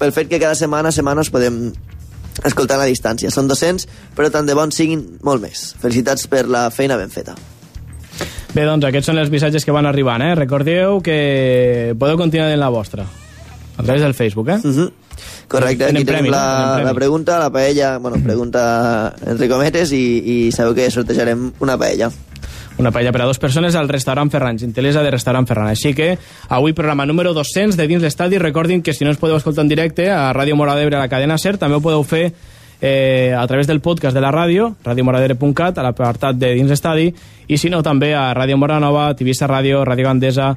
pel 0.00 0.12
fet 0.12 0.28
que 0.28 0.40
cada 0.40 0.56
setmana 0.58 0.90
a 0.90 0.96
setmana 0.96 1.22
us 1.24 1.32
podem 1.32 1.70
escoltar 2.44 2.76
a 2.76 2.84
la 2.84 2.90
distància. 2.90 3.30
Són 3.32 3.48
200, 3.48 3.86
però 4.16 4.32
tant 4.32 4.48
de 4.48 4.56
bons 4.56 4.76
siguin 4.76 5.06
molt 5.24 5.44
més. 5.44 5.70
Felicitats 5.80 6.26
per 6.32 6.46
la 6.48 6.68
feina 6.74 6.98
ben 7.00 7.12
feta. 7.12 7.36
Bé, 8.56 8.62
doncs 8.64 8.86
aquests 8.88 9.10
són 9.10 9.18
els 9.20 9.28
missatges 9.28 9.66
que 9.68 9.72
van 9.74 9.84
arribant, 9.84 10.22
eh? 10.24 10.34
Recordeu 10.38 11.02
que 11.04 11.92
podeu 12.00 12.16
continuar 12.16 12.48
en 12.54 12.60
la 12.62 12.70
vostra. 12.72 13.04
A 13.04 13.82
través 13.82 14.00
del 14.00 14.14
Facebook, 14.14 14.48
eh? 14.48 14.60
Uh 14.64 14.72
-huh. 14.72 14.92
Correcte, 15.46 15.84
aquí 15.84 15.92
tenim 15.92 16.06
premi, 16.06 16.30
la, 16.30 16.80
la 16.82 16.94
pregunta, 16.94 17.38
la 17.38 17.50
paella, 17.50 17.98
bueno, 17.98 18.16
pregunta 18.22 19.14
entre 19.26 19.48
cometes 19.48 19.92
i, 19.92 20.22
i 20.24 20.52
sabeu 20.52 20.74
que 20.74 20.90
sortejarem 20.90 21.52
una 21.60 21.76
paella. 21.76 22.10
Una 22.78 22.90
paella 22.90 23.12
per 23.12 23.22
a 23.22 23.24
dues 23.24 23.38
persones 23.38 23.74
al 23.74 23.88
restaurant 23.88 24.30
Ferran, 24.30 24.58
gentilesa 24.58 25.02
de 25.02 25.10
restaurant 25.10 25.46
Ferran. 25.46 25.68
Així 25.68 25.94
que 25.94 26.18
avui 26.48 26.72
programa 26.72 27.06
número 27.06 27.34
200 27.34 27.76
de 27.76 27.86
dins 27.86 28.02
l'estadi. 28.02 28.38
Recordin 28.38 28.82
que 28.82 28.94
si 28.94 29.04
no 29.04 29.10
ens 29.10 29.18
podeu 29.18 29.36
escoltar 29.36 29.64
en 29.64 29.68
directe 29.68 30.10
a 30.10 30.32
Ràdio 30.32 30.56
Mora 30.56 30.74
d'Ebre 30.74 30.96
a 30.96 31.00
la 31.00 31.08
cadena 31.08 31.36
SER, 31.36 31.58
també 31.58 31.76
ho 31.76 31.80
podeu 31.80 32.02
fer 32.04 32.32
eh, 32.80 33.34
a 33.36 33.46
través 33.46 33.66
del 33.66 33.80
podcast 33.80 34.14
de 34.14 34.20
la 34.20 34.32
ràdio, 34.32 34.74
radiomoradebre.cat, 34.84 35.78
a 35.78 35.84
l'apartat 35.86 36.38
de 36.38 36.54
dins 36.54 36.70
l'estadi, 36.70 37.12
i 37.46 37.58
si 37.58 37.70
no 37.70 37.82
també 37.82 38.14
a 38.14 38.32
Ràdio 38.34 38.58
Mora 38.58 38.80
Nova, 38.80 39.12
Tivissa 39.16 39.48
Ràdio, 39.48 39.84
Ràdio 39.86 40.08
Gandesa 40.08 40.50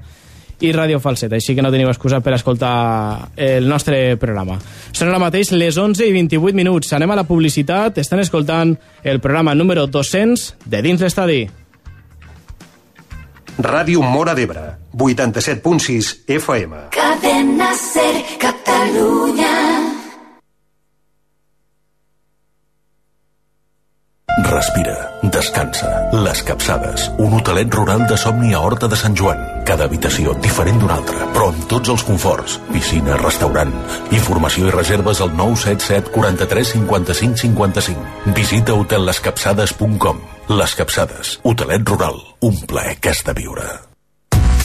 i 0.59 0.74
Ràdio 0.76 0.99
Falset, 0.99 1.32
així 1.34 1.55
que 1.55 1.63
no 1.63 1.72
teniu 1.72 1.89
excusa 1.89 2.20
per 2.20 2.34
escoltar 2.36 3.30
el 3.38 3.70
nostre 3.70 4.17
programa. 4.20 4.57
Són 4.91 5.07
ara 5.07 5.22
mateix 5.22 5.53
les 5.55 5.78
11 5.80 6.09
i 6.09 6.11
28 6.15 6.57
minuts. 6.57 6.91
Anem 6.93 7.15
a 7.15 7.22
la 7.22 7.28
publicitat. 7.28 7.97
Estan 8.01 8.20
escoltant 8.20 8.76
el 9.03 9.22
programa 9.24 9.55
número 9.55 9.88
200 9.88 10.55
de 10.65 10.84
Dins 10.84 11.05
l'Estadi. 11.05 11.41
Ràdio 13.59 14.01
Mora 14.01 14.36
d'Ebre, 14.36 14.61
87.6 14.95 16.13
FM. 16.32 16.86
Cadena 16.95 17.74
Ser 17.76 18.24
Catalunya. 18.39 19.49
Respira, 24.70 25.09
descansa. 25.24 25.88
Les 26.13 26.43
Capçades, 26.45 27.07
un 27.17 27.34
hotelet 27.34 27.74
rural 27.74 28.03
de 28.05 28.17
somni 28.22 28.51
a 28.53 28.59
Horta 28.61 28.86
de 28.88 28.99
Sant 28.99 29.15
Joan. 29.17 29.41
Cada 29.65 29.88
habitació 29.89 30.36
diferent 30.43 30.78
d'una 30.78 30.99
altra, 30.99 31.26
però 31.34 31.47
amb 31.49 31.65
tots 31.72 31.89
els 31.89 32.05
conforts. 32.05 32.59
Piscina, 32.70 33.17
restaurant. 33.17 33.74
Informació 34.13 34.70
i 34.70 34.76
reserves 34.78 35.24
al 35.26 35.34
977 35.34 36.13
43 36.13 36.76
55 36.76 37.43
55. 37.47 38.07
Visita 38.38 38.78
hotellescapçades.com. 38.78 40.24
Les 40.53 40.78
Capçades, 40.78 41.38
hotelet 41.41 41.89
rural. 41.89 42.22
Un 42.45 42.65
plaer 42.70 42.99
que 43.01 43.09
has 43.09 43.26
de 43.26 43.39
viure. 43.41 43.88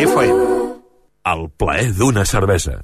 FM. 0.00 0.36
El 1.24 1.50
plaer 1.58 1.90
d'una 1.92 2.24
cervesa. 2.24 2.78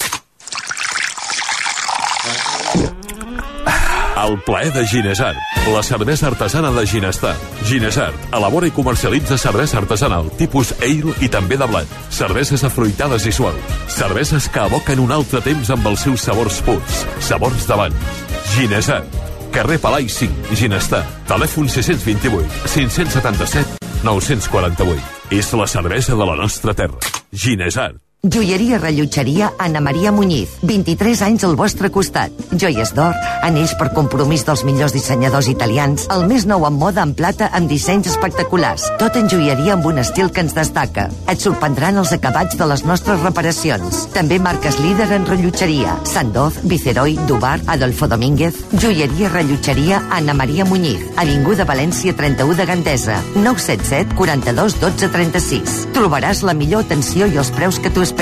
El 4.22 4.36
plaer 4.44 4.72
de 4.74 4.86
Ginesart, 4.86 5.38
la 5.72 5.82
cervesa 5.82 6.26
artesana 6.26 6.70
de 6.72 6.86
Ginestar. 6.86 7.34
Ginesart 7.64 8.34
elabora 8.36 8.68
i 8.68 8.74
comercialitza 8.76 9.38
cervesa 9.40 9.78
artesanal 9.80 10.28
tipus 10.36 10.74
ale 10.82 11.16
i 11.24 11.32
també 11.32 11.56
de 11.56 11.70
blat. 11.70 11.96
Cerveses 12.12 12.64
afruitades 12.68 13.24
i 13.24 13.32
suaus. 13.32 13.76
Cerveses 13.88 14.50
que 14.52 14.68
evoquen 14.68 15.00
un 15.00 15.16
altre 15.16 15.40
temps 15.40 15.72
amb 15.72 15.88
els 15.88 16.04
seus 16.04 16.28
sabors 16.28 16.60
purs. 16.68 17.04
Sabors 17.24 17.64
d'abans. 17.64 18.16
Ginesart. 18.52 19.22
Carrer 19.56 19.80
Palai 19.80 20.10
5, 20.12 20.52
Ginestar. 20.52 21.06
Telèfon 21.32 21.72
628 21.80 22.66
577 22.76 24.02
948. 24.04 25.15
És 25.30 25.48
la 25.58 25.66
cervesa 25.66 26.14
de 26.14 26.26
la 26.26 26.36
nostra 26.38 26.72
terra. 26.74 27.00
Ginesart. 27.32 28.05
Joieria 28.28 28.78
Rellotgeria 28.78 29.52
Anna 29.56 29.80
Maria 29.80 30.10
Muñiz. 30.10 30.48
23 30.62 31.20
anys 31.22 31.44
al 31.44 31.54
vostre 31.54 31.92
costat. 31.94 32.32
Joies 32.58 32.90
d'or, 32.96 33.14
anells 33.46 33.76
per 33.78 33.92
compromís 33.94 34.42
dels 34.42 34.64
millors 34.66 34.94
dissenyadors 34.96 35.46
italians, 35.46 36.08
el 36.10 36.24
més 36.26 36.42
nou 36.50 36.66
en 36.66 36.74
moda 36.74 37.04
en 37.06 37.12
plata 37.14 37.52
amb 37.54 37.70
dissenys 37.70 38.08
espectaculars. 38.10 38.88
Tot 38.98 39.14
en 39.20 39.30
joieria 39.30 39.76
amb 39.76 39.86
un 39.86 40.02
estil 40.02 40.32
que 40.34 40.42
ens 40.42 40.56
destaca. 40.56 41.04
Et 41.30 41.38
sorprendran 41.38 42.00
els 42.02 42.10
acabats 42.16 42.58
de 42.58 42.66
les 42.66 42.82
nostres 42.88 43.22
reparacions. 43.22 44.08
També 44.16 44.40
marques 44.42 44.80
líder 44.82 45.06
en 45.14 45.28
rellotgeria. 45.30 45.94
Sandoz, 46.10 46.58
Viceroy, 46.64 47.14
Dubar, 47.30 47.60
Adolfo 47.68 48.10
Domínguez. 48.10 48.58
Joieria 48.74 49.30
Rellotgeria 49.30 50.02
Anna 50.10 50.34
Maria 50.34 50.66
Muñiz. 50.66 51.06
Avinguda 51.14 51.68
València 51.68 52.16
31 52.16 52.58
de 52.58 52.66
Gandesa. 52.66 53.22
977 53.36 54.18
42 54.18 54.80
12 54.82 55.14
36. 55.14 55.78
Trobaràs 55.94 56.42
la 56.42 56.58
millor 56.58 56.82
atenció 56.88 57.30
i 57.30 57.38
els 57.38 57.54
preus 57.54 57.78
que 57.78 57.94
tu 57.94 58.02
esperes. 58.02 58.15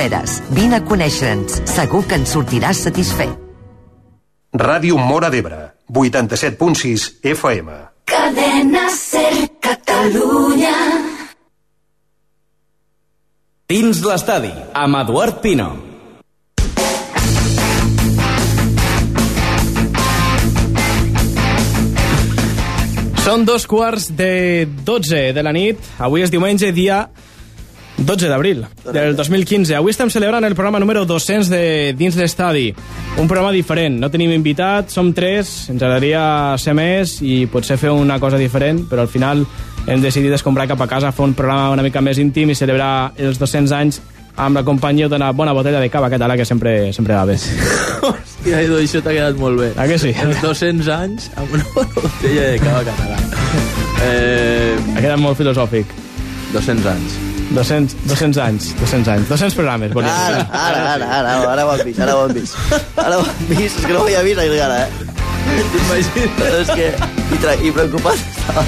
Vine 0.51 0.77
a 0.77 0.85
conèixer-nos. 0.85 1.63
Segur 1.71 2.05
que 2.09 2.19
en 2.19 2.27
sortiràs 2.27 2.83
satisfet. 2.87 3.31
Ràdio 4.55 4.99
Mora 4.99 5.31
d'Ebre, 5.31 5.61
87.6 5.89 7.09
FM. 7.25 7.73
Cadena 8.05 8.85
Ser 8.91 9.49
Catalunya. 9.65 10.75
Dins 13.67 14.03
l'estadi, 14.05 14.53
amb 14.77 15.01
Eduard 15.01 15.41
Pino. 15.43 15.71
Són 23.25 23.47
dos 23.49 23.65
quarts 23.65 24.11
de 24.13 24.69
12 24.85 25.31
de 25.33 25.43
la 25.43 25.55
nit. 25.57 25.81
Avui 25.99 26.23
és 26.23 26.31
diumenge, 26.31 26.69
dia 26.77 27.07
12 27.97 28.29
d'abril 28.29 28.65
del 28.93 29.15
2015. 29.17 29.77
Avui 29.79 29.93
estem 29.95 30.11
celebrant 30.11 30.45
el 30.45 30.55
programa 30.55 30.81
número 30.83 31.05
200 31.07 31.49
de 31.49 31.95
Dins 31.97 32.17
l'Estadi. 32.19 32.73
Un 33.19 33.29
programa 33.29 33.53
diferent. 33.55 34.01
No 34.03 34.11
tenim 34.11 34.33
invitat, 34.35 34.91
som 34.91 35.13
tres, 35.15 35.69
ens 35.71 35.83
agradaria 35.83 36.57
ser 36.59 36.75
més 36.75 37.21
i 37.23 37.45
potser 37.47 37.79
fer 37.79 37.93
una 37.95 38.19
cosa 38.21 38.37
diferent, 38.41 38.83
però 38.91 39.05
al 39.07 39.13
final 39.13 39.45
hem 39.87 40.03
decidit 40.03 40.33
escombrar 40.35 40.67
cap 40.67 40.81
a 40.83 40.89
casa, 40.91 41.13
fer 41.13 41.25
un 41.29 41.35
programa 41.39 41.71
una 41.77 41.85
mica 41.87 42.03
més 42.03 42.19
íntim 42.19 42.51
i 42.51 42.57
celebrar 42.59 43.13
els 43.21 43.39
200 43.39 43.73
anys 43.79 44.01
amb 44.37 44.59
la 44.59 44.65
companyia 44.67 45.07
d'una 45.09 45.29
bona 45.31 45.53
botella 45.55 45.79
de 45.79 45.89
cava 45.93 46.09
català 46.11 46.35
que 46.37 46.45
sempre, 46.45 46.93
sempre 46.93 47.15
va 47.15 47.25
bé. 47.29 47.37
Hòstia, 48.09 48.65
Edu, 48.65 48.81
això 48.83 48.99
t'ha 49.05 49.15
quedat 49.15 49.39
molt 49.39 49.61
bé. 49.61 49.69
Ah, 49.79 49.87
que 49.87 50.01
sí? 50.03 50.11
Els 50.25 50.43
200 50.43 50.91
anys 50.97 51.31
amb 51.39 51.55
una 51.55 51.69
bona 51.77 51.95
botella 52.01 52.49
de 52.51 52.59
cava 52.65 52.83
català. 52.91 53.21
Eh, 54.03 54.75
Ha 54.97 55.01
quedat 55.01 55.23
molt 55.23 55.39
filosòfic. 55.39 55.95
200 56.53 56.91
anys. 56.91 57.24
200, 57.53 57.97
200 58.09 58.39
anys, 58.43 58.71
200 58.81 59.09
anys, 59.13 59.29
200 59.29 59.55
programes, 59.59 59.93
volia 59.95 60.13
Ara, 60.15 60.37
dir. 60.39 60.47
ara, 60.53 60.79
ara, 60.95 61.09
ara, 61.19 61.35
ara 61.53 61.65
ho 61.67 61.75
han 61.75 61.83
vist, 61.85 62.01
ara 62.01 62.15
ho 62.17 62.23
han 62.25 62.33
vist. 62.35 62.57
Ara 62.97 63.19
ho 63.19 63.27
han 63.27 63.45
vist, 63.51 63.79
és 63.79 63.85
que 63.85 63.93
no 63.93 64.01
ho 64.01 64.07
havia 64.07 64.23
vist 64.27 64.41
encara, 64.45 64.79
eh? 64.87 65.11
T'imagines? 65.45 66.41
És 66.63 66.71
que... 66.73 66.87
I, 67.35 67.39
tra 67.43 67.53
i 67.61 67.71
preocupat 67.75 68.19
estava. 68.25 68.65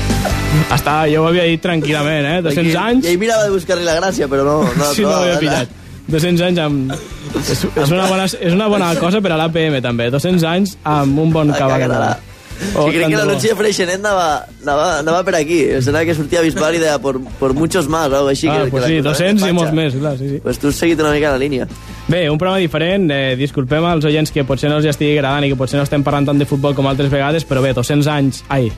Està, 0.76 0.94
jo 1.10 1.22
ho 1.24 1.28
havia 1.30 1.46
dit 1.48 1.62
tranquil·lament, 1.64 2.28
eh? 2.34 2.38
200 2.44 2.60
Aquí- 2.62 2.76
anys, 2.82 3.08
I 3.08 3.14
ell 3.14 3.20
mirava 3.22 3.48
de 3.48 3.54
buscar-li 3.56 3.86
la 3.86 3.96
gràcia, 3.98 4.28
però 4.30 4.44
no... 4.46 4.56
no 4.76 4.90
si 4.96 5.02
no 5.06 5.14
ho 5.14 5.22
havia 5.24 5.40
pillat. 5.42 5.72
200 6.12 6.44
anys 6.46 6.60
amb... 6.62 6.92
És, 7.36 7.50
és, 7.66 7.90
una 7.90 8.06
bona, 8.06 8.24
és 8.28 8.52
una 8.54 8.68
bona 8.70 8.92
cosa 9.00 9.20
per 9.24 9.32
a 9.34 9.40
l'APM, 9.40 9.80
també. 9.84 10.06
200 10.14 10.44
anys 10.52 10.76
amb 10.86 11.18
un 11.24 11.32
bon 11.34 11.50
cava 11.56 11.80
català. 11.82 12.12
Català. 12.56 12.86
Sí, 12.86 12.96
crec 12.96 13.10
que 13.10 13.16
l'anunci 13.20 13.50
de 13.50 13.56
Freixenet 13.58 14.00
anava, 14.00 14.28
anava, 14.62 14.86
anava 15.00 15.22
per 15.26 15.36
aquí. 15.40 15.60
Serà 15.84 16.04
que 16.06 16.14
sortia 16.16 16.42
Bisbal 16.44 16.78
i 16.78 16.82
deia 16.82 16.98
por, 17.02 17.20
por 17.40 17.54
muchos 17.54 17.88
más, 17.88 18.12
o 18.12 18.26
així. 18.28 18.48
Ah, 18.48 18.64
que, 18.64 18.70
pues 18.70 18.84
que 18.84 18.90
sí, 18.90 19.02
la 19.02 19.10
cosa 19.10 19.24
200 19.26 19.48
i 19.48 19.56
molts 19.56 19.76
més, 19.76 19.98
clar, 19.98 20.16
sí, 20.18 20.30
sí. 20.34 20.40
Pues 20.42 20.60
tu 20.62 20.72
has 20.72 20.80
seguit 20.80 21.00
una 21.00 21.12
mica 21.14 21.32
la 21.34 21.38
línia. 21.42 21.68
Bé, 22.06 22.30
un 22.30 22.38
programa 22.38 22.62
diferent, 22.62 23.08
eh, 23.10 23.34
disculpem 23.38 23.84
als 23.84 24.04
oients 24.06 24.30
que 24.30 24.44
potser 24.46 24.70
no 24.70 24.76
els 24.78 24.86
estigui 24.86 25.16
agradant 25.16 25.42
i 25.42 25.50
que 25.50 25.58
potser 25.58 25.80
no 25.80 25.86
estem 25.86 26.04
parlant 26.06 26.28
tant 26.28 26.38
de 26.38 26.46
futbol 26.46 26.74
com 26.76 26.86
altres 26.86 27.10
vegades, 27.10 27.42
però 27.48 27.64
bé, 27.64 27.72
200 27.74 28.06
anys... 28.12 28.44
Ai, 28.48 28.70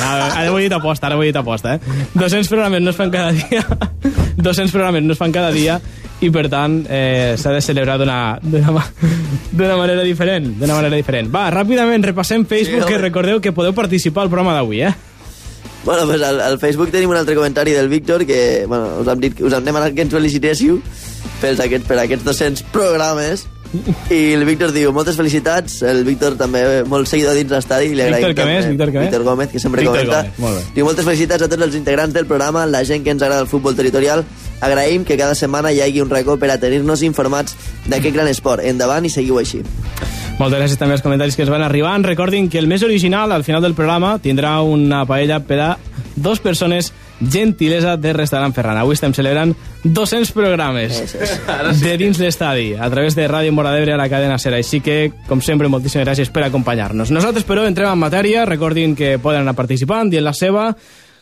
ara, 0.00 0.30
ara 0.30 0.46
ho 0.48 0.56
he 0.56 0.64
dit 0.64 0.72
aposta, 0.72 1.10
ara 1.10 1.18
ho 1.18 1.22
he 1.22 1.28
dit 1.28 1.36
aposta, 1.36 1.74
eh? 1.76 2.06
200 2.14 2.48
programes 2.48 2.80
no 2.80 2.94
es 2.94 2.96
fan 2.96 3.12
cada 3.12 3.34
dia, 3.36 3.60
200 4.40 4.72
programes 4.72 5.04
no 5.04 5.12
es 5.12 5.20
fan 5.20 5.34
cada 5.36 5.52
dia, 5.52 5.76
i 6.20 6.28
per 6.30 6.48
tant 6.52 6.82
eh, 6.90 7.34
s'ha 7.40 7.52
de 7.54 7.60
celebrar 7.64 7.96
d'una 7.98 8.38
d'una 8.42 8.72
ma- 8.76 8.86
d'una 9.52 9.76
manera 9.76 10.02
diferent, 10.04 10.50
d'una 10.60 10.74
manera 10.76 10.96
diferent. 10.96 11.30
Va, 11.32 11.46
ràpidament 11.50 12.04
repassem 12.04 12.44
Facebook, 12.46 12.82
Sí, 12.84 12.88
que 12.92 12.98
recordeu 12.98 13.40
que 13.40 13.52
podeu 13.56 13.72
participar 13.72 14.24
al 14.26 14.28
programa 14.32 14.54
d'avui, 14.58 14.82
eh? 14.82 14.92
Bueno, 15.84 16.04
pues 16.06 16.20
al, 16.20 16.40
al 16.44 16.58
Facebook 16.60 16.90
tenim 16.92 17.08
un 17.08 17.16
altre 17.16 17.34
comentari 17.34 17.72
del 17.72 17.88
Víctor 17.88 18.26
que, 18.26 18.66
bueno, 18.68 18.98
us 19.00 19.08
hem, 19.08 19.20
dit, 19.20 19.40
us 19.40 19.52
hem 19.56 19.64
demanat 19.64 19.94
que 19.96 20.02
ens 20.04 20.12
felicitéssiu 20.12 20.76
pels 21.40 21.60
aquests, 21.64 21.86
per 21.88 21.96
aquests 22.02 22.24
200 22.26 22.62
programes 22.74 23.46
i 24.10 24.32
el 24.34 24.44
Víctor 24.48 24.72
diu, 24.74 24.90
moltes 24.90 25.14
felicitats 25.14 25.76
el 25.86 26.02
Víctor 26.06 26.34
també 26.38 26.62
molt 26.90 27.06
seguidor 27.06 27.36
dins 27.38 27.52
l'estadi 27.54 27.92
li 27.94 28.02
agraïm 28.02 28.26
Víctor, 28.26 28.42
també. 28.42 28.56
més? 28.56 28.68
Víctor, 28.72 28.90
més? 28.90 29.06
Víctor 29.06 29.24
Gómez, 29.28 29.50
que 29.52 29.62
sempre 29.62 29.84
Víctor 29.84 30.00
comenta 30.00 30.22
Gómez, 30.24 30.40
molt 30.42 30.58
bé. 30.58 30.64
diu, 30.74 30.86
moltes 30.88 31.06
felicitats 31.06 31.46
a 31.46 31.48
tots 31.52 31.66
els 31.68 31.76
integrants 31.78 32.16
del 32.16 32.26
programa 32.26 32.64
la 32.66 32.82
gent 32.84 33.04
que 33.06 33.14
ens 33.14 33.22
agrada 33.22 33.46
el 33.46 33.50
futbol 33.50 33.76
territorial 33.78 34.24
agraïm 34.60 35.04
que 35.06 35.16
cada 35.20 35.36
setmana 35.38 35.70
hi 35.70 35.84
hagi 35.84 36.02
un 36.02 36.10
racó 36.10 36.34
per 36.36 36.50
a 36.50 36.58
tenir-nos 36.58 37.04
informats 37.06 37.54
d'aquest 37.86 38.16
gran 38.16 38.28
esport 38.32 38.64
endavant 38.66 39.06
i 39.06 39.12
seguiu 39.12 39.38
així 39.38 39.62
Moltes 40.40 40.56
gràcies 40.56 40.80
també 40.80 40.96
als 40.96 41.02
comentaris 41.04 41.36
que 41.36 41.42
ens 41.44 41.50
van 41.52 41.60
arribant. 41.60 42.00
Recordin 42.00 42.46
que 42.48 42.56
el 42.56 42.64
més 42.66 42.80
original, 42.82 43.28
al 43.28 43.44
final 43.44 43.60
del 43.60 43.74
programa, 43.76 44.14
tindrà 44.24 44.54
una 44.64 45.02
paella 45.04 45.42
per 45.44 45.58
a 45.60 45.66
dos 46.16 46.40
persones 46.40 46.94
gentilesa 47.20 47.96
de 47.96 48.12
Restaurant 48.12 48.54
Ferran. 48.54 48.78
Avui 48.80 48.96
estem 48.96 49.14
celebrant 49.16 49.52
200 49.84 50.32
programes 50.36 51.16
de 51.82 51.96
dins 52.00 52.20
l'estadi 52.22 52.72
a 52.74 52.88
través 52.92 53.16
de 53.18 53.28
Ràdio 53.28 53.52
Mora 53.52 53.74
d'Ebre 53.74 53.94
a 53.94 54.00
la 54.00 54.08
cadena 54.12 54.38
Sera. 54.38 54.60
Així 54.60 54.80
que, 54.80 55.12
com 55.28 55.42
sempre, 55.44 55.68
moltíssimes 55.68 56.06
gràcies 56.08 56.32
per 56.32 56.46
acompanyar-nos. 56.46 57.12
Nosaltres, 57.12 57.46
però, 57.48 57.66
entrem 57.68 57.92
en 57.92 58.00
matèria. 58.00 58.48
Recordin 58.48 58.96
que 58.96 59.18
poden 59.18 59.44
anar 59.44 59.58
participant, 59.58 60.10
dient 60.10 60.24
la 60.24 60.36
seva, 60.36 60.70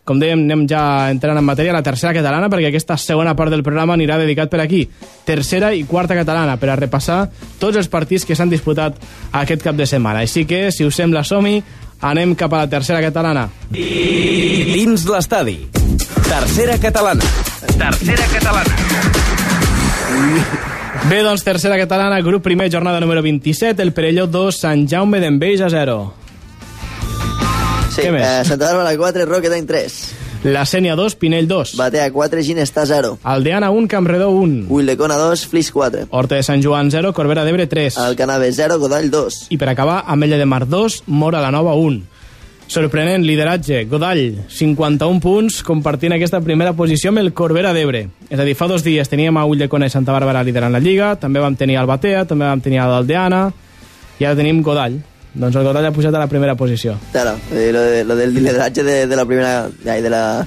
Com 0.08 0.16
dèiem, 0.16 0.40
anem 0.46 0.62
ja 0.64 0.80
entrant 1.12 1.36
en 1.36 1.44
matèria 1.44 1.74
la 1.74 1.82
tercera 1.84 2.14
catalana, 2.16 2.48
perquè 2.48 2.70
aquesta 2.70 2.96
segona 2.96 3.34
part 3.36 3.52
del 3.52 3.60
programa 3.60 3.92
anirà 3.92 4.16
dedicat 4.16 4.48
per 4.48 4.62
aquí. 4.62 4.86
Tercera 5.28 5.74
i 5.76 5.82
quarta 5.84 6.16
catalana, 6.16 6.54
per 6.56 6.70
a 6.72 6.78
repassar 6.80 7.26
tots 7.60 7.76
els 7.76 7.90
partits 7.92 8.24
que 8.24 8.36
s'han 8.38 8.48
disputat 8.48 8.96
aquest 9.42 9.66
cap 9.66 9.76
de 9.76 9.84
setmana. 9.84 10.22
Així 10.24 10.46
que, 10.48 10.70
si 10.72 10.88
us 10.88 10.96
sembla, 10.96 11.26
som-hi, 11.28 11.60
anem 12.00 12.34
cap 12.38 12.52
a 12.54 12.64
la 12.64 12.68
tercera 12.70 13.00
catalana. 13.02 13.48
Dins 13.70 15.04
l'estadi. 15.08 15.58
Tercera 16.28 16.78
catalana. 16.78 17.24
Tercera 17.78 18.26
catalana. 18.32 18.74
Bé, 21.08 21.22
doncs, 21.22 21.44
tercera 21.46 21.76
catalana, 21.78 22.20
grup 22.20 22.42
primer, 22.42 22.68
jornada 22.72 23.00
número 23.00 23.22
27, 23.22 23.82
el 23.82 23.92
Perelló 23.92 24.26
2, 24.26 24.56
Sant 24.56 24.86
Jaume 24.90 25.20
d'Enveja 25.22 25.68
0. 25.70 26.12
Sí, 27.94 28.02
Què 28.02 28.10
més? 28.12 28.22
eh, 28.26 28.44
Santa 28.44 28.72
Bàrbara 28.72 28.96
4, 28.98 29.24
Roquetany 29.26 29.64
3. 29.66 29.94
La 30.44 30.62
Sènia 30.64 30.94
2, 30.94 31.16
Pinell 31.18 31.48
2. 31.50 31.74
Batea 31.76 32.12
4, 32.12 32.42
Ginestà 32.46 32.84
0. 32.86 33.18
Aldeana 33.24 33.72
1, 33.74 33.88
Campredó 33.90 34.30
1. 34.30 34.66
Huildecona 34.68 35.16
2, 35.18 35.46
Flix 35.48 35.72
4. 35.72 36.06
Horta 36.10 36.36
de 36.36 36.44
Sant 36.46 36.62
Joan 36.62 36.92
0, 36.92 37.12
Corbera 37.12 37.42
d'Ebre 37.44 37.66
3. 37.66 37.98
Alcanave 37.98 38.52
0, 38.52 38.78
Godall 38.78 39.10
2. 39.10 39.48
I 39.50 39.58
per 39.58 39.72
acabar, 39.72 40.04
Ametlla 40.06 40.38
de 40.38 40.46
Mar 40.46 40.68
2, 40.68 41.02
Mora 41.06 41.40
la 41.42 41.50
Nova 41.50 41.74
1. 41.74 42.04
Sorprenent 42.68 43.24
lideratge, 43.24 43.82
Godall, 43.90 44.44
51 44.46 45.18
punts, 45.24 45.62
compartint 45.64 46.14
aquesta 46.14 46.40
primera 46.44 46.74
posició 46.76 47.10
amb 47.10 47.24
el 47.24 47.32
Corbera 47.34 47.72
d'Ebre. 47.74 48.06
És 48.30 48.38
a 48.38 48.44
dir, 48.46 48.54
fa 48.54 48.68
dos 48.70 48.84
dies 48.86 49.08
teníem 49.10 49.36
a 49.40 49.46
Ulldecona 49.48 49.88
i 49.88 49.90
Santa 49.90 50.14
Bàrbara 50.14 50.44
liderant 50.46 50.70
la 50.70 50.78
Lliga, 50.84 51.14
també 51.18 51.40
vam 51.40 51.56
tenir 51.56 51.80
el 51.80 51.88
Batea, 51.88 52.26
també 52.28 52.46
vam 52.46 52.60
tenir 52.60 52.84
l'Aldeana, 52.84 53.48
i 54.20 54.28
ara 54.28 54.36
tenim 54.38 54.62
Godall. 54.62 55.00
Doncs 55.34 55.56
el 55.60 55.66
Godall 55.66 55.86
ha 55.86 55.92
pujat 55.92 56.14
a 56.14 56.22
la 56.22 56.28
primera 56.30 56.54
posició. 56.56 56.96
Claro, 57.12 57.36
eh, 57.52 57.70
lo, 57.72 57.80
de, 57.80 58.04
lo 58.04 58.16
del 58.16 58.34
lideratge 58.34 58.82
de, 58.82 59.06
de 59.06 59.16
la 59.16 59.26
primera... 59.26 59.68
ai, 59.86 60.02
De 60.02 60.10
la, 60.10 60.46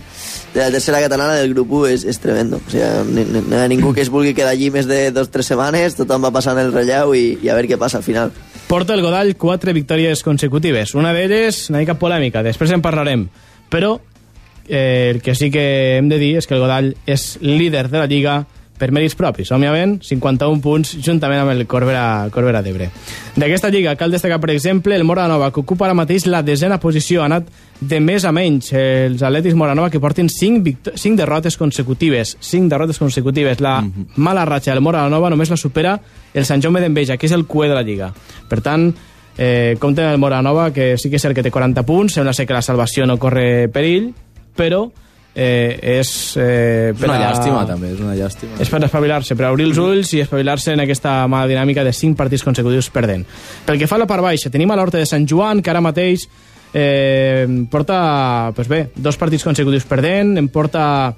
de 0.54 0.60
la 0.60 0.72
tercera 0.72 1.00
catalana 1.00 1.36
del 1.36 1.54
grup 1.54 1.72
1 1.72 1.88
és, 1.94 2.04
és 2.06 2.20
tremendo. 2.20 2.58
O 2.58 2.72
sigui, 2.72 2.88
ni, 3.14 3.24
ni, 3.24 3.44
no 3.46 3.56
hi 3.56 3.62
ha 3.62 3.70
ningú 3.72 3.94
que 3.94 4.02
es 4.04 4.12
vulgui 4.12 4.34
quedar 4.36 4.52
allí 4.56 4.72
més 4.74 4.88
de 4.90 5.12
dos 5.16 5.30
o 5.30 5.32
tres 5.32 5.52
setmanes, 5.52 5.96
tothom 5.96 6.26
va 6.28 6.34
passant 6.34 6.60
el 6.60 6.74
relleu 6.74 7.16
i, 7.16 7.38
i 7.42 7.52
a 7.52 7.56
veure 7.56 7.72
què 7.72 7.80
passa 7.80 8.02
al 8.02 8.08
final. 8.08 8.34
Porta 8.68 8.96
el 8.96 9.04
Godall 9.04 9.36
quatre 9.40 9.74
victòries 9.76 10.24
consecutives. 10.24 10.96
Una 10.96 11.14
d'elles, 11.16 11.70
una 11.72 11.84
mica 11.84 11.98
polèmica, 12.00 12.44
després 12.44 12.72
en 12.76 12.84
parlarem. 12.84 13.28
Però 13.72 13.98
eh, 14.68 15.12
el 15.14 15.22
que 15.22 15.36
sí 15.36 15.52
que 15.52 15.98
hem 15.98 16.10
de 16.12 16.20
dir 16.20 16.36
és 16.42 16.48
que 16.48 16.58
el 16.58 16.64
Godall 16.64 16.94
és 17.06 17.38
líder 17.42 17.88
de 17.92 18.00
la 18.00 18.10
Lliga 18.12 18.42
per 18.82 18.90
mèrits 18.90 19.14
propis. 19.18 19.52
Òbviament, 19.54 20.00
51 20.02 20.62
punts 20.64 20.96
juntament 21.06 21.44
amb 21.44 21.54
el 21.54 21.68
Corbera, 21.70 22.30
Corbera 22.34 22.64
d'Ebre. 22.66 22.90
D'aquesta 23.38 23.70
lliga 23.70 23.94
cal 24.00 24.14
destacar, 24.14 24.40
per 24.42 24.50
exemple, 24.56 24.96
el 24.98 25.06
Moranova, 25.06 25.52
que 25.54 25.62
ocupa 25.62 25.86
ara 25.86 25.98
mateix 25.98 26.26
la 26.26 26.42
desena 26.42 26.80
posició. 26.82 27.22
Ha 27.22 27.30
anat 27.30 27.52
de 27.82 28.00
més 28.02 28.26
a 28.26 28.32
menys 28.34 28.72
els 28.78 29.22
atletis 29.22 29.58
Moranova, 29.58 29.92
que 29.94 30.02
porten 30.02 30.30
5, 30.34 30.96
5 30.96 31.20
derrotes 31.20 31.58
consecutives. 31.62 32.36
5 32.40 32.72
derrotes 32.74 32.98
consecutives. 32.98 33.62
La 33.62 33.82
mm 33.82 33.92
-hmm. 33.92 34.06
mala 34.16 34.46
ratxa 34.46 34.74
del 34.74 34.82
Moranova 34.82 35.30
només 35.30 35.50
la 35.50 35.58
supera 35.58 36.00
el 36.34 36.46
Sant 36.46 36.62
Jaume 36.62 36.82
d'Enveja, 36.82 37.18
que 37.18 37.28
és 37.28 37.32
el 37.32 37.46
cué 37.46 37.68
de 37.68 37.76
la 37.76 37.84
lliga. 37.84 38.14
Per 38.50 38.62
tant, 38.62 38.96
eh, 39.38 39.76
compten 39.80 40.06
el 40.06 40.18
Moranova, 40.18 40.72
que 40.74 40.98
sí 40.98 41.10
que 41.10 41.18
és 41.18 41.22
cert 41.22 41.36
que 41.36 41.44
té 41.44 41.52
40 41.52 41.84
punts, 41.84 42.14
sembla 42.14 42.34
ser 42.34 42.48
que 42.48 42.54
la 42.54 42.62
salvació 42.62 43.06
no 43.06 43.18
corre 43.18 43.70
perill, 43.70 44.14
però 44.56 44.92
eh, 45.36 45.80
és... 46.00 46.36
Eh, 46.38 46.92
És 46.96 47.04
una 47.04 47.18
llàstima, 47.20 47.64
també, 47.68 47.94
és 47.94 48.00
una 48.04 48.16
llàstima. 48.16 48.60
és 48.60 48.70
per 48.70 48.84
espavilar-se, 48.84 49.36
per 49.40 49.50
obrir 49.52 49.66
els 49.70 49.80
ulls 49.82 50.14
i 50.14 50.22
espavilar-se 50.26 50.74
en 50.76 50.84
aquesta 50.84 51.16
mala 51.32 51.48
dinàmica 51.48 51.84
de 51.88 51.94
5 51.94 52.18
partits 52.20 52.44
consecutius 52.44 52.90
perdent. 52.92 53.26
Pel 53.66 53.80
que 53.80 53.88
fa 53.88 53.96
a 53.96 54.04
la 54.04 54.08
part 54.10 54.24
baixa, 54.24 54.52
tenim 54.52 54.72
a 54.72 54.80
l'Horta 54.80 55.00
de 55.00 55.06
Sant 55.10 55.28
Joan, 55.28 55.62
que 55.62 55.72
ara 55.72 55.82
mateix 55.82 56.28
eh, 56.74 57.48
porta, 57.70 58.52
pues 58.56 58.68
bé, 58.68 58.90
dos 58.96 59.18
partits 59.18 59.44
consecutius 59.44 59.86
perdent, 59.86 60.38
em 60.38 60.48
porta... 60.52 61.14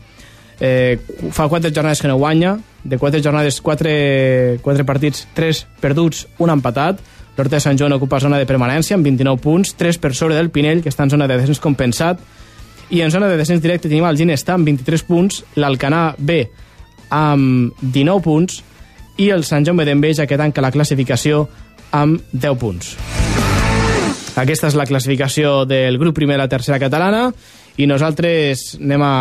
Eh, 0.64 0.99
fa 1.34 1.47
4 1.49 1.74
jornades 1.74 1.99
que 1.99 2.07
no 2.07 2.16
guanya, 2.16 2.53
de 2.84 2.97
4 2.97 3.20
jornades, 3.26 3.57
4, 3.59 4.61
4 4.61 4.86
partits, 4.86 5.26
3 5.34 5.66
perduts, 5.82 6.28
un 6.39 6.53
empatat. 6.53 7.01
L'Horta 7.36 7.57
de 7.57 7.59
Sant 7.59 7.80
Joan 7.80 7.95
ocupa 7.97 8.20
zona 8.22 8.38
de 8.38 8.45
permanència 8.45 8.95
amb 8.95 9.03
29 9.03 9.41
punts, 9.41 9.74
3 9.76 9.97
per 9.99 10.14
sobre 10.14 10.38
del 10.38 10.51
Pinell, 10.53 10.84
que 10.86 10.93
està 10.93 11.03
en 11.03 11.11
zona 11.11 11.28
de 11.28 11.39
descens 11.41 11.59
compensat, 11.59 12.22
i 12.93 13.01
en 13.01 13.09
zona 13.09 13.27
de 13.27 13.39
descens 13.39 13.61
directe 13.63 13.89
tenim 13.89 14.05
el 14.05 14.17
Ginestà 14.19 14.53
amb 14.53 14.69
23 14.69 15.03
punts, 15.07 15.39
l'Alcanar 15.57 16.13
B 16.17 16.43
amb 17.09 17.73
19 17.81 18.21
punts 18.21 18.59
i 19.17 19.31
el 19.33 19.45
Sant 19.47 19.65
Jaume 19.65 19.85
d'Enveja 19.85 20.27
que 20.29 20.37
tanca 20.37 20.61
la 20.61 20.71
classificació 20.73 21.47
amb 21.97 22.21
10 22.31 22.59
punts. 22.61 22.93
Aquesta 24.37 24.69
és 24.69 24.77
la 24.77 24.85
classificació 24.89 25.63
del 25.69 25.97
grup 26.01 26.15
primer 26.17 26.37
de 26.37 26.43
la 26.43 26.49
tercera 26.49 26.77
catalana 26.81 27.27
i 27.81 27.89
nosaltres 27.89 28.75
anem 28.77 29.01
a 29.05 29.13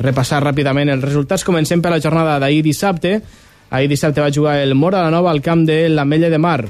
repassar 0.00 0.40
ràpidament 0.44 0.92
els 0.92 1.04
resultats. 1.04 1.44
Comencem 1.44 1.84
per 1.84 1.92
la 1.92 2.00
jornada 2.00 2.38
d'ahir 2.40 2.62
dissabte. 2.64 3.18
Ahir 3.72 3.88
dissabte 3.92 4.24
va 4.24 4.32
jugar 4.32 4.58
el 4.60 4.74
Mora 4.74 5.04
la 5.04 5.12
Nova 5.12 5.32
al 5.32 5.44
camp 5.44 5.66
de 5.68 5.82
l'Ametlla 5.88 6.32
de 6.32 6.40
Mar 6.40 6.62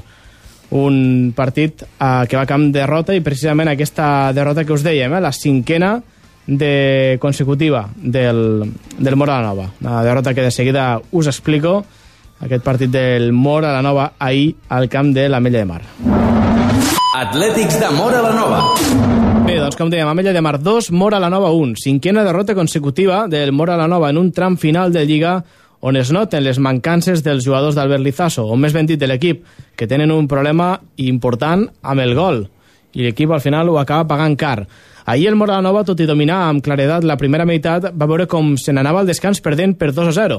un 0.73 1.31
partit 1.35 1.83
eh, 1.83 2.23
que 2.27 2.35
va 2.35 2.47
camp 2.49 2.71
derrota 2.73 3.13
i 3.13 3.21
precisament 3.21 3.69
aquesta 3.71 4.33
derrota 4.33 4.63
que 4.65 4.73
us 4.73 4.83
dèiem, 4.83 5.13
eh, 5.13 5.21
la 5.21 5.31
cinquena 5.31 5.99
de 6.47 7.17
consecutiva 7.21 7.89
del, 7.95 8.71
del 8.97 9.15
Mora 9.15 9.41
la 9.41 9.47
Nova. 9.47 9.69
Una 9.81 10.03
derrota 10.03 10.33
que 10.33 10.41
de 10.41 10.51
seguida 10.51 11.01
us 11.11 11.27
explico. 11.27 11.83
Aquest 12.39 12.63
partit 12.63 12.91
del 12.91 13.31
Mora 13.31 13.71
la 13.71 13.81
Nova 13.81 14.13
ahir 14.19 14.55
al 14.69 14.89
camp 14.89 15.13
de 15.13 15.29
l'Ametlla 15.29 15.59
de 15.59 15.65
Mar. 15.65 15.81
Atlètics 17.15 17.79
de 17.79 17.89
Mora 17.95 18.21
la 18.21 18.33
Nova. 18.33 18.61
Bé, 19.43 19.57
doncs 19.59 19.75
com 19.77 19.89
dèiem, 19.91 20.07
Ametlla 20.07 20.33
de 20.33 20.41
Mar 20.41 20.57
2, 20.59 20.91
Mora 20.91 21.19
la 21.19 21.29
Nova 21.29 21.51
1. 21.51 21.75
Cinquena 21.77 22.23
derrota 22.23 22.55
consecutiva 22.55 23.27
del 23.27 23.51
Mora 23.51 23.77
la 23.77 23.87
Nova 23.87 24.09
en 24.09 24.17
un 24.17 24.31
tram 24.31 24.57
final 24.57 24.91
de 24.91 25.05
Lliga 25.05 25.43
on 25.83 25.97
es 25.99 26.13
noten 26.15 26.45
les 26.45 26.61
mancances 26.63 27.25
dels 27.25 27.43
jugadors 27.43 27.75
d'Albert 27.75 28.05
Lizaso, 28.05 28.45
o 28.47 28.55
més 28.55 28.71
ben 28.71 28.87
dit 28.87 28.99
de 28.99 29.07
l'equip, 29.09 29.41
que 29.75 29.87
tenen 29.87 30.13
un 30.15 30.29
problema 30.31 30.77
important 31.03 31.65
amb 31.83 31.99
el 31.99 32.15
gol. 32.15 32.45
I 32.95 33.03
l'equip 33.03 33.33
al 33.35 33.43
final 33.43 33.67
ho 33.67 33.75
acaba 33.81 34.07
pagant 34.07 34.37
car. 34.39 34.61
Ahir 35.05 35.27
el 35.27 35.35
Mora 35.35 35.57
la 35.57 35.61
Nova, 35.61 35.81
tot 35.83 35.99
i 35.99 36.05
dominar 36.07 36.45
amb 36.47 36.63
claredat 36.63 37.03
la 37.03 37.17
primera 37.19 37.43
meitat, 37.43 37.89
va 37.91 38.07
veure 38.07 38.23
com 38.31 38.53
se 38.55 38.71
n'anava 38.71 39.01
al 39.01 39.09
descans 39.09 39.41
perdent 39.43 39.75
per 39.75 39.91
2 39.91 40.07
a 40.07 40.13
0. 40.15 40.37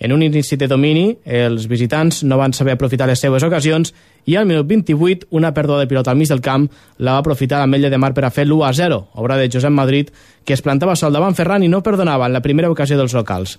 En 0.00 0.12
un 0.12 0.22
inici 0.24 0.56
de 0.56 0.68
domini, 0.68 1.10
els 1.24 1.66
visitants 1.68 2.22
no 2.24 2.38
van 2.40 2.54
saber 2.56 2.72
aprofitar 2.72 3.10
les 3.10 3.20
seues 3.20 3.44
ocasions 3.44 3.92
i 4.24 4.38
al 4.40 4.48
minut 4.48 4.66
28, 4.66 5.28
una 5.36 5.52
pèrdua 5.52 5.82
de 5.82 5.86
pilota 5.90 6.10
al 6.10 6.16
mig 6.16 6.32
del 6.32 6.40
camp 6.40 6.64
la 6.96 7.12
va 7.12 7.20
aprofitar 7.20 7.60
l'Ametlla 7.60 7.92
de 7.92 8.00
Mar 8.00 8.14
per 8.16 8.24
a 8.24 8.32
fer 8.32 8.46
l'1 8.48 8.64
a 8.64 8.72
0, 8.72 9.00
obra 9.20 9.36
de 9.36 9.50
Josep 9.52 9.70
Madrid, 9.70 10.08
que 10.44 10.56
es 10.56 10.64
plantava 10.64 10.96
sol 10.96 11.12
davant 11.12 11.36
Ferran 11.36 11.62
i 11.62 11.68
no 11.68 11.82
perdonava 11.84 12.26
en 12.26 12.32
la 12.32 12.42
primera 12.42 12.70
ocasió 12.72 12.96
dels 12.96 13.12
locals. 13.12 13.58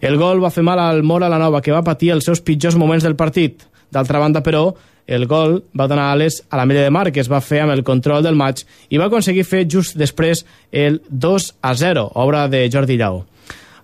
El 0.00 0.16
gol 0.16 0.40
va 0.42 0.50
fer 0.50 0.64
mal 0.64 0.80
al 0.80 1.02
Mora 1.02 1.28
la 1.28 1.38
Nova, 1.38 1.60
que 1.60 1.74
va 1.76 1.84
patir 1.84 2.14
els 2.16 2.24
seus 2.24 2.40
pitjors 2.40 2.80
moments 2.80 3.04
del 3.04 3.16
partit. 3.16 3.68
D'altra 3.92 4.20
banda, 4.20 4.40
però, 4.44 4.72
el 5.08 5.26
gol 5.26 5.64
va 5.72 5.88
donar 5.88 6.12
ales 6.12 6.44
a 6.50 6.60
la 6.60 6.66
Mella 6.66 6.84
de 6.84 6.92
Mar, 6.92 7.10
que 7.10 7.24
es 7.24 7.32
va 7.32 7.40
fer 7.40 7.62
amb 7.64 7.72
el 7.72 7.82
control 7.82 8.22
del 8.22 8.36
maig 8.36 8.62
i 8.92 9.00
va 9.00 9.08
aconseguir 9.08 9.46
fer 9.48 9.64
just 9.66 9.96
després 9.96 10.44
el 10.70 11.00
2 11.08 11.48
a 11.64 11.74
0, 11.74 12.04
obra 12.14 12.46
de 12.52 12.68
Jordi 12.70 13.00
Llau. 13.00 13.24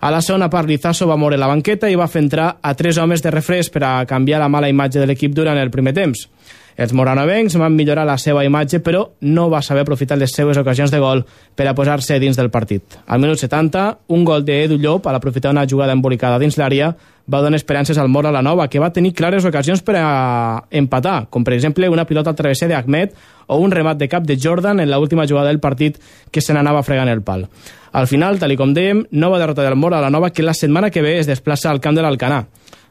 A 0.05 0.11
la 0.13 0.21
segona 0.21 0.51
part, 0.53 0.69
Lizaso 0.69 1.07
va 1.09 1.17
moure 1.17 1.39
la 1.41 1.49
banqueta 1.49 1.89
i 1.89 1.97
va 1.97 2.05
fer 2.07 2.21
entrar 2.21 2.59
a 2.61 2.75
tres 2.77 2.99
homes 3.01 3.23
de 3.25 3.31
refresc 3.33 3.73
per 3.73 3.81
a 3.83 3.95
canviar 4.05 4.37
la 4.39 4.51
mala 4.53 4.69
imatge 4.69 5.01
de 5.01 5.07
l'equip 5.09 5.33
durant 5.33 5.57
el 5.57 5.73
primer 5.73 5.95
temps. 5.97 6.27
Els 6.75 6.91
moranovencs 6.93 7.55
van 7.55 7.73
millorar 7.73 8.03
la 8.05 8.17
seva 8.19 8.43
imatge, 8.45 8.81
però 8.83 9.05
no 9.23 9.47
va 9.49 9.63
saber 9.63 9.85
aprofitar 9.85 10.17
les 10.19 10.33
seues 10.35 10.57
ocasions 10.59 10.91
de 10.91 10.99
gol 10.99 11.23
per 11.55 11.65
a 11.69 11.73
posar-se 11.73 12.19
dins 12.19 12.37
del 12.37 12.51
partit. 12.51 12.99
Al 13.07 13.23
minut 13.23 13.39
70, 13.39 13.85
un 14.11 14.25
gol 14.27 14.43
d'Edu 14.45 14.77
Llop, 14.77 15.07
a 15.07 15.15
l'aprofitar 15.15 15.55
una 15.55 15.65
jugada 15.65 15.95
embolicada 15.95 16.37
dins 16.37 16.59
l'àrea, 16.59 16.91
va 17.31 17.41
donar 17.41 17.57
esperances 17.57 17.97
al 17.97 18.09
Mora 18.09 18.31
la 18.31 18.41
Nova, 18.41 18.67
que 18.69 18.79
va 18.79 18.91
tenir 18.93 19.13
clares 19.13 19.45
ocasions 19.45 19.81
per 19.81 19.95
a 19.97 20.65
empatar, 20.69 21.25
com 21.29 21.43
per 21.43 21.55
exemple 21.55 21.89
una 21.89 22.05
pilota 22.05 22.29
al 22.29 22.37
travesser 22.37 22.69
d'Ahmed 22.69 23.15
o 23.47 23.57
un 23.57 23.71
remat 23.71 23.97
de 23.97 24.09
cap 24.09 24.23
de 24.23 24.37
Jordan 24.41 24.79
en 24.79 24.91
l'última 24.91 25.25
jugada 25.27 25.49
del 25.49 25.59
partit 25.59 25.97
que 26.31 26.41
se 26.41 26.53
n'anava 26.53 26.83
fregant 26.83 27.09
el 27.09 27.23
pal. 27.25 27.47
Al 27.95 28.07
final, 28.07 28.37
tal 28.39 28.53
com 28.59 28.73
dèiem, 28.75 29.05
nova 29.11 29.39
derrota 29.39 29.63
del 29.63 29.77
Mora 29.79 30.01
la 30.03 30.11
Nova, 30.11 30.31
que 30.31 30.43
la 30.43 30.53
setmana 30.53 30.91
que 30.91 31.01
ve 31.01 31.17
es 31.19 31.27
desplaça 31.27 31.71
al 31.71 31.81
camp 31.81 31.95
de 31.95 32.03
l'Alcanar. 32.03 32.45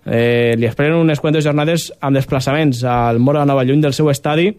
Eh, 0.04 0.54
li 0.58 0.66
esperen 0.66 0.98
unes 0.98 1.20
quantes 1.20 1.44
jornades 1.44 1.90
amb 2.00 2.16
desplaçaments 2.16 2.82
al 2.84 3.20
Mora 3.20 3.44
la 3.44 3.52
Nova 3.52 3.64
lluny 3.64 3.80
del 3.84 3.94
seu 3.96 4.10
estadi 4.10 4.50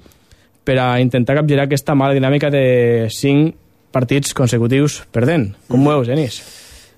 per 0.66 0.80
a 0.82 1.00
intentar 1.02 1.36
capgirar 1.38 1.68
aquesta 1.68 1.96
mala 1.96 2.16
dinàmica 2.18 2.50
de 2.50 3.08
5 3.14 3.54
partits 3.94 4.34
consecutius 4.34 5.04
perdent. 5.12 5.52
Com 5.70 5.86
ho 5.86 5.98
veus, 5.98 6.10
Enis? 6.10 6.42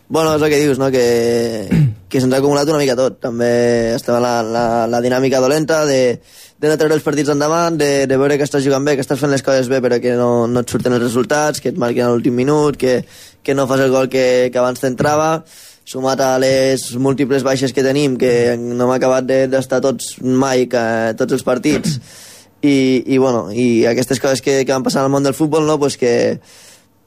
Bueno, 0.10 0.36
és 0.38 0.42
el 0.42 0.50
que 0.50 0.60
dius, 0.62 0.80
no? 0.80 0.88
que, 0.92 1.68
que 2.10 2.22
se'ns 2.22 2.34
ha 2.34 2.40
acumulat 2.40 2.70
una 2.72 2.80
mica 2.80 2.96
tot. 2.96 3.18
També 3.24 3.94
estava 3.96 4.22
la, 4.24 4.36
la, 4.44 4.66
la 4.88 5.02
dinàmica 5.04 5.42
dolenta 5.44 5.82
de, 5.86 6.20
de 6.58 6.70
no 6.72 6.78
treure 6.80 6.96
els 6.96 7.04
partits 7.04 7.34
endavant, 7.34 7.76
de, 7.80 8.08
de 8.08 8.20
veure 8.20 8.38
que 8.40 8.48
estàs 8.48 8.64
jugant 8.64 8.86
bé, 8.88 8.96
que 8.96 9.04
estàs 9.04 9.20
fent 9.20 9.34
les 9.34 9.44
coses 9.44 9.68
bé 9.68 9.82
però 9.84 10.00
que 10.04 10.16
no, 10.16 10.48
no 10.48 10.64
et 10.64 10.72
surten 10.72 10.96
els 10.96 11.04
resultats, 11.04 11.60
que 11.60 11.74
et 11.74 11.82
marquen 11.82 12.08
a 12.08 12.14
l'últim 12.14 12.38
minut, 12.40 12.80
que, 12.80 13.02
que 13.44 13.56
no 13.58 13.68
fas 13.68 13.84
el 13.84 13.92
gol 13.92 14.08
que, 14.08 14.48
que 14.54 14.62
abans 14.62 14.80
t'entrava, 14.80 15.42
sumat 15.88 16.24
a 16.24 16.30
les 16.40 16.88
múltiples 17.00 17.44
baixes 17.48 17.76
que 17.76 17.84
tenim, 17.84 18.16
que 18.20 18.56
no 18.60 18.88
hem 18.88 18.96
acabat 18.96 19.28
de- 19.28 19.46
d'estar 19.52 19.82
tots 19.84 20.16
mai, 20.24 20.66
que, 20.72 20.86
tots 21.20 21.36
els 21.36 21.44
partits, 21.48 22.00
i, 22.64 23.04
i, 23.06 23.20
bueno, 23.20 23.50
i 23.52 23.84
aquestes 23.92 24.24
coses 24.24 24.40
que, 24.42 24.62
que 24.64 24.72
van 24.72 24.88
passar 24.88 25.04
al 25.04 25.12
món 25.12 25.28
del 25.28 25.36
futbol, 25.36 25.68
no? 25.68 25.78
pues 25.80 26.00
que, 26.00 26.40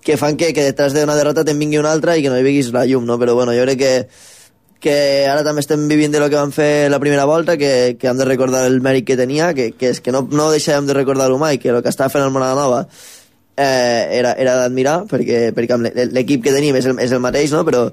que 0.02 0.16
fan 0.16 0.36
que, 0.36 0.52
que 0.52 0.64
detrás 0.64 0.94
d'una 0.96 1.16
derrota 1.16 1.44
te'n 1.44 1.58
vingui 1.60 1.78
una 1.78 1.92
altra 1.92 2.16
i 2.16 2.24
que 2.24 2.32
no 2.32 2.38
hi 2.38 2.44
vegis 2.46 2.72
la 2.72 2.86
llum, 2.88 3.06
no? 3.06 3.18
Però 3.20 3.34
bueno, 3.36 3.52
jo 3.56 3.66
crec 3.66 3.78
que, 3.78 3.92
que 4.80 4.96
ara 5.28 5.44
també 5.44 5.60
estem 5.60 5.86
vivint 5.88 6.12
de 6.12 6.22
lo 6.22 6.30
que 6.32 6.40
vam 6.40 6.52
fer 6.56 6.88
la 6.90 7.00
primera 7.02 7.26
volta, 7.28 7.58
que, 7.60 7.96
que 8.00 8.08
hem 8.08 8.18
de 8.18 8.28
recordar 8.28 8.64
el 8.66 8.80
mèrit 8.80 9.06
que 9.06 9.18
tenia, 9.20 9.52
que, 9.54 9.70
que 9.76 9.92
és 9.92 10.00
que 10.00 10.14
no, 10.14 10.24
no 10.32 10.50
deixàvem 10.52 10.88
de 10.88 10.96
recordar-ho 10.96 11.36
mai, 11.38 11.60
que 11.60 11.70
el 11.74 11.82
que 11.84 11.92
estava 11.92 12.12
fent 12.12 12.24
el 12.24 12.32
Moranova 12.32 12.86
eh, 13.60 14.08
era, 14.18 14.32
era 14.32 14.56
d'admirar, 14.62 15.04
perquè, 15.10 15.50
perquè 15.56 15.78
l'equip 16.08 16.44
que 16.46 16.56
tenim 16.56 16.80
és 16.80 16.88
el, 16.88 16.98
és 17.04 17.12
el 17.12 17.20
mateix, 17.20 17.52
no? 17.52 17.62
Però, 17.68 17.86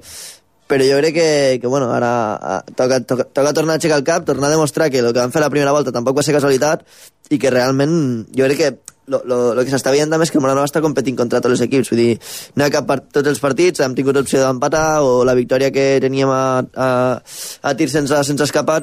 però 0.68 0.84
jo 0.84 1.00
crec 1.00 1.14
que, 1.16 1.30
que 1.60 1.68
bueno, 1.68 1.92
ara 1.92 2.62
toca, 2.76 3.02
toca, 3.04 3.28
toca 3.36 3.52
tornar 3.56 3.76
a 3.76 3.82
aixecar 3.82 4.00
el 4.00 4.08
cap, 4.08 4.24
tornar 4.28 4.48
a 4.48 4.56
demostrar 4.56 4.88
que 4.90 5.04
el 5.04 5.12
que 5.12 5.20
vam 5.20 5.32
fer 5.32 5.44
la 5.44 5.52
primera 5.52 5.76
volta 5.76 5.92
tampoc 5.92 6.16
va 6.18 6.24
ser 6.24 6.36
casualitat 6.36 6.84
i 7.32 7.38
que 7.40 7.52
realment 7.52 7.94
jo 8.36 8.48
crec 8.48 8.60
que 8.64 8.96
lo, 9.08 9.22
lo, 9.24 9.38
lo 9.56 9.64
que 9.64 9.72
s'està 9.72 9.92
veient 9.94 10.12
també 10.12 10.28
és 10.28 10.32
que 10.32 10.38
el 10.40 10.44
Moranova 10.44 10.68
està 10.68 10.82
competint 10.84 11.16
contra 11.18 11.40
tots 11.40 11.56
els 11.56 11.64
equips, 11.64 11.90
vull 11.92 12.02
dir, 12.02 12.12
no 12.60 12.68
cap 12.72 12.86
part, 12.88 13.08
tots 13.14 13.32
els 13.32 13.40
partits 13.42 13.82
hem 13.84 13.96
tingut 13.98 14.20
opció 14.20 14.42
d'empatar 14.44 15.00
o 15.04 15.24
la 15.28 15.36
victòria 15.38 15.72
que 15.74 15.90
teníem 16.04 16.30
a, 16.32 16.44
a, 16.62 16.88
a 17.18 17.74
tir 17.78 17.90
sense, 17.92 18.22
sense 18.28 18.48
escapar 18.48 18.82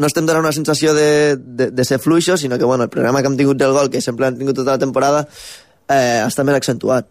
no 0.00 0.08
estem 0.08 0.26
donant 0.26 0.46
una 0.46 0.56
sensació 0.56 0.94
de, 0.96 1.36
de, 1.36 1.70
de 1.74 1.84
ser 1.84 1.98
fluixos, 2.00 2.40
sinó 2.40 2.58
que 2.58 2.64
bueno, 2.64 2.84
el 2.86 2.92
programa 2.92 3.20
que 3.20 3.28
hem 3.28 3.36
tingut 3.36 3.58
del 3.60 3.74
gol, 3.76 3.90
que 3.90 4.00
sempre 4.00 4.30
hem 4.30 4.38
tingut 4.38 4.56
tota 4.62 4.78
la 4.78 4.82
temporada, 4.82 5.26
eh, 5.90 6.22
està 6.24 6.46
més 6.46 6.56
accentuat. 6.56 7.10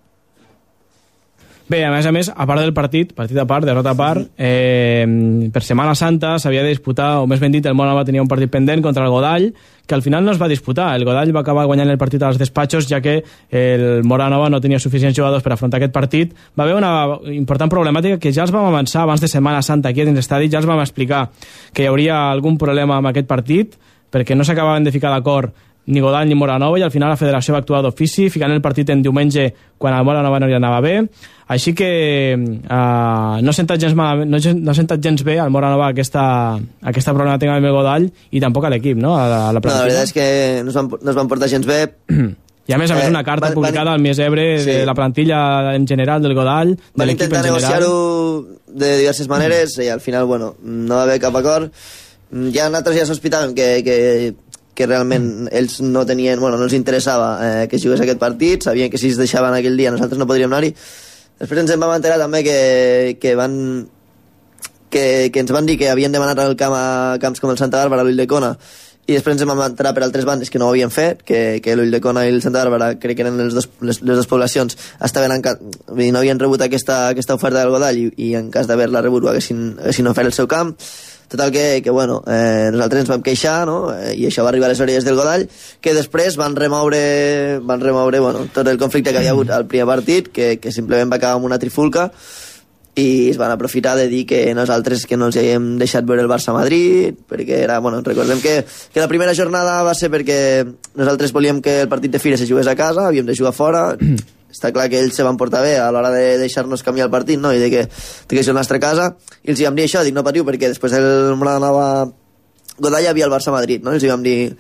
Bé, 1.70 1.84
a 1.86 1.92
més 1.94 2.06
a 2.10 2.10
més, 2.10 2.32
a 2.34 2.46
part 2.50 2.64
del 2.64 2.72
partit, 2.74 3.12
partit 3.14 3.38
a 3.38 3.44
part, 3.46 3.62
derrota 3.62 3.92
a 3.94 3.98
part, 3.98 4.24
eh, 4.42 5.06
per 5.54 5.62
Setmana 5.62 5.94
Santa 5.94 6.32
s'havia 6.42 6.64
de 6.66 6.72
disputar, 6.74 7.20
o 7.22 7.28
més 7.30 7.38
ben 7.40 7.54
dit, 7.54 7.66
el 7.70 7.76
Mònova 7.78 8.02
tenia 8.08 8.24
un 8.24 8.28
partit 8.28 8.50
pendent 8.50 8.82
contra 8.82 9.04
el 9.06 9.12
Godall, 9.14 9.46
que 9.86 9.94
al 9.94 10.02
final 10.02 10.26
no 10.26 10.32
es 10.32 10.42
va 10.42 10.48
disputar. 10.50 10.96
El 10.98 11.06
Godall 11.06 11.30
va 11.36 11.44
acabar 11.46 11.68
guanyant 11.70 11.92
el 11.94 12.00
partit 12.02 12.26
als 12.26 12.40
despatxos, 12.42 12.88
ja 12.90 13.02
que 13.06 13.20
el 13.52 14.02
Moranova 14.02 14.50
no 14.50 14.60
tenia 14.60 14.80
suficients 14.82 15.16
jugadors 15.16 15.46
per 15.46 15.54
afrontar 15.54 15.78
aquest 15.78 15.94
partit. 15.94 16.34
Va 16.58 16.66
haver 16.66 16.74
una 16.74 17.20
important 17.36 17.70
problemàtica 17.70 18.18
que 18.18 18.34
ja 18.34 18.48
els 18.48 18.56
vam 18.56 18.66
avançar 18.66 19.04
abans 19.04 19.22
de 19.22 19.30
Setmana 19.30 19.62
Santa 19.62 19.94
aquí 19.94 20.02
dins 20.02 20.18
l'estadi, 20.18 20.50
ja 20.50 20.58
els 20.58 20.70
vam 20.70 20.82
explicar 20.82 21.28
que 21.72 21.86
hi 21.86 21.92
hauria 21.94 22.32
algun 22.32 22.58
problema 22.58 22.98
amb 22.98 23.14
aquest 23.14 23.30
partit, 23.30 23.78
perquè 24.10 24.34
no 24.34 24.42
s'acabaven 24.44 24.90
de 24.90 24.92
ficar 24.92 25.14
d'acord 25.14 25.54
ni 25.90 26.00
Godall 26.04 26.28
ni 26.30 26.36
Moranova 26.38 26.78
i 26.78 26.84
al 26.86 26.92
final 26.94 27.10
la 27.10 27.18
federació 27.18 27.56
va 27.56 27.60
actuar 27.64 27.82
d'ofici 27.82 28.30
ficant 28.30 28.52
el 28.54 28.62
partit 28.62 28.90
en 28.94 29.02
diumenge 29.02 29.48
quan 29.82 29.94
al 29.98 30.06
Moranova 30.06 30.40
no 30.40 30.48
li 30.48 30.54
anava 30.58 30.80
bé 30.86 31.00
així 31.50 31.74
que 31.74 32.36
uh, 32.38 33.40
no, 33.42 33.50
ha 33.50 33.56
sentat 33.58 33.82
gens 33.82 33.96
malament, 33.98 34.30
no, 34.30 34.38
ha 34.38 34.54
no 34.54 34.72
ha 34.72 34.76
sentat 34.78 35.02
gens 35.02 35.24
bé 35.26 35.40
al 35.42 35.50
Moranova 35.50 35.88
aquesta, 35.90 36.60
aquesta 36.84 37.14
problemàtica 37.16 37.56
amb 37.56 37.66
el 37.66 37.74
Godall 37.74 38.06
i 38.30 38.40
tampoc 38.44 38.68
a 38.68 38.70
l'equip, 38.76 38.98
no? 39.02 39.16
A 39.18 39.26
la, 39.28 39.40
a 39.50 39.54
la 39.56 39.60
No, 39.64 39.72
la 39.74 39.82
veritat 39.88 40.04
és 40.12 40.14
que 40.14 40.28
no 40.64 40.70
es 40.70 40.78
van, 40.78 40.92
no 41.02 41.10
es 41.10 41.18
van 41.18 41.28
portar 41.32 41.50
gens 41.50 41.66
bé. 41.66 41.80
I 42.70 42.74
a 42.76 42.78
més 42.78 42.92
a 42.92 42.96
més 43.00 43.06
Eh, 43.08 43.10
una 43.10 43.24
carta 43.26 43.48
van- 43.48 43.56
publicada 43.56 43.86
van- 43.90 43.96
al 43.98 44.02
Mies 44.06 44.20
Ebre 44.22 44.60
Sí. 44.62 44.70
de 44.70 44.86
la 44.86 44.94
plantilla 44.94 45.74
en 45.74 45.88
general 45.88 46.22
del 46.22 46.36
Godall, 46.38 46.76
de 46.76 46.84
Van 47.02 47.08
l'equip 47.08 47.24
intentar 47.32 47.40
en 47.50 47.56
general. 47.56 47.82
negociar-ho 47.82 48.46
de 48.68 48.98
diverses 49.00 49.28
maneres 49.28 49.80
i 49.80 49.88
al 49.90 50.02
final, 50.06 50.26
bueno, 50.26 50.54
no 50.62 50.96
va 51.02 51.04
haver 51.08 51.20
cap 51.20 51.36
acord. 51.36 51.72
Ja 52.54 52.70
nosaltres 52.70 52.96
ja 53.00 53.08
sospitàvem 53.10 53.56
que, 53.58 53.82
que, 53.84 54.36
que 54.80 54.88
realment 54.88 55.50
ells 55.52 55.82
no 55.84 56.06
tenien, 56.08 56.40
bueno, 56.40 56.56
no 56.58 56.70
els 56.70 56.76
interessava 56.78 57.30
eh, 57.44 57.68
que 57.68 57.80
jugués 57.84 58.00
aquest 58.06 58.20
partit, 58.22 58.64
sabien 58.64 58.92
que 58.92 59.02
si 59.02 59.12
es 59.12 59.20
deixaven 59.20 59.58
aquell 59.58 59.76
dia 59.76 59.92
nosaltres 59.92 60.22
no 60.22 60.28
podríem 60.30 60.52
anar-hi. 60.54 60.72
Després 61.40 61.66
ens 61.66 61.74
en 61.76 61.82
vam 61.84 61.96
enterar 61.96 62.20
també 62.22 62.44
que, 62.48 62.60
que 63.20 63.36
van 63.36 63.56
que, 64.90 65.30
que 65.34 65.44
ens 65.44 65.52
van 65.52 65.68
dir 65.68 65.78
que 65.80 65.90
havien 65.92 66.16
demanat 66.16 66.40
el 66.46 66.56
camp 66.60 66.76
a 66.76 67.18
camps 67.22 67.44
com 67.44 67.52
el 67.52 67.60
Santa 67.60 67.84
Bàrbara, 67.84 68.06
l'Ull 68.08 68.20
de 68.20 68.28
Cona, 68.28 68.54
i 69.10 69.16
després 69.18 69.36
ens 69.36 69.46
vam 69.50 69.62
enterar 69.66 69.92
per 69.98 70.04
altres 70.06 70.26
bandes 70.28 70.52
que 70.54 70.60
no 70.62 70.68
ho 70.68 70.74
havien 70.74 70.92
fet, 70.94 71.24
que, 71.26 71.60
que 71.66 71.76
l'Ull 71.76 71.92
de 71.92 72.00
Cona 72.04 72.24
i 72.28 72.34
el 72.34 72.42
Santa 72.46 72.64
Bàrbara, 72.64 72.94
crec 73.02 73.18
que 73.20 73.26
eren 73.26 73.40
les, 73.42 73.56
dos, 73.58 73.68
les, 73.82 74.00
les 74.00 74.20
dues 74.20 74.32
poblacions, 74.32 74.78
estaven 75.06 75.36
en, 75.36 75.46
no 76.00 76.22
havien 76.22 76.40
rebut 76.40 76.64
aquesta, 76.64 77.08
aquesta 77.10 77.36
oferta 77.36 77.64
del 77.64 77.76
Godall 77.76 78.00
i, 78.00 78.10
i 78.30 78.34
en 78.40 78.52
cas 78.54 78.70
d'haver-la 78.70 79.04
rebut 79.06 79.26
ho 79.26 79.32
haguessin, 79.34 79.74
haguessin 79.82 80.12
ofert 80.12 80.32
el 80.32 80.38
seu 80.38 80.48
camp. 80.52 80.76
Total 81.30 81.52
que, 81.54 81.82
que 81.84 81.92
bueno, 81.94 82.24
eh, 82.26 82.70
nosaltres 82.74 83.06
ens 83.06 83.12
vam 83.14 83.22
queixar, 83.22 83.62
no? 83.70 83.94
Eh, 83.94 84.16
i 84.18 84.26
això 84.26 84.42
va 84.42 84.50
arribar 84.50 84.66
a 84.66 84.74
les 84.74 84.82
orelles 84.82 85.06
del 85.06 85.16
Godall, 85.20 85.46
que 85.80 85.94
després 85.94 86.40
van 86.42 86.58
remoure, 86.58 87.62
van 87.62 87.86
remoure 87.86 88.20
bueno, 88.20 88.48
tot 88.54 88.68
el 88.68 88.82
conflicte 88.82 89.14
que 89.14 89.22
havia 89.22 89.36
hagut 89.38 89.54
al 89.54 89.68
primer 89.70 89.86
partit, 89.86 90.32
que, 90.34 90.56
que 90.58 90.74
simplement 90.74 91.14
va 91.14 91.22
acabar 91.22 91.38
amb 91.38 91.46
una 91.46 91.62
trifulca, 91.62 92.10
i 93.00 93.30
es 93.30 93.38
van 93.38 93.54
aprofitar 93.54 93.96
de 93.96 94.08
dir 94.10 94.26
que 94.26 94.42
nosaltres 94.58 95.06
que 95.06 95.18
no 95.18 95.30
els 95.30 95.38
havíem 95.38 95.78
deixat 95.80 96.08
veure 96.10 96.26
el 96.26 96.32
Barça 96.32 96.50
a 96.52 96.58
Madrid 96.58 97.16
perquè 97.30 97.62
era, 97.64 97.78
bueno, 97.80 98.02
recordem 98.02 98.42
que, 98.42 98.64
que 98.66 99.00
la 99.00 99.08
primera 99.08 99.36
jornada 99.38 99.84
va 99.86 99.94
ser 99.94 100.10
perquè 100.12 100.66
nosaltres 100.98 101.32
volíem 101.36 101.62
que 101.62 101.84
el 101.84 101.92
partit 101.94 102.12
de 102.12 102.20
Fira 102.20 102.42
se 102.42 102.50
jugués 102.50 102.68
a 102.68 102.76
casa 102.76 103.08
havíem 103.08 103.30
de 103.30 103.38
jugar 103.38 103.54
fora 103.54 103.86
està 104.50 104.72
clar 104.74 104.88
que 104.90 105.00
ells 105.00 105.16
se 105.16 105.24
van 105.24 105.38
portar 105.38 105.62
bé 105.62 105.76
a 105.78 105.92
l'hora 105.94 106.10
de 106.14 106.38
deixar-nos 106.42 106.82
canviar 106.84 107.06
el 107.08 107.12
partit 107.14 107.40
no? 107.40 107.52
i 107.54 107.60
de 107.62 107.70
que, 107.70 107.84
de 107.86 108.34
que 108.36 108.40
és 108.42 108.48
la 108.50 108.58
nostra 108.58 108.80
casa 108.82 109.12
i 109.44 109.52
els 109.54 109.60
hi 109.62 109.68
vam 109.70 109.76
dir 109.78 109.86
això, 109.86 110.02
dic 110.04 110.16
no 110.16 110.24
patiu 110.26 110.46
perquè 110.48 110.72
després 110.74 110.96
del 110.98 111.36
Moranova 111.38 112.10
Godall 112.80 113.04
hi 113.04 113.10
havia 113.12 113.26
el 113.28 113.34
Barça 113.34 113.52
a 113.52 113.58
Madrid 113.60 113.84
no? 113.86 113.94
els 113.94 114.04
hi 114.04 114.10
vam 114.10 114.24
dir 114.26 114.56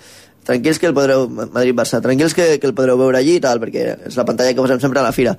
tranquils 0.49 0.79
que 0.81 0.87
el 0.89 0.93
podreu 0.97 1.27
Madrid-Barça, 1.29 1.99
tranquils 2.01 2.33
que, 2.33 2.55
que 2.59 2.67
el 2.69 2.73
podreu 2.73 2.97
veure 2.97 3.19
allí 3.19 3.35
i 3.37 3.41
tal, 3.43 3.59
perquè 3.61 3.83
és 4.09 4.15
la 4.17 4.25
pantalla 4.25 4.53
que 4.55 4.61
posem 4.63 4.79
sempre 4.81 5.01
a 5.01 5.03
la 5.05 5.11
fira 5.13 5.35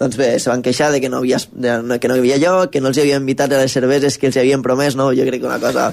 doncs 0.00 0.16
bé, 0.16 0.30
se 0.40 0.48
van 0.48 0.62
queixar 0.64 0.88
de 0.94 0.98
que 1.02 1.10
no, 1.12 1.18
havia, 1.20 1.36
de, 1.52 1.98
que 2.00 2.08
no 2.08 2.14
hi 2.16 2.22
havia 2.22 2.38
lloc, 2.40 2.70
que 2.72 2.80
no 2.80 2.88
els 2.88 2.96
hi 2.96 3.02
havien 3.02 3.20
invitat 3.20 3.52
a 3.52 3.58
les 3.60 3.74
cerveses 3.76 4.16
que 4.16 4.30
els 4.30 4.38
havien 4.40 4.62
promès, 4.64 4.96
no? 4.96 5.10
Jo 5.12 5.26
crec 5.28 5.42
que 5.42 5.46
una 5.50 5.58
cosa 5.60 5.90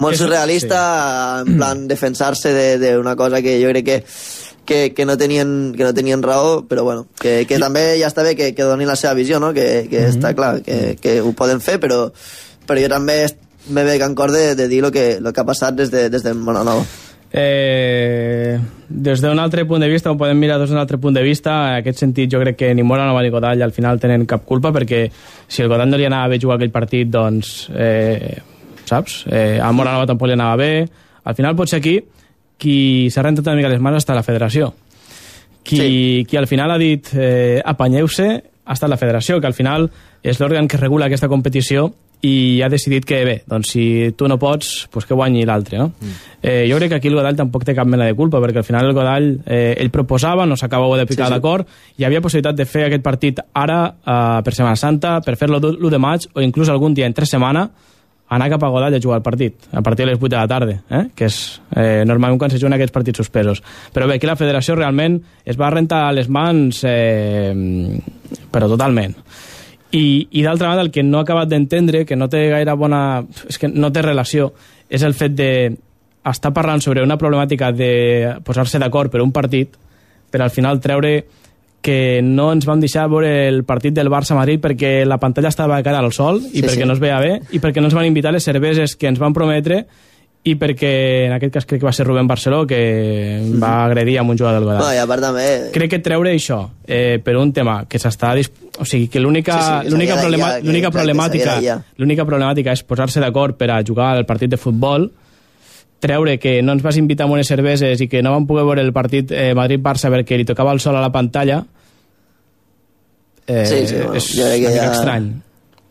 molt 0.00 0.16
surrealista, 0.16 0.78
en 1.44 1.58
plan 1.58 1.82
defensar-se 1.86 2.54
de- 2.56 2.94
d'una 2.96 3.12
cosa 3.20 3.42
que 3.44 3.58
jo 3.60 3.68
crec 3.68 3.84
que, 3.84 3.98
que, 4.70 4.94
que, 4.94 5.04
no 5.04 5.18
tenien, 5.18 5.74
que 5.74 5.82
no 5.82 5.92
tenien 5.92 6.22
raó, 6.22 6.62
però 6.62 6.84
bueno, 6.84 7.08
que, 7.18 7.42
que 7.50 7.58
també 7.58 7.98
ja 7.98 8.06
està 8.06 8.22
bé 8.22 8.36
que, 8.38 8.52
que 8.54 8.62
donin 8.68 8.86
la 8.86 8.94
seva 8.94 9.16
visió, 9.18 9.40
no? 9.42 9.50
Que, 9.50 9.88
que 9.90 10.04
està 10.12 10.30
clar, 10.38 10.60
que, 10.62 10.94
que 11.02 11.16
ho 11.18 11.32
poden 11.34 11.58
fer, 11.58 11.80
però, 11.82 12.04
però 12.70 12.78
jo 12.78 12.90
també 12.92 13.24
me 13.74 13.82
ve 13.82 13.96
en 13.98 14.14
cor 14.14 14.30
de, 14.30 14.54
de 14.54 14.68
dir 14.70 14.84
el 14.84 14.92
que, 14.94 15.06
lo 15.18 15.32
que 15.34 15.42
ha 15.42 15.48
passat 15.48 15.74
des, 15.74 15.90
de, 15.90 16.04
des 16.12 16.22
del 16.22 16.38
Mononova. 16.38 16.84
Eh, 17.32 18.60
des 18.86 19.24
d'un 19.26 19.42
altre 19.42 19.64
punt 19.66 19.82
de 19.82 19.88
vista, 19.90 20.14
ho 20.14 20.18
podem 20.20 20.38
mirar 20.38 20.60
des 20.62 20.70
d'un 20.70 20.78
altre 20.78 21.00
punt 21.02 21.18
de 21.18 21.26
vista, 21.26 21.56
en 21.72 21.80
aquest 21.80 22.04
sentit 22.04 22.30
jo 22.30 22.38
crec 22.44 22.60
que 22.62 22.70
ni 22.70 22.86
Mora 22.86 23.10
ni 23.10 23.34
Godall 23.34 23.66
al 23.66 23.74
final 23.74 23.98
tenen 23.98 24.28
cap 24.30 24.46
culpa 24.46 24.70
perquè 24.70 25.02
si 25.48 25.66
el 25.66 25.68
Godall 25.68 25.90
no 25.90 25.98
li 25.98 26.06
anava 26.06 26.30
bé 26.30 26.38
jugar 26.38 26.60
aquell 26.62 26.70
partit, 26.70 27.10
doncs, 27.10 27.72
eh, 27.74 28.38
saps? 28.86 29.24
Eh, 29.26 29.58
a 29.58 29.72
Mora 29.72 29.98
Nova 29.98 30.06
tampoc 30.06 30.30
li 30.30 30.38
anava 30.38 30.62
bé. 30.62 30.86
Al 31.24 31.34
final 31.34 31.58
potser 31.58 31.82
aquí 31.82 31.98
qui 32.60 33.08
s'ha 33.10 33.24
rentat 33.24 33.48
una 33.48 33.56
mica 33.58 33.72
les 33.72 33.80
mans 33.82 33.98
està 34.02 34.14
la 34.16 34.26
federació. 34.26 34.74
Qui, 35.64 35.76
sí. 35.76 36.24
qui 36.28 36.38
al 36.40 36.48
final 36.48 36.72
ha 36.72 36.78
dit 36.80 37.10
eh, 37.16 37.60
apanyeu-se 37.64 38.28
ha 38.70 38.76
estat 38.76 38.88
la 38.88 39.00
federació, 39.00 39.40
que 39.40 39.48
al 39.48 39.56
final 39.56 39.90
és 40.22 40.38
l'òrgan 40.40 40.68
que 40.70 40.78
regula 40.80 41.08
aquesta 41.10 41.28
competició 41.28 41.90
i 42.22 42.60
ha 42.60 42.68
decidit 42.68 43.06
que, 43.08 43.22
bé, 43.24 43.36
doncs 43.48 43.70
si 43.72 43.82
tu 44.16 44.28
no 44.28 44.36
pots, 44.40 44.86
doncs 44.92 45.06
que 45.08 45.16
guanyi 45.16 45.46
l'altre, 45.48 45.78
no? 45.80 45.88
Mm. 45.96 46.16
Eh, 46.42 46.64
jo 46.68 46.76
crec 46.76 46.92
que 46.92 46.98
aquí 47.00 47.08
el 47.08 47.16
Godall 47.16 47.38
tampoc 47.38 47.64
té 47.64 47.74
cap 47.76 47.88
mena 47.88 48.04
de 48.04 48.14
culpa, 48.16 48.42
perquè 48.44 48.60
al 48.60 48.66
final 48.66 48.90
el 48.90 48.96
Godall, 48.96 49.30
eh, 49.46 49.74
ell 49.80 49.92
proposava, 49.92 50.44
no 50.46 50.58
s'acabava 50.60 50.98
de 51.00 51.06
picar 51.08 51.26
Sí, 51.26 51.32
sí. 51.32 51.38
d'acord, 51.38 51.70
hi 51.96 52.04
havia 52.04 52.20
possibilitat 52.20 52.56
de 52.56 52.66
fer 52.68 52.86
aquest 52.86 53.02
partit 53.02 53.40
ara, 53.54 53.80
eh, 54.04 54.42
per 54.44 54.54
Setmana 54.54 54.76
Santa, 54.76 55.20
per 55.24 55.36
fer-lo 55.40 55.60
l'1 55.60 55.90
de 55.90 55.98
maig, 55.98 56.28
o 56.34 56.44
inclús 56.44 56.68
algun 56.68 56.94
dia 56.94 57.08
entre 57.08 57.24
setmana, 57.24 57.70
anar 58.30 58.48
cap 58.52 58.62
a 58.62 58.70
Godall 58.70 58.94
a 58.94 59.00
jugar 59.02 59.18
el 59.18 59.22
partit, 59.26 59.66
a 59.72 59.82
partir 59.82 60.04
de 60.04 60.12
les 60.12 60.20
8 60.20 60.28
de 60.28 60.36
la 60.36 60.48
tarda, 60.48 60.76
eh? 60.88 61.04
que 61.14 61.26
és 61.26 61.38
eh, 61.74 62.04
normalment 62.06 62.38
quan 62.38 62.52
se 62.52 62.60
juguen 62.62 62.76
aquests 62.76 62.94
partits 62.94 63.18
suspesos. 63.18 63.62
Però 63.92 64.06
bé, 64.06 64.20
aquí 64.20 64.28
la 64.30 64.38
federació 64.38 64.76
realment 64.78 65.18
es 65.44 65.58
va 65.58 65.72
rentar 65.74 66.04
les 66.14 66.30
mans, 66.30 66.84
eh, 66.86 67.50
però 68.54 68.70
totalment. 68.70 69.16
I, 69.90 70.04
i 70.30 70.44
d'altra 70.46 70.70
banda, 70.70 70.86
el 70.86 70.92
que 70.94 71.02
no 71.02 71.18
he 71.18 71.26
acabat 71.26 71.50
d'entendre, 71.50 72.04
que 72.06 72.16
no 72.16 72.30
té 72.30 72.46
gaire 72.52 72.76
bona... 72.78 73.24
és 73.50 73.58
que 73.58 73.68
no 73.68 73.90
té 73.90 74.06
relació, 74.06 74.52
és 74.86 75.02
el 75.02 75.16
fet 75.18 75.34
de 75.34 75.50
estar 76.30 76.52
parlant 76.54 76.82
sobre 76.84 77.02
una 77.02 77.18
problemàtica 77.18 77.72
de 77.74 78.36
posar-se 78.46 78.78
d'acord 78.78 79.10
per 79.10 79.24
un 79.24 79.34
partit, 79.34 79.74
per 80.30 80.44
al 80.44 80.54
final 80.54 80.78
treure 80.78 81.24
que 81.80 82.20
no 82.22 82.50
ens 82.52 82.66
vam 82.68 82.80
deixar 82.82 83.06
veure 83.08 83.48
el 83.48 83.62
partit 83.64 83.94
del 83.96 84.10
Barça-Madrid 84.12 84.60
perquè 84.60 85.04
la 85.08 85.16
pantalla 85.18 85.48
estava 85.48 85.78
cara 85.82 85.98
al 86.04 86.12
sol 86.12 86.42
i 86.52 86.58
Sí, 86.60 86.62
perquè 86.66 86.82
sí. 86.84 86.88
no 86.88 86.92
es 86.92 87.00
veia 87.00 87.18
bé 87.20 87.40
i 87.52 87.60
perquè 87.62 87.80
no 87.80 87.88
ens 87.88 87.94
van 87.96 88.04
invitar 88.06 88.32
les 88.34 88.44
cerveses 88.44 88.96
que 88.96 89.08
ens 89.08 89.18
van 89.18 89.32
prometre 89.32 89.86
i 90.44 90.54
perquè 90.56 90.90
en 91.26 91.34
aquest 91.36 91.52
cas 91.52 91.66
crec 91.68 91.80
que 91.82 91.86
va 91.86 91.92
ser 91.92 92.06
Rubén 92.06 92.26
Barceló 92.28 92.62
que 92.66 92.78
va 93.60 93.84
agredir 93.84 94.18
amb 94.22 94.30
un 94.32 94.38
jugador 94.38 94.60
del 94.60 94.68
Godall. 94.70 94.86
No, 94.86 94.94
I 94.96 95.00
a 95.02 95.06
part 95.06 95.20
també... 95.20 95.46
Crec 95.74 95.90
que 95.92 95.98
treure 96.00 96.32
això 96.32 96.62
eh, 96.88 97.18
per 97.24 97.34
un 97.36 97.52
tema 97.52 97.82
que 97.88 98.00
s'està... 98.00 98.32
O 98.80 98.86
sigui, 98.88 99.08
que 99.12 99.20
l'única 99.20 99.58
Sí, 99.84 99.90
sí, 99.90 100.06
que 100.06 100.16
problema, 100.16 100.54
ja, 100.54 100.62
que- 100.62 100.90
problemàtica 100.96 101.76
l'única 102.00 102.24
problemàtica 102.24 102.72
és 102.72 102.82
posar-se 102.88 103.20
d'acord 103.20 103.56
per 103.60 103.68
a 103.74 103.82
jugar 103.84 104.14
al 104.16 104.24
partit 104.24 104.48
de 104.50 104.56
futbol 104.56 105.10
treure 106.00 106.38
que 106.40 106.58
no 106.64 106.72
ens 106.72 106.82
vas 106.82 106.96
invitar 106.96 107.26
amb 107.28 107.34
unes 107.36 107.48
cerveses 107.48 108.00
i 108.00 108.08
que 108.08 108.22
no 108.24 108.32
vam 108.32 108.46
poder 108.48 108.64
veure 108.64 108.82
el 108.82 108.92
partit 108.96 109.30
eh, 109.32 109.52
Madrid-Barça 109.54 110.10
perquè 110.10 110.38
li 110.40 110.46
tocava 110.48 110.72
el 110.72 110.80
sol 110.80 110.96
a 110.96 111.02
la 111.04 111.12
pantalla 111.12 111.62
eh, 113.46 113.66
Sí, 113.66 113.86
sí, 113.86 113.94
bueno, 113.96 114.14
és 114.14 114.34
una 114.38 114.50
mica 114.56 114.70
ja- 114.72 114.92
estrany. 114.92 115.30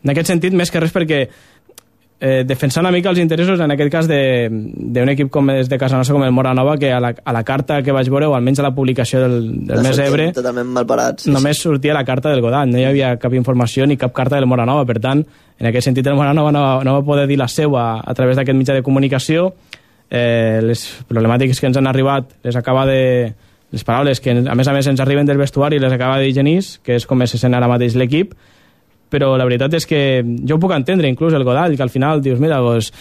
En 0.02 0.10
aquest 0.14 0.30
sentit, 0.32 0.54
més 0.56 0.70
que 0.72 0.80
res 0.80 0.92
perquè 0.94 1.18
eh, 2.20 2.42
defensar 2.48 2.80
una 2.82 2.90
mica 2.92 3.10
els 3.10 3.18
interessos, 3.20 3.60
en 3.60 3.70
aquest 3.74 3.90
cas, 3.92 4.08
de- 4.08 4.48
d'un 4.50 5.08
equip 5.12 5.28
com 5.30 5.50
és 5.50 5.68
de 5.68 5.78
casa 5.78 5.96
nostra, 5.96 6.14
com 6.16 6.24
el 6.24 6.32
Moranova, 6.32 6.78
que 6.78 6.90
a 6.92 7.00
la, 7.00 7.14
a 7.24 7.32
la 7.32 7.42
carta 7.44 7.82
que 7.82 7.92
vaig 7.92 8.08
veure, 8.08 8.26
o 8.26 8.34
almenys 8.34 8.60
a 8.60 8.62
la 8.66 8.74
publicació 8.74 9.20
del, 9.20 9.66
del 9.66 9.76
De 9.82 9.88
mes 9.88 9.98
Ebre, 9.98 10.30
Totalment 10.32 10.72
malparats. 10.72 11.24
Sí, 11.24 11.30
només 11.32 11.60
sortia 11.60 11.94
la 11.96 12.04
carta 12.04 12.30
del 12.32 12.40
Godall, 12.40 12.70
no 12.72 12.78
hi 12.80 12.84
havia 12.88 13.14
cap 13.20 13.34
informació 13.36 13.86
ni 13.86 13.96
cap 14.00 14.12
carta 14.16 14.36
del 14.40 14.46
Moranova, 14.48 14.86
per 14.88 14.98
tant, 15.00 15.24
en 15.60 15.66
aquest 15.68 15.84
sentit 15.90 16.06
el 16.08 16.16
Moranova 16.16 16.50
no, 16.52 16.64
no 16.84 16.94
va 16.98 17.04
poder 17.04 17.26
dir 17.28 17.36
la 17.38 17.48
seva 17.48 18.00
a 18.00 18.14
través 18.14 18.36
d'aquest 18.40 18.56
mitjà 18.56 18.74
de 18.74 18.82
comunicació, 18.82 19.50
eh, 20.10 20.60
les 20.62 20.84
problemàtiques 21.08 21.60
que 21.60 21.70
ens 21.70 21.78
han 21.78 21.88
arribat 21.90 22.34
les 22.44 22.58
acaba 22.58 22.84
de... 22.86 23.32
les 23.70 23.84
paraules 23.86 24.18
que 24.18 24.32
a 24.34 24.54
més 24.58 24.68
a 24.68 24.72
més 24.74 24.86
ens 24.90 25.00
arriben 25.00 25.26
del 25.26 25.38
vestuari 25.38 25.78
les 25.78 25.92
acaba 25.92 26.18
de 26.18 26.26
dir 26.26 26.34
Genís, 26.34 26.78
que 26.82 26.96
és 26.98 27.06
com 27.06 27.22
se 27.26 27.38
sent 27.38 27.54
ara 27.54 27.70
mateix 27.70 27.94
l'equip, 27.94 28.34
però 29.10 29.34
la 29.38 29.46
veritat 29.48 29.74
és 29.76 29.86
que 29.88 30.00
jo 30.22 30.56
ho 30.56 30.62
puc 30.62 30.72
entendre, 30.76 31.10
inclús 31.10 31.34
el 31.36 31.44
Godall, 31.44 31.76
que 31.76 31.82
al 31.82 31.90
final 31.92 32.22
dius, 32.22 32.40
mira, 32.40 32.60
pues, 32.62 32.92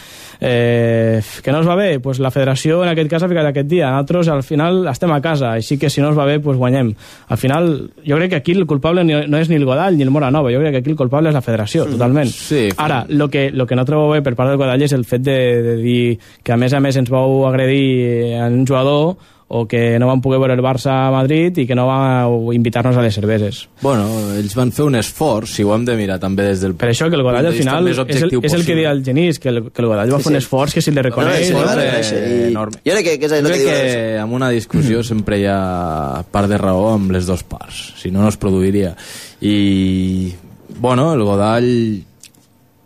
eh, 0.41 1.21
que 1.43 1.51
no 1.51 1.61
us 1.61 1.67
va 1.69 1.75
bé, 1.75 1.99
pues 1.99 2.19
la 2.19 2.31
federació 2.31 2.81
en 2.83 2.89
aquest 2.91 3.11
cas 3.11 3.23
ha 3.23 3.29
ficat 3.31 3.51
aquest 3.51 3.69
dia, 3.69 3.91
nosaltres 3.91 4.31
al 4.33 4.43
final 4.43 4.87
estem 4.91 5.13
a 5.13 5.21
casa, 5.21 5.53
així 5.53 5.77
que 5.77 5.89
si 5.89 6.01
no 6.01 6.11
us 6.11 6.17
va 6.17 6.25
bé, 6.25 6.39
pues 6.39 6.57
guanyem. 6.57 6.93
Al 7.29 7.37
final, 7.37 7.71
jo 8.05 8.17
crec 8.17 8.33
que 8.33 8.41
aquí 8.41 8.57
el 8.57 8.65
culpable 8.67 9.03
no 9.05 9.37
és 9.37 9.49
ni 9.49 9.59
el 9.59 9.65
Godall 9.69 9.97
ni 9.97 10.03
el 10.07 10.11
Moranova, 10.11 10.51
jo 10.51 10.59
crec 10.59 10.77
que 10.77 10.83
aquí 10.83 10.93
el 10.93 10.99
culpable 10.99 11.29
és 11.29 11.37
la 11.37 11.45
federació, 11.45 11.85
totalment. 11.89 12.29
Sí, 12.33 12.67
Ara, 12.77 13.05
lo 13.09 13.29
que, 13.29 13.49
lo 13.51 13.67
que 13.67 13.75
no 13.75 13.85
trobo 13.85 14.11
bé 14.13 14.23
per 14.25 14.35
part 14.35 14.51
del 14.51 14.59
Godall 14.61 14.83
és 14.85 14.93
el 14.95 15.05
fet 15.05 15.23
de, 15.25 15.39
de 15.63 15.75
dir 15.81 16.03
que 16.43 16.55
a 16.55 16.57
més 16.57 16.73
a 16.73 16.81
més 16.83 16.97
ens 16.97 17.11
vau 17.11 17.45
agredir 17.47 18.39
a 18.39 18.47
un 18.47 18.65
jugador 18.65 19.17
o 19.51 19.63
que 19.67 19.97
no 19.97 20.05
vam 20.05 20.19
poder 20.21 20.37
veure 20.37 20.53
el 20.53 20.61
Barça 20.61 20.91
a 21.07 21.11
Madrid 21.11 21.57
i 21.57 21.63
que 21.65 21.73
no 21.73 21.87
vau 21.89 22.51
invitar-nos 22.53 22.95
a 22.95 23.01
les 23.01 23.15
cerveses. 23.17 23.63
Bueno, 23.81 24.05
ells 24.37 24.53
van 24.53 24.69
fer 24.71 24.85
un 24.85 24.93
esforç, 24.99 25.55
si 25.57 25.63
ho 25.65 25.71
hem 25.73 25.87
de 25.87 25.95
mirar 25.97 26.19
també 26.21 26.45
des 26.51 26.61
del... 26.61 26.75
Per 26.77 26.91
això 26.91 27.07
que 27.09 27.17
el 27.17 27.23
Godall 27.25 27.47
al 27.49 27.55
final 27.57 27.87
és 27.89 27.97
el, 27.97 28.05
és 28.45 28.53
el 28.53 28.65
que 28.67 28.75
deia 28.77 28.91
el 28.93 29.01
Genís, 29.03 29.39
que 29.41 29.49
el, 29.49 29.71
que 29.73 29.81
el 29.81 29.87
Godall 29.89 30.13
va 30.13 30.19
Sí, 30.19 30.27
fer 30.27 30.33
un 30.35 30.37
sí. 30.37 30.43
esforç 30.43 30.75
que 30.77 30.83
si 30.85 30.93
li 30.93 31.01
reconeix... 31.01 31.49
No, 31.55 31.63
No, 31.65 31.73
no, 31.75 31.81
i- 31.81 32.43
enorme. 32.51 32.77
Jo 32.85 32.93
crec 32.93 33.07
que, 33.09 33.15
que 33.19 33.25
és 33.25 33.31
el 33.39 33.41
Jo 33.47 33.49
que 33.49 33.55
crec 33.55 33.65
diu 33.65 33.73
que 33.73 34.17
en 34.21 34.35
una 34.37 34.49
discussió 34.53 35.01
sempre 35.03 35.39
hi 35.41 35.47
ha 35.49 36.21
part 36.29 36.47
de 36.53 36.57
raó 36.61 36.91
amb 36.93 37.09
les 37.17 37.25
dues 37.25 37.41
parts, 37.41 37.95
si 37.97 38.11
no, 38.13 38.21
no 38.21 38.29
es 38.29 38.37
produiria. 38.37 38.93
I, 39.41 40.29
bueno, 40.77 41.09
el 41.17 41.23
Godall 41.25 41.71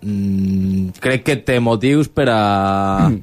mm, 0.01 0.95
crec 1.03 1.23
que 1.27 1.35
té 1.43 1.59
motius 1.59 2.07
per 2.07 2.29
a 2.31 3.09
mm, 3.11 3.19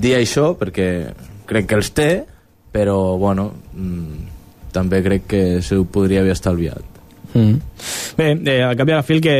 dir 0.00 0.16
això, 0.18 0.52
perquè 0.58 0.90
crec 1.50 1.68
que 1.70 1.78
els 1.78 1.92
té, 1.96 2.10
però, 2.72 3.18
bueno, 3.20 3.50
mm, 3.74 4.72
també 4.72 5.02
crec 5.02 5.26
que 5.26 5.42
se 5.62 5.76
ho 5.76 5.84
podria 5.84 6.22
haver 6.22 6.32
estalviat. 6.32 6.86
Mm. 7.34 7.58
Bé, 8.16 8.30
eh, 8.44 8.62
al 8.62 8.76
cap 8.76 8.88
i 8.88 8.92
a 8.92 8.96
la 8.98 9.06
fil 9.06 9.20
que 9.22 9.34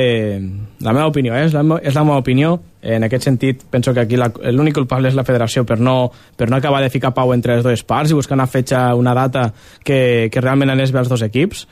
la 0.80 0.92
meva 0.92 1.08
opinió 1.10 1.34
eh, 1.34 1.46
és, 1.48 1.54
la, 1.56 1.64
és 1.82 1.96
la 1.96 2.04
meva 2.06 2.20
opinió 2.22 2.52
en 2.82 3.02
aquest 3.04 3.26
sentit 3.26 3.64
penso 3.68 3.92
que 3.92 4.04
aquí 4.04 4.16
l'únic 4.16 4.76
culpable 4.78 5.10
és 5.10 5.16
la 5.18 5.24
federació 5.26 5.64
per 5.66 5.80
no, 5.82 6.12
per 6.36 6.48
no 6.48 6.56
acabar 6.56 6.80
de 6.84 6.92
ficar 6.92 7.10
pau 7.16 7.34
entre 7.34 7.56
les 7.56 7.66
dues 7.66 7.82
parts 7.82 8.12
i 8.12 8.16
buscar 8.16 8.38
una 8.38 8.46
fetxa, 8.46 8.94
una 8.94 9.14
data 9.14 9.50
que, 9.84 10.30
que 10.32 10.40
realment 10.40 10.70
anés 10.70 10.94
bé 10.94 11.02
als 11.02 11.10
dos 11.10 11.26
equips 11.26 11.66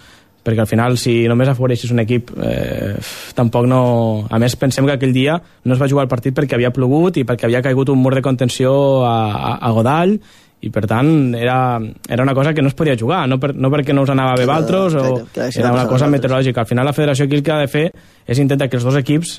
perquè 0.48 0.64
al 0.64 0.70
final 0.70 0.96
si 1.00 1.20
només 1.28 1.52
afavoreixes 1.52 1.92
un 1.92 2.02
equip 2.04 2.32
eh, 2.40 2.96
tampoc 3.36 3.68
no... 3.68 3.82
A 4.32 4.40
més 4.40 4.56
pensem 4.56 4.88
que 4.88 4.96
aquell 4.96 5.12
dia 5.12 5.36
no 5.38 5.76
es 5.76 5.80
va 5.80 5.88
jugar 5.90 6.06
el 6.06 6.12
partit 6.12 6.36
perquè 6.36 6.56
havia 6.56 6.72
plogut 6.74 7.20
i 7.20 7.26
perquè 7.28 7.48
havia 7.48 7.62
caigut 7.64 7.92
un 7.92 8.00
mur 8.00 8.14
de 8.16 8.24
contenció 8.24 8.72
a, 9.04 9.16
a, 9.32 9.56
a 9.68 9.72
Godall 9.76 10.16
i 10.58 10.72
per 10.74 10.88
tant 10.90 11.36
era, 11.38 11.58
era 12.08 12.24
una 12.24 12.34
cosa 12.34 12.50
que 12.54 12.64
no 12.64 12.72
es 12.72 12.74
podia 12.74 12.96
jugar, 12.98 13.28
no, 13.30 13.38
per, 13.38 13.52
no 13.54 13.70
perquè 13.70 13.94
no 13.94 14.02
us 14.02 14.10
anava 14.10 14.34
bé 14.40 14.48
Valtros 14.48 14.96
o 14.98 15.04
era 15.36 15.70
una 15.70 15.86
cosa 15.86 16.08
meteorològica. 16.10 16.64
Al 16.64 16.70
final 16.70 16.88
la 16.88 16.96
federació 16.96 17.28
aquí 17.28 17.38
el 17.38 17.44
que 17.46 17.54
ha 17.54 17.60
de 17.62 17.70
fer 17.70 17.84
és 18.26 18.40
intentar 18.42 18.66
que 18.66 18.80
els 18.80 18.88
dos 18.88 18.98
equips 18.98 19.36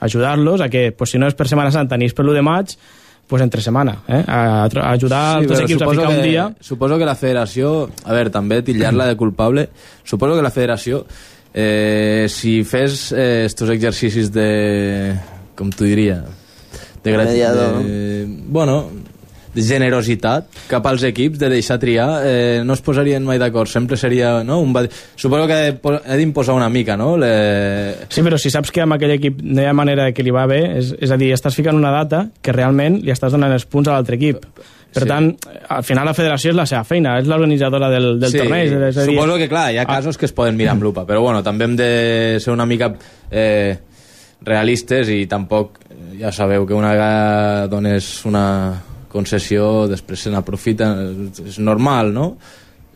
ajudar-los 0.00 0.62
a 0.62 0.70
que, 0.70 0.92
pues, 0.92 1.10
si 1.10 1.18
no 1.18 1.28
és 1.28 1.36
per 1.36 1.48
Setmana 1.50 1.74
Santa 1.74 1.98
ni 1.98 2.08
és 2.08 2.14
per 2.14 2.24
l'1 2.24 2.38
de 2.38 2.46
maig, 2.46 2.74
pues 3.28 3.42
entre 3.42 3.60
setmana, 3.60 3.98
eh? 4.08 4.24
a, 4.26 4.64
a 4.64 4.90
ajudar 4.92 5.38
els 5.42 5.50
dos 5.50 5.60
equips 5.60 5.82
a 5.82 5.84
suposo 5.84 6.00
ficar 6.00 6.12
que, 6.12 6.16
un 6.16 6.24
dia. 6.24 6.44
Suposo 6.60 6.98
que 6.98 7.06
la 7.06 7.14
federació, 7.14 7.72
a 8.04 8.16
veure, 8.16 8.32
també 8.32 8.62
titllar-la 8.64 9.10
de 9.10 9.18
culpable, 9.20 9.68
suposo 10.02 10.38
que 10.38 10.46
la 10.46 10.50
federació, 10.54 11.02
eh, 11.52 12.26
si 12.32 12.62
fes 12.64 13.12
eh, 13.12 13.44
estos 13.44 13.70
exercicis 13.76 14.32
de, 14.32 15.12
com 15.54 15.68
t'ho 15.70 15.84
diria, 15.84 16.22
de, 17.04 17.16
Mediador. 17.16 17.78
de, 17.84 18.24
bueno, 18.48 18.80
de 18.88 19.07
generositat 19.64 20.48
cap 20.70 20.86
als 20.86 21.02
equips, 21.08 21.38
de 21.40 21.50
deixar 21.52 21.78
triar, 21.82 22.08
eh, 22.24 22.62
no 22.64 22.76
es 22.76 22.82
posarien 22.84 23.24
mai 23.24 23.38
d'acord, 23.40 23.70
sempre 23.70 23.96
seria, 23.96 24.42
no? 24.44 24.60
Un, 24.62 24.74
suposo 25.16 25.46
que 25.46 25.58
ha 25.82 26.16
d'imposar 26.16 26.54
una 26.54 26.68
mica, 26.68 26.96
no? 26.96 27.16
Le... 27.18 28.06
Sí, 28.08 28.22
però 28.22 28.38
si 28.38 28.50
saps 28.54 28.72
que 28.74 28.82
amb 28.84 28.96
aquell 28.98 29.16
equip 29.18 29.42
no 29.42 29.62
hi 29.62 29.68
ha 29.68 29.76
manera 29.76 30.08
de 30.08 30.16
que 30.16 30.24
li 30.26 30.34
va 30.34 30.46
bé, 30.50 30.62
és, 30.78 30.94
és 30.98 31.12
a 31.12 31.18
dir, 31.20 31.32
estàs 31.36 31.56
ficant 31.58 31.76
una 31.78 31.92
data 31.94 32.26
que 32.42 32.54
realment 32.54 33.00
li 33.02 33.14
estàs 33.14 33.34
donant 33.34 33.54
els 33.54 33.66
punts 33.66 33.88
a 33.88 33.96
l'altre 33.96 34.18
equip. 34.20 34.44
Per 34.88 35.02
Sí. 35.02 35.08
tant, 35.08 35.26
al 35.68 35.82
final 35.84 36.06
la 36.08 36.14
federació 36.16 36.50
és 36.50 36.56
la 36.56 36.64
seva 36.66 36.80
feina, 36.82 37.18
és 37.20 37.26
l'organitzadora 37.28 37.90
del, 37.92 38.06
del 38.18 38.30
sí, 38.32 38.38
torneig. 38.40 38.72
És 38.72 38.96
a 38.96 39.04
dir, 39.04 39.18
suposo 39.18 39.36
que, 39.36 39.48
clar, 39.50 39.66
hi 39.74 39.78
ha 39.78 39.84
casos 39.84 40.16
que 40.16 40.24
es 40.24 40.32
poden 40.32 40.56
mirar 40.56 40.72
amb 40.72 40.82
lupa, 40.86 41.04
però 41.04 41.20
bueno, 41.20 41.42
també 41.44 41.66
hem 41.68 41.76
de 41.76 41.90
ser 42.40 42.54
una 42.54 42.64
mica 42.66 42.88
eh, 43.30 43.76
realistes 44.48 45.10
i 45.12 45.26
tampoc, 45.28 45.76
eh, 45.90 46.18
ja 46.22 46.32
sabeu 46.32 46.64
que 46.66 46.74
una 46.74 46.92
vegada 46.94 47.66
dones 47.68 48.24
una 48.24 48.46
concessió, 49.12 49.86
després 49.90 50.26
se 50.26 50.30
n'aprofita, 50.32 50.92
és 51.46 51.58
normal, 51.58 52.12
no? 52.14 52.26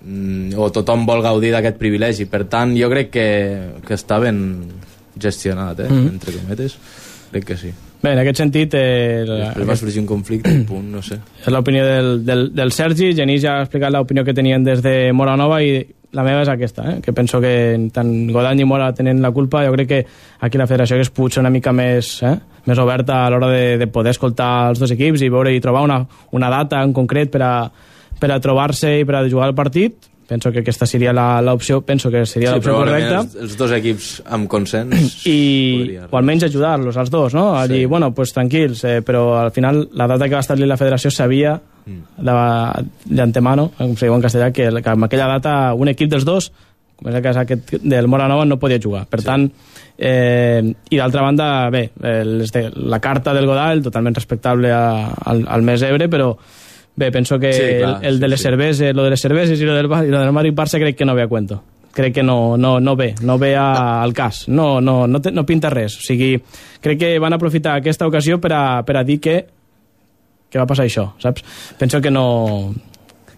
Mm, 0.02 0.56
o 0.58 0.66
tothom 0.74 1.06
vol 1.06 1.22
gaudir 1.22 1.52
d'aquest 1.54 1.78
privilegi. 1.78 2.26
Per 2.30 2.44
tant, 2.50 2.74
jo 2.76 2.88
crec 2.90 3.10
que, 3.14 3.28
que 3.86 3.94
està 3.94 4.18
ben 4.22 4.42
gestionat, 5.18 5.80
eh? 5.80 5.88
Mhm. 5.88 6.08
entre 6.16 6.32
cometes. 6.40 6.76
Crec 7.32 7.44
que 7.44 7.56
sí. 7.56 7.70
Bé, 8.02 8.12
en 8.12 8.18
aquest 8.18 8.40
sentit, 8.42 8.74
eh, 8.74 9.22
Després 9.24 9.68
va 9.68 9.76
sorgir 9.78 10.00
un 10.00 10.06
conflicte, 10.10 10.50
un 10.50 10.64
punt, 10.66 10.88
no 10.90 11.02
sé. 11.06 11.20
és 11.38 11.52
l'opinió 11.54 11.84
del, 11.86 12.24
del, 12.26 12.48
del 12.52 12.72
Sergi, 12.74 13.12
Genís 13.14 13.42
ja 13.44 13.60
ha 13.60 13.62
explicat 13.62 13.92
l'opinió 13.94 14.24
que 14.24 14.34
tenien 14.34 14.64
des 14.64 14.82
de 14.82 15.12
Moranova 15.14 15.62
i 15.62 15.86
la 16.12 16.24
meva 16.26 16.42
és 16.44 16.50
aquesta, 16.52 16.84
eh? 16.90 17.00
que 17.00 17.14
penso 17.16 17.40
que 17.40 17.52
tant 17.92 18.10
Godany 18.32 18.62
i 18.62 18.68
Mora 18.68 18.90
tenen 18.96 19.22
la 19.24 19.32
culpa, 19.32 19.64
jo 19.64 19.72
crec 19.72 19.88
que 19.88 20.00
aquí 20.44 20.60
la 20.60 20.68
federació 20.68 20.98
que 20.98 21.06
es 21.06 21.12
pot 21.14 21.32
ser 21.32 21.40
una 21.40 21.52
mica 21.52 21.72
més, 21.72 22.14
eh? 22.28 22.34
més 22.68 22.78
oberta 22.78 23.24
a 23.24 23.30
l'hora 23.32 23.48
de, 23.50 23.64
de 23.80 23.88
poder 23.88 24.12
escoltar 24.12 24.68
els 24.70 24.82
dos 24.82 24.92
equips 24.92 25.24
i 25.24 25.32
veure 25.32 25.54
i 25.54 25.62
trobar 25.64 25.86
una, 25.88 26.02
una 26.36 26.52
data 26.52 26.82
en 26.84 26.92
concret 26.92 27.32
per 27.32 27.42
a, 27.46 27.54
per 28.20 28.30
a 28.30 28.40
trobar-se 28.44 28.98
i 29.00 29.08
per 29.08 29.18
a 29.18 29.26
jugar 29.28 29.48
el 29.50 29.56
partit 29.56 30.11
penso 30.26 30.50
que 30.52 30.60
aquesta 30.60 30.86
seria 30.86 31.12
la- 31.12 31.42
l'opció 31.42 31.80
penso 31.82 32.10
que 32.10 32.24
seria 32.26 32.48
Sí, 32.50 32.54
l'opció 32.54 32.74
correcta 32.76 33.20
els, 33.20 33.34
els 33.34 33.56
dos 33.58 33.70
equips 33.72 34.22
amb 34.26 34.48
consens 34.48 35.26
i, 35.26 35.98
o 36.10 36.16
almenys 36.16 36.44
ajudar-los 36.44 36.96
als 36.96 37.10
dos, 37.10 37.34
no? 37.34 37.54
A 37.56 37.66
dir, 37.68 37.80
Sí. 37.82 37.86
bueno, 37.86 38.12
pues 38.14 38.32
tranquils, 38.32 38.84
eh, 38.84 39.02
però 39.02 39.36
al 39.40 39.50
final 39.52 39.88
la 39.92 40.06
data 40.06 40.28
que 40.28 40.34
va 40.34 40.40
establir 40.40 40.66
la 40.66 40.76
federació 40.76 41.10
sabia 41.10 41.60
Mm. 41.84 42.22
d'antemano, 43.06 43.72
com 43.76 43.96
se 43.96 44.06
diu 44.06 44.14
en 44.14 44.22
castellà, 44.22 44.52
que, 44.54 44.68
que 44.70 44.90
amb 44.92 45.04
aquella 45.08 45.26
data 45.26 45.74
un 45.74 45.88
equip 45.90 46.10
dels 46.12 46.24
dos, 46.24 46.52
com 46.96 47.08
és 47.10 47.16
el 47.18 47.22
cas 47.24 47.36
aquest 47.42 47.72
del 47.82 48.06
Moranova, 48.06 48.44
no 48.46 48.58
podia 48.62 48.78
jugar. 48.78 49.06
Per 49.10 49.18
tant, 49.26 49.48
eh, 49.98 50.62
i 50.90 50.96
d'altra 51.00 51.22
banda, 51.26 51.48
bé, 51.74 51.88
eh, 52.02 52.22
les 52.24 52.52
de, 52.54 52.68
la 52.76 53.00
carta 53.02 53.34
del 53.34 53.46
Godall, 53.50 53.82
totalment 53.82 54.14
respectable 54.14 54.70
a, 54.70 55.08
al, 55.24 55.42
al 55.48 55.62
mes 55.66 55.82
Ebre, 55.82 56.08
però 56.08 56.36
bé, 56.96 57.10
penso 57.10 57.38
que 57.38 57.52
Sí, 57.52 57.62
clar, 57.80 57.98
el, 58.02 58.14
el 58.14 58.20
de 58.20 58.26
sí, 58.26 58.30
les 58.30 58.40
sí. 58.40 58.44
cerveses, 58.44 58.94
lo 58.94 59.04
de 59.04 59.10
les 59.10 59.20
cerveses 59.20 59.60
i 59.60 59.64
lo 59.64 59.74
del, 59.74 59.88
Bar- 59.88 60.04
i 60.06 60.10
lo 60.10 60.20
del 60.20 60.32
Madrid 60.32 60.52
Barça 60.54 60.78
crec 60.78 60.96
que 60.96 61.04
no 61.08 61.14
ve 61.14 61.22
a 61.22 61.28
cuento 61.28 61.62
crec 61.92 62.14
que 62.14 62.22
no, 62.22 62.56
no, 62.56 62.80
no 62.80 62.96
ve, 62.96 63.14
no 63.20 63.36
ve 63.38 63.54
a, 63.54 64.00
al 64.02 64.14
cas, 64.14 64.46
no, 64.48 64.80
no, 64.80 65.06
no, 65.06 65.20
te, 65.20 65.30
no 65.30 65.44
pinta 65.44 65.68
res. 65.68 65.98
O 65.98 66.00
sigui, 66.00 66.38
crec 66.80 66.98
que 66.98 67.10
van 67.20 67.34
aprofitar 67.36 67.74
aquesta 67.76 68.06
ocasió 68.08 68.38
per 68.40 68.52
a, 68.56 68.62
per 68.82 68.96
a 68.96 69.02
dir 69.04 69.18
que, 69.20 69.34
que 70.48 70.56
va 70.58 70.64
passar 70.64 70.86
això, 70.88 71.10
saps? 71.20 71.44
Penso 71.76 72.00
que 72.00 72.10
no 72.10 72.72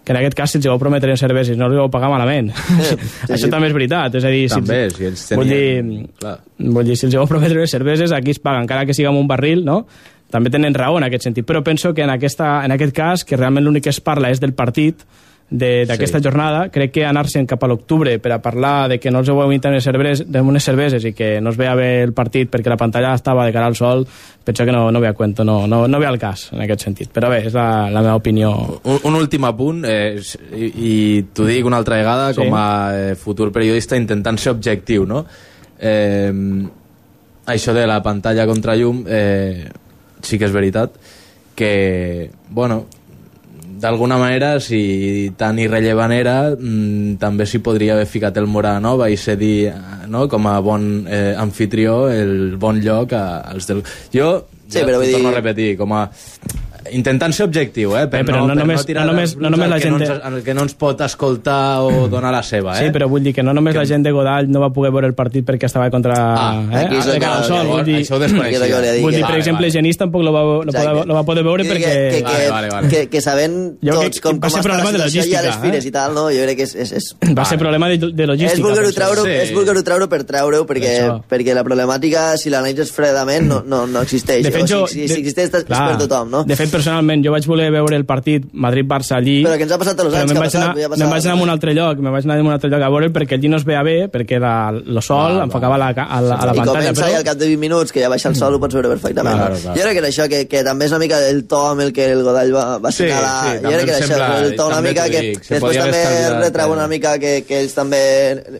que 0.05 0.13
en 0.13 0.19
aquest 0.21 0.35
cas 0.37 0.51
si 0.53 0.59
els 0.61 0.67
vau 0.69 0.77
prometre 0.79 1.17
cerveses 1.17 1.57
no 1.57 1.65
els 1.67 1.75
vau 1.81 1.89
pagar 1.91 2.07
malament. 2.13 2.51
sí, 2.87 2.95
això 3.25 3.43
sí. 3.47 3.51
també 3.51 3.67
és 3.71 3.75
veritat. 3.75 4.15
És 4.21 4.23
a 4.23 4.31
dir, 4.31 4.43
També, 4.53 4.79
si, 4.91 4.95
si 5.01 5.05
ells 5.09 5.23
vull 5.35 5.49
tenien... 5.51 5.89
dir, 5.89 6.07
Clar. 6.21 6.35
Vull 6.77 6.85
dir, 6.93 6.95
si 6.95 7.07
els 7.09 7.15
vau 7.19 7.27
prometre 7.27 7.59
les 7.59 7.73
cerveses, 7.75 8.13
aquí 8.15 8.31
es 8.37 8.39
paga, 8.39 8.61
encara 8.63 8.85
que 8.87 8.93
siga 8.95 9.09
amb 9.11 9.19
un 9.19 9.27
barril, 9.27 9.65
no? 9.67 9.81
També 10.35 10.51
tenen 10.51 10.75
raó 10.75 10.97
en 10.99 11.07
aquest 11.07 11.23
sentit, 11.29 11.45
però 11.47 11.63
penso 11.63 11.93
que 11.95 12.03
en, 12.03 12.11
aquesta, 12.11 12.57
en 12.67 12.75
aquest 12.75 12.91
cas, 12.95 13.23
que 13.23 13.37
realment 13.39 13.63
l'únic 13.63 13.87
que 13.87 13.93
es 13.95 14.01
parla 14.03 14.29
és 14.35 14.41
del 14.43 14.51
partit, 14.53 15.05
de- 15.47 15.85
d'aquesta 15.85 16.17
Sí. 16.17 16.23
jornada, 16.25 16.69
crec 16.73 16.89
que 16.91 17.03
anar-se'n 17.05 17.45
cap 17.45 17.61
a 17.63 17.67
l'octubre 17.69 18.15
per 18.17 18.31
a 18.33 18.39
parlar 18.41 18.89
de 18.89 18.97
que 18.99 19.11
no 19.13 19.19
els 19.21 19.29
heu 19.29 19.43
invitat 19.43 19.69
unes 19.75 19.83
cerveses, 19.85 20.25
unes 20.41 20.63
cerveses 20.65 21.05
i 21.05 21.11
que 21.13 21.39
no 21.39 21.51
es 21.51 21.57
veia 21.57 21.75
bé 21.77 22.01
el 22.01 22.13
partit 22.17 22.49
perquè 22.49 22.67
la 22.73 22.75
pantalla 22.81 23.13
estava 23.13 23.45
de 23.45 23.53
cara 23.53 23.67
al 23.67 23.75
sol, 23.77 24.07
penso 24.43 24.65
que 24.65 24.71
no, 24.73 24.89
no 24.91 24.99
ve 24.99 25.07
a 25.07 25.13
cuento, 25.13 25.43
no, 25.45 25.67
no, 25.67 25.87
no 25.87 25.99
ve 25.99 26.07
al 26.07 26.17
cas 26.17 26.49
en 26.51 26.61
aquest 26.65 26.81
sentit. 26.81 27.11
Però 27.13 27.29
bé, 27.29 27.43
és 27.45 27.53
la, 27.53 27.91
la 27.91 28.01
meva 28.01 28.15
opinió. 28.17 28.49
Un, 28.83 28.99
un 29.03 29.15
últim 29.21 29.45
apunt, 29.45 29.85
eh, 29.85 30.17
i, 30.57 30.65
i 30.65 31.25
t'ho 31.31 31.45
dic 31.45 31.63
una 31.63 31.77
altra 31.77 31.97
vegada, 32.01 32.33
Sí. 32.33 32.41
com 32.41 32.57
a 32.57 32.65
eh, 33.11 33.15
futur 33.15 33.51
periodista, 33.53 33.95
intentant 33.95 34.39
ser 34.41 34.51
objectiu, 34.51 35.05
no? 35.05 35.27
Eh, 35.79 36.33
això 37.45 37.71
de 37.77 37.85
la 37.85 38.01
pantalla 38.01 38.47
contra 38.47 38.75
llum, 38.75 39.03
eh, 39.07 39.69
sí 40.25 40.39
que 40.41 40.45
és 40.49 40.53
veritat, 40.55 40.95
que, 41.55 42.31
bueno, 42.49 42.85
d'alguna 43.75 44.17
manera, 44.17 44.55
si 44.63 45.31
tan 45.37 45.59
irrellevant 45.59 46.11
era, 46.15 46.35
mm, 46.55 47.17
també 47.21 47.45
s'hi 47.45 47.59
podria 47.63 47.93
haver 47.93 48.07
ficat 48.07 48.37
el 48.39 48.47
Mora 48.47 48.77
Nova 48.79 49.09
i 49.11 49.17
ser 49.19 49.35
dir, 49.37 49.71
no? 50.09 50.27
com 50.31 50.47
a 50.47 50.57
bon 50.63 51.05
eh, 51.07 51.35
anfitrió 51.37 52.09
el 52.09 52.55
bon 52.57 52.79
lloc 52.81 53.13
a, 53.13 53.25
als 53.51 53.67
del... 53.67 53.83
Jo, 54.13 54.45
Sí, 54.65 54.79
jo 54.79 54.85
però 54.87 54.97
vull 54.97 55.11
torno 55.13 55.29
dir- 55.29 55.35
a 55.35 55.39
repetir, 55.41 55.77
com 55.77 55.91
a 55.93 56.07
intentant 56.91 57.33
ser 57.33 57.45
objectiu, 57.45 57.95
eh? 57.97 58.07
Per 58.07 58.21
Eh, 58.21 58.25
però 58.25 58.41
no 58.45 58.53
per 58.53 58.57
només- 58.57 58.85
tirar 58.85 59.05
no 59.05 59.13
només- 59.13 59.35
no 59.37 59.49
només 59.49 59.69
la 59.69 59.75
que 59.77 59.81
gent 59.83 59.97
no 59.97 60.05
ens, 60.05 60.23
al 60.23 60.43
que 60.43 60.53
no 60.53 60.61
ens 60.63 60.73
pot 60.75 61.01
escoltar 61.01 61.81
o 61.81 62.07
donar 62.07 62.31
la 62.31 62.43
seva, 62.43 62.79
eh? 62.79 62.85
Sí, 62.87 62.91
però 62.93 63.07
vull 63.09 63.23
dir 63.23 63.33
que 63.33 63.43
no 63.43 63.53
només 63.53 63.75
la 63.75 63.85
gent 63.85 64.03
de 64.03 64.11
Godall 64.11 64.49
no 64.49 64.59
va 64.59 64.69
poder 64.71 64.91
veure 64.91 65.07
el 65.07 65.13
partit 65.13 65.45
perquè 65.45 65.65
estava 65.65 65.89
contra... 65.89 66.13
Ah, 66.35 66.63
eh? 66.71 66.85
aquí 66.85 66.95
és 66.97 67.05
de 67.05 67.13
el 67.15 67.19
que- 67.19 67.43
sol, 67.47 67.67
vull 67.67 67.83
dir, 67.83 67.95
Això 68.05 68.15
ho 68.15 68.19
desconeixia. 68.19 68.57
El 68.65 68.71
que 68.71 69.01
vull 69.01 69.11
dir 69.13 69.21
que- 69.21 69.27
per 69.27 69.35
exemple, 69.37 69.65
vale. 69.65 69.71
Genís 69.71 69.97
tampoc 69.97 70.23
lo 70.23 70.31
va, 70.33 70.41
lo, 70.43 70.71
podrà, 70.71 71.05
lo 71.05 71.13
va 71.13 71.23
poder 71.23 71.43
veure 71.43 71.63
perquè... 71.63 71.93
Que, 72.11 72.17
que, 72.17 72.23
Vale, 72.23 72.49
vale, 72.49 72.69
vale. 72.69 72.87
que, 72.89 73.09
que 73.09 73.21
sabent 73.21 73.77
Jo 73.81 73.93
tots 74.01 74.19
que 74.19 74.21
com, 74.29 74.39
va 74.39 74.49
com 74.49 74.59
està 74.59 74.73
la 74.75 75.09
situació 75.09 75.25
i 75.31 75.35
a 75.35 75.41
les 75.41 75.55
fires 75.57 75.85
eh? 75.85 75.87
i 75.87 75.91
tal, 75.91 76.13
no? 76.13 76.29
Jo 76.31 76.43
crec 76.45 76.57
que 76.57 76.63
és... 76.63 76.75
és, 76.75 76.91
és 76.93 77.15
Va 77.35 77.45
ser 77.45 77.57
problema 77.57 77.87
de, 77.89 77.97
de 77.97 78.27
logística. 78.27 78.53
és 78.53 78.61
vulgar-ho 78.61 78.91
penso. 78.91 78.99
treure, 78.99 79.21
Sí. 79.25 79.49
és 79.49 79.53
vulgar 79.55 79.75
treure 79.83 80.07
per 80.07 80.23
treure-ho 80.23 80.65
perquè, 80.65 81.21
perquè 81.29 81.53
la 81.55 81.63
problemàtica, 81.63 82.37
si 82.37 82.49
l'analitzes 82.49 82.91
fredament, 82.91 83.47
no, 83.47 83.63
no, 83.65 83.85
no 83.87 84.01
existeix. 84.01 84.43
De 84.43 84.51
fet, 84.51 84.67
jo... 84.69 84.85
si, 84.87 85.07
si 85.07 85.19
existeix, 85.21 85.49
és 85.53 85.65
per 85.65 85.97
tothom, 85.97 86.29
no? 86.29 86.43
De 86.43 86.55
fet, 86.55 86.69
personalment, 86.75 87.23
jo 87.25 87.31
vaig 87.33 87.47
voler 87.49 87.69
veure 87.73 87.97
el 87.99 88.05
partit 88.05 88.45
Madrid-Barça 88.53 89.17
allí... 89.19 89.39
Però 89.45 89.55
que 89.57 89.65
ens 89.67 89.73
ha 89.75 89.79
passat 89.81 89.99
els 90.03 90.11
però 90.13 90.21
anys 90.21 90.31
me'n 90.31 90.35
que 90.35 90.39
ha 90.39 90.45
vaig 90.45 90.53
passat, 90.53 90.63
anar, 90.63 90.89
me'n 90.95 91.13
vaig 91.15 91.25
anar 91.25 91.35
a 91.37 91.43
un 91.45 91.53
altre 91.55 91.73
lloc, 91.77 92.01
me'n 92.03 92.13
vaig 92.15 92.27
anar 92.27 92.37
a 92.37 92.45
un 92.45 92.51
altre 92.55 92.71
lloc 92.73 92.85
a 92.85 92.89
veure 92.93 93.09
perquè 93.15 93.37
allí 93.39 93.51
no 93.51 93.59
es 93.61 93.65
veia 93.67 93.81
bé, 93.87 93.95
perquè 94.13 94.37
era 94.39 94.53
el 94.75 95.01
sol, 95.05 95.39
Va, 95.39 95.47
enfocava 95.47 95.77
la, 95.81 95.89
a 95.95 96.19
la, 96.21 96.35
a 96.35 96.49
la 96.49 96.53
I 96.53 96.59
pantalla, 96.59 96.73
comença 96.91 97.07
i 97.07 97.13
però... 97.13 97.19
al 97.21 97.27
cap 97.31 97.39
de 97.41 97.49
20 97.51 97.61
minuts, 97.65 97.95
que 97.95 98.03
ja 98.03 98.09
baixa 98.11 98.29
el 98.31 98.37
sol, 98.39 98.57
ho 98.57 98.61
pots 98.63 98.77
veure 98.77 98.91
perfectament. 98.93 99.39
Claro, 99.39 99.59
claro. 99.63 99.77
Jo 99.79 99.85
crec 99.87 99.97
que 99.97 100.03
era 100.03 100.11
això, 100.11 100.27
que, 100.31 100.41
que 100.51 100.63
també 100.67 100.89
és 100.89 100.95
una 100.95 101.01
mica 101.05 101.21
el 101.29 101.43
to 101.51 101.61
amb 101.71 101.85
el 101.85 101.93
que 101.95 102.09
el 102.13 102.23
Godall 102.27 102.53
va, 102.55 102.65
va 102.83 102.91
Sí, 102.91 103.05
assenyalar. 103.05 103.35
sí, 103.45 103.63
jo 103.65 103.73
crec 103.75 103.85
que 103.85 103.95
era 103.95 104.01
això, 104.01 104.11
sembla- 104.13 104.43
el 104.49 104.55
to 104.59 104.67
una 104.71 104.81
mica 104.85 105.07
que 105.09 105.23
dic, 105.29 105.43
se 105.43 105.55
després 105.59 105.81
també 105.81 106.03
retreu 106.39 106.67
eh. 106.67 106.75
una 106.75 106.87
mica 106.91 107.15
que, 107.21 107.33
que 107.47 107.61
ells 107.63 107.73
també... 107.77 108.03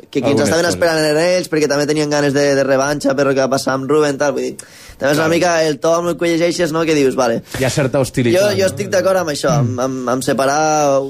que 0.09 0.21
qui 0.21 0.31
ens 0.31 0.41
estaven 0.47 0.65
esperant 0.71 0.99
eren 1.03 1.21
ells, 1.35 1.51
perquè 1.51 1.69
també 1.71 1.85
tenien 1.89 2.09
ganes 2.09 2.33
de, 2.35 2.47
de 2.55 2.63
revanxa 2.67 3.15
per 3.15 3.27
el 3.29 3.35
que 3.35 3.41
va 3.43 3.51
passar 3.57 3.75
amb 3.75 3.89
Ruben, 3.91 4.17
tal, 4.21 4.33
vull 4.37 4.49
dir... 4.51 4.55
També 4.95 5.11
és 5.11 5.19
una 5.19 5.27
mica 5.27 5.49
el 5.67 5.73
to 5.83 5.91
amb 5.91 6.07
el 6.07 6.15
que 6.15 6.29
llegeixes, 6.31 6.71
no?, 6.71 6.85
que 6.87 6.93
dius, 6.95 7.17
vale, 7.19 7.41
Hi 7.59 7.65
ha 7.67 7.69
certa 7.73 7.99
jo, 8.05 8.09
hostilitat. 8.09 8.57
jo 8.59 8.67
estic 8.69 8.91
d'acord 8.93 9.21
amb 9.21 9.31
això, 9.33 9.53
amb, 9.61 9.79
amb, 9.81 10.09
amb 10.15 10.25
separar 10.25 10.59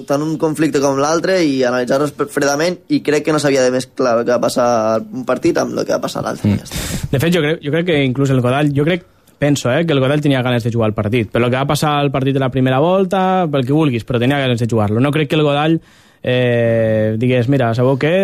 tant 0.09 0.23
un 0.25 0.37
conflicte 0.41 0.81
com 0.83 0.99
l'altre 1.01 1.41
i 1.43 1.59
analitzar-los 1.67 2.15
fredament 2.33 2.79
i 2.89 3.01
crec 3.05 3.27
que 3.27 3.35
no 3.35 3.41
s'havia 3.41 3.65
de 3.65 3.73
mesclar 3.73 4.19
el 4.19 4.25
que 4.25 4.33
va 4.33 4.41
passar 4.43 4.69
un 5.01 5.25
partit 5.27 5.57
amb 5.61 5.77
el 5.77 5.85
que 5.85 5.93
va 5.95 6.01
passar 6.03 6.23
a 6.23 6.29
l'altre. 6.29 6.51
Mm. 6.51 6.63
Ja. 6.63 7.09
De 7.11 7.19
fet, 7.19 7.35
jo 7.35 7.43
crec, 7.43 7.59
jo 7.63 7.75
crec 7.75 7.91
que 7.91 7.99
inclús 8.03 8.31
el 8.33 8.41
Godall, 8.45 8.71
jo 8.75 8.87
crec, 8.87 9.05
penso, 9.37 9.71
eh, 9.71 9.85
que 9.85 9.93
el 9.93 9.99
Godall 9.99 10.21
tenia 10.21 10.41
ganes 10.41 10.63
de 10.63 10.71
jugar 10.71 10.89
el 10.89 10.97
partit. 10.97 11.29
Per 11.31 11.41
lo 11.41 11.49
que 11.49 11.59
va 11.59 11.67
passar 11.67 11.97
al 11.99 12.11
partit 12.11 12.33
de 12.33 12.41
la 12.43 12.49
primera 12.49 12.79
volta, 12.79 13.45
pel 13.51 13.65
que 13.67 13.75
vulguis, 13.75 14.05
però 14.07 14.19
tenia 14.19 14.39
ganes 14.39 14.59
de 14.59 14.67
jugar-lo. 14.71 15.03
No 15.03 15.11
crec 15.11 15.29
que 15.29 15.39
el 15.39 15.43
Godall 15.43 15.79
eh, 16.27 17.15
digués, 17.21 17.49
mira, 17.53 17.73
sabeu 17.77 17.99
què? 18.01 18.15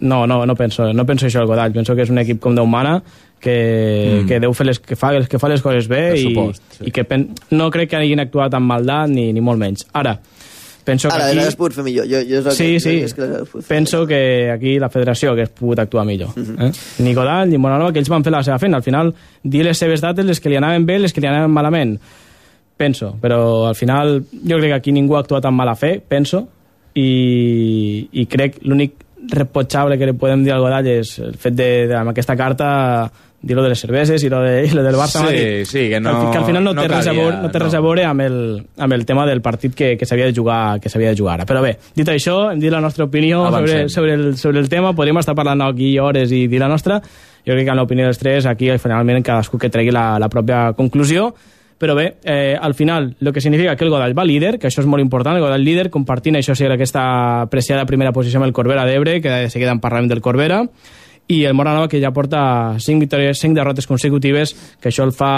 No, 0.00 0.26
no, 0.26 0.44
no 0.46 0.54
penso, 0.56 0.92
no 0.96 1.04
penso 1.06 1.26
això 1.28 1.42
el 1.42 1.50
Godall. 1.50 1.74
Penso 1.74 1.96
que 1.96 2.06
és 2.06 2.12
un 2.14 2.22
equip 2.22 2.40
com 2.40 2.56
d'humana 2.56 3.02
que, 3.40 3.54
mm. 4.22 4.26
que 4.28 4.40
deu 4.42 4.54
fer 4.54 4.66
les, 4.66 4.80
que 4.80 4.96
fa, 4.98 5.12
que 5.28 5.38
fa 5.38 5.48
les 5.52 5.62
coses 5.62 5.88
bé 5.90 6.02
Per 6.12 6.18
i, 6.18 6.24
supost, 6.28 6.62
sí. 6.78 6.88
i 6.88 6.94
que 6.94 7.04
pen, 7.08 7.28
no 7.54 7.70
crec 7.74 7.90
que 7.92 8.00
hagin 8.00 8.20
actuat 8.24 8.54
amb 8.58 8.66
maldat 8.70 9.08
ni, 9.12 9.30
ni 9.32 9.40
molt 9.44 9.60
menys. 9.60 9.86
Ara, 9.98 10.16
penso 10.88 11.10
Ara, 11.12 11.26
que 11.28 11.32
aquí... 11.36 11.40
les 11.44 11.56
pogut 11.58 11.74
fer 11.76 11.84
millor. 11.84 12.06
Jo, 12.08 12.22
jo 12.24 12.38
és 12.40 12.56
Sí, 12.56 12.68
que, 12.74 12.80
sí. 12.80 12.94
És 13.04 13.14
que 13.14 13.26
les 13.28 13.66
Penso 13.68 14.06
que 14.08 14.20
aquí 14.50 14.78
la 14.80 14.88
federació 14.88 15.32
hagués 15.34 15.50
pogut 15.54 15.78
actuar 15.82 16.06
millor. 16.08 16.30
eh? 16.38 16.70
Ni 17.04 17.12
Godall 17.14 17.50
ni 17.50 17.58
Moranova, 17.60 17.92
que 17.92 18.00
ells 18.00 18.08
van 18.08 18.24
fer 18.24 18.32
la 18.32 18.42
seva 18.42 18.58
feina. 18.58 18.78
Al 18.80 18.86
final, 18.86 19.12
dir 19.42 19.64
les 19.66 19.78
seves 19.78 20.00
dates, 20.00 20.24
les 20.24 20.40
que 20.40 20.48
li 20.48 20.56
anaven 20.56 20.86
bé, 20.88 20.98
les 20.98 21.12
que 21.12 21.20
li 21.20 21.28
anaven 21.28 21.52
malament. 21.52 21.98
Penso, 22.78 23.16
però 23.20 23.66
al 23.66 23.74
final 23.74 24.20
jo 24.32 24.56
crec 24.56 24.70
que 24.70 24.76
aquí 24.76 24.92
ningú 24.94 25.16
ha 25.18 25.24
actuat 25.24 25.44
amb 25.50 25.58
mala 25.58 25.74
fe, 25.76 25.96
penso, 26.00 26.44
i, 26.94 28.08
i 28.12 28.26
crec 28.30 28.60
l'únic 28.62 28.94
reprotxable 29.34 29.98
que 29.98 30.06
li 30.06 30.14
podem 30.16 30.44
dir 30.46 30.52
al 30.54 30.62
Godall 30.62 30.86
és 30.92 31.16
el 31.20 31.34
fet 31.42 31.56
de, 31.58 31.66
de 31.90 31.96
amb 31.98 32.12
aquesta 32.14 32.36
carta 32.38 32.68
dir 33.40 33.54
lo 33.56 33.62
de 33.62 33.68
les 33.70 33.78
cerveses 33.78 34.22
i 34.24 34.28
lo, 34.28 34.40
de, 34.42 34.64
i 34.66 34.70
lo 34.74 34.82
del 34.82 34.96
Barça 34.96 35.20
Sí, 35.20 35.24
Madrid. 35.24 35.64
sí, 35.64 35.88
que 35.88 36.00
no- 36.00 36.10
al, 36.26 36.30
que 36.32 36.38
al 36.38 36.44
final 36.44 36.64
no, 36.64 36.72
no 36.74 36.82
té, 36.82 36.88
res 36.88 37.06
a 37.06 37.10
calia, 37.10 37.22
veure, 37.22 37.36
no 37.42 37.50
té 37.50 37.58
res 37.60 37.74
a 37.74 37.76
no. 37.78 37.82
veure 37.84 38.04
amb 38.04 38.20
el, 38.20 38.66
amb 38.78 38.92
el 38.92 39.06
tema 39.06 39.26
del 39.26 39.40
partit 39.40 39.74
que, 39.74 39.96
que 39.96 40.06
s'havia 40.06 40.26
de 40.26 40.34
jugar 40.34 40.80
que 40.80 40.88
s'havia 40.88 41.10
de 41.10 41.16
jugar 41.16 41.34
ara. 41.38 41.46
Però 41.46 41.62
bé, 41.62 41.76
dit 41.94 42.08
això, 42.08 42.50
hem 42.52 42.58
dit 42.58 42.70
la 42.72 42.80
nostra 42.80 43.04
opinió 43.06 43.44
sobre, 43.46 43.56
Avancem. 43.58 43.88
sobre, 43.88 44.14
el, 44.14 44.36
sobre 44.36 44.58
el 44.58 44.68
tema, 44.68 44.92
podríem 44.92 45.18
estar 45.22 45.36
parlant 45.38 45.62
aquí 45.62 45.96
hores 45.98 46.32
i 46.32 46.46
dir 46.48 46.58
la 46.58 46.68
nostra. 46.68 46.98
Jo 47.46 47.54
crec 47.54 47.64
que 47.64 47.70
en 47.70 47.78
l'opinió 47.78 48.04
dels 48.10 48.18
tres, 48.18 48.44
aquí 48.46 48.68
finalment 48.76 49.22
cadascú 49.22 49.56
que 49.56 49.70
tregui 49.70 49.92
la, 49.94 50.18
la 50.18 50.28
pròpia 50.28 50.72
conclusió. 50.76 51.30
Però 51.78 51.94
bé, 51.94 52.16
eh, 52.24 52.56
al 52.60 52.74
final, 52.74 53.14
el 53.20 53.32
que 53.32 53.40
significa 53.40 53.76
que 53.76 53.84
el 53.84 53.90
Godall 53.90 54.18
va 54.18 54.24
líder, 54.26 54.58
que 54.58 54.66
això 54.66 54.80
és 54.82 54.86
molt 54.90 55.00
important, 55.00 55.36
el 55.38 55.44
Godall 55.44 55.62
líder, 55.62 55.90
compartint 55.94 56.34
això 56.34 56.56
sí, 56.58 56.66
aquesta 56.66 57.42
apreciada 57.42 57.86
primera 57.86 58.10
posició 58.10 58.40
amb 58.40 58.48
el 58.48 58.52
Corbera 58.52 58.84
d'Ebre, 58.84 59.20
que 59.22 59.30
de 59.30 59.48
seguida 59.48 59.70
en 59.70 59.78
parlarem 59.78 60.08
del 60.10 60.20
Corbera, 60.20 60.64
i 61.28 61.42
el 61.44 61.54
Moranova 61.54 61.88
que 61.88 62.00
ja 62.00 62.12
porta 62.12 62.76
5 62.80 63.04
victòries, 63.04 63.38
5 63.38 63.54
derrotes 63.54 63.86
consecutives, 63.86 64.54
que 64.80 64.88
això 64.90 65.04
el 65.04 65.12
fa 65.12 65.32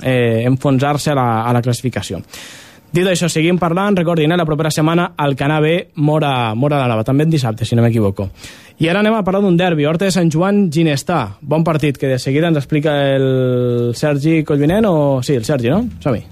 eh, 0.00 0.44
enfonsar-se 0.46 1.12
a, 1.12 1.18
la, 1.18 1.26
a 1.42 1.52
la 1.52 1.62
classificació. 1.62 2.22
Dit 2.94 3.08
això, 3.10 3.26
seguim 3.26 3.58
parlant, 3.58 3.96
recordin, 3.98 4.30
eh, 4.30 4.38
la 4.38 4.46
propera 4.46 4.70
setmana 4.70 5.08
al 5.18 5.34
Canà 5.34 5.58
B 5.60 5.72
Mora, 5.96 6.54
Mora 6.54 6.78
la 6.78 6.86
Nava, 6.86 7.02
també 7.02 7.26
en 7.26 7.32
dissabte, 7.34 7.66
si 7.66 7.74
no 7.74 7.82
m'equivoco. 7.82 8.28
I 8.78 8.88
ara 8.90 9.02
anem 9.02 9.16
a 9.18 9.24
parlar 9.26 9.40
d'un 9.42 9.56
derbi, 9.58 9.86
Horta 9.86 10.06
de 10.06 10.14
Sant 10.14 10.30
Joan, 10.30 10.68
Ginestà. 10.70 11.36
Bon 11.42 11.66
partit, 11.66 11.98
que 11.98 12.12
de 12.12 12.18
seguida 12.22 12.50
ens 12.50 12.62
explica 12.62 12.94
el 13.16 13.90
Sergi 13.98 14.44
Collvinent, 14.46 14.86
o... 14.86 15.22
Sí, 15.26 15.34
el 15.34 15.44
Sergi, 15.44 15.74
no? 15.74 15.82
Som-hi. 16.02 16.22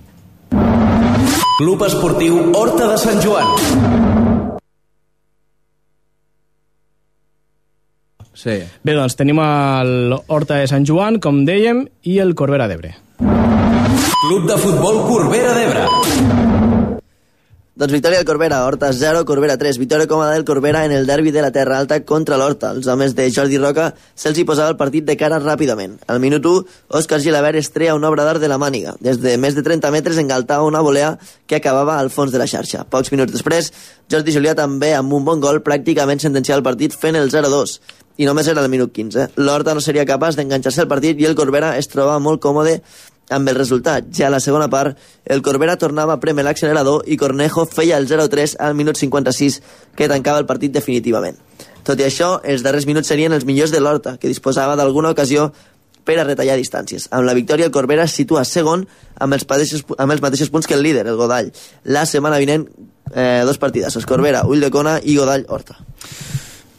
Club 1.59 1.83
Esportiu 1.87 2.39
Horta 2.55 2.93
de 2.95 2.99
Sant 2.99 3.19
Joan. 3.27 4.32
Sí. 8.43 8.59
Bé, 8.83 8.95
doncs 8.99 9.15
tenim 9.19 9.39
el 9.39 10.17
Horta 10.27 10.59
de 10.59 10.67
Sant 10.71 10.87
Joan, 10.89 11.21
com 11.23 11.45
dèiem, 11.47 11.85
i 12.11 12.19
el 12.25 12.35
Corbera 12.35 12.67
d'Ebre. 12.71 12.97
Club 13.23 14.49
de 14.51 14.59
Futbol 14.65 15.05
Corbera 15.07 15.55
d'Ebre. 15.59 16.42
Doncs 17.73 17.89
victòria 17.89 18.19
del 18.19 18.27
Corbera, 18.29 18.67
Horta 18.67 18.91
0, 18.93 19.23
Corbera 19.25 19.55
3. 19.57 19.79
Victòria 19.81 20.05
còmoda 20.05 20.35
del 20.35 20.45
Corbera 20.45 20.83
en 20.85 20.93
el 20.93 21.07
derbi 21.07 21.31
de 21.33 21.41
la 21.41 21.51
Terra 21.53 21.79
Alta 21.79 22.03
contra 22.05 22.37
l'Horta. 22.37 22.69
Els 22.77 22.85
homes 22.87 23.15
de 23.17 23.31
Jordi 23.33 23.57
Roca 23.57 23.87
se'ls 24.13 24.37
hi 24.37 24.45
posava 24.45 24.75
el 24.75 24.77
partit 24.77 25.07
de 25.09 25.17
cara 25.17 25.39
ràpidament. 25.41 25.95
Al 26.13 26.21
minut 26.21 26.45
1, 26.45 26.67
Òscar 27.01 27.23
Gilabert 27.25 27.57
estreia 27.57 27.95
un 27.97 28.05
obrador 28.05 28.43
de 28.43 28.51
la 28.53 28.59
màniga. 28.61 28.93
Des 29.01 29.23
de 29.23 29.39
més 29.41 29.57
de 29.57 29.65
30 29.65 29.89
metres 29.89 30.21
engaltava 30.21 30.69
una 30.69 30.85
volea 30.85 31.15
que 31.47 31.57
acabava 31.57 31.97
al 31.97 32.13
fons 32.13 32.37
de 32.37 32.43
la 32.43 32.51
xarxa. 32.51 32.85
Pocs 32.85 33.09
minuts 33.17 33.33
després, 33.33 33.73
Jordi 34.13 34.37
Julià 34.37 34.53
també 34.53 34.93
amb 34.93 35.17
un 35.17 35.25
bon 35.25 35.41
gol 35.41 35.65
pràcticament 35.65 36.21
sentenciava 36.21 36.61
el 36.61 36.69
partit 36.69 36.93
fent 36.93 37.17
el 37.17 37.33
0-2 37.33 37.79
i 38.21 38.27
només 38.29 38.49
era 38.53 38.61
el 38.61 38.69
minut 38.69 38.93
15. 38.93 39.31
L'Horta 39.41 39.73
no 39.73 39.81
seria 39.81 40.05
capaç 40.05 40.37
d'enganxar-se 40.37 40.85
al 40.85 40.91
partit 40.91 41.21
i 41.21 41.25
el 41.25 41.39
Corbera 41.39 41.73
es 41.81 41.89
trobava 41.89 42.21
molt 42.21 42.43
còmode 42.45 42.83
amb 43.31 43.49
el 43.49 43.57
resultat. 43.57 44.09
Ja 44.15 44.27
a 44.29 44.35
la 44.35 44.41
segona 44.41 44.69
part, 44.71 44.99
el 45.25 45.43
Corbera 45.43 45.79
tornava 45.79 46.15
a 46.17 46.21
premer 46.21 46.45
l'accelerador 46.45 47.05
i 47.07 47.17
Cornejo 47.17 47.67
feia 47.67 47.99
el 47.99 48.09
0-3 48.09 48.57
al 48.61 48.75
minut 48.75 48.99
56, 48.99 49.61
que 49.97 50.09
tancava 50.09 50.43
el 50.43 50.47
partit 50.47 50.73
definitivament. 50.73 51.39
Tot 51.83 51.99
i 51.99 52.07
això, 52.07 52.37
els 52.45 52.63
darrers 52.63 52.87
minuts 52.87 53.09
serien 53.11 53.33
els 53.33 53.45
millors 53.45 53.73
de 53.73 53.81
l'Horta, 53.81 54.17
que 54.19 54.31
disposava 54.31 54.77
d'alguna 54.79 55.11
ocasió 55.11 55.51
per 56.05 56.19
a 56.19 56.27
retallar 56.27 56.59
distàncies. 56.59 57.09
Amb 57.11 57.27
la 57.27 57.35
victòria, 57.35 57.67
el 57.67 57.75
Corbera 57.75 58.07
es 58.07 58.15
situa 58.19 58.45
segon 58.45 58.87
amb 59.19 59.35
els, 59.35 59.47
mateixos, 59.49 59.85
amb 59.99 60.15
els 60.15 60.23
mateixos 60.23 60.51
punts 60.51 60.67
que 60.67 60.75
el 60.79 60.83
líder, 60.83 61.07
el 61.07 61.19
Godall. 61.19 61.53
La 61.85 62.05
setmana 62.07 62.39
vinent, 62.43 62.67
eh, 63.15 63.43
dos 63.47 63.59
partides, 63.59 63.97
el 63.97 64.07
Corbera, 64.07 64.45
Ulldecona 64.47 64.99
i 65.03 65.17
Godall 65.17 65.47
Horta. 65.49 65.79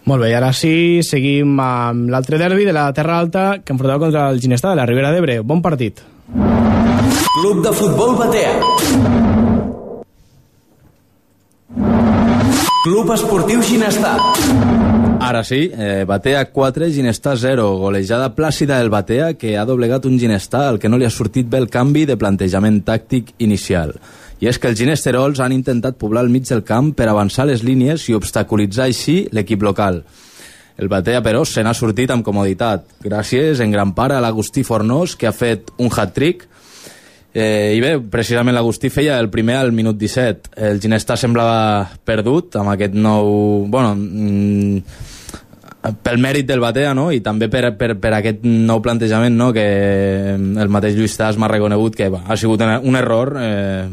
Molt 0.05 0.25
bé, 0.25 0.33
ara 0.35 0.51
sí, 0.51 0.99
seguim 1.07 1.55
amb 1.63 2.09
l'altre 2.11 2.39
derbi 2.39 2.65
de 2.67 2.73
la 2.75 2.89
Terra 2.95 3.21
Alta 3.23 3.45
que 3.63 3.71
enfrontava 3.71 4.03
contra 4.03 4.29
el 4.31 4.41
Ginestà 4.43 4.73
de 4.73 4.81
la 4.81 4.87
Ribera 4.89 5.13
d'Ebre. 5.15 5.39
Bon 5.47 5.61
partit. 5.63 6.03
Club 7.33 7.63
de 7.63 7.71
Futbol 7.73 8.15
Batea. 8.15 8.59
Club 12.83 13.09
Esportiu 13.15 13.63
Ginestà. 13.65 14.11
Ara 15.19 15.41
sí, 15.43 15.71
eh, 15.73 16.03
Batea 16.05 16.43
4, 16.51 16.91
Ginestà 16.93 17.33
0. 17.35 17.65
Golejada 17.81 18.35
plàcida 18.35 18.77
del 18.77 18.91
Batea 18.93 19.33
que 19.33 19.57
ha 19.57 19.65
doblegat 19.65 20.05
un 20.05 20.19
Ginestà 20.21 20.67
al 20.69 20.77
que 20.77 20.93
no 20.93 21.01
li 21.01 21.09
ha 21.09 21.09
sortit 21.09 21.49
bé 21.49 21.57
el 21.57 21.71
canvi 21.73 22.05
de 22.05 22.19
plantejament 22.21 22.83
tàctic 22.85 23.33
inicial. 23.39 23.95
I 24.39 24.53
és 24.53 24.61
que 24.61 24.69
els 24.69 24.77
ginesterols 24.77 25.41
han 25.41 25.57
intentat 25.57 25.97
poblar 25.97 26.27
el 26.27 26.29
mig 26.29 26.45
del 26.45 26.61
camp 26.61 26.93
per 26.93 27.09
avançar 27.09 27.49
les 27.49 27.65
línies 27.65 28.09
i 28.09 28.13
obstaculitzar 28.13 28.91
així 28.91 29.23
l'equip 29.31 29.65
local. 29.65 30.03
El 30.77 30.87
Batea, 30.87 31.25
però, 31.25 31.45
se 31.45 31.65
n'ha 31.65 31.73
sortit 31.73 32.13
amb 32.13 32.25
comoditat, 32.25 32.85
gràcies 33.01 33.59
en 33.59 33.71
gran 33.73 33.97
part 33.97 34.13
a 34.13 34.21
l'Agustí 34.21 34.61
Fornós, 34.61 35.15
que 35.15 35.25
ha 35.25 35.33
fet 35.33 35.73
un 35.79 35.89
hat-trick, 35.89 36.53
Eh, 37.33 37.73
I 37.77 37.81
bé, 37.81 37.95
precisament 38.13 38.53
l'Agustí 38.53 38.91
feia 38.93 39.17
el 39.17 39.31
primer 39.33 39.57
al 39.57 39.71
minut 39.73 39.97
17. 39.97 40.53
El 40.69 40.81
Ginestà 40.83 41.17
semblava 41.17 41.89
perdut 42.05 42.59
amb 42.61 42.75
aquest 42.75 42.93
nou... 42.93 43.65
Bueno, 43.73 43.95
mm, 43.97 45.09
pel 46.05 46.21
mèrit 46.21 46.47
del 46.47 46.61
Batea, 46.63 46.93
no? 46.95 47.09
I 47.11 47.19
també 47.25 47.49
per, 47.51 47.73
per, 47.75 47.95
per 47.99 48.13
aquest 48.19 48.45
nou 48.45 48.79
plantejament, 48.85 49.33
no? 49.35 49.49
Que 49.55 49.65
el 50.37 50.71
mateix 50.71 50.95
Lluís 50.95 51.17
Tas 51.19 51.39
m'ha 51.41 51.49
reconegut 51.51 51.97
que 51.97 52.07
va, 52.13 52.21
ha 52.27 52.37
sigut 52.39 52.61
un 52.63 52.95
error, 52.95 53.33
eh, 53.41 53.83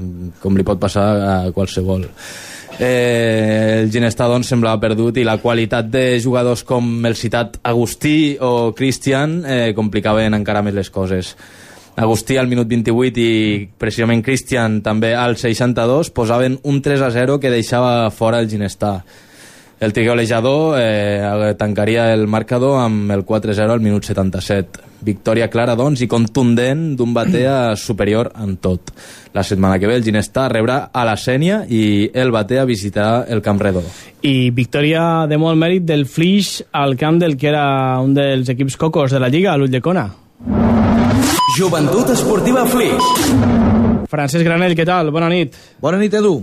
com 0.42 0.56
li 0.56 0.66
pot 0.66 0.78
passar 0.82 1.08
a 1.24 1.40
qualsevol. 1.56 2.06
Eh, 2.80 3.80
el 3.82 3.90
Ginestà 3.92 4.28
doncs, 4.30 4.52
semblava 4.52 4.80
perdut 4.80 5.18
i 5.20 5.24
la 5.26 5.38
qualitat 5.42 5.90
de 5.90 6.04
jugadors 6.22 6.62
com 6.64 6.92
el 7.04 7.16
citat 7.18 7.58
Agustí 7.66 8.36
o 8.40 8.70
Cristian 8.76 9.40
eh, 9.44 9.72
complicaven 9.76 10.38
encara 10.38 10.62
més 10.64 10.76
les 10.76 10.92
coses. 10.92 11.34
Agustí 11.96 12.36
al 12.38 12.48
minut 12.48 12.68
28 12.68 13.20
i 13.20 13.66
precisament 13.78 14.22
Cristian 14.22 14.78
també 14.84 15.14
al 15.18 15.36
62 15.36 16.12
posaven 16.16 16.60
un 16.62 16.78
3 16.82 17.02
a 17.02 17.10
0 17.10 17.40
que 17.40 17.50
deixava 17.50 18.10
fora 18.14 18.38
el 18.40 18.48
Ginestà. 18.48 19.00
El 19.80 19.94
tigolejador 19.96 20.76
eh, 20.78 21.54
tancaria 21.56 22.12
el 22.12 22.26
marcador 22.28 22.82
amb 22.82 23.10
el 23.14 23.24
4-0 23.24 23.72
al 23.72 23.80
minut 23.80 24.04
77. 24.04 24.84
Victòria 25.00 25.48
clara, 25.48 25.72
doncs, 25.72 26.02
i 26.04 26.08
contundent 26.08 26.82
d'un 26.98 27.14
Batea 27.16 27.74
superior 27.80 28.28
en 28.44 28.58
tot. 28.60 28.92
La 29.32 29.40
setmana 29.42 29.78
que 29.80 29.88
ve 29.88 29.96
el 29.96 30.04
Ginestà 30.04 30.50
rebrà 30.52 30.90
a 30.92 31.06
la 31.08 31.16
Sènia 31.16 31.62
i 31.64 32.10
el 32.12 32.28
Batea 32.28 32.66
visitarà 32.68 33.24
el 33.24 33.40
Camp 33.40 33.62
Redó. 33.64 33.80
I 34.20 34.50
victòria 34.52 35.24
de 35.30 35.40
molt 35.40 35.56
mèrit 35.56 35.88
del 35.88 36.04
Flix 36.04 36.58
al 36.76 36.98
camp 37.00 37.22
del 37.22 37.38
que 37.40 37.48
era 37.48 37.64
un 38.04 38.12
dels 38.12 38.52
equips 38.52 38.76
cocos 38.76 39.16
de 39.16 39.22
la 39.24 39.32
Lliga, 39.32 39.56
l'Ulldecona. 39.56 40.10
Joventut 41.60 42.08
Esportiva 42.08 42.62
Flix. 42.64 43.04
Francesc 44.08 44.46
Granell, 44.46 44.72
què 44.72 44.86
tal? 44.88 45.10
Bona 45.12 45.26
nit. 45.28 45.52
Bona 45.84 45.98
nit, 46.00 46.14
Edu. 46.16 46.38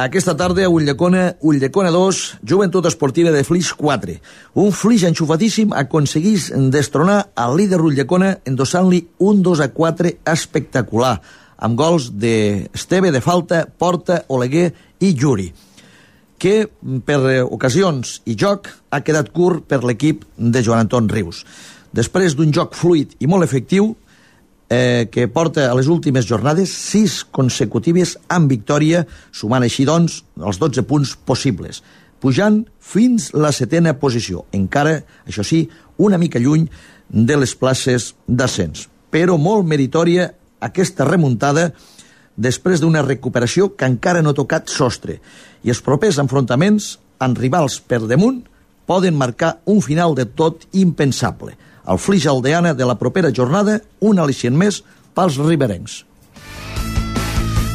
Aquesta 0.00 0.32
tarda 0.40 0.62
a 0.64 0.70
Ulldecona, 0.72 1.34
Ulldecona 1.44 1.90
2, 1.92 2.20
Joventut 2.48 2.86
Esportiva 2.88 3.28
de 3.34 3.42
Flix 3.44 3.74
4. 3.76 4.14
Un 4.62 4.70
Flix 4.72 5.04
enxufatíssim 5.04 5.74
aconseguís 5.76 6.46
destronar 6.72 7.18
al 7.36 7.58
líder 7.58 7.82
Ulldecona 7.84 8.38
endossant-li 8.48 9.02
un 9.28 9.42
2 9.44 9.60
a 9.66 9.68
4 9.74 10.14
espectacular, 10.32 11.18
amb 11.60 11.76
gols 11.76 12.08
de 12.16 12.64
Esteve 12.72 13.12
de 13.12 13.20
falta, 13.20 13.66
Porta, 13.68 14.22
Oleguer 14.32 14.70
i 15.04 15.12
Juri 15.12 15.50
que 16.40 16.66
per 17.06 17.44
ocasions 17.44 18.18
i 18.28 18.34
joc 18.36 18.66
ha 18.90 19.00
quedat 19.04 19.30
curt 19.32 19.68
per 19.68 19.78
l'equip 19.84 20.24
de 20.36 20.60
Joan 20.64 20.82
Anton 20.82 21.06
Rius. 21.08 21.44
Després 21.94 22.34
d'un 22.34 22.50
joc 22.52 22.74
fluid 22.74 23.14
i 23.22 23.28
molt 23.30 23.46
efectiu, 23.46 23.94
eh, 24.74 25.08
que 25.10 25.28
porta 25.28 25.70
a 25.70 25.74
les 25.78 25.86
últimes 25.86 26.26
jornades 26.26 26.72
sis 26.74 27.20
consecutives 27.24 28.16
amb 28.28 28.50
victòria, 28.50 29.04
sumant 29.30 29.62
així, 29.62 29.86
doncs, 29.86 30.22
els 30.40 30.58
12 30.58 30.82
punts 30.88 31.14
possibles, 31.28 31.82
pujant 32.18 32.64
fins 32.80 33.30
la 33.36 33.52
setena 33.54 33.94
posició, 34.00 34.44
encara, 34.56 34.96
això 35.28 35.44
sí, 35.46 35.68
una 35.98 36.18
mica 36.18 36.42
lluny 36.42 36.66
de 37.08 37.36
les 37.38 37.54
places 37.54 38.14
d'ascens. 38.26 38.88
Però 39.14 39.36
molt 39.38 39.68
meritòria 39.70 40.32
aquesta 40.64 41.06
remuntada 41.06 41.68
després 42.34 42.82
d'una 42.82 43.04
recuperació 43.06 43.70
que 43.78 43.86
encara 43.86 44.22
no 44.22 44.32
ha 44.32 44.40
tocat 44.40 44.72
sostre. 44.72 45.20
I 45.62 45.70
els 45.70 45.84
propers 45.84 46.18
enfrontaments 46.18 46.96
amb 47.22 47.38
rivals 47.38 47.78
per 47.78 48.02
damunt 48.08 48.42
poden 48.90 49.14
marcar 49.14 49.60
un 49.70 49.78
final 49.84 50.16
de 50.18 50.26
tot 50.26 50.66
impensable 50.72 51.54
al 51.84 51.98
Flix 51.98 52.26
Aldeana 52.26 52.74
de 52.74 52.86
la 52.86 52.98
propera 52.98 53.32
jornada, 53.34 53.80
un 54.00 54.18
al·licient 54.18 54.56
més 54.56 54.82
pels 55.14 55.38
riberencs. 55.38 56.02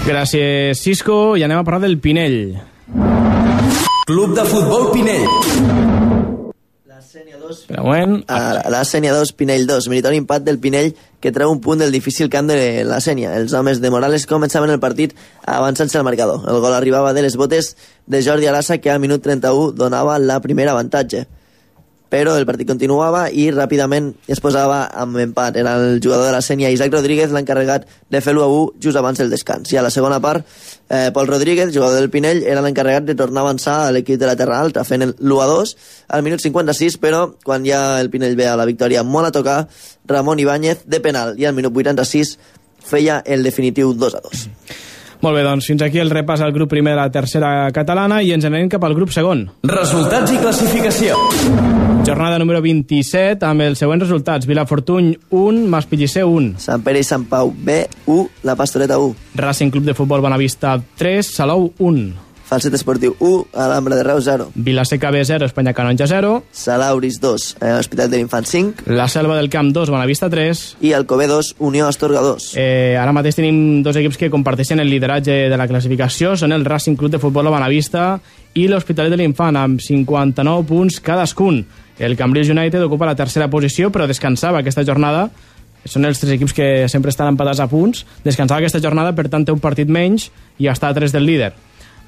Gràcies, 0.08 0.80
Cisco. 0.82 1.38
I 1.38 1.46
anem 1.46 1.62
a 1.62 1.66
parlar 1.68 1.86
del 1.86 2.00
Pinell. 2.02 2.58
Club 4.10 4.34
de 4.36 4.46
Futbol 4.50 4.90
Pinell. 4.96 5.28
Espera 7.50 7.82
un 7.82 7.88
moment. 7.88 8.24
A 8.30 8.70
la 8.70 8.84
Sènia 8.86 9.14
2, 9.14 9.32
Pinell 9.34 9.66
2. 9.70 9.88
Meritori 9.90 10.20
empat 10.22 10.44
del 10.46 10.60
Pinell 10.62 10.94
que 11.20 11.32
treu 11.34 11.52
un 11.52 11.60
punt 11.62 11.82
del 11.82 11.92
difícil 11.92 12.30
camp 12.30 12.50
de 12.50 12.84
la 12.86 13.00
Sènia. 13.02 13.36
Els 13.38 13.54
homes 13.58 13.82
de 13.82 13.90
Morales 13.94 14.28
començaven 14.30 14.70
el 14.74 14.82
partit 14.82 15.16
avançant-se 15.46 15.98
al 15.98 16.06
marcador. 16.06 16.46
El 16.50 16.62
gol 16.62 16.74
arribava 16.74 17.14
de 17.14 17.26
les 17.26 17.38
botes 17.38 17.76
de 18.06 18.22
Jordi 18.26 18.50
Arassa 18.50 18.78
que 18.78 18.92
al 18.94 19.02
minut 19.02 19.26
31 19.26 19.74
donava 19.78 20.20
la 20.22 20.40
primera 20.42 20.78
avantatge 20.78 21.26
però 22.10 22.36
el 22.38 22.46
partit 22.50 22.68
continuava 22.68 23.28
i 23.30 23.48
ràpidament 23.54 24.10
es 24.28 24.42
posava 24.42 24.82
amb 24.90 25.20
empat. 25.22 25.58
Era 25.62 25.76
el 25.78 26.02
jugador 26.04 26.26
de 26.28 26.34
la 26.34 26.42
Sènia, 26.42 26.72
Isaac 26.74 26.92
Rodríguez, 26.94 27.32
l'encarregat 27.32 27.86
de 28.10 28.22
fer 28.22 28.34
l'1 28.34 28.44
a 28.44 28.50
1 28.50 28.82
just 28.82 28.98
abans 29.00 29.22
del 29.22 29.30
descans. 29.30 29.72
I 29.72 29.78
a 29.78 29.86
la 29.86 29.94
segona 29.94 30.20
part, 30.20 30.46
eh, 30.90 31.12
Pol 31.14 31.30
Rodríguez, 31.30 31.74
jugador 31.74 32.02
del 32.02 32.10
Pinell, 32.10 32.44
era 32.44 32.66
l'encarregat 32.66 33.06
de 33.06 33.16
tornar 33.16 33.46
a 33.46 33.50
avançar 33.50 33.78
a 33.86 33.92
l'equip 33.94 34.20
de 34.20 34.28
la 34.28 34.36
Terra 34.36 34.60
Alta, 34.60 34.84
fent 34.84 35.06
l'1 35.06 35.42
a 35.44 35.48
2 35.48 35.76
al 36.10 36.26
minut 36.26 36.42
56, 36.42 36.98
però 36.98 37.36
quan 37.44 37.66
ja 37.66 38.02
el 38.02 38.10
Pinell 38.10 38.36
ve 38.36 38.50
a 38.50 38.58
la 38.58 38.66
victòria 38.66 39.04
molt 39.04 39.30
a 39.30 39.32
tocar, 39.32 39.60
Ramon 40.10 40.40
Ibáñez 40.40 40.86
de 40.86 41.00
penal, 41.00 41.36
i 41.38 41.46
al 41.46 41.54
minut 41.54 41.76
86 41.76 42.38
feia 42.90 43.22
el 43.26 43.44
definitiu 43.44 43.94
2 43.94 44.16
a 44.16 44.22
2. 44.26 44.48
Molt 45.20 45.36
bé, 45.36 45.44
doncs 45.44 45.68
fins 45.68 45.84
aquí 45.84 46.00
el 46.00 46.12
repàs 46.14 46.40
al 46.42 46.54
grup 46.56 46.72
primer 46.72 46.96
de 46.96 47.02
la 47.02 47.12
tercera 47.12 47.52
catalana 47.76 48.22
i 48.24 48.32
ens 48.32 48.48
anem 48.48 48.72
cap 48.72 48.88
al 48.88 48.96
grup 48.96 49.12
segon. 49.12 49.50
Resultats 49.68 50.32
i 50.32 50.40
classificació. 50.40 51.79
Jornada 52.10 52.40
número 52.42 52.62
27 52.66 53.46
amb 53.46 53.62
els 53.68 53.78
següents 53.78 54.02
resultats. 54.02 54.48
Vilafortuny 54.50 55.12
1, 55.30 55.68
Maspillisser 55.70 56.24
1. 56.26 56.56
Sant 56.64 56.82
Pere 56.86 57.04
i 57.04 57.06
Sant 57.06 57.28
Pau 57.30 57.54
B, 57.54 57.84
1, 58.08 58.26
La 58.50 58.56
Pastoreta 58.58 58.98
1. 58.98 59.36
Racing 59.38 59.70
Club 59.70 59.86
de 59.86 59.94
Futbol 59.94 60.26
Bonavista 60.26 60.80
3, 60.98 61.30
Salou 61.38 61.70
1. 61.78 62.30
Falset 62.50 62.74
Esportiu 62.74 63.16
1, 63.20 63.46
Alhambra 63.54 63.96
de 63.96 64.02
Reus 64.02 64.24
0. 64.26 64.50
Vilaseca 64.56 65.12
B 65.12 65.24
0, 65.24 65.46
Espanya 65.46 65.76
Canonja 65.78 66.08
0. 66.08 66.44
Salauris 66.52 67.20
2, 67.22 67.58
eh, 67.62 67.74
Hospital 67.74 68.10
de 68.10 68.18
l'Infant 68.18 68.48
5. 68.48 68.88
La 68.88 69.08
Selva 69.08 69.36
del 69.38 69.52
Camp 69.52 69.72
2, 69.72 69.92
Bonavista 69.92 70.32
3. 70.32 70.78
I 70.82 70.94
Alcobé 70.94 71.28
2, 71.28 71.58
Unió 71.60 71.86
Astorga 71.86 72.22
2. 72.22 72.56
Eh, 72.58 72.98
ara 72.98 73.14
mateix 73.14 73.38
tenim 73.38 73.84
dos 73.86 73.96
equips 74.02 74.18
que 74.18 74.32
comparteixen 74.34 74.82
el 74.82 74.90
lideratge 74.90 75.46
de 75.46 75.58
la 75.62 75.68
classificació. 75.68 76.34
Són 76.36 76.52
el 76.52 76.66
Racing 76.66 76.98
Club 76.98 77.12
de 77.12 77.22
Futbol 77.22 77.52
Bonavista 77.54 78.20
i 78.56 78.66
l'Hospitalet 78.68 79.14
de 79.14 79.22
l'Infant, 79.22 79.56
amb 79.56 79.78
59 79.80 80.66
punts 80.66 80.98
cadascun. 81.06 81.62
El 82.00 82.16
Cambrils 82.16 82.50
United 82.50 82.82
ocupa 82.82 83.06
la 83.06 83.16
tercera 83.16 83.50
posició, 83.52 83.92
però 83.92 84.08
descansava 84.08 84.64
aquesta 84.64 84.86
jornada. 84.88 85.28
Són 85.86 86.08
els 86.08 86.20
tres 86.20 86.34
equips 86.36 86.56
que 86.56 86.68
sempre 86.92 87.12
estan 87.12 87.34
empatats 87.34 87.60
a 87.60 87.68
punts. 87.72 88.06
Descansava 88.24 88.64
aquesta 88.64 88.82
jornada, 88.84 89.14
per 89.16 89.28
tant 89.30 89.46
té 89.46 89.52
un 89.52 89.60
partit 89.60 89.92
menys 89.92 90.30
i 90.60 90.72
està 90.72 90.90
a 90.90 90.96
tres 90.96 91.12
del 91.16 91.28
líder. 91.28 91.52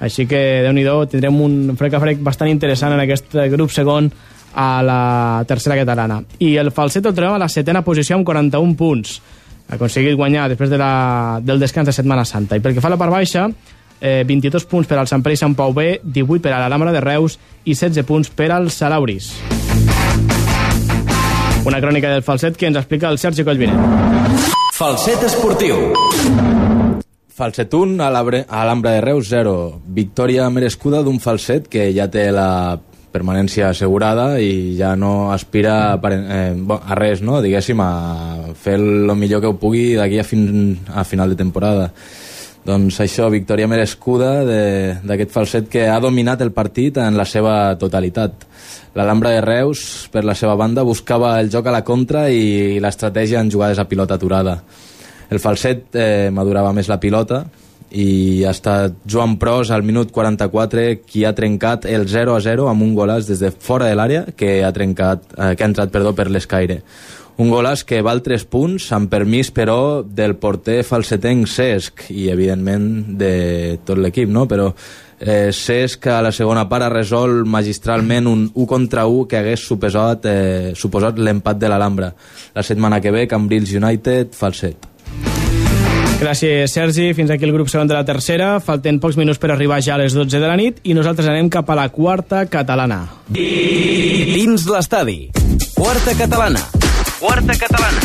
Així 0.02 0.26
que, 0.26 0.40
déu 0.64 0.72
nhi 0.74 0.84
tindrem 1.12 1.40
un 1.40 1.76
frec 1.78 1.94
a 1.94 2.00
frec 2.02 2.22
bastant 2.24 2.50
interessant 2.50 2.96
en 2.96 3.04
aquest 3.04 3.36
grup 3.52 3.70
segon 3.70 4.10
a 4.54 4.82
la 4.82 5.44
tercera 5.48 5.76
catalana. 5.76 6.22
I 6.40 6.56
el 6.56 6.72
Falset 6.72 7.06
el 7.06 7.14
trobem 7.14 7.36
a 7.36 7.44
la 7.44 7.48
setena 7.48 7.84
posició 7.84 8.16
amb 8.16 8.26
41 8.26 8.74
punts. 8.76 9.20
Ha 9.68 9.76
aconseguit 9.76 10.16
guanyar 10.16 10.48
després 10.50 10.72
de 10.72 10.80
la, 10.80 11.38
del 11.40 11.60
descans 11.60 11.88
de 11.88 11.94
Setmana 11.96 12.26
Santa. 12.28 12.56
I 12.56 12.64
pel 12.64 12.74
que 12.74 12.84
fa 12.84 12.90
a 12.90 12.96
la 12.96 13.00
part 13.00 13.14
baixa, 13.14 13.46
eh, 14.00 14.24
22 14.28 14.66
punts 14.68 14.90
per 14.90 14.98
al 14.98 15.08
Sant 15.08 15.22
Pere 15.22 15.38
i 15.38 15.40
Sant 15.40 15.56
Pau 15.56 15.72
B, 15.72 16.00
18 16.02 16.42
per 16.42 16.52
a 16.52 16.60
l'Alhambra 16.60 16.92
de 16.92 17.00
Reus 17.00 17.38
i 17.64 17.74
16 17.74 18.04
punts 18.04 18.34
per 18.34 18.50
als 18.52 18.82
Salauris. 18.82 19.32
Una 21.64 21.80
crònica 21.80 22.10
del 22.10 22.24
falset 22.26 22.56
que 22.58 22.66
ens 22.66 22.78
explica 22.80 23.08
el 23.12 23.18
Sergi 23.22 23.44
Collvinet. 23.46 23.78
Falset 24.74 25.22
esportiu. 25.28 25.76
Falset 27.32 27.72
1, 27.74 28.02
a 28.02 28.10
l'Abre- 28.10 28.44
a 28.48 28.58
l'Alhambra 28.64 28.92
de 28.96 29.00
Reus 29.00 29.28
0. 29.30 29.80
Victòria 29.86 30.48
merescuda 30.50 31.02
d'un 31.02 31.20
falset 31.20 31.68
que 31.68 31.92
ja 31.94 32.08
té 32.10 32.30
la 32.32 32.78
permanència 33.12 33.68
assegurada 33.70 34.40
i 34.40 34.74
ja 34.78 34.94
no 34.96 35.30
aspira 35.32 35.92
a, 35.92 36.00
pare- 36.00 36.24
eh, 36.28 36.52
bo, 36.56 36.80
a 36.82 36.94
res, 36.96 37.20
no? 37.22 37.40
diguéssim, 37.42 37.78
a 37.80 38.52
fer 38.56 38.74
el 38.80 39.14
millor 39.14 39.40
que 39.40 39.46
ho 39.52 39.56
pugui 39.60 39.94
d'aquí 39.94 40.18
a, 40.18 40.24
fin, 40.24 40.78
a 40.94 41.04
final 41.04 41.30
de 41.30 41.36
temporada. 41.36 41.92
Doncs 42.62 43.00
això, 43.02 43.26
victòria 43.26 43.66
merescuda 43.66 44.44
d'aquest 45.02 45.32
falset 45.34 45.66
que 45.70 45.88
ha 45.90 45.98
dominat 46.02 46.44
el 46.44 46.52
partit 46.54 47.00
en 47.02 47.16
la 47.18 47.26
seva 47.26 47.74
totalitat. 47.78 48.46
L'Alhambra 48.94 49.32
de 49.34 49.40
Reus, 49.42 50.06
per 50.12 50.22
la 50.22 50.36
seva 50.38 50.54
banda, 50.54 50.84
buscava 50.86 51.34
el 51.40 51.50
joc 51.50 51.66
a 51.66 51.74
la 51.74 51.82
contra 51.82 52.28
i 52.30 52.78
l'estratègia 52.78 53.40
en 53.42 53.50
jugades 53.50 53.82
a 53.82 53.88
pilota 53.90 54.14
aturada. 54.14 54.60
El 55.32 55.40
falset 55.42 55.96
eh, 55.96 56.30
madurava 56.30 56.74
més 56.76 56.90
la 56.92 57.00
pilota 57.02 57.42
i 57.92 58.44
ha 58.46 58.52
estat 58.54 58.94
Joan 59.08 59.36
Pros 59.40 59.72
al 59.72 59.82
minut 59.84 60.12
44 60.12 60.84
qui 61.04 61.24
ha 61.26 61.34
trencat 61.36 61.84
el 61.90 62.06
0 62.08 62.36
a 62.36 62.40
0 62.40 62.68
amb 62.70 62.84
un 62.84 62.94
golàs 62.96 63.26
des 63.28 63.42
de 63.42 63.50
fora 63.52 63.90
de 63.90 63.96
l'àrea 63.98 64.22
que 64.36 64.60
ha 64.64 64.70
trencat 64.72 65.26
eh, 65.34 65.52
que 65.56 65.64
ha 65.64 65.70
entrat 65.72 65.90
perdó 65.92 66.14
per 66.14 66.30
l'escaire. 66.30 66.82
Un 67.40 67.48
golàs 67.48 67.80
que 67.88 68.02
val 68.04 68.20
3 68.22 68.44
punts, 68.50 68.90
amb 68.92 69.08
permís, 69.10 69.48
però, 69.54 70.02
del 70.04 70.36
porter 70.36 70.82
falsetenc 70.84 71.48
Cesc 71.48 72.04
i, 72.12 72.28
evidentment, 72.32 73.16
de 73.18 73.78
tot 73.86 73.98
l'equip, 73.98 74.28
no? 74.28 74.44
Però 74.50 74.68
eh, 75.18 75.50
Cesc 75.56 76.10
a 76.12 76.20
la 76.22 76.32
segona 76.34 76.66
part 76.68 76.86
ha 76.86 76.92
resolt 76.92 77.48
magistralment 77.48 78.28
un 78.28 78.44
1 78.52 78.68
contra 78.68 79.06
1 79.08 79.26
que 79.30 79.40
hagués 79.40 79.64
suposat, 79.64 80.28
eh, 80.28 80.72
suposat 80.76 81.18
l'empat 81.18 81.58
de 81.58 81.72
l'Alhambra. 81.72 82.12
La 82.54 82.62
setmana 82.62 83.00
que 83.00 83.14
ve, 83.14 83.26
Cambrils 83.30 83.72
United, 83.80 84.36
falset. 84.36 84.88
Gràcies, 86.22 86.70
Sergi. 86.70 87.08
Fins 87.18 87.32
aquí 87.34 87.48
el 87.48 87.52
grup 87.52 87.66
segon 87.72 87.88
de 87.90 87.96
la 87.96 88.04
tercera. 88.06 88.60
Falten 88.62 89.00
pocs 89.02 89.18
minuts 89.18 89.40
per 89.42 89.50
arribar 89.50 89.80
ja 89.82 89.96
a 89.96 90.02
les 90.04 90.14
12 90.14 90.38
de 90.38 90.46
la 90.46 90.54
nit 90.60 90.78
i 90.86 90.94
nosaltres 90.94 91.26
anem 91.26 91.50
cap 91.50 91.72
a 91.72 91.78
la 91.80 91.88
quarta 91.90 92.44
catalana. 92.46 93.00
Dins 93.34 94.68
l'estadi. 94.70 95.18
Quarta 95.74 96.14
catalana. 96.14 96.81
Quarta 97.22 97.54
catalana. 97.54 98.00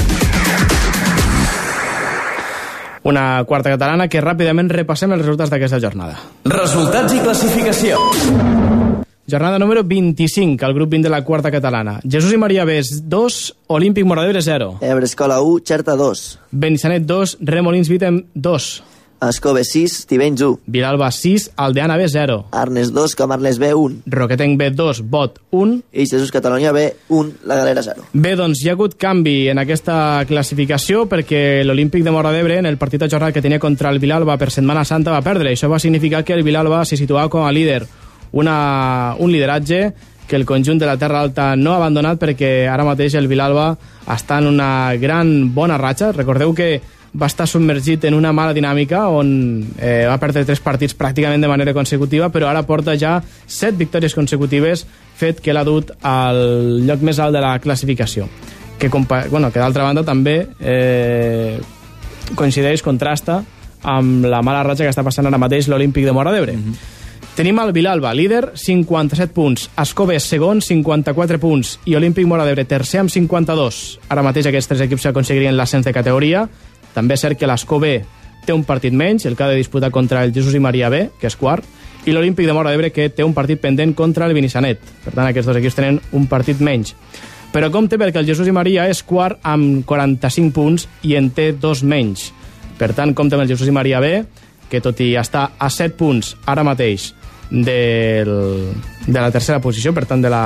Una 3.01 3.43
quarta 3.49 3.71
catalana 3.73 4.05
que 4.13 4.21
ràpidament 4.21 4.67
repassem 4.69 5.15
els 5.15 5.23
resultats 5.23 5.49
d'aquesta 5.49 5.79
jornada. 5.81 6.19
Resultats 6.45 7.15
i 7.17 7.21
classificació. 7.23 7.97
Jornada 9.25 9.57
número 9.57 9.81
25, 9.83 10.61
al 10.67 10.75
grup 10.77 10.91
20 10.93 11.09
de 11.09 11.13
la 11.15 11.23
quarta 11.25 11.49
catalana. 11.49 11.95
Jesús 12.05 12.35
i 12.35 12.37
Maria 12.37 12.63
Bes, 12.69 13.09
2, 13.09 13.39
Olímpic 13.73 14.05
Moradebre, 14.05 14.43
0. 14.45 14.77
Ebre 14.85 15.09
Escola 15.09 15.41
1, 15.41 15.65
Xerta 15.65 15.97
2. 15.97 16.23
Benissanet, 16.51 17.09
2, 17.09 17.39
Remolins 17.41 17.89
Vitem, 17.89 18.21
2. 18.35 18.69
Escove 19.21 19.63
6, 19.63 20.05
Tivenys 20.05 20.41
1. 20.41 20.59
Vilalba, 20.67 21.09
6, 21.11 21.51
Aldeana 21.55 21.97
B, 21.97 22.07
0. 22.07 22.45
Arnes 22.51 22.93
2, 22.93 23.15
Camarles 23.15 23.57
B, 23.57 23.73
1. 23.73 24.03
Roquetenc 24.05 24.57
B, 24.59 24.69
2, 24.71 25.01
Bot, 25.09 25.39
1. 25.51 25.81
I 25.91 26.05
Jesús 26.05 26.31
Catalunya 26.31 26.71
B, 26.71 26.95
1, 27.09 27.31
La 27.45 27.55
Galera 27.55 27.81
0. 27.81 28.05
Bé, 28.13 28.35
doncs 28.35 28.61
hi 28.61 28.69
ha 28.69 28.75
hagut 28.77 28.97
canvi 28.99 29.49
en 29.49 29.61
aquesta 29.63 30.23
classificació 30.29 31.07
perquè 31.09 31.63
l'Olímpic 31.65 32.05
de 32.05 32.13
Mora 32.13 32.33
d'Ebre 32.35 32.59
en 32.61 32.69
el 32.69 32.77
partit 32.77 33.01
de 33.01 33.09
jornada 33.09 33.33
que 33.33 33.41
tenia 33.41 33.59
contra 33.59 33.89
el 33.89 33.99
Vilalba 33.99 34.37
per 34.37 34.51
Setmana 34.53 34.85
Santa 34.85 35.15
va 35.15 35.25
perdre. 35.25 35.55
Això 35.55 35.69
va 35.71 35.81
significar 35.81 36.23
que 36.23 36.37
el 36.37 36.45
Vilalba 36.45 36.85
se 36.85 36.97
situava 36.97 37.29
com 37.29 37.47
a 37.47 37.51
líder. 37.51 37.87
Una, 38.37 39.15
un 39.17 39.31
lideratge 39.31 39.93
que 40.27 40.35
el 40.35 40.45
conjunt 40.45 40.77
de 40.77 40.85
la 40.85 40.97
Terra 40.97 41.21
Alta 41.21 41.55
no 41.55 41.71
ha 41.71 41.77
abandonat 41.79 42.19
perquè 42.19 42.67
ara 42.69 42.85
mateix 42.85 43.15
el 43.15 43.29
Vilalba 43.31 43.71
està 44.11 44.41
en 44.41 44.51
una 44.51 44.93
gran 44.99 45.53
bona 45.55 45.79
ratxa. 45.79 46.11
Recordeu 46.11 46.53
que 46.53 46.81
va 47.13 47.27
estar 47.27 47.47
submergit 47.47 48.03
en 48.05 48.13
una 48.17 48.33
mala 48.33 48.53
dinàmica 48.53 49.07
on 49.13 49.29
eh, 49.79 50.05
va 50.09 50.17
perdre 50.21 50.45
tres 50.45 50.61
partits 50.63 50.95
pràcticament 50.97 51.41
de 51.41 51.49
manera 51.49 51.73
consecutiva, 51.73 52.29
però 52.33 52.49
ara 52.49 52.65
porta 52.67 52.97
ja 52.97 53.17
set 53.45 53.77
victòries 53.77 54.15
consecutives, 54.15 54.85
fet 55.17 55.41
que 55.41 55.55
l'ha 55.55 55.65
dut 55.67 55.93
al 56.01 56.85
lloc 56.85 57.01
més 57.01 57.19
alt 57.19 57.33
de 57.35 57.41
la 57.41 57.57
classificació. 57.59 58.27
Que, 58.77 58.89
bueno, 58.89 59.49
que 59.51 59.59
d'altra 59.59 59.87
banda 59.87 60.03
també 60.05 60.43
eh, 60.59 61.57
coincideix, 62.35 62.83
contrasta 62.85 63.41
amb 63.87 64.25
la 64.27 64.43
mala 64.45 64.63
ratxa 64.65 64.85
que 64.85 64.93
està 64.93 65.05
passant 65.05 65.25
ara 65.25 65.39
mateix 65.41 65.69
l'Olímpic 65.69 66.05
de 66.05 66.13
Mora 66.13 66.31
d'Ebre. 66.31 66.53
Mm 66.53 66.63
-hmm. 66.63 66.95
Tenim 67.37 67.59
el 67.61 67.71
Vilalba, 67.71 68.15
líder, 68.17 68.53
57 68.55 69.31
punts. 69.31 69.69
Escobe, 69.77 70.19
segon, 70.19 70.59
54 70.59 71.37
punts. 71.37 71.75
I 71.85 71.93
Olímpic 71.93 72.25
Mora 72.25 72.43
d'Ebre, 72.47 72.65
tercer, 72.65 72.99
amb 72.99 73.11
52. 73.13 73.99
Ara 74.09 74.23
mateix 74.25 74.47
aquests 74.47 74.67
tres 74.71 74.81
equips 74.81 75.05
aconseguirien 75.05 75.55
l'ascens 75.55 75.85
de 75.85 75.93
categoria. 75.93 76.47
També 76.97 77.13
és 77.13 77.21
cert 77.21 77.37
que 77.37 77.45
l'Escobe 77.45 77.99
té 78.47 78.55
un 78.55 78.63
partit 78.65 78.95
menys, 78.95 79.27
el 79.29 79.35
que 79.37 79.45
ha 79.45 79.51
de 79.51 79.59
disputar 79.59 79.91
contra 79.93 80.23
el 80.25 80.33
Jesús 80.33 80.55
i 80.57 80.61
Maria 80.63 80.89
B, 80.89 81.03
que 81.21 81.29
és 81.29 81.35
quart, 81.37 81.65
i 82.07 82.13
l'Olímpic 82.15 82.47
de 82.47 82.55
Mora 82.55 82.71
d'Ebre, 82.71 82.89
que 82.95 83.09
té 83.13 83.25
un 83.25 83.35
partit 83.37 83.61
pendent 83.61 83.93
contra 83.93 84.25
el 84.25 84.33
Benissanet. 84.33 84.81
Per 85.03 85.13
tant, 85.13 85.27
aquests 85.27 85.51
dos 85.51 85.59
equips 85.59 85.77
tenen 85.77 85.99
un 86.17 86.25
partit 86.31 86.63
menys. 86.63 86.95
Però 87.53 87.69
compte 87.71 87.99
perquè 87.99 88.23
el 88.23 88.27
Jesús 88.27 88.47
i 88.49 88.55
Maria 88.55 88.87
és 88.89 89.03
quart 89.05 89.43
amb 89.45 89.83
45 89.85 90.55
punts 90.55 90.87
i 91.07 91.13
en 91.19 91.29
té 91.35 91.51
dos 91.53 91.83
menys. 91.83 92.31
Per 92.79 92.91
tant, 92.97 93.13
compte 93.17 93.37
amb 93.37 93.45
el 93.45 93.51
Jesús 93.51 93.69
i 93.69 93.75
Maria 93.75 94.01
B, 94.01 94.23
que 94.71 94.81
tot 94.83 94.99
i 95.03 95.13
estar 95.19 95.51
a 95.59 95.69
7 95.69 95.95
punts 95.99 96.33
ara 96.45 96.65
mateix 96.65 97.11
del, 97.51 98.33
de 99.05 99.19
la 99.19 99.31
tercera 99.31 99.61
posició, 99.63 99.93
per 99.93 100.05
tant 100.09 100.23
de 100.23 100.31
la 100.31 100.43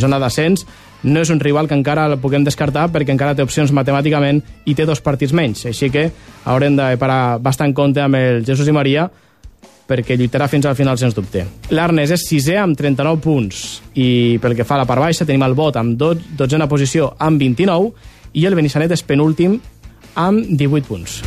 zona 0.00 0.20
d'ascens, 0.20 0.66
no 1.02 1.22
és 1.22 1.30
un 1.30 1.40
rival 1.40 1.68
que 1.68 1.74
encara 1.74 2.06
el 2.06 2.18
puguem 2.22 2.44
descartar 2.46 2.88
perquè 2.92 3.14
encara 3.14 3.34
té 3.34 3.44
opcions 3.44 3.72
matemàticament 3.74 4.42
i 4.66 4.74
té 4.78 4.86
dos 4.86 5.02
partits 5.02 5.34
menys. 5.34 5.66
Així 5.66 5.90
que 5.90 6.08
haurem 6.44 6.78
de 6.78 6.92
parar 7.00 7.38
bastant 7.42 7.74
compte 7.74 8.02
amb 8.02 8.18
el 8.18 8.46
Jesús 8.46 8.68
i 8.68 8.76
Maria 8.76 9.08
perquè 9.92 10.16
lluitarà 10.16 10.46
fins 10.48 10.66
al 10.66 10.76
final, 10.78 10.96
sens 10.98 11.14
dubte. 11.14 11.44
L'Arnes 11.74 12.12
és 12.14 12.24
sisè 12.28 12.56
amb 12.60 12.78
39 12.78 13.20
punts 13.20 13.82
i 13.98 14.38
pel 14.40 14.56
que 14.56 14.64
fa 14.64 14.78
a 14.78 14.82
la 14.84 14.88
part 14.88 15.02
baixa 15.02 15.26
tenim 15.28 15.44
el 15.44 15.56
Bot 15.58 15.76
amb 15.76 15.98
12a 15.98 16.68
posició 16.70 17.12
amb 17.18 17.42
29 17.42 17.92
i 18.38 18.46
el 18.48 18.56
Benissanet 18.56 18.94
és 18.94 19.04
penúltim 19.04 19.58
amb 20.14 20.46
18 20.48 20.88
punts. 20.88 21.20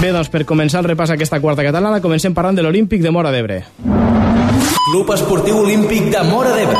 Bé, 0.00 0.12
doncs 0.12 0.28
per 0.30 0.44
començar 0.46 0.82
el 0.82 0.90
repàs 0.90 1.10
a 1.10 1.16
aquesta 1.16 1.40
quarta 1.40 1.64
catalana 1.66 2.02
comencem 2.04 2.34
parlant 2.36 2.58
de 2.58 2.66
l'Olímpic 2.66 3.02
de 3.02 3.14
Mora 3.14 3.32
d'Ebre. 3.34 3.64
Club 4.86 5.10
Esportiu 5.10 5.56
Olímpic 5.58 6.04
de 6.14 6.20
Mora 6.22 6.52
d'Ebre. 6.54 6.78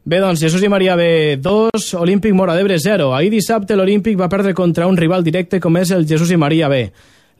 Bé, 0.00 0.16
doncs, 0.16 0.40
Jesús 0.40 0.62
i 0.64 0.68
Maria 0.72 0.94
B 0.96 1.36
2, 1.44 1.90
Olímpic 2.00 2.32
Mora 2.32 2.54
d'Ebre 2.56 2.78
0. 2.80 3.10
Ahir 3.12 3.28
dissabte 3.34 3.76
l'Olímpic 3.76 4.16
va 4.16 4.30
perdre 4.32 4.54
contra 4.56 4.86
un 4.88 4.96
rival 4.96 5.20
directe 5.26 5.60
com 5.60 5.76
és 5.76 5.92
el 5.92 6.06
Jesús 6.08 6.32
i 6.32 6.38
Maria 6.40 6.70
B. 6.72 6.78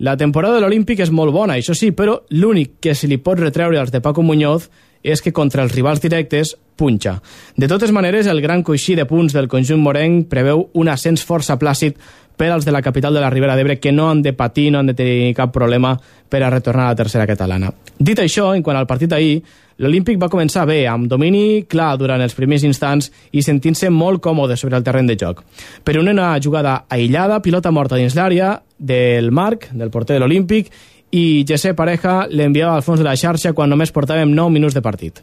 La 0.04 0.12
temporada 0.20 0.58
de 0.58 0.60
l'Olímpic 0.60 1.00
és 1.00 1.08
molt 1.08 1.32
bona, 1.32 1.56
això 1.56 1.72
sí, 1.72 1.88
però 1.96 2.18
l'únic 2.36 2.74
que 2.84 2.92
se 2.92 3.08
li 3.08 3.16
pot 3.16 3.40
retreure 3.40 3.80
als 3.80 3.94
de 3.94 4.02
Paco 4.04 4.20
Muñoz 4.20 4.68
és 5.06 5.22
que 5.22 5.32
contra 5.32 5.62
els 5.62 5.74
rivals 5.74 6.02
directes 6.02 6.56
punxa. 6.76 7.20
De 7.56 7.68
totes 7.70 7.92
maneres, 7.94 8.26
el 8.26 8.42
gran 8.42 8.62
coixí 8.66 8.98
de 8.98 9.06
punts 9.06 9.32
del 9.32 9.48
conjunt 9.48 9.80
morenc 9.80 10.26
preveu 10.28 10.66
un 10.74 10.90
ascens 10.92 11.24
força 11.24 11.56
plàcid 11.56 11.96
per 12.36 12.50
als 12.52 12.66
de 12.66 12.72
la 12.72 12.82
capital 12.82 13.14
de 13.14 13.20
la 13.22 13.30
Ribera 13.30 13.56
d'Ebre 13.56 13.78
que 13.80 13.92
no 13.92 14.10
han 14.10 14.20
de 14.22 14.34
patir, 14.36 14.70
no 14.70 14.80
han 14.80 14.90
de 14.90 14.94
tenir 14.94 15.34
cap 15.34 15.54
problema 15.54 15.94
per 16.28 16.42
a 16.42 16.50
retornar 16.50 16.90
a 16.90 16.92
la 16.92 16.98
tercera 16.98 17.26
catalana. 17.26 17.72
Dit 17.96 18.20
això, 18.20 18.50
en 18.54 18.62
quant 18.62 18.76
al 18.76 18.86
partit 18.86 19.08
d'ahir, 19.08 19.40
l'Olímpic 19.78 20.18
va 20.20 20.28
començar 20.32 20.66
bé, 20.68 20.82
amb 20.88 21.08
domini 21.08 21.64
clar 21.68 21.94
durant 21.96 22.20
els 22.20 22.34
primers 22.36 22.64
instants 22.64 23.10
i 23.32 23.42
sentint-se 23.44 23.88
molt 23.90 24.20
còmode 24.24 24.56
sobre 24.56 24.76
el 24.76 24.84
terreny 24.84 25.08
de 25.08 25.16
joc. 25.20 25.42
Per 25.84 25.96
una 26.00 26.34
jugada 26.42 26.84
aïllada, 26.88 27.40
pilota 27.40 27.72
morta 27.72 27.96
dins 27.96 28.16
l'àrea 28.16 28.60
del 28.78 29.30
Marc, 29.32 29.70
del 29.72 29.90
porter 29.90 30.16
de 30.16 30.20
l'Olímpic, 30.20 30.68
i 31.12 31.44
José 31.48 31.74
Pareja 31.74 32.24
l'enviava 32.30 32.74
al 32.76 32.84
fons 32.86 33.00
de 33.00 33.06
la 33.06 33.16
xarxa 33.16 33.54
quan 33.54 33.70
només 33.70 33.92
portàvem 33.94 34.32
9 34.34 34.52
minuts 34.52 34.74
de 34.74 34.82
partit. 34.82 35.22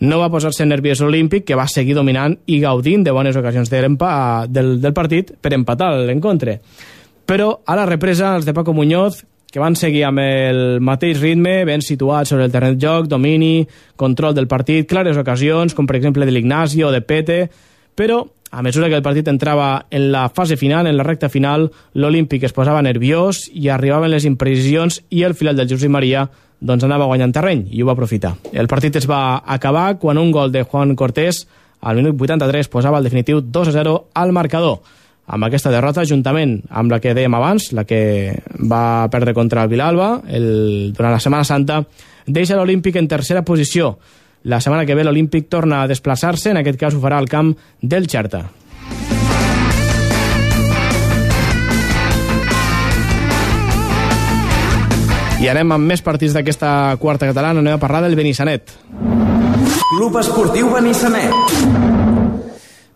No 0.00 0.18
va 0.20 0.30
posar-se 0.30 0.66
nerviós 0.66 1.00
l'Olímpic, 1.00 1.44
que 1.46 1.56
va 1.56 1.68
seguir 1.70 1.94
dominant 1.94 2.34
i 2.46 2.58
gaudint 2.60 3.04
de 3.04 3.12
bones 3.14 3.36
ocasions 3.36 3.70
de 3.70 3.80
del, 3.80 4.80
del 4.80 4.92
partit 4.92 5.32
per 5.40 5.54
empatar 5.54 5.94
l'encontre. 5.96 6.60
Però 7.24 7.60
a 7.64 7.76
la 7.76 7.86
represa, 7.86 8.34
els 8.36 8.44
de 8.44 8.52
Paco 8.52 8.74
Muñoz, 8.74 9.24
que 9.54 9.60
van 9.60 9.76
seguir 9.76 10.02
amb 10.04 10.18
el 10.18 10.80
mateix 10.82 11.20
ritme, 11.20 11.64
ben 11.64 11.80
situats 11.80 12.28
sobre 12.28 12.44
el 12.48 12.52
terreny 12.52 12.74
de 12.74 12.86
joc, 12.88 13.06
domini, 13.06 13.66
control 13.96 14.34
del 14.34 14.48
partit, 14.50 14.88
clares 14.90 15.16
ocasions, 15.16 15.76
com 15.78 15.86
per 15.86 15.96
exemple 15.96 16.26
de 16.26 16.34
l'Ignasi 16.34 16.82
o 16.82 16.90
de 16.90 17.00
Pete, 17.06 17.38
però 17.94 18.24
a 18.54 18.62
mesura 18.62 18.88
que 18.88 18.94
el 18.94 19.02
partit 19.02 19.26
entrava 19.26 19.86
en 19.90 20.12
la 20.12 20.28
fase 20.28 20.56
final, 20.56 20.86
en 20.86 20.96
la 20.96 21.02
recta 21.02 21.28
final, 21.28 21.72
l'Olímpic 21.98 22.44
es 22.46 22.52
posava 22.54 22.84
nerviós 22.86 23.48
i 23.50 23.66
arribaven 23.66 24.12
les 24.12 24.28
imprecisions 24.28 25.00
i 25.10 25.24
el 25.26 25.34
final 25.34 25.58
del 25.58 25.66
Josep 25.72 25.90
Maria 25.90 26.28
doncs 26.62 26.86
anava 26.86 27.08
guanyant 27.10 27.34
terreny 27.34 27.64
i 27.74 27.82
ho 27.82 27.88
va 27.88 27.96
aprofitar. 27.98 28.36
El 28.54 28.70
partit 28.70 28.94
es 29.00 29.08
va 29.10 29.42
acabar 29.42 29.98
quan 29.98 30.22
un 30.22 30.30
gol 30.30 30.54
de 30.54 30.62
Juan 30.62 30.94
Cortés 30.94 31.48
al 31.82 31.98
minut 31.98 32.14
83 32.14 32.70
posava 32.70 33.02
el 33.02 33.10
definitiu 33.10 33.42
2 33.42 33.72
a 33.72 33.74
0 33.74 33.96
al 34.14 34.30
marcador. 34.32 34.78
Amb 35.26 35.48
aquesta 35.48 35.72
derrota, 35.74 36.06
juntament 36.06 36.60
amb 36.70 36.94
la 36.94 37.00
que 37.02 37.14
dèiem 37.16 37.34
abans, 37.34 37.72
la 37.74 37.82
que 37.88 38.38
va 38.70 39.08
perdre 39.10 39.34
contra 39.34 39.64
el 39.64 39.72
Vilalba 39.72 40.20
el, 40.28 40.92
durant 40.94 41.16
la 41.16 41.18
Setmana 41.18 41.48
Santa, 41.48 41.82
deixa 42.26 42.54
l'Olímpic 42.54 43.02
en 43.02 43.10
tercera 43.10 43.42
posició. 43.42 43.96
La 44.44 44.60
setmana 44.60 44.84
que 44.84 44.92
ve 44.92 45.04
l'Olímpic 45.06 45.46
torna 45.48 45.80
a 45.82 45.88
desplaçar-se, 45.88 46.50
en 46.52 46.58
aquest 46.60 46.76
cas 46.76 46.92
ho 46.92 47.00
farà 47.00 47.16
al 47.16 47.30
camp 47.32 47.54
del 47.80 48.04
Xerta. 48.12 48.42
I 55.40 55.48
anem 55.48 55.72
amb 55.76 55.88
més 55.88 56.04
partits 56.04 56.36
d'aquesta 56.36 56.68
quarta 57.00 57.28
catalana, 57.32 57.64
anem 57.64 57.78
a 57.78 57.80
parlar 57.80 58.04
del 58.04 58.16
Benissanet. 58.20 58.76
Club 59.96 60.20
Esportiu 60.20 60.68
Benissanet. 60.76 62.03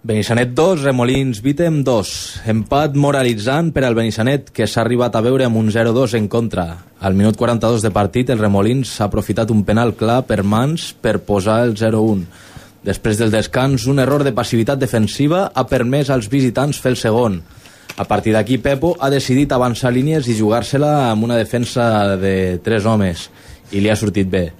Benissanet 0.00 0.52
2, 0.54 0.84
Remolins 0.84 1.40
Vitem 1.42 1.80
2. 1.82 2.10
Empat 2.46 2.94
moralitzant 2.94 3.72
per 3.74 3.82
al 3.82 3.96
Benissanet, 3.98 4.52
que 4.54 4.68
s'ha 4.70 4.84
arribat 4.84 5.16
a 5.18 5.22
veure 5.26 5.42
amb 5.42 5.58
un 5.58 5.72
0-2 5.74 6.14
en 6.14 6.28
contra. 6.30 6.66
Al 7.02 7.18
minut 7.18 7.34
42 7.36 7.82
de 7.82 7.90
partit, 7.90 8.30
el 8.30 8.38
Remolins 8.38 8.92
ha 9.00 9.08
aprofitat 9.08 9.50
un 9.50 9.64
penal 9.66 9.96
clar 9.98 10.20
per 10.30 10.44
mans 10.46 10.92
per 11.02 11.18
posar 11.26 11.64
el 11.66 11.74
0-1. 11.74 12.22
Després 12.86 13.18
del 13.18 13.34
descans, 13.34 13.88
un 13.90 13.98
error 13.98 14.22
de 14.22 14.32
passivitat 14.32 14.78
defensiva 14.78 15.48
ha 15.50 15.66
permès 15.66 16.14
als 16.14 16.30
visitants 16.30 16.78
fer 16.78 16.94
el 16.94 17.02
segon. 17.02 17.42
A 17.98 18.06
partir 18.06 18.38
d'aquí, 18.38 18.62
Pepo 18.62 18.94
ha 19.00 19.10
decidit 19.10 19.50
avançar 19.50 19.90
línies 19.90 20.30
i 20.30 20.38
jugar-se-la 20.38 21.10
amb 21.10 21.26
una 21.26 21.42
defensa 21.42 22.14
de 22.16 22.60
tres 22.62 22.86
homes, 22.86 23.32
i 23.74 23.82
li 23.82 23.90
ha 23.90 23.98
sortit 23.98 24.30
bé. 24.30 24.52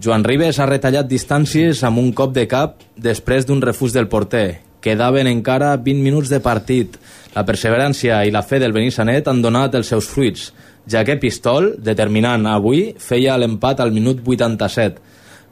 Joan 0.00 0.24
Ribes 0.24 0.56
ha 0.56 0.72
retallat 0.72 1.04
distàncies 1.08 1.84
amb 1.84 2.00
un 2.00 2.14
cop 2.16 2.32
de 2.32 2.48
cap 2.48 2.80
després 2.96 3.44
d'un 3.44 3.60
refús 3.60 3.92
del 3.92 4.08
porter. 4.08 4.65
Quedaven 4.86 5.26
encara 5.26 5.72
20 5.82 5.98
minuts 5.98 6.30
de 6.30 6.38
partit. 6.38 6.92
La 7.34 7.42
perseverància 7.42 8.20
i 8.22 8.30
la 8.30 8.44
fe 8.46 8.60
del 8.62 8.70
Benissanet 8.70 9.26
han 9.26 9.40
donat 9.42 9.74
els 9.74 9.88
seus 9.90 10.06
fruits, 10.06 10.52
ja 10.86 11.02
que 11.02 11.16
Pistol, 11.18 11.72
determinant 11.82 12.46
avui, 12.46 12.92
feia 13.02 13.34
l'empat 13.34 13.82
al 13.82 13.90
minut 13.90 14.20
87. 14.22 15.02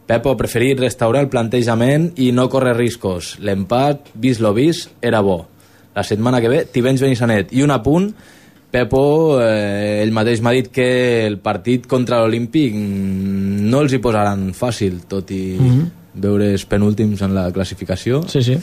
Pepo 0.07 0.31
ha 0.31 0.39
preferit 0.39 0.79
restaurar 0.85 1.25
el 1.25 1.33
plantejament 1.33 2.13
i 2.23 2.29
no 2.37 2.47
córrer 2.53 2.77
riscos. 2.79 3.33
L'empat, 3.43 4.13
vist 4.15 4.45
lo 4.45 4.55
vist, 4.55 4.95
era 5.03 5.21
bo. 5.21 5.41
la 5.95 6.03
setmana 6.03 6.41
que 6.41 6.49
ve, 6.49 6.65
Tivenys 6.71 7.03
Benissanet. 7.03 7.53
I 7.55 7.63
un 7.63 7.71
apunt, 7.71 8.09
Pepo, 8.71 9.41
eh, 9.43 10.01
ell 10.03 10.11
mateix 10.15 10.41
m'ha 10.43 10.55
dit 10.55 10.71
que 10.75 10.89
el 11.27 11.39
partit 11.39 11.87
contra 11.87 12.19
l'Olímpic 12.23 12.75
no 12.75 13.83
els 13.83 13.95
hi 13.95 14.03
posaran 14.03 14.49
fàcil, 14.55 15.05
tot 15.09 15.31
i 15.31 15.57
mm 15.59 15.69
-hmm. 15.71 15.93
veure 16.23 16.51
els 16.53 16.65
penúltims 16.67 17.23
en 17.23 17.35
la 17.35 17.51
classificació. 17.53 18.23
Sí, 18.27 18.43
sí. 18.43 18.59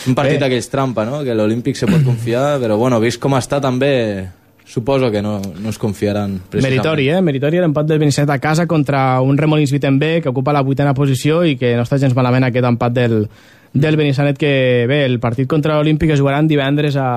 És 0.00 0.06
un 0.08 0.14
partit 0.18 0.40
d'aquells 0.40 0.68
trampa, 0.72 1.04
no? 1.04 1.22
Que 1.24 1.34
l'Olímpic 1.34 1.76
se 1.76 1.86
pot 1.86 2.02
confiar, 2.04 2.58
però 2.62 2.76
bueno, 2.80 2.98
vist 3.00 3.20
com 3.22 3.34
està 3.38 3.60
també, 3.60 4.28
suposo 4.64 5.10
que 5.12 5.20
no, 5.20 5.36
no 5.60 5.68
es 5.68 5.78
confiaran. 5.78 6.38
Meritori, 6.64 7.08
eh? 7.12 7.20
Meritori 7.20 7.58
l'empat 7.60 7.86
del 7.90 7.98
Benissanet 8.00 8.30
a 8.30 8.38
casa 8.40 8.66
contra 8.66 9.20
un 9.20 9.36
Remolins 9.36 9.72
Wittenberg 9.72 10.22
que 10.22 10.30
ocupa 10.30 10.52
la 10.54 10.62
vuitena 10.62 10.94
posició 10.94 11.42
i 11.44 11.56
que 11.60 11.74
no 11.76 11.82
està 11.84 11.98
gens 12.00 12.14
malament 12.16 12.46
aquest 12.46 12.64
empat 12.64 12.94
del, 12.96 13.26
del 13.74 13.96
Benissanet 14.00 14.38
que 14.40 14.86
bé, 14.88 15.02
el 15.04 15.18
partit 15.20 15.48
contra 15.50 15.76
l'Olímpic 15.76 16.14
es 16.14 16.20
jugaran 16.22 16.48
divendres 16.48 16.96
a, 16.96 17.08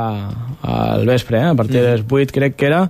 al 0.64 1.06
vespre, 1.08 1.40
eh? 1.40 1.54
a 1.54 1.56
partir 1.56 1.80
de 1.80 1.94
les 1.96 2.04
8 2.10 2.34
crec 2.36 2.58
que 2.60 2.66
era 2.68 2.82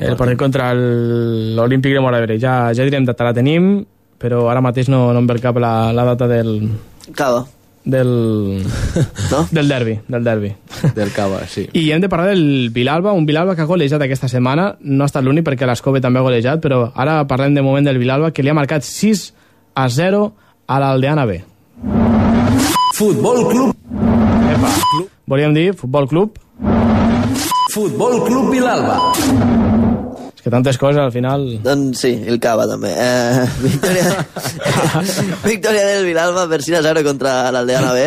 el 0.00 0.16
partit 0.16 0.38
contra 0.40 0.72
el- 0.72 1.54
l'Olímpic 1.54 1.94
de 1.94 2.00
Moravebre 2.02 2.40
ja, 2.42 2.72
ja 2.74 2.84
direm 2.88 3.06
data 3.06 3.28
la 3.28 3.34
tenim 3.36 3.84
però 4.18 4.48
ara 4.50 4.60
mateix 4.64 4.88
no, 4.90 5.12
no 5.14 5.20
em 5.22 5.26
ve 5.30 5.36
al 5.36 5.40
cap 5.44 5.58
la, 5.62 5.92
la 5.94 6.04
data 6.08 6.26
del 6.26 6.56
Cava. 7.14 7.44
Del, 7.84 8.62
no? 9.32 9.46
del 9.50 9.68
derbi 9.68 9.98
del 10.08 10.24
derbi 10.24 10.52
Del 10.94 11.12
Cava, 11.12 11.40
sí. 11.48 11.68
i 11.72 11.90
hem 11.92 12.02
de 12.02 12.08
parlar 12.08 12.34
del 12.34 12.70
Vilalba, 12.74 13.12
un 13.12 13.26
Vilalba 13.26 13.56
que 13.56 13.62
ha 13.62 13.70
golejat 13.70 14.02
aquesta 14.04 14.28
setmana, 14.28 14.76
no 14.80 15.04
ha 15.04 15.10
estat 15.10 15.24
l'únic 15.24 15.46
perquè 15.46 15.66
l'Escove 15.68 16.02
també 16.04 16.20
ha 16.20 16.26
golejat, 16.26 16.60
però 16.64 16.90
ara 16.94 17.20
parlem 17.30 17.56
de 17.56 17.64
moment 17.64 17.86
del 17.86 17.98
Vilalba 17.98 18.32
que 18.32 18.42
li 18.42 18.52
ha 18.52 18.56
marcat 18.58 18.86
6 18.86 19.28
a 19.74 19.88
0 19.88 20.24
a 20.68 20.80
l'Aldeana 20.82 21.24
B. 21.26 21.40
Futbol 22.98 23.46
Club. 23.48 23.74
Epa. 24.52 24.74
Volíem 25.26 25.54
dir 25.54 25.72
Futbol 25.74 26.08
Club. 26.08 26.38
Futbol 27.70 28.24
Club 28.26 28.50
Vilalba. 28.50 29.67
És 30.38 30.44
que 30.44 30.52
tantes 30.54 30.76
coses 30.78 31.00
al 31.02 31.10
final... 31.10 31.48
Doncs 31.64 31.98
sí, 31.98 32.12
el 32.30 32.36
Cava 32.38 32.62
també. 32.70 32.92
Eh, 32.94 33.46
victòria, 33.64 34.12
victòria 35.42 35.86
del 35.90 36.06
Vilalba 36.06 36.44
per 36.46 36.60
6 36.62 36.76
a 36.78 36.82
0 36.84 37.02
contra 37.02 37.32
l'Aldeana 37.50 37.90
B. 37.96 38.04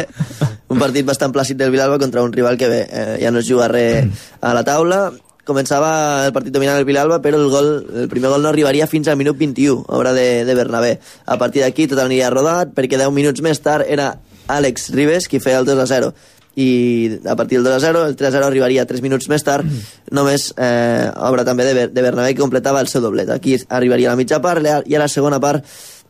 Un 0.71 0.79
partit 0.79 1.03
bastant 1.03 1.35
plàcid 1.35 1.59
del 1.59 1.75
Vilalba 1.75 1.99
contra 1.99 2.23
un 2.23 2.31
rival 2.31 2.55
que 2.55 2.71
bé, 2.71 2.79
eh, 2.87 3.17
ja 3.19 3.35
no 3.35 3.43
es 3.43 3.51
juga 3.51 3.67
res 3.67 4.23
a 4.39 4.53
la 4.55 4.63
taula. 4.63 5.01
Començava 5.43 5.91
el 6.29 6.31
partit 6.31 6.55
dominant 6.55 6.79
el 6.79 6.87
Vilalba, 6.87 7.19
però 7.19 7.35
el, 7.35 7.49
gol, 7.51 7.71
el 8.05 8.07
primer 8.07 8.31
gol 8.31 8.47
no 8.47 8.53
arribaria 8.55 8.87
fins 8.87 9.11
al 9.11 9.19
minut 9.19 9.35
21, 9.35 9.89
obra 9.91 10.15
de, 10.15 10.45
de 10.47 10.55
Bernabé. 10.55 11.01
A 11.27 11.35
partir 11.35 11.65
d'aquí 11.65 11.91
tot 11.91 11.99
aniria 11.99 12.31
rodat, 12.31 12.71
perquè 12.77 12.95
10 12.95 13.11
minuts 13.11 13.43
més 13.43 13.59
tard 13.59 13.83
era 13.91 14.13
Àlex 14.47 14.93
Ribes 14.95 15.27
qui 15.27 15.43
feia 15.43 15.59
el 15.59 15.67
2 15.67 15.83
a 15.83 15.91
0 15.97 16.15
i 16.55 17.19
a 17.23 17.35
partir 17.39 17.57
del 17.57 17.65
2 17.69 17.77
a 17.77 17.79
0 17.79 18.05
el 18.07 18.15
3 18.19 18.27
a 18.27 18.31
0 18.37 18.47
arribaria 18.47 18.85
3 18.85 19.01
minuts 19.01 19.29
més 19.31 19.43
tard. 19.43 19.67
Només 20.11 20.51
eh, 20.57 21.07
obra 21.15 21.45
també 21.47 21.65
de, 21.67 21.87
de 21.87 22.01
Bernabé 22.03 22.33
que 22.35 22.43
completava 22.43 22.81
el 22.83 22.91
seu 22.91 23.01
doblet. 23.01 23.29
Aquí 23.29 23.55
arribaria 23.69 24.11
a 24.11 24.15
la 24.15 24.19
mitja 24.19 24.41
part 24.43 24.65
i 24.65 24.95
a 24.95 25.01
la 25.01 25.07
segona 25.07 25.39
part 25.39 25.65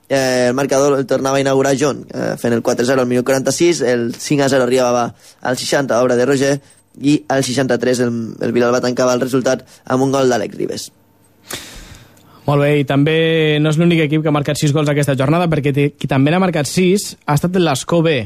eh, 0.09 0.47
el 0.49 0.53
marcador 0.53 0.97
el 0.99 1.05
tornava 1.07 1.37
a 1.37 1.41
inaugurar 1.41 1.75
John 1.79 2.05
eh, 2.09 2.35
fent 2.37 2.53
el 2.53 2.61
4 2.61 2.83
a 2.83 2.89
0 2.93 3.01
al 3.01 3.07
minut 3.07 3.25
46 3.25 3.81
el 3.81 4.13
5 4.15 4.43
a 4.43 4.49
0 4.49 4.63
arribava 4.63 5.13
al 5.41 5.57
60 5.57 6.01
obra 6.01 6.17
de 6.19 6.25
Roger 6.25 6.55
i 6.99 7.21
al 7.29 7.43
63 7.43 8.01
el, 8.03 8.17
el 8.41 8.51
Vilalba 8.51 8.81
tancava 8.83 9.13
el 9.13 9.21
resultat 9.21 9.63
amb 9.85 10.03
un 10.03 10.11
gol 10.11 10.27
d'Àlex 10.27 10.57
Ribes. 10.57 10.89
Molt 12.49 12.65
bé, 12.65 12.71
i 12.81 12.85
també 12.89 13.59
no 13.61 13.69
és 13.71 13.77
l'únic 13.77 14.01
equip 14.03 14.25
que 14.25 14.31
ha 14.31 14.35
marcat 14.35 14.59
6 14.59 14.73
gols 14.75 14.89
aquesta 14.89 15.15
jornada, 15.15 15.47
perquè 15.47 15.71
qui 15.71 16.09
també 16.09 16.33
n'ha 16.33 16.41
marcat 16.41 16.67
6 16.67 17.05
ha 17.23 17.37
estat 17.37 17.55
l'Escó 17.55 18.01
B. 18.03 18.17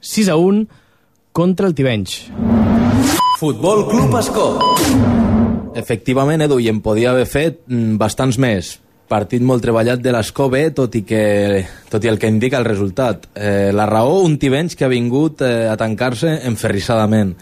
6 0.00 0.32
a 0.32 0.38
1 0.40 0.64
contra 1.36 1.66
el 1.68 1.74
Tivenys. 1.74 2.32
Futbol 3.38 3.84
Club 3.90 4.16
Escó. 4.16 4.46
Efectivament, 5.76 6.46
Edu, 6.46 6.56
i 6.64 6.70
en 6.72 6.78
podia 6.80 7.10
haver 7.10 7.26
fet 7.28 7.58
mm, 7.68 7.98
bastants 8.00 8.38
més. 8.40 8.70
Partit 9.12 9.44
molt 9.44 9.60
treballat 9.60 10.00
de 10.00 10.14
l'Escó 10.16 10.48
B, 10.48 10.62
tot 10.72 10.96
i, 10.96 11.04
que, 11.04 11.60
tot 11.92 12.00
i 12.00 12.08
el 12.08 12.16
que 12.16 12.32
indica 12.32 12.56
el 12.56 12.64
resultat. 12.64 13.28
Eh, 13.36 13.68
la 13.76 13.84
raó, 13.84 14.22
un 14.24 14.38
Tivenys 14.40 14.80
que 14.80 14.88
ha 14.88 14.90
vingut 14.90 15.44
eh, 15.44 15.68
a 15.68 15.76
tancar-se 15.76 16.38
enferrissadament. 16.48 17.36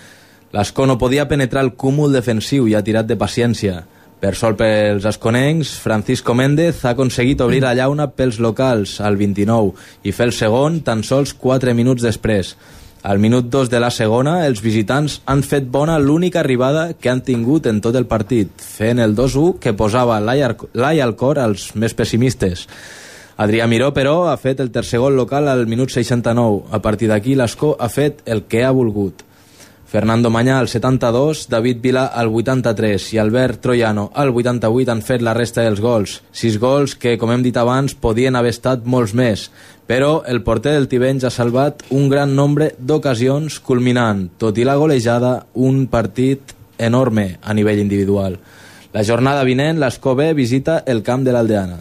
L'Escó 0.58 0.90
no 0.90 0.98
podia 0.98 1.30
penetrar 1.30 1.62
el 1.62 1.76
cúmul 1.78 2.18
defensiu 2.18 2.66
i 2.66 2.74
ha 2.74 2.82
tirat 2.82 3.06
de 3.06 3.20
paciència. 3.20 3.78
Per 4.18 4.34
sol 4.34 4.58
pels 4.58 5.06
esconencs, 5.06 5.78
Francisco 5.78 6.34
Méndez 6.34 6.82
ha 6.82 6.96
aconseguit 6.96 7.46
obrir 7.46 7.62
la 7.62 7.76
llauna 7.78 8.10
pels 8.10 8.42
locals 8.42 8.98
al 8.98 9.14
29 9.20 9.76
i 10.02 10.10
fer 10.10 10.32
el 10.32 10.34
segon 10.34 10.82
tan 10.82 11.06
sols 11.06 11.38
4 11.38 11.78
minuts 11.78 12.02
després. 12.02 12.56
Al 13.04 13.18
minut 13.20 13.50
2 13.52 13.68
de 13.68 13.80
la 13.84 13.90
segona, 13.92 14.46
els 14.48 14.62
visitants 14.64 15.18
han 15.28 15.42
fet 15.44 15.66
bona 15.68 15.98
l'única 16.00 16.40
arribada 16.40 16.94
que 16.96 17.10
han 17.12 17.20
tingut 17.20 17.66
en 17.68 17.82
tot 17.84 17.98
el 18.00 18.06
partit, 18.08 18.48
fent 18.64 18.98
el 19.04 19.12
2-1 19.14 19.58
que 19.60 19.74
posava 19.76 20.16
l'ai 20.24 20.40
al- 20.40 21.16
cor 21.20 21.38
als 21.38 21.74
més 21.76 21.92
pessimistes. 21.92 22.64
Adrià 23.36 23.66
Miró, 23.68 23.90
però, 23.92 24.30
ha 24.30 24.38
fet 24.38 24.60
el 24.64 24.70
tercer 24.70 25.00
gol 25.02 25.16
local 25.20 25.48
al 25.52 25.66
minut 25.66 25.90
69. 25.90 26.64
A 26.70 26.80
partir 26.80 27.08
d'aquí, 27.10 27.34
l'Escó 27.36 27.76
ha 27.78 27.90
fet 27.92 28.22
el 28.24 28.44
que 28.48 28.64
ha 28.64 28.70
volgut. 28.70 29.20
Fernando 29.94 30.30
Mañá 30.30 30.58
al 30.58 30.66
72, 30.68 31.48
David 31.48 31.78
Vila 31.82 32.06
al 32.06 32.26
83 32.32 33.12
i 33.12 33.18
Albert 33.18 33.60
Troiano 33.60 34.10
al 34.14 34.30
88 34.34 34.90
han 34.90 35.02
fet 35.02 35.22
la 35.22 35.34
resta 35.34 35.62
dels 35.62 35.78
gols. 35.80 36.22
Sis 36.32 36.56
gols 36.58 36.96
que, 36.96 37.18
com 37.18 37.30
hem 37.30 37.42
dit 37.44 37.56
abans, 37.56 37.94
podien 37.94 38.34
haver 38.34 38.50
estat 38.56 38.82
molts 38.86 39.12
més, 39.14 39.50
però 39.86 40.22
el 40.26 40.42
porter 40.42 40.72
del 40.74 40.88
Tivenys 40.88 41.24
ha 41.24 41.30
salvat 41.30 41.84
un 41.90 42.08
gran 42.08 42.34
nombre 42.36 42.72
d'ocasions 42.78 43.60
culminant, 43.60 44.28
tot 44.38 44.58
i 44.58 44.64
la 44.64 44.76
golejada, 44.80 45.46
un 45.54 45.86
partit 45.92 46.54
enorme 46.78 47.38
a 47.42 47.54
nivell 47.54 47.82
individual. 47.82 48.38
La 48.94 49.04
jornada 49.04 49.44
vinent, 49.44 49.80
l'Escó 49.80 50.14
B 50.14 50.32
visita 50.34 50.82
el 50.86 51.02
camp 51.02 51.24
de 51.26 51.32
l'Aldeana. 51.34 51.80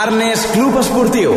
Arnes 0.00 0.46
Club 0.52 0.78
Esportiu. 0.80 1.34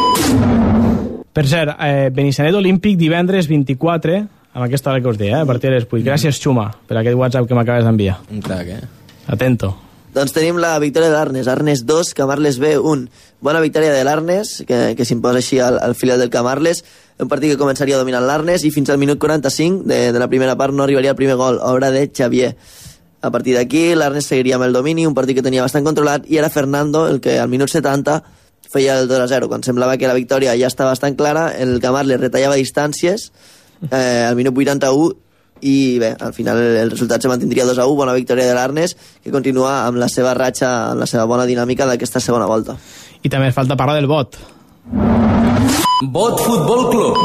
Per 1.33 1.45
cert, 1.49 1.75
eh, 1.79 2.09
Benissanet 2.13 2.53
Olímpic 2.55 2.97
divendres 2.97 3.47
24, 3.49 4.19
amb 4.53 4.65
aquesta 4.65 4.91
hora 4.91 5.01
que 5.01 5.09
us 5.09 5.17
deia, 5.17 5.39
eh, 5.39 5.41
a 5.41 5.45
partir 5.45 5.69
de 5.69 5.77
les 5.77 5.87
8. 5.89 6.03
Gràcies, 6.05 6.39
Xuma, 6.39 6.71
per 6.87 6.97
aquest 6.97 7.17
WhatsApp 7.17 7.47
que 7.47 7.55
m'acabes 7.55 7.83
d'enviar. 7.83 8.19
Un 8.31 8.41
crac, 8.41 8.67
eh? 8.67 8.81
Atento. 9.27 9.75
Doncs 10.13 10.29
tenim 10.29 10.59
la 10.61 10.75
victòria 10.77 11.09
de 11.09 11.15
l'Arnes, 11.15 11.47
Arnes 11.49 11.87
2, 11.89 12.11
Camarles 12.13 12.59
B 12.61 12.75
1. 12.77 13.07
Bona 13.41 13.61
victòria 13.63 13.89
de 13.95 14.03
l'Arnes, 14.05 14.59
que, 14.69 14.93
que 14.93 15.07
s'imposa 15.09 15.39
així 15.41 15.57
al, 15.57 15.79
al 15.81 15.95
filial 15.97 16.21
del 16.21 16.29
Camarles. 16.29 16.83
Un 17.17 17.31
partit 17.31 17.49
que 17.49 17.57
començaria 17.57 17.97
dominant 17.97 18.21
l'Arnes 18.27 18.61
i 18.61 18.69
fins 18.69 18.91
al 18.93 18.99
minut 19.01 19.17
45 19.17 19.87
de, 19.89 19.97
de 20.13 20.21
la 20.21 20.27
primera 20.29 20.53
part 20.59 20.77
no 20.77 20.85
arribaria 20.85 21.15
el 21.15 21.17
primer 21.17 21.39
gol, 21.39 21.57
obra 21.65 21.89
de 21.89 22.05
Xavier. 22.13 22.51
A 23.25 23.31
partir 23.33 23.57
d'aquí, 23.57 23.95
l'Arnes 23.97 24.29
seguiria 24.29 24.59
amb 24.59 24.67
el 24.67 24.77
domini, 24.77 25.07
un 25.09 25.17
partit 25.17 25.39
que 25.39 25.47
tenia 25.49 25.65
bastant 25.65 25.89
controlat, 25.89 26.29
i 26.29 26.37
era 26.37 26.53
Fernando 26.53 27.07
el 27.09 27.17
que 27.17 27.39
al 27.41 27.49
minut 27.49 27.73
70 27.73 28.19
feia 28.69 28.99
el 28.99 29.09
2 29.09 29.25
a 29.25 29.27
0. 29.33 29.49
Quan 29.49 29.65
semblava 29.65 29.97
que 29.97 30.11
la 30.11 30.19
victòria 30.19 30.53
ja 30.61 30.69
estava 30.69 30.93
bastant 30.93 31.17
clara, 31.17 31.49
el 31.57 31.79
Camarles 31.81 32.21
retallava 32.21 32.61
distàncies 32.61 33.31
eh, 33.89 34.29
al 34.29 34.37
minut 34.37 34.53
81 34.53 35.22
i 35.63 35.97
bé, 35.99 36.11
al 36.19 36.33
final 36.35 36.59
el, 36.59 36.91
resultat 36.91 37.23
se 37.23 37.31
mantindria 37.31 37.65
2 37.65 37.79
a 37.79 37.87
1, 37.87 37.95
bona 37.95 38.15
victòria 38.17 38.45
de 38.49 38.55
l'Arnes 38.57 38.95
que 39.23 39.31
continua 39.31 39.85
amb 39.87 40.01
la 40.01 40.09
seva 40.11 40.33
ratxa 40.35 40.69
amb 40.91 41.03
la 41.03 41.07
seva 41.09 41.23
bona 41.29 41.47
dinàmica 41.47 41.87
d'aquesta 41.87 42.19
segona 42.23 42.49
volta 42.49 42.75
I 43.23 43.31
també 43.31 43.53
falta 43.55 43.77
parlar 43.79 43.95
del 43.95 44.09
vot. 44.11 44.35
Bot 46.11 46.41
Futbol 46.43 46.89
Club. 46.91 47.17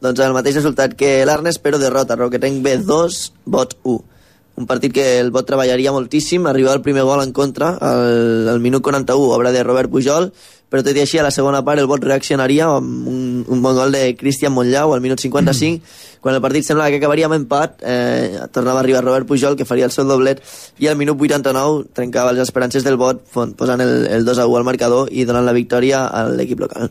doncs 0.00 0.20
el 0.24 0.36
mateix 0.36 0.56
resultat 0.56 0.96
que 0.96 1.20
l'Arnes 1.28 1.60
però 1.60 1.78
derrota, 1.78 2.16
Roquetenc 2.16 2.62
B 2.64 2.78
2 2.88 3.22
Bot 3.44 3.76
1 3.84 4.16
un 4.56 4.64
partit 4.64 4.92
que 4.92 5.18
el 5.20 5.30
Bot 5.30 5.44
treballaria 5.44 5.92
moltíssim 5.92 6.46
arribava 6.48 6.78
el 6.78 6.84
primer 6.84 7.04
gol 7.04 7.20
en 7.22 7.32
contra 7.36 7.74
al, 7.76 8.48
al 8.48 8.60
minut 8.64 8.82
41, 8.82 9.28
obra 9.36 9.52
de 9.52 9.62
Robert 9.62 9.92
Pujol 9.92 10.30
però 10.70 10.82
tot 10.82 10.96
i 10.98 11.02
així 11.02 11.20
a 11.20 11.24
la 11.26 11.30
segona 11.34 11.62
part 11.66 11.78
el 11.78 11.86
Bot 11.86 12.02
reaccionaria 12.02 12.66
amb 12.66 13.06
un, 13.10 13.20
un 13.46 13.62
bon 13.62 13.76
gol 13.76 13.94
de 13.94 14.16
Cristian 14.18 14.54
Montllau 14.54 14.94
al 14.94 15.04
minut 15.04 15.22
55 15.22 16.18
quan 16.24 16.34
el 16.34 16.42
partit 16.42 16.66
semblava 16.66 16.90
que 16.90 16.98
acabaria 16.98 17.28
amb 17.28 17.38
empat 17.38 17.84
eh, 17.86 18.42
tornava 18.52 18.80
a 18.80 18.82
arribar 18.82 19.04
Robert 19.04 19.28
Pujol 19.28 19.54
que 19.56 19.68
faria 19.68 19.86
el 19.86 19.94
seu 19.94 20.08
doblet 20.08 20.42
i 20.82 20.90
al 20.90 20.98
minut 20.98 21.20
89 21.22 21.94
trencava 21.94 22.34
les 22.34 22.48
esperances 22.48 22.84
del 22.84 22.98
Bot 22.98 23.22
posant 23.30 23.84
el, 23.84 24.08
el 24.10 24.26
2 24.26 24.42
a 24.42 24.48
1 24.50 24.58
al 24.58 24.66
marcador 24.66 25.12
i 25.12 25.24
donant 25.24 25.46
la 25.46 25.54
victòria 25.56 26.06
a 26.10 26.26
l'equip 26.32 26.66
local 26.66 26.90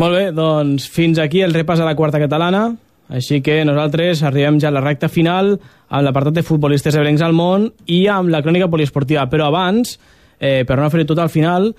Molt 0.00 0.16
bé, 0.16 0.30
doncs 0.32 0.86
fins 0.88 1.20
aquí 1.20 1.42
el 1.44 1.52
repàs 1.52 1.82
a 1.82 1.86
la 1.86 1.96
quarta 1.96 2.20
catalana. 2.20 2.70
Així 3.12 3.42
que 3.44 3.58
nosaltres 3.68 4.22
arribem 4.24 4.56
ja 4.62 4.70
a 4.70 4.74
la 4.74 4.80
recta 4.80 5.10
final 5.12 5.52
amb 5.92 6.04
l'apartat 6.06 6.38
de 6.38 6.44
futbolistes 6.46 6.96
ebrencs 6.96 7.20
al 7.24 7.36
món 7.36 7.68
i 7.92 8.06
amb 8.08 8.32
la 8.32 8.40
crònica 8.44 8.70
poliesportiva. 8.72 9.26
Però 9.28 9.50
abans, 9.50 9.98
eh, 10.40 10.64
per 10.64 10.78
no 10.80 10.88
fer 10.90 11.04
tot 11.04 11.20
al 11.20 11.28
final, 11.28 11.74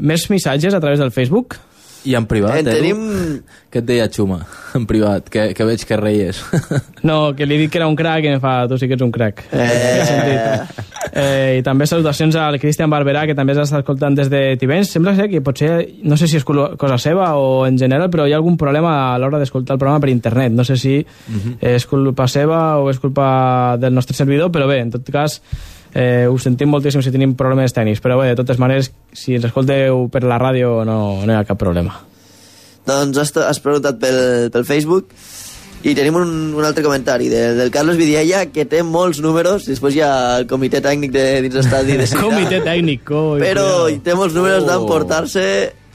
més 0.00 0.28
missatges 0.30 0.74
a 0.74 0.80
través 0.80 0.98
del 0.98 1.10
Facebook. 1.12 1.56
I 2.06 2.14
en 2.14 2.26
privat, 2.30 2.60
En 2.60 2.68
eh? 2.68 2.74
tenim- 2.76 3.40
Què 3.72 3.80
et 3.80 3.84
deia 3.84 4.04
Xuma? 4.08 4.36
En 4.78 4.84
privat, 4.86 5.26
que, 5.28 5.48
que 5.58 5.64
veig 5.66 5.82
que 5.84 5.96
reies. 5.98 6.38
No, 7.02 7.34
que 7.34 7.46
li 7.46 7.56
he 7.56 7.58
dit 7.64 7.70
que 7.72 7.78
era 7.80 7.88
un 7.90 7.96
crac 7.98 8.22
i 8.24 8.28
em 8.30 8.40
fa, 8.40 8.68
tu 8.70 8.78
sí 8.78 8.86
que 8.86 8.94
ets 8.94 9.02
un 9.02 9.10
crac. 9.14 9.42
Eh, 9.52 10.60
Eh, 11.16 11.58
I 11.60 11.62
també 11.64 11.86
salutacions 11.88 12.34
al 12.36 12.58
Cristian 12.60 12.90
Barberà, 12.92 13.22
que 13.26 13.34
també 13.34 13.54
s'està 13.56 13.78
escoltant 13.80 14.12
des 14.18 14.28
de 14.28 14.40
Tibens. 14.60 14.90
Sembla 14.92 15.14
ser 15.16 15.28
que 15.32 15.40
potser, 15.40 15.70
no 16.04 16.16
sé 16.18 16.26
si 16.28 16.36
és 16.36 16.44
cosa 16.44 16.98
seva 17.00 17.30
o 17.40 17.62
en 17.64 17.78
general, 17.80 18.10
però 18.12 18.26
hi 18.28 18.34
ha 18.34 18.40
algun 18.40 18.58
problema 18.60 19.14
a 19.14 19.18
l'hora 19.18 19.38
d'escoltar 19.40 19.76
el 19.76 19.80
programa 19.80 20.02
per 20.02 20.10
internet. 20.12 20.52
No 20.52 20.64
sé 20.66 20.76
si 20.76 20.98
és 21.60 21.86
culpa 21.88 22.26
seva 22.28 22.76
o 22.82 22.90
és 22.92 23.00
culpa 23.00 23.76
del 23.80 23.94
nostre 23.96 24.16
servidor, 24.18 24.50
però 24.52 24.68
bé, 24.68 24.80
en 24.84 24.90
tot 24.98 25.08
cas, 25.14 25.38
eh, 25.94 26.26
ho 26.28 26.36
sentim 26.42 26.70
moltíssim 26.72 27.02
si 27.04 27.12
tenim 27.14 27.34
problemes 27.38 27.74
tècnics, 27.76 28.02
però 28.04 28.18
bé, 28.20 28.32
de 28.32 28.40
totes 28.42 28.58
maneres, 28.62 28.92
si 29.12 29.36
ens 29.36 29.46
escolteu 29.48 30.06
per 30.12 30.24
la 30.24 30.38
ràdio 30.42 30.82
no, 30.88 30.98
no 31.24 31.32
hi 31.32 31.36
ha 31.36 31.44
cap 31.48 31.58
problema. 31.60 31.94
Doncs 32.86 33.18
has, 33.18 33.32
has 33.42 33.60
preguntat 33.60 33.98
pel, 34.02 34.50
pel 34.54 34.64
Facebook 34.68 35.10
i 35.86 35.92
tenim 35.94 36.16
un, 36.18 36.30
un 36.56 36.64
altre 36.64 36.82
comentari 36.82 37.28
de, 37.30 37.54
del 37.54 37.70
Carlos 37.70 37.98
Vidiella 37.98 38.46
que 38.50 38.64
té 38.66 38.80
molts 38.82 39.20
números 39.22 39.66
després 39.68 39.94
hi 39.94 40.00
ha 40.02 40.12
el 40.40 40.46
comitè 40.50 40.80
tècnic 40.82 41.12
de, 41.14 41.24
dins 41.44 41.54
l'estadi 41.58 41.98
de 41.98 42.06
Ciutat, 42.10 42.24
Comitè 42.24 42.60
tècnic, 42.64 43.04
coi, 43.06 43.42
però 43.42 43.66
té 44.02 44.14
molts 44.18 44.34
números 44.34 44.64
Oh. 44.64 44.70
d'emportar-se 44.70 45.44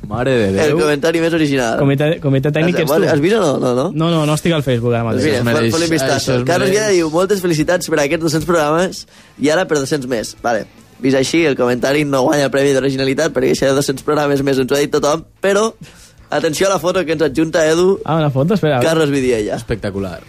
Mare 0.08 0.32
de 0.32 0.48
el 0.50 0.56
Déu. 0.72 0.80
comentari 0.80 1.20
més 1.22 1.34
original 1.34 1.78
Comitè, 1.80 2.20
comitè 2.20 2.50
tècnic 2.52 2.76
has, 2.76 2.82
ets 2.82 2.92
tu? 2.92 3.04
has 3.08 3.20
vist 3.22 3.36
o 3.38 3.40
no? 3.42 3.52
no, 3.60 3.74
no? 3.76 3.92
No, 3.94 4.10
no, 4.12 4.26
no 4.26 4.34
estic 4.34 4.52
al 4.54 4.64
Facebook 4.64 4.94
ara 4.94 5.04
Doncs 5.04 5.22
mateix. 5.22 5.32
mira, 5.32 5.44
mereix- 5.46 5.72
fot-li 5.72 5.86
un 5.86 5.92
això 5.92 5.94
vistazo. 5.94 6.32
es 6.40 6.44
Carlos 6.44 6.48
mereix. 6.48 6.70
Vidiella 6.72 6.90
diu 6.96 7.10
moltes 7.14 7.42
felicitats 7.42 7.88
per 7.90 8.00
aquests 8.00 8.24
200 8.24 8.46
programes 8.50 9.08
i 9.40 9.50
ara 9.50 9.68
per 9.68 9.78
200 9.78 10.08
més. 10.10 10.36
Vale. 10.42 10.66
Vist 11.02 11.18
així, 11.18 11.46
el 11.46 11.56
comentari 11.56 12.04
no 12.06 12.24
guanya 12.24 12.46
el 12.46 12.52
premi 12.52 12.74
d'originalitat 12.74 13.32
perquè 13.34 13.52
això 13.56 13.70
de 13.70 13.74
200 13.78 14.04
programes 14.04 14.42
més 14.44 14.58
ens 14.60 14.72
ho 14.72 14.76
ha 14.76 14.80
dit 14.80 14.92
tothom, 14.92 15.24
però 15.42 15.74
atenció 16.30 16.68
a 16.68 16.72
la 16.72 16.80
foto 16.80 17.06
que 17.06 17.14
ens 17.14 17.22
adjunta 17.22 17.66
Edu 17.68 18.00
Ah, 18.06 18.16
una 18.18 18.30
foto, 18.30 18.54
espera. 18.56 18.80
Carlos 18.82 19.10
Vidiella. 19.10 19.56
Espectacular. 19.56 20.20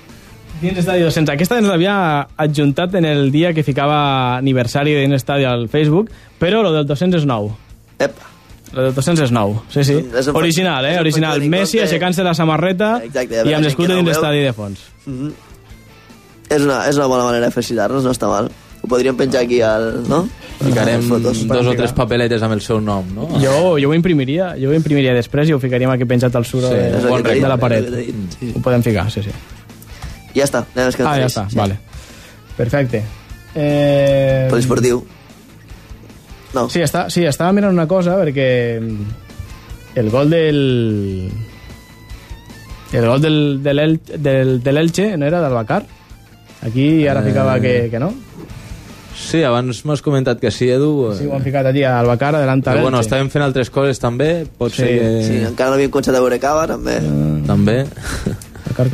Dins 0.62 0.78
Estadi 0.78 1.03
200. 1.03 1.35
Aquesta 1.35 1.59
ens 1.59 1.66
l'havia 1.69 2.28
adjuntat 2.36 2.94
en 2.94 3.05
el 3.05 3.31
dia 3.32 3.53
que 3.53 3.65
ficava 3.65 4.36
aniversari 4.36 4.93
de 4.94 5.01
Dins 5.01 5.15
Estadi 5.16 5.44
al 5.44 5.69
Facebook, 5.69 6.11
però 6.39 6.62
lo 6.62 6.73
del 6.73 6.86
200 6.86 7.20
és 7.23 7.27
nou. 7.27 7.51
Epa. 7.99 8.28
Lo 8.73 8.86
del 8.86 8.94
200 8.97 9.24
és 9.27 9.32
nou. 9.35 9.59
Sí, 9.69 9.85
sí. 9.85 9.99
Original, 10.32 10.86
eh? 10.89 10.99
Original. 11.01 11.43
Messi 11.53 11.81
aixecant-se 11.82 12.24
la 12.24 12.32
samarreta 12.35 12.94
Exacte, 13.05 13.43
i 13.43 13.53
amb 13.53 13.59
la 13.59 13.66
l'escut 13.66 13.86
Dins 13.89 14.01
ho 14.01 14.05
veu. 14.05 14.12
Estadi 14.15 14.44
de 14.47 14.53
fons. 14.57 14.81
Mhm. 15.07 15.32
És, 16.53 16.61
una, 16.62 16.82
és 16.89 16.97
una 16.97 17.07
bona 17.09 17.24
manera 17.24 17.47
de 17.49 17.53
felicitar-nos, 17.55 18.05
no 18.05 18.12
està 18.12 18.28
mal. 18.28 18.51
Ho 18.82 18.89
podríem 18.90 19.16
penjar 19.16 19.44
aquí 19.44 19.61
al... 19.62 20.03
no? 20.09 20.24
Ficarem 20.62 21.03
fotos. 21.07 21.44
dos 21.47 21.66
o 21.70 21.74
tres 21.78 21.93
papeletes 21.97 22.43
amb 22.43 22.57
el 22.57 22.61
seu 22.61 22.81
nom, 22.81 23.07
no? 23.15 23.28
Jo, 23.40 23.78
jo 23.78 23.90
ho 23.90 23.94
imprimiria, 23.94 24.53
jo 24.59 24.70
ho 24.70 24.74
imprimiria 24.74 25.15
després 25.15 25.49
i 25.49 25.55
ho 25.55 25.61
ficaríem 25.62 25.90
aquí 25.94 26.05
penjat 26.09 26.35
al 26.36 26.44
suro 26.44 26.69
Sí, 26.69 26.74
de, 26.74 27.23
t'he 27.23 27.39
de 27.40 27.49
la 27.49 27.57
paret. 27.62 27.89
sí. 28.39 28.53
Ho 28.57 28.61
podem 28.62 28.82
ficar, 28.82 29.09
sí, 29.11 29.23
sí. 29.23 29.32
Ja 30.35 30.44
està, 30.44 30.65
anem 30.74 30.93
Ah, 31.07 31.16
ja 31.20 31.27
està, 31.31 31.47
vale. 31.55 31.78
Perfecte. 32.57 33.03
Eh... 33.55 34.47
Poliesportiu. 34.51 35.03
No. 36.55 36.69
Sí, 36.69 36.81
està, 36.85 37.07
sí, 37.11 37.24
estava 37.24 37.53
mirant 37.57 37.73
una 37.73 37.87
cosa 37.89 38.16
perquè 38.20 38.49
el 39.97 40.11
gol 40.11 40.29
del... 40.31 41.31
El 42.93 43.07
gol 43.09 43.23
del, 43.23 43.39
del, 43.65 43.79
El- 43.79 44.01
del, 44.20 44.59
de 44.62 44.73
l'Elche 44.73 45.16
no 45.16 45.24
era 45.27 45.41
del 45.41 45.55
Bacar? 45.57 45.83
Aquí 46.62 47.07
ara 47.09 47.23
Eh. 47.24 47.31
ficava 47.31 47.59
que, 47.61 47.89
que 47.91 47.99
no. 47.99 48.12
Sí, 49.16 49.43
abans 49.45 49.85
m'has 49.87 50.03
comentat 50.05 50.41
que 50.41 50.51
sí, 50.51 50.69
Edu. 50.73 51.12
Sí, 51.16 51.27
ho 51.27 51.35
han 51.37 51.43
ficat 51.45 51.66
allí 51.69 51.83
al 51.89 52.07
Bacar, 52.07 52.35
adelant 52.37 52.61
a 52.66 52.73
Però 52.74 52.83
bueno, 52.85 53.01
estàvem 53.01 53.29
fent 53.33 53.45
altres 53.45 53.70
coses 53.70 54.01
també, 54.01 54.45
pot 54.59 54.73
Sí, 54.73 54.83
ser 54.83 54.93
que... 54.99 55.11
Sí, 55.24 55.37
encara 55.49 55.70
no 55.73 55.77
havíem 55.81 55.91
començat 55.93 56.16
a 56.16 56.20
veure 56.20 56.39
cava, 56.43 56.66
també. 56.69 56.99
També. 57.49 57.77
Bacar. 58.69 58.89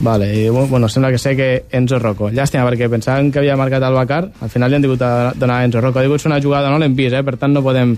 Vale, 0.00 0.34
i 0.34 0.48
bueno, 0.48 0.88
sembla 0.88 1.10
que 1.12 1.18
sé 1.18 1.36
que 1.36 1.64
Enzo 1.70 1.98
Rocco. 1.98 2.30
Llàstima, 2.30 2.64
perquè 2.66 2.88
pensaven 2.90 3.30
que 3.30 3.38
havia 3.38 3.56
marcat 3.56 3.82
el 3.86 3.92
Bacar, 3.94 4.24
al 4.40 4.50
final 4.50 4.70
li 4.70 4.76
han 4.76 4.82
digut 4.82 5.02
a 5.02 5.32
donar 5.36 5.60
a 5.60 5.64
Enzo 5.64 5.80
Rocco. 5.80 5.98
Ha 6.00 6.02
digut 6.02 6.24
una 6.26 6.40
jugada, 6.40 6.70
no 6.70 6.78
l'hem 6.78 6.94
vist, 6.96 7.14
eh? 7.14 7.22
per 7.22 7.36
tant 7.36 7.52
no 7.54 7.62
podem, 7.62 7.92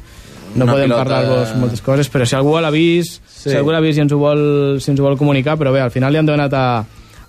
no 0.55 0.65
Una 0.65 0.73
podem 0.73 0.91
pilota- 0.91 1.05
parlar-vos 1.05 1.55
moltes 1.57 1.81
coses, 1.81 2.11
però 2.13 2.27
si 2.27 2.35
algú 2.37 2.59
l'ha 2.61 2.71
vist, 2.71 3.23
Sí. 3.27 3.51
si 3.51 3.57
algú 3.57 3.71
l'ha 3.73 3.81
vist 3.81 3.99
i 3.99 4.03
ens 4.03 4.13
ho, 4.13 4.19
vol, 4.19 4.81
si 4.81 4.91
ens 4.91 5.01
ho 5.01 5.05
vol 5.05 5.17
comunicar, 5.17 5.57
però 5.57 5.73
bé, 5.73 5.81
al 5.81 5.91
final 5.91 6.13
li 6.13 6.19
han 6.19 6.27
donat 6.27 6.53
a, 6.53 6.85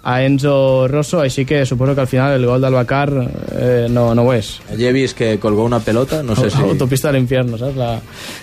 a 0.08 0.20
Enzo 0.22 0.88
Rosso, 0.88 1.18
així 1.24 1.48
que 1.50 1.64
suposo 1.66 1.96
que 1.98 2.02
al 2.04 2.08
final 2.08 2.36
el 2.38 2.46
gol 2.46 2.62
del 2.62 2.76
Bacar 2.78 3.10
eh, 3.58 3.88
no, 3.90 4.14
no 4.14 4.22
ho 4.22 4.34
és. 4.36 4.52
Allí 4.70 4.86
he 4.86 4.92
vist 4.94 5.18
que 5.18 5.40
colgó 5.42 5.64
una 5.66 5.80
pelota, 5.82 6.22
no 6.22 6.36
sé 6.38 6.52
si... 6.54 6.62
Autopista 6.62 7.10
de 7.10 7.18
l'infierno, 7.18 7.58
saps? 7.58 7.76
La... 7.76 7.88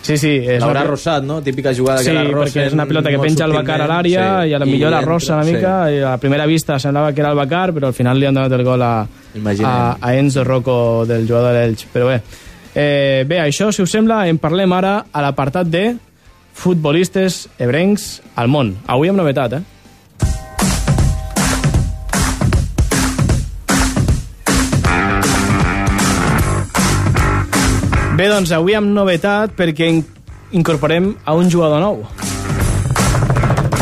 Sí, 0.03 0.17
sí. 0.19 0.33
És 0.43 0.59
L'haurà 0.59 0.81
una- 0.83 0.91
rosat, 0.91 1.23
no? 1.23 1.37
Típica 1.41 1.71
jugada 1.73 2.03
Sí, 2.03 2.11
que 2.11 2.17
la 2.17 2.25
rosen 2.27 2.43
perquè 2.51 2.67
és 2.67 2.75
una 2.75 2.87
pilota 2.91 3.13
que 3.15 3.21
penja 3.23 3.47
el 3.47 3.55
Bacar 3.55 3.79
a 3.85 3.87
l'àrea 3.87 4.25
sí. 4.43 4.51
i 4.51 4.55
a 4.59 4.59
la 4.59 4.67
millor 4.67 4.91
la 4.91 5.01
rossa 5.07 5.37
una 5.39 5.45
mica 5.47 5.75
sí. 5.87 5.95
i 5.95 6.03
a 6.03 6.11
la 6.11 6.19
primera 6.19 6.47
vista 6.51 6.81
semblava 6.83 7.13
que 7.15 7.23
era 7.23 7.31
el 7.31 7.39
Bacar 7.39 7.69
però 7.77 7.93
al 7.93 7.95
final 7.95 8.19
li 8.19 8.27
han 8.27 8.35
donat 8.41 8.53
el 8.59 8.65
gol 8.67 8.83
a, 8.83 8.95
Imaginem. 9.39 9.69
a, 9.71 9.99
a 10.01 10.15
Enzo 10.19 10.43
Rocco 10.43 11.05
del 11.07 11.29
jugador 11.29 11.55
de 11.55 11.61
l'Elx 11.69 11.87
però 11.95 12.09
bé, 12.11 12.17
eh, 12.75 13.23
bé, 13.29 13.39
això 13.39 13.71
si 13.71 13.83
us 13.87 13.95
sembla 13.95 14.25
en 14.27 14.43
parlem 14.43 14.73
ara 14.75 14.97
a 15.13 15.23
l'apartat 15.23 15.71
de 15.71 15.93
futbolistes 16.59 17.47
ebrencs 17.59 18.17
al 18.35 18.51
món 18.51 18.75
avui 18.91 19.09
amb 19.13 19.23
novetat, 19.23 19.55
eh? 19.61 19.63
Bé, 28.13 28.27
doncs 28.29 28.51
avui 28.53 28.75
amb 28.77 28.93
novetat 28.93 29.55
perquè 29.57 29.89
in 29.89 30.03
incorporem 30.53 31.15
a 31.25 31.33
un 31.33 31.49
jugador 31.51 31.81
nou. 31.81 32.03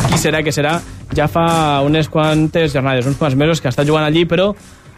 Qui 0.06 0.18
serà 0.22 0.38
que 0.46 0.52
serà? 0.54 0.76
Ja 1.18 1.26
fa 1.26 1.80
unes 1.82 2.06
quantes 2.08 2.70
jornades, 2.76 3.08
uns 3.10 3.18
quants 3.18 3.34
mesos 3.34 3.58
que 3.60 3.66
està 3.72 3.82
jugant 3.86 4.06
allí, 4.06 4.22
però 4.30 4.52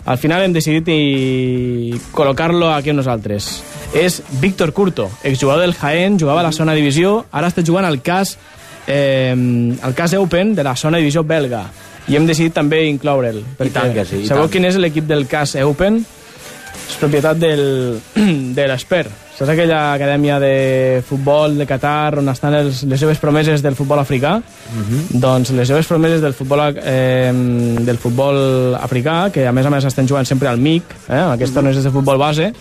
al 0.05 0.19
final 0.21 0.45
hem 0.45 0.53
decidit 0.53 0.91
i 0.93 1.97
col·locar-lo 2.13 2.69
aquí 2.75 2.93
amb 2.93 3.01
nosaltres. 3.01 3.49
És 3.97 4.21
Víctor 4.43 4.75
Curto, 4.77 5.09
exjugador 5.25 5.65
del 5.65 5.73
Jaén, 5.81 6.19
jugava 6.21 6.45
a 6.45 6.49
la 6.51 6.53
zona 6.53 6.77
divisió, 6.77 7.23
ara 7.33 7.49
està 7.49 7.65
jugant 7.65 7.89
al 7.89 8.03
cas 8.05 8.37
eh, 8.87 9.33
al 9.33 9.95
cas 9.97 10.13
Eupen 10.13 10.55
de 10.55 10.65
la 10.69 10.77
zona 10.77 11.01
divisió 11.01 11.25
belga 11.25 11.65
i 12.09 12.17
hem 12.19 12.27
decidit 12.29 12.53
també 12.53 12.83
incloure'l. 12.91 13.41
perquè 13.57 13.73
tant 13.73 13.93
que 13.95 14.05
sí, 14.05 14.25
i 14.25 14.29
Sabeu 14.29 14.45
tant. 14.45 14.53
quin 14.53 14.69
és 14.69 14.77
l'equip 14.77 15.09
del 15.09 15.25
cas 15.31 15.55
Eupen? 15.57 16.03
És 16.83 16.97
propietat 17.01 17.39
del, 17.41 18.01
de 18.57 18.69
l'Esper. 18.69 19.07
Saps 19.43 19.57
aquella 19.57 19.79
acadèmia 19.97 20.37
de 20.39 21.03
futbol 21.03 21.57
de 21.59 21.65
Qatar 21.67 22.21
on 22.21 22.29
estan 22.31 22.55
els, 22.55 22.85
les 22.87 23.01
seves 23.03 23.19
promeses 23.19 23.59
del 23.65 23.75
futbol 23.75 23.99
africà? 23.99 24.37
Mhm. 24.39 25.19
Doncs 25.19 25.51
les 25.59 25.67
seves 25.67 25.89
promeses 25.91 26.21
del 26.23 26.33
futbol, 26.33 26.61
eh, 26.79 27.33
del 27.83 27.99
futbol 27.99 28.77
africà, 28.79 29.33
que 29.33 29.45
a 29.49 29.51
més 29.51 29.67
a 29.67 29.71
més 29.71 29.85
estan 29.85 30.07
jugant 30.07 30.25
sempre 30.25 30.47
al 30.47 30.59
MIC, 30.63 30.85
eh, 31.09 31.17
en 31.19 31.33
aquests 31.33 31.55
torneos 31.55 31.83
de 31.83 31.91
futbol 31.91 32.19
base, 32.19 32.53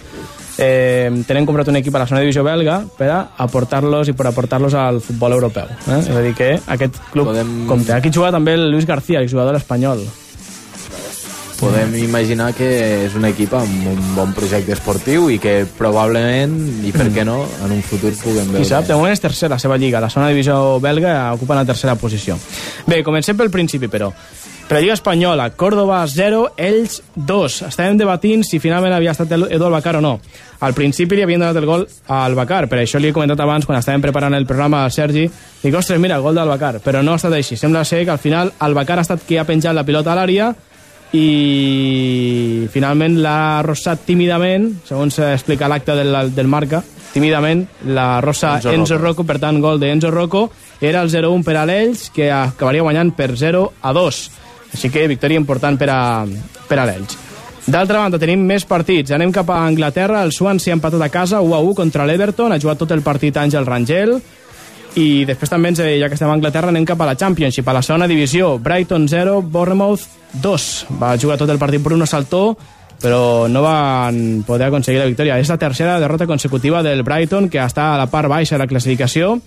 eh, 0.57 1.23
tenen 1.27 1.45
comprat 1.45 1.67
un 1.67 1.75
equip 1.75 1.93
a 1.95 1.99
la 1.99 2.07
zona 2.07 2.21
divisió 2.21 2.43
belga 2.43 2.81
per 2.97 3.09
a 3.11 3.19
aportar-los 3.37 4.09
i 4.09 4.13
per 4.13 4.25
aportar-los 4.31 4.73
al 4.73 5.01
futbol 5.01 5.33
europeu. 5.33 5.67
Eh? 5.87 5.99
És 5.99 6.09
a 6.09 6.19
dir, 6.19 6.33
que 6.33 6.59
aquest 6.65 6.95
club 7.11 7.27
Podem- 7.27 7.67
compta. 7.67 7.97
Aquí 7.97 8.09
juga 8.11 8.31
també 8.31 8.55
el 8.55 8.71
Luis 8.71 8.87
García, 8.87 9.19
el 9.19 9.29
jugador 9.29 9.55
espanyol. 9.55 10.01
Podem 11.61 11.93
imaginar 12.01 12.55
que 12.57 12.67
és 13.05 13.13
un 13.13 13.25
equip 13.29 13.51
amb 13.53 13.83
un 13.91 13.99
bon 14.15 14.31
projecte 14.33 14.73
esportiu 14.73 15.27
i 15.29 15.37
que 15.37 15.59
probablement, 15.77 16.55
i 16.81 16.89
per 16.95 17.05
què 17.13 17.21
no, 17.27 17.43
en 17.61 17.75
un 17.75 17.83
futur 17.85 18.09
puguem 18.17 18.47
veure... 18.49 18.63
Qui 18.63 18.69
sap, 18.71 18.87
de 18.89 18.97
moment 18.97 19.13
és 19.13 19.21
tercer 19.21 19.49
la 19.51 19.59
seva 19.61 19.77
lliga. 19.77 20.01
La 20.01 20.09
zona 20.09 20.31
divisió 20.33 20.79
belga 20.81 21.19
ocupa 21.35 21.53
la 21.59 21.65
tercera 21.69 21.93
posició. 22.01 22.39
Bé, 22.89 23.03
comencem 23.05 23.37
pel 23.37 23.53
principi, 23.53 23.91
però. 23.93 24.09
Per 24.71 24.77
la 24.77 24.81
Lliga 24.81 24.95
Espanyola, 24.95 25.49
Córdoba 25.59 25.99
0, 26.07 26.53
ells 26.57 27.01
2. 27.13 27.57
Estàvem 27.67 27.97
debatint 27.99 28.41
si 28.47 28.57
finalment 28.63 28.95
havia 28.95 29.11
estat 29.13 29.29
el- 29.35 29.49
Edu 29.51 29.67
Albacar 29.67 29.97
o 29.99 30.01
no. 30.01 30.15
Al 30.63 30.73
principi 30.73 31.17
li 31.19 31.25
havien 31.25 31.43
donat 31.43 31.59
el 31.59 31.65
gol 31.67 31.85
a 32.07 32.23
Albacar, 32.25 32.69
per 32.71 32.79
això 32.79 32.97
li 33.03 33.09
he 33.11 33.13
comentat 33.13 33.39
abans, 33.43 33.67
quan 33.67 33.77
estàvem 33.77 34.01
preparant 34.01 34.33
el 34.33 34.47
programa 34.47 34.85
al 34.85 34.91
Sergi, 34.95 35.27
dic, 35.61 35.75
ostres, 35.75 35.99
mira, 35.99 36.17
gol 36.23 36.39
d'Albacar, 36.39 36.79
però 36.81 37.03
no 37.03 37.11
ha 37.13 37.19
estat 37.21 37.33
així. 37.37 37.57
Sembla 37.59 37.83
ser 37.85 38.05
que 38.05 38.15
al 38.15 38.23
final 38.23 38.53
Albacar 38.59 38.97
ha 38.97 39.05
estat 39.05 39.27
qui 39.27 39.37
ha 39.37 39.43
penjat 39.45 39.75
la 39.75 39.83
pilota 39.83 40.13
a 40.13 40.21
l'àrea 40.21 40.53
i 41.17 42.67
finalment 42.71 43.17
l'ha 43.19 43.61
rossat 43.65 44.05
tímidament, 44.07 44.69
segons 44.87 45.19
explica 45.27 45.67
l'acte 45.67 45.95
del, 45.97 46.31
del 46.35 46.47
marca, 46.47 46.81
tímidament 47.11 47.65
la 47.91 48.21
rossa 48.23 48.55
Enzo 48.55 48.71
Enzo, 48.71 48.95
Rocco. 48.95 49.07
Rocco, 49.07 49.23
per 49.27 49.39
tant 49.39 49.59
gol 49.59 49.81
d'Enzo 49.81 50.11
Rocco, 50.11 50.45
era 50.79 51.01
el 51.03 51.11
0-1 51.11 51.43
per 51.43 51.57
a 51.59 51.65
l'Ells, 51.67 52.07
que 52.15 52.31
acabaria 52.31 52.85
guanyant 52.85 53.11
per 53.17 53.35
0 53.37 53.65
a 53.81 53.93
2. 53.93 54.21
Així 54.71 54.89
que 54.89 55.09
victòria 55.11 55.39
important 55.41 55.75
per 55.77 55.89
a, 55.91 56.01
per 56.69 56.79
a 56.79 56.87
l'Ells. 56.87 57.17
D'altra 57.61 57.99
banda, 58.01 58.17
tenim 58.17 58.41
més 58.47 58.63
partits. 58.65 59.11
Anem 59.13 59.33
cap 59.35 59.51
a 59.53 59.59
Anglaterra. 59.67 60.23
El 60.25 60.31
Swansea 60.33 60.73
ha 60.73 60.79
empatat 60.79 61.03
a 61.05 61.11
casa 61.13 61.41
1 61.45 61.53
a 61.53 61.59
1 61.61 61.75
contra 61.77 62.07
l'Everton. 62.09 62.51
Ha 62.51 62.59
jugat 62.59 62.79
tot 62.81 62.93
el 62.95 63.03
partit 63.05 63.37
Àngel 63.37 63.67
Rangel. 63.67 64.15
I 64.99 65.23
després 65.23 65.49
també, 65.49 65.71
ens, 65.71 65.79
ja 65.79 66.09
que 66.11 66.17
estem 66.17 66.27
a 66.27 66.35
Anglaterra, 66.35 66.67
anem 66.73 66.85
cap 66.87 66.99
a 66.99 67.07
la 67.07 67.15
Championship, 67.15 67.67
a 67.67 67.77
la 67.77 67.81
segona 67.85 68.09
divisió. 68.11 68.57
Brighton 68.59 69.07
0, 69.07 69.41
Bournemouth 69.41 70.03
2. 70.43 70.69
Va 70.99 71.15
jugar 71.17 71.37
tot 71.39 71.49
el 71.49 71.59
partit 71.61 71.81
Bruno 71.83 72.05
Saltó, 72.05 72.57
però 73.01 73.47
no 73.47 73.63
van 73.63 74.43
poder 74.47 74.67
aconseguir 74.67 74.99
la 74.99 75.07
victòria. 75.07 75.39
És 75.39 75.49
la 75.49 75.57
tercera 75.57 75.99
derrota 75.99 76.27
consecutiva 76.27 76.83
del 76.83 77.03
Brighton, 77.03 77.47
que 77.49 77.61
està 77.63 77.93
a 77.93 77.99
la 78.01 78.09
part 78.11 78.29
baixa 78.29 78.57
de 78.57 78.65
la 78.65 78.67
classificació. 78.67 79.37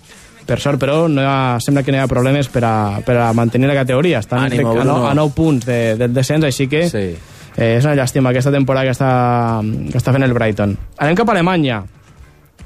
Per 0.45 0.59
sort, 0.61 0.77
però, 0.81 1.07
no 1.09 1.23
ha, 1.25 1.57
sembla 1.61 1.81
que 1.81 1.93
no 1.93 1.97
hi 1.97 2.03
ha 2.03 2.09
problemes 2.09 2.49
per 2.53 2.61
a, 2.65 2.75
per 3.05 3.15
a 3.17 3.31
mantenir 3.33 3.69
la 3.69 3.77
categoria. 3.79 4.19
Estan 4.21 4.43
Ànimo, 4.45 4.73
a, 4.73 4.83
nou, 4.83 4.99
Bruno. 4.99 5.07
a 5.09 5.13
9 5.17 5.33
punts 5.33 5.65
de, 5.65 5.79
del 5.97 6.13
descens, 6.13 6.45
així 6.45 6.67
que 6.69 6.87
Sí. 6.89 7.07
Eh, 7.55 7.77
és 7.77 7.85
una 7.85 7.95
llàstima 7.95 8.33
aquesta 8.33 8.51
temporada 8.51 8.83
que 8.83 8.91
està, 8.91 9.61
que 9.63 9.97
està 9.97 10.11
fent 10.11 10.25
el 10.25 10.33
Brighton. 10.35 10.75
Anem 10.99 11.15
cap 11.15 11.29
a 11.29 11.37
Alemanya. 11.37 11.79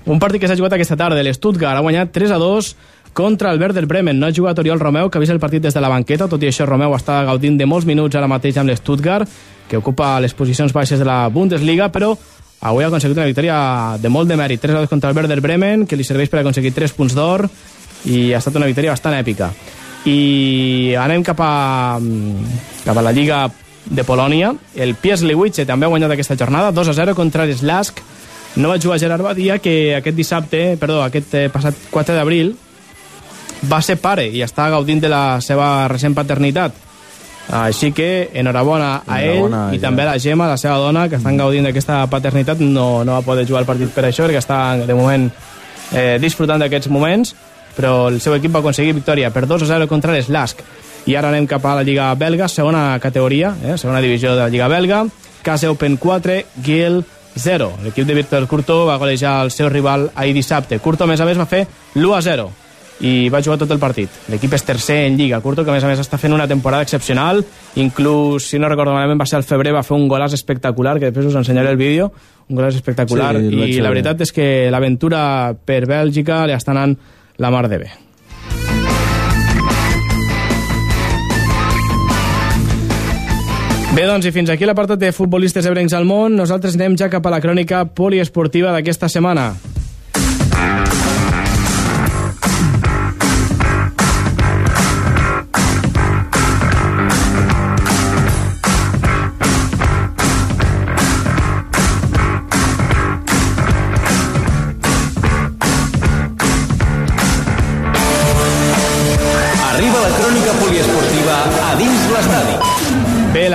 Un 0.05 0.19
partit 0.19 0.41
que 0.41 0.47
s'ha 0.47 0.57
jugat 0.57 0.73
aquesta 0.77 0.97
tarda. 0.97 1.21
L'Stuttgart 1.23 1.77
ha 1.77 1.84
guanyat 1.84 2.11
3 2.15 2.31
a 2.31 2.39
2 2.41 2.76
contra 3.13 3.51
el 3.51 3.59
Werder 3.59 3.85
Bremen. 3.85 4.19
No 4.19 4.27
ha 4.27 4.34
jugat 4.35 4.59
Oriol 4.59 4.80
Romeu, 4.80 5.09
que 5.09 5.17
ha 5.17 5.21
vist 5.21 5.34
el 5.34 5.39
partit 5.39 5.61
des 5.63 5.73
de 5.73 5.81
la 5.81 5.89
banqueta. 5.89 6.27
Tot 6.27 6.41
i 6.43 6.49
això, 6.49 6.65
Romeu 6.65 6.95
està 6.95 7.23
gaudint 7.27 7.57
de 7.57 7.67
molts 7.67 7.85
minuts 7.85 8.15
ara 8.15 8.30
mateix 8.31 8.57
amb 8.57 8.69
l'Stuttgart, 8.69 9.30
que 9.69 9.77
ocupa 9.77 10.19
les 10.19 10.34
posicions 10.34 10.73
baixes 10.73 10.99
de 10.99 11.05
la 11.05 11.27
Bundesliga, 11.30 11.89
però 11.91 12.15
avui 12.61 12.84
ha 12.84 12.88
aconseguit 12.88 13.17
una 13.17 13.27
victòria 13.27 13.97
de 14.01 14.09
molt 14.09 14.30
de 14.30 14.38
mèrit. 14.39 14.61
3 14.61 14.76
a 14.76 14.85
2 14.85 14.89
contra 14.89 15.11
el 15.11 15.17
Werder 15.17 15.41
Bremen, 15.41 15.85
que 15.85 15.99
li 15.99 16.07
serveix 16.07 16.30
per 16.30 16.41
aconseguir 16.41 16.73
3 16.73 16.95
punts 16.95 17.15
d'or, 17.15 17.47
i 18.05 18.31
ha 18.34 18.39
estat 18.39 18.55
una 18.55 18.69
victòria 18.69 18.95
bastant 18.95 19.17
èpica. 19.17 19.51
I 20.07 20.95
anem 20.95 21.23
cap 21.27 21.41
a, 21.43 21.99
cap 22.85 22.97
a 22.97 23.03
la 23.03 23.11
Lliga 23.11 23.49
de 23.89 24.05
Polònia. 24.05 24.53
El 24.76 24.95
Pieslewice 24.95 25.65
també 25.67 25.88
ha 25.88 25.91
guanyat 25.91 26.15
aquesta 26.15 26.38
jornada, 26.39 26.71
2 26.71 26.93
a 26.93 26.95
0 26.95 27.15
contra 27.17 27.45
l'Slask. 27.45 27.99
No 28.55 28.69
va 28.69 28.80
jugar 28.81 28.99
Gerard 28.99 29.23
Badia, 29.23 29.59
que 29.59 29.95
aquest 29.95 30.17
dissabte, 30.17 30.77
perdó, 30.80 31.03
aquest 31.03 31.34
eh, 31.38 31.47
passat 31.53 31.76
4 31.91 32.15
d'abril, 32.17 32.55
va 33.69 33.81
ser 33.84 33.97
pare 33.99 34.26
i 34.31 34.41
està 34.43 34.69
gaudint 34.71 35.01
de 35.03 35.11
la 35.11 35.39
seva 35.43 35.88
recent 35.91 36.15
paternitat. 36.15 36.88
Així 37.49 37.89
que 37.97 38.30
enhorabona 38.38 39.01
a 39.07 39.23
ell 39.26 39.39
Enhorabona, 39.39 39.61
i 39.73 39.80
ja. 39.80 39.88
també 39.88 40.03
a 40.03 40.11
la 40.11 40.19
Gemma, 40.21 40.47
la 40.51 40.57
seva 40.61 40.77
dona, 40.77 41.07
que 41.09 41.17
estan 41.17 41.38
gaudint 41.38 41.65
d'aquesta 41.65 42.03
paternitat. 42.09 42.61
No, 42.61 43.03
no 43.03 43.17
va 43.17 43.26
poder 43.26 43.47
jugar 43.49 43.63
al 43.63 43.69
partit 43.69 43.93
per 43.93 44.05
això, 44.05 44.27
perquè 44.27 44.41
està 44.41 44.59
de 44.85 44.97
moment 44.97 45.30
eh, 45.30 46.17
disfrutant 46.21 46.61
d'aquests 46.61 46.91
moments, 46.93 47.34
però 47.76 48.09
el 48.11 48.19
seu 48.21 48.35
equip 48.38 48.53
va 48.53 48.61
aconseguir 48.61 48.93
victòria 48.97 49.34
per 49.34 49.47
2 49.49 49.65
a 49.65 49.71
0 49.73 49.89
contra 49.89 50.13
l'Slask. 50.13 50.61
I 51.09 51.15
ara 51.17 51.31
anem 51.31 51.47
cap 51.49 51.63
a 51.65 51.80
la 51.80 51.85
Lliga 51.88 52.11
Belga, 52.19 52.47
segona 52.51 52.99
categoria, 53.01 53.55
eh, 53.63 53.77
segona 53.81 54.01
divisió 54.03 54.35
de 54.35 54.43
la 54.43 54.49
Lliga 54.49 54.67
Belga. 54.69 55.05
Case 55.41 55.69
Open 55.71 55.95
4, 55.97 56.43
Giel 56.61 57.01
0. 57.35 57.73
L'equip 57.84 58.07
de 58.07 58.15
Víctor 58.18 58.47
Curto 58.47 58.85
va 58.88 58.97
golejar 58.97 59.43
el 59.43 59.51
seu 59.51 59.69
rival 59.69 60.10
ahir 60.15 60.34
dissabte. 60.34 60.80
Curto, 60.80 61.06
a 61.06 61.07
més 61.07 61.22
a 61.22 61.27
més, 61.27 61.38
va 61.38 61.47
fer 61.49 61.65
l'1 61.95 62.18
a 62.18 62.22
0 62.22 62.49
i 62.99 63.30
va 63.31 63.41
jugar 63.41 63.57
tot 63.61 63.72
el 63.72 63.80
partit. 63.80 64.11
L'equip 64.27 64.53
és 64.57 64.65
tercer 64.68 65.06
en 65.07 65.15
Lliga. 65.18 65.39
Curto, 65.41 65.64
que 65.64 65.72
a 65.72 65.76
més 65.77 65.85
a 65.85 65.91
més 65.91 66.01
està 66.01 66.19
fent 66.19 66.35
una 66.35 66.47
temporada 66.47 66.84
excepcional. 66.84 67.43
Inclús, 67.80 68.49
si 68.51 68.60
no 68.60 68.68
recordo 68.68 68.93
malament, 68.95 69.22
va 69.22 69.30
ser 69.30 69.39
al 69.39 69.47
febrer, 69.47 69.73
va 69.76 69.85
fer 69.88 69.95
un 69.95 70.10
golàs 70.11 70.35
espectacular, 70.35 70.97
que 70.99 71.11
després 71.11 71.31
us 71.31 71.39
ensenyaré 71.39 71.72
el 71.72 71.80
vídeo. 71.80 72.11
Un 72.49 72.60
golàs 72.60 72.76
espectacular. 72.76 73.38
Sí, 73.39 73.64
I 73.77 73.80
la 73.85 73.93
veritat 73.93 74.26
és 74.27 74.35
que 74.35 74.68
l'aventura 74.73 75.22
per 75.65 75.85
Bèlgica 75.88 76.43
li 76.49 76.57
està 76.57 76.76
anant 76.76 76.97
la 77.39 77.51
mar 77.53 77.68
de 77.72 77.84
bé. 77.85 77.91
Bé, 83.90 84.03
doncs, 84.06 84.28
i 84.30 84.32
fins 84.32 84.52
aquí 84.53 84.68
l'apartat 84.70 85.02
de 85.02 85.10
futbolistes 85.10 85.66
ebrencs 85.66 85.95
al 85.98 86.06
món. 86.06 86.36
Nosaltres 86.38 86.78
anem 86.78 86.94
ja 87.02 87.10
cap 87.10 87.26
a 87.26 87.34
la 87.34 87.41
crònica 87.41 87.88
poliesportiva 87.98 88.70
d'aquesta 88.76 89.10
setmana. 89.10 89.49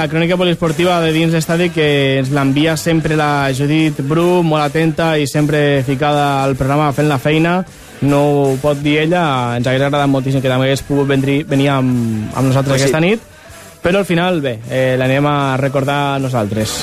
La 0.04 0.10
crònica 0.10 0.36
poliesportiva 0.36 0.98
de 1.00 1.14
dins 1.14 1.32
l'estadi 1.32 1.70
que 1.72 1.84
ens 2.18 2.28
l'envia 2.34 2.74
sempre 2.76 3.16
la 3.16 3.48
Judit 3.56 4.02
Bru, 4.04 4.42
molt 4.44 4.66
atenta 4.66 5.14
i 5.16 5.24
sempre 5.24 5.80
ficada 5.86 6.42
al 6.42 6.52
programa 6.60 6.90
fent 6.92 7.08
la 7.08 7.16
feina. 7.16 7.54
No 8.04 8.20
ho 8.20 8.44
pot 8.60 8.82
dir 8.84 8.98
ella, 9.06 9.24
ens 9.56 9.64
hauria 9.64 9.88
agradat 9.88 10.12
moltíssim 10.12 10.44
que 10.44 10.52
també 10.52 10.68
hagués 10.68 10.84
pogut 10.84 11.08
venir, 11.08 11.38
venir 11.48 11.70
amb, 11.72 12.28
amb 12.34 12.50
nosaltres 12.50 12.74
Pues 12.74 12.84
sí. 12.84 12.90
aquesta 12.90 13.00
nit, 13.00 13.24
però 13.80 14.02
al 14.02 14.10
final, 14.10 14.42
bé, 14.44 14.58
eh, 14.68 14.98
l'anem 15.00 15.24
a 15.24 15.38
recordar 15.56 16.20
nosaltres. 16.20 16.82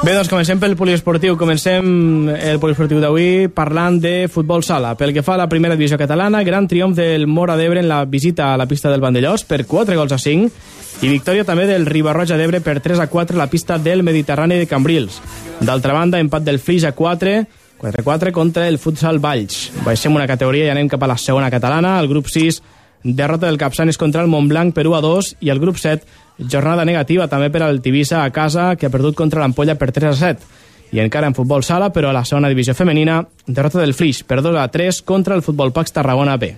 Bé, 0.00 0.14
doncs 0.16 0.30
comencem 0.32 0.56
pel 0.56 0.78
poliesportiu. 0.80 1.34
Comencem 1.36 2.30
el 2.32 2.56
poliesportiu 2.60 3.02
d'avui 3.02 3.50
parlant 3.52 3.98
de 4.00 4.30
futbol 4.32 4.64
sala. 4.64 4.94
Pel 4.96 5.12
que 5.12 5.20
fa 5.20 5.34
a 5.36 5.42
la 5.42 5.48
primera 5.52 5.76
divisió 5.76 5.98
catalana, 6.00 6.40
gran 6.42 6.64
triomf 6.70 6.96
del 6.96 7.26
Mora 7.28 7.58
d'Ebre 7.60 7.82
en 7.84 7.88
la 7.90 8.06
visita 8.08 8.54
a 8.54 8.56
la 8.56 8.64
pista 8.66 8.88
del 8.88 9.04
Vandellós 9.04 9.44
per 9.44 9.66
4 9.68 9.98
gols 10.00 10.16
a 10.16 10.18
5 10.18 11.04
i 11.04 11.12
victòria 11.12 11.44
també 11.44 11.66
del 11.68 11.84
Ribarroja 11.84 12.40
d'Ebre 12.40 12.62
per 12.64 12.78
3 12.80 13.04
a 13.04 13.10
4 13.12 13.36
a 13.36 13.42
la 13.42 13.50
pista 13.52 13.76
del 13.76 14.02
Mediterrani 14.02 14.56
de 14.56 14.66
Cambrils. 14.66 15.20
D'altra 15.60 15.92
banda, 15.92 16.18
empat 16.18 16.48
del 16.48 16.62
Flix 16.64 16.88
a 16.88 16.96
4 16.96 17.44
4-4 17.80 18.32
contra 18.32 18.68
el 18.68 18.78
Futsal 18.78 19.20
Valls. 19.20 19.70
Baixem 19.84 20.16
una 20.16 20.28
categoria 20.28 20.66
i 20.66 20.72
anem 20.72 20.88
cap 20.88 21.02
a 21.02 21.08
la 21.08 21.16
segona 21.16 21.48
catalana. 21.52 21.98
El 22.00 22.08
grup 22.08 22.28
6, 22.28 22.60
derrota 23.02 23.46
del 23.46 23.58
Capçanes 23.58 23.98
contra 23.98 24.22
el 24.22 24.28
Montblanc 24.28 24.74
per 24.74 24.86
1 24.86 24.96
a 24.96 25.00
2 25.00 25.34
i 25.40 25.50
el 25.50 25.60
grup 25.60 25.78
7, 25.78 26.06
jornada 26.50 26.84
negativa 26.84 27.28
també 27.28 27.50
per 27.50 27.62
al 27.62 27.80
Tivissa 27.80 28.24
a 28.24 28.30
casa, 28.30 28.74
que 28.76 28.86
ha 28.86 28.92
perdut 28.92 29.16
contra 29.16 29.40
l'Ampolla 29.40 29.76
per 29.76 29.90
3 29.92 30.10
a 30.10 30.16
7. 30.16 30.58
I 30.92 30.98
encara 30.98 31.28
en 31.30 31.36
futbol 31.36 31.62
sala, 31.62 31.92
però 31.94 32.10
a 32.10 32.16
la 32.16 32.24
segona 32.26 32.48
divisió 32.50 32.74
femenina, 32.74 33.20
derrota 33.46 33.78
del 33.78 33.94
Flix 33.94 34.24
per 34.26 34.40
2 34.42 34.56
a 34.58 34.66
3 34.68 35.02
contra 35.06 35.36
el 35.36 35.42
Futbol 35.42 35.70
Pax 35.72 35.92
Tarragona 35.92 36.36
B. 36.36 36.54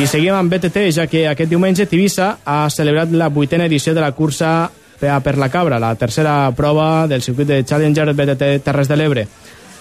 I 0.00 0.06
seguim 0.08 0.32
amb 0.34 0.50
BTT, 0.50 0.86
ja 0.96 1.06
que 1.06 1.26
aquest 1.28 1.50
diumenge 1.50 1.84
Tivissa 1.86 2.38
ha 2.44 2.70
celebrat 2.72 3.12
la 3.12 3.28
vuitena 3.28 3.66
edició 3.68 3.92
de 3.92 4.00
la 4.00 4.14
cursa 4.16 4.70
per 4.98 5.36
la 5.36 5.50
Cabra, 5.52 5.78
la 5.78 5.94
tercera 5.94 6.50
prova 6.56 7.06
del 7.06 7.20
circuit 7.22 7.48
de 7.48 7.64
Challenger 7.64 8.14
BTT 8.14 8.64
Terres 8.64 8.88
de 8.88 8.96
l'Ebre. 8.96 9.26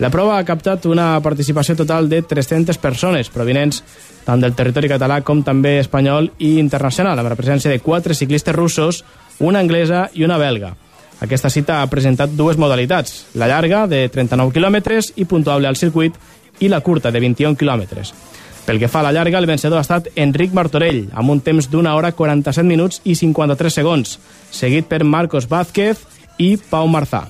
La 0.02 0.10
prova 0.10 0.40
ha 0.40 0.46
captat 0.46 0.88
una 0.90 1.20
participació 1.22 1.76
total 1.78 2.08
de 2.10 2.24
300 2.26 2.80
persones, 2.82 3.30
provinents 3.30 3.84
tant 4.26 4.42
del 4.42 4.56
territori 4.58 4.90
català 4.90 5.20
com 5.22 5.44
també 5.46 5.78
espanyol 5.80 6.32
i 6.40 6.56
internacional, 6.60 7.20
amb 7.20 7.30
la 7.30 7.38
presència 7.38 7.72
de 7.72 7.82
quatre 7.84 8.16
ciclistes 8.18 8.56
russos, 8.56 9.04
una 9.40 9.62
anglesa 9.62 10.08
i 10.14 10.26
una 10.26 10.40
belga. 10.42 10.74
Aquesta 11.22 11.52
cita 11.54 11.82
ha 11.82 11.90
presentat 11.92 12.34
dues 12.36 12.58
modalitats, 12.58 13.28
la 13.36 13.48
llarga, 13.48 13.86
de 13.88 14.08
39 14.10 14.56
quilòmetres 14.56 15.14
i 15.16 15.28
puntuable 15.30 15.70
al 15.70 15.78
circuit, 15.78 16.18
i 16.60 16.70
la 16.70 16.82
curta, 16.82 17.12
de 17.12 17.22
21 17.22 17.58
quilòmetres. 17.60 18.14
Pel 18.66 18.80
que 18.80 18.88
fa 18.88 19.02
a 19.02 19.08
la 19.10 19.12
llarga, 19.12 19.38
el 19.40 19.48
vencedor 19.48 19.78
ha 19.78 19.86
estat 19.86 20.10
Enric 20.16 20.54
Martorell, 20.56 21.10
amb 21.14 21.30
un 21.36 21.42
temps 21.44 21.70
d'una 21.70 21.96
hora 21.96 22.14
47 22.16 22.66
minuts 22.68 23.02
i 23.04 23.16
53 23.20 23.80
segons, 23.82 24.18
seguit 24.52 24.88
per 24.88 25.04
Marcos 25.04 25.50
Vázquez 25.52 26.02
i 26.40 26.56
Pau 26.70 26.88
Marzà. 26.88 27.28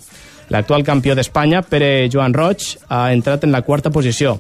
L'actual 0.53 0.83
campió 0.85 1.15
d'Espanya, 1.17 1.63
Pere 1.65 2.07
Joan 2.13 2.33
Roig, 2.37 2.75
ha 2.93 3.07
entrat 3.11 3.43
en 3.43 3.51
la 3.51 3.63
quarta 3.65 3.89
posició. 3.89 4.35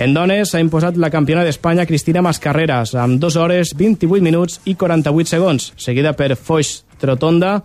En 0.00 0.14
dones 0.14 0.48
s'ha 0.48 0.62
imposat 0.62 0.96
la 0.96 1.10
campiona 1.12 1.42
d'Espanya 1.44 1.84
Cristina 1.84 2.22
Mascarreras 2.24 2.94
amb 2.96 3.18
2 3.20 3.36
hores 3.36 3.74
28 3.76 4.24
minuts 4.24 4.60
i 4.64 4.76
48 4.78 5.28
segons, 5.28 5.72
seguida 5.76 6.14
per 6.16 6.36
Foix 6.38 6.70
Trotonda 7.02 7.58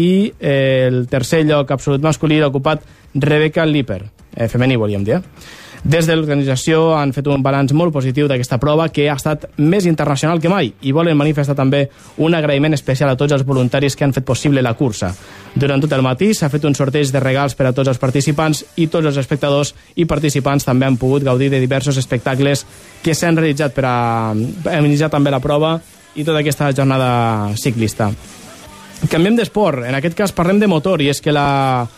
i 0.00 0.32
eh, 0.38 0.86
el 0.88 1.04
tercer 1.12 1.42
lloc 1.44 1.74
absolut 1.74 2.00
masculí 2.00 2.38
l'ha 2.40 2.48
ocupat 2.48 2.86
Rebecca 3.14 3.66
Lipper, 3.68 4.00
eh, 4.32 4.48
femení 4.48 4.78
volíem 4.80 5.04
dir. 5.04 5.18
eh? 5.18 5.22
Des 5.82 6.06
de 6.06 6.14
l'organització 6.14 6.92
han 6.94 7.10
fet 7.10 7.26
un 7.26 7.42
balanç 7.42 7.72
molt 7.74 7.90
positiu 7.90 8.28
d'aquesta 8.30 8.60
prova 8.62 8.84
que 8.94 9.08
ha 9.10 9.16
estat 9.18 9.48
més 9.58 9.88
internacional 9.90 10.38
que 10.38 10.50
mai 10.50 10.68
i 10.86 10.92
volen 10.94 11.18
manifestar 11.18 11.56
també 11.58 11.88
un 12.22 12.36
agraïment 12.38 12.76
especial 12.76 13.10
a 13.10 13.16
tots 13.18 13.34
els 13.34 13.42
voluntaris 13.42 13.96
que 13.98 14.06
han 14.06 14.14
fet 14.14 14.24
possible 14.24 14.62
la 14.62 14.76
cursa. 14.78 15.10
Durant 15.58 15.82
tot 15.82 15.92
el 15.92 16.04
matí 16.06 16.30
s'ha 16.38 16.52
fet 16.52 16.68
un 16.70 16.78
sorteig 16.78 17.10
de 17.10 17.20
regals 17.20 17.58
per 17.58 17.66
a 17.66 17.74
tots 17.74 17.90
els 17.90 17.98
participants 17.98 18.62
i 18.76 18.86
tots 18.86 19.10
els 19.10 19.18
espectadors 19.18 19.74
i 19.96 20.06
participants 20.06 20.70
també 20.70 20.86
han 20.86 21.00
pogut 21.02 21.26
gaudir 21.26 21.50
de 21.50 21.58
diversos 21.58 21.98
espectacles 21.98 22.62
que 23.02 23.18
s'han 23.18 23.36
realitzat 23.36 23.74
per 23.74 23.88
a 23.90 23.96
amenitzar 24.30 25.10
també 25.10 25.34
la 25.34 25.42
prova 25.42 25.80
i 26.14 26.22
tota 26.22 26.38
aquesta 26.44 26.70
jornada 26.70 27.56
ciclista. 27.58 28.12
Canviem 29.10 29.34
d'esport, 29.34 29.82
en 29.82 29.98
aquest 29.98 30.14
cas 30.14 30.30
parlem 30.30 30.62
de 30.62 30.70
motor 30.70 31.02
i 31.02 31.10
és 31.10 31.20
que 31.20 31.34
la 31.34 31.88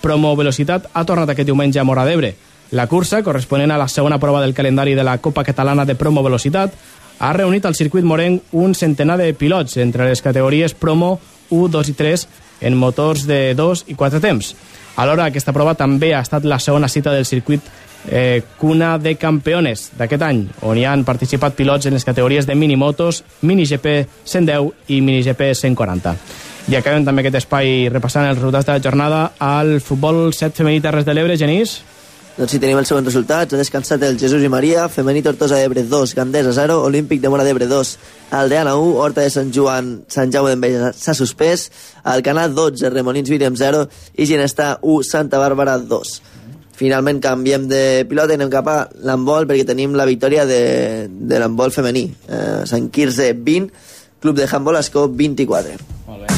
Promo 0.00 0.36
Velocitat 0.38 0.92
ha 0.94 1.02
tornat 1.02 1.32
aquest 1.32 1.48
diumenge 1.48 1.80
a 1.80 1.84
Mora 1.84 2.04
d'Ebre. 2.06 2.36
La 2.72 2.88
cursa, 2.88 3.22
corresponent 3.22 3.70
a 3.70 3.78
la 3.78 3.88
segona 3.88 4.18
prova 4.18 4.40
del 4.42 4.54
calendari 4.54 4.94
de 4.94 5.04
la 5.04 5.18
Copa 5.18 5.44
Catalana 5.44 5.84
de 5.84 5.94
Promo 5.94 6.22
Velocitat, 6.22 6.72
ha 7.18 7.32
reunit 7.32 7.64
al 7.64 7.74
circuit 7.74 8.04
morenc 8.04 8.42
un 8.52 8.74
centenar 8.74 9.16
de 9.18 9.32
pilots 9.34 9.76
entre 9.78 10.08
les 10.08 10.22
categories 10.22 10.74
Promo 10.74 11.20
1, 11.50 11.68
2 11.70 11.88
i 11.88 11.94
3 11.94 12.26
en 12.66 12.76
motors 12.76 13.26
de 13.26 13.54
2 13.54 13.84
i 13.86 13.94
4 13.94 14.20
temps. 14.20 14.54
Alhora, 14.96 15.28
aquesta 15.28 15.52
prova 15.52 15.76
també 15.76 16.14
ha 16.14 16.24
estat 16.24 16.44
la 16.44 16.58
segona 16.58 16.88
cita 16.88 17.12
del 17.12 17.26
circuit 17.28 17.62
eh, 18.08 18.42
Cuna 18.58 18.96
de 18.98 19.14
Campeones 19.16 19.90
d'aquest 19.96 20.22
any, 20.22 20.42
on 20.62 20.78
hi 20.78 20.86
han 20.88 21.04
participat 21.04 21.54
pilots 21.54 21.86
en 21.86 21.94
les 21.94 22.04
categories 22.04 22.46
de 22.46 22.54
minimotos, 22.54 23.22
minigp 23.42 23.86
110 24.24 24.72
i 24.88 25.00
minigp 25.00 25.42
140. 25.52 26.16
I 26.66 26.74
acabem 26.80 27.04
també 27.06 27.22
aquest 27.22 27.44
espai 27.44 27.86
repassant 27.92 28.26
els 28.26 28.40
resultats 28.40 28.66
de 28.66 28.74
la 28.74 28.82
jornada 28.82 29.20
al 29.38 29.76
futbol 29.80 30.32
7 30.34 30.56
femení 30.56 30.80
Terres 30.82 31.06
de 31.06 31.14
l'Ebre, 31.14 31.36
Genís. 31.38 31.78
Doncs 32.36 32.52
si 32.52 32.58
tenim 32.60 32.76
els 32.76 32.90
següents 32.90 33.06
resultats, 33.08 33.54
ha 33.54 33.58
descansat 33.58 34.02
el 34.04 34.18
Jesús 34.20 34.42
i 34.44 34.50
Maria, 34.52 34.90
Femení 34.92 35.22
Tortosa 35.24 35.56
d'Ebre 35.56 35.86
2, 35.88 36.10
Gandesa 36.18 36.52
0, 36.52 36.82
Olímpic 36.84 37.22
de 37.22 37.30
Mora 37.32 37.46
d'Ebre 37.46 37.64
2, 37.70 37.92
Aldeana 38.36 38.74
1, 38.76 38.90
Horta 39.00 39.24
de 39.24 39.30
Sant 39.32 39.48
Joan, 39.56 40.04
Sant 40.12 40.34
Jaume 40.34 40.52
d'Enveja 40.52 40.90
s'ha 40.92 41.14
suspès, 41.16 41.70
Alcanar 42.04 42.50
12, 42.52 42.90
Remolins 42.92 43.32
Víriam 43.32 43.56
0 43.56 43.86
i 44.20 44.28
Ginestà 44.28 44.74
1, 44.82 44.98
Santa 45.08 45.40
Bàrbara 45.40 45.78
2. 45.80 46.12
Finalment 46.76 47.22
canviem 47.24 47.64
de 47.70 48.04
pilota 48.04 48.36
i 48.36 48.36
anem 48.36 48.52
cap 48.52 48.68
a 48.68 48.76
l'handbol 49.00 49.48
perquè 49.48 49.64
tenim 49.72 49.96
la 49.96 50.04
victòria 50.04 50.44
de, 50.44 51.08
de 51.08 51.40
l'handbol 51.40 51.72
femení. 51.72 52.04
Eh, 52.28 52.68
Sant 52.68 52.92
Quirze 52.92 53.32
20, 53.32 53.72
Club 54.20 54.36
de 54.36 54.44
Handbol 54.44 54.76
Escó 54.84 55.08
24. 55.08 55.80
Molt 56.04 56.28
bé. 56.28 56.36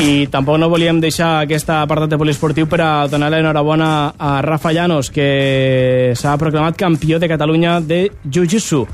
I 0.00 0.28
tampoc 0.32 0.56
no 0.56 0.70
volíem 0.72 0.96
deixar 0.96 1.42
aquest 1.42 1.68
apartat 1.74 2.08
de 2.08 2.16
poliesportiu 2.16 2.64
per 2.70 2.78
a 2.80 2.90
donar 3.12 3.28
l'enhorabona 3.28 4.14
a 4.16 4.30
Rafa 4.40 4.72
Llanos, 4.72 5.10
que 5.12 6.14
s'ha 6.16 6.38
proclamat 6.40 6.78
campió 6.80 7.18
de 7.20 7.28
Catalunya 7.28 7.80
de 7.84 8.06
Jiu-Jitsu. 8.24 8.86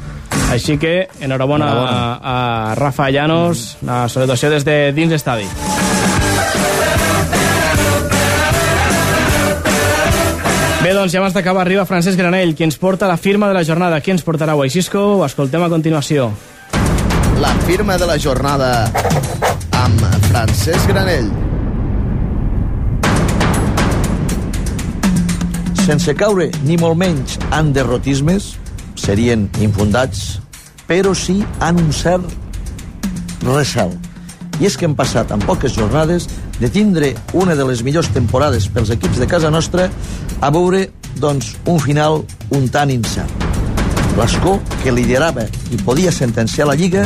Així 0.51 0.75
que, 0.83 1.07
enhorabona, 1.21 1.69
Enhorabona. 1.71 2.19
A, 2.19 2.71
a 2.73 2.75
Rafa 2.75 3.07
Llanos, 3.15 3.77
la 3.87 4.09
salutació 4.09 4.51
des 4.51 4.67
de 4.67 4.77
dins 4.97 5.15
l'estadi. 5.15 5.47
Bé, 10.83 10.93
doncs 10.95 11.15
ja 11.15 11.23
abans 11.23 11.35
d'acabar 11.35 11.63
arriba 11.63 11.87
Francesc 11.87 12.19
Granell, 12.19 12.55
qui 12.55 12.67
ens 12.67 12.79
porta 12.83 13.07
la 13.07 13.17
firma 13.17 13.47
de 13.47 13.55
la 13.55 13.63
jornada. 13.67 14.03
Qui 14.03 14.11
ens 14.15 14.27
portarà 14.27 14.59
avui? 14.59 14.71
Xisco, 14.75 15.03
ho 15.17 15.25
escoltem 15.27 15.63
a 15.63 15.71
continuació. 15.71 16.33
La 17.43 17.55
firma 17.67 17.99
de 17.99 18.07
la 18.07 18.19
jornada 18.19 18.91
amb 19.83 20.09
Francesc 20.31 20.89
Granell. 20.93 21.47
sense 25.87 26.11
caure 26.19 26.49
ni 26.67 26.75
molt 26.83 26.99
menys 26.99 27.37
en 27.55 27.69
derrotismes, 27.71 28.57
serien 28.99 29.45
infundats, 29.63 30.41
però 30.89 31.13
sí 31.15 31.37
en 31.63 31.79
un 31.79 31.93
cert 31.95 32.27
recel. 33.45 33.93
I 34.59 34.67
és 34.67 34.75
que 34.75 34.89
hem 34.89 34.97
passat 34.99 35.31
en 35.31 35.45
poques 35.47 35.77
jornades 35.77 36.27
de 36.59 36.71
tindre 36.75 37.13
una 37.39 37.55
de 37.55 37.69
les 37.69 37.85
millors 37.87 38.11
temporades 38.11 38.67
pels 38.67 38.91
equips 38.97 39.21
de 39.23 39.29
casa 39.31 39.53
nostra 39.55 39.87
a 40.41 40.51
veure 40.51 40.89
doncs, 41.23 41.55
un 41.71 41.79
final 41.79 42.25
un 42.51 42.67
tant 42.67 42.91
incert. 42.91 43.47
L'Escó, 44.19 44.57
que 44.83 44.91
liderava 44.91 45.47
i 45.71 45.79
podia 45.87 46.11
sentenciar 46.11 46.67
la 46.67 46.75
Lliga, 46.75 47.05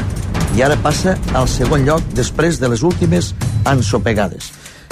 i 0.56 0.62
ara 0.62 0.78
passa 0.82 1.16
al 1.36 1.48
segon 1.48 1.84
lloc 1.86 2.04
després 2.16 2.58
de 2.60 2.68
les 2.72 2.82
últimes 2.82 3.34
ensopegades. 3.68 4.50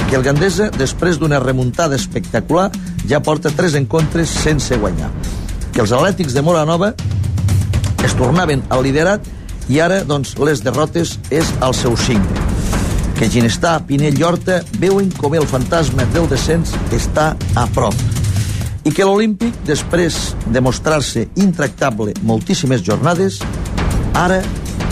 Que 0.09 0.17
el 0.17 0.25
Gandesa, 0.25 0.71
després 0.79 1.19
d'una 1.19 1.41
remuntada 1.43 1.99
espectacular, 1.99 2.71
ja 3.09 3.21
porta 3.21 3.53
tres 3.55 3.75
encontres 3.77 4.31
sense 4.45 4.77
guanyar. 4.79 5.11
Que 5.73 5.83
els 5.85 5.93
atlètics 5.93 6.37
de 6.37 6.43
Mora 6.43 6.65
Nova 6.69 6.95
es 8.05 8.15
tornaven 8.17 8.63
al 8.71 8.85
liderat 8.87 9.27
i 9.69 9.83
ara, 9.85 10.01
doncs, 10.07 10.37
les 10.41 10.63
derrotes 10.65 11.19
és 11.35 11.51
el 11.65 11.75
seu 11.77 11.97
signe. 12.01 12.47
Que 13.19 13.29
Ginestà, 13.29 13.75
Pinell 13.85 14.17
i 14.17 14.25
Horta 14.25 14.63
veuen 14.79 15.11
com 15.19 15.35
el 15.35 15.45
fantasma 15.51 16.07
del 16.15 16.29
descens 16.31 16.73
està 16.95 17.33
a 17.59 17.67
prop. 17.75 17.97
I 18.87 18.95
que 18.95 19.05
l'Olímpic, 19.05 19.59
després 19.69 20.17
de 20.47 20.63
mostrar-se 20.65 21.27
intractable 21.37 22.15
moltíssimes 22.23 22.81
jornades, 22.87 23.43
ara 24.17 24.39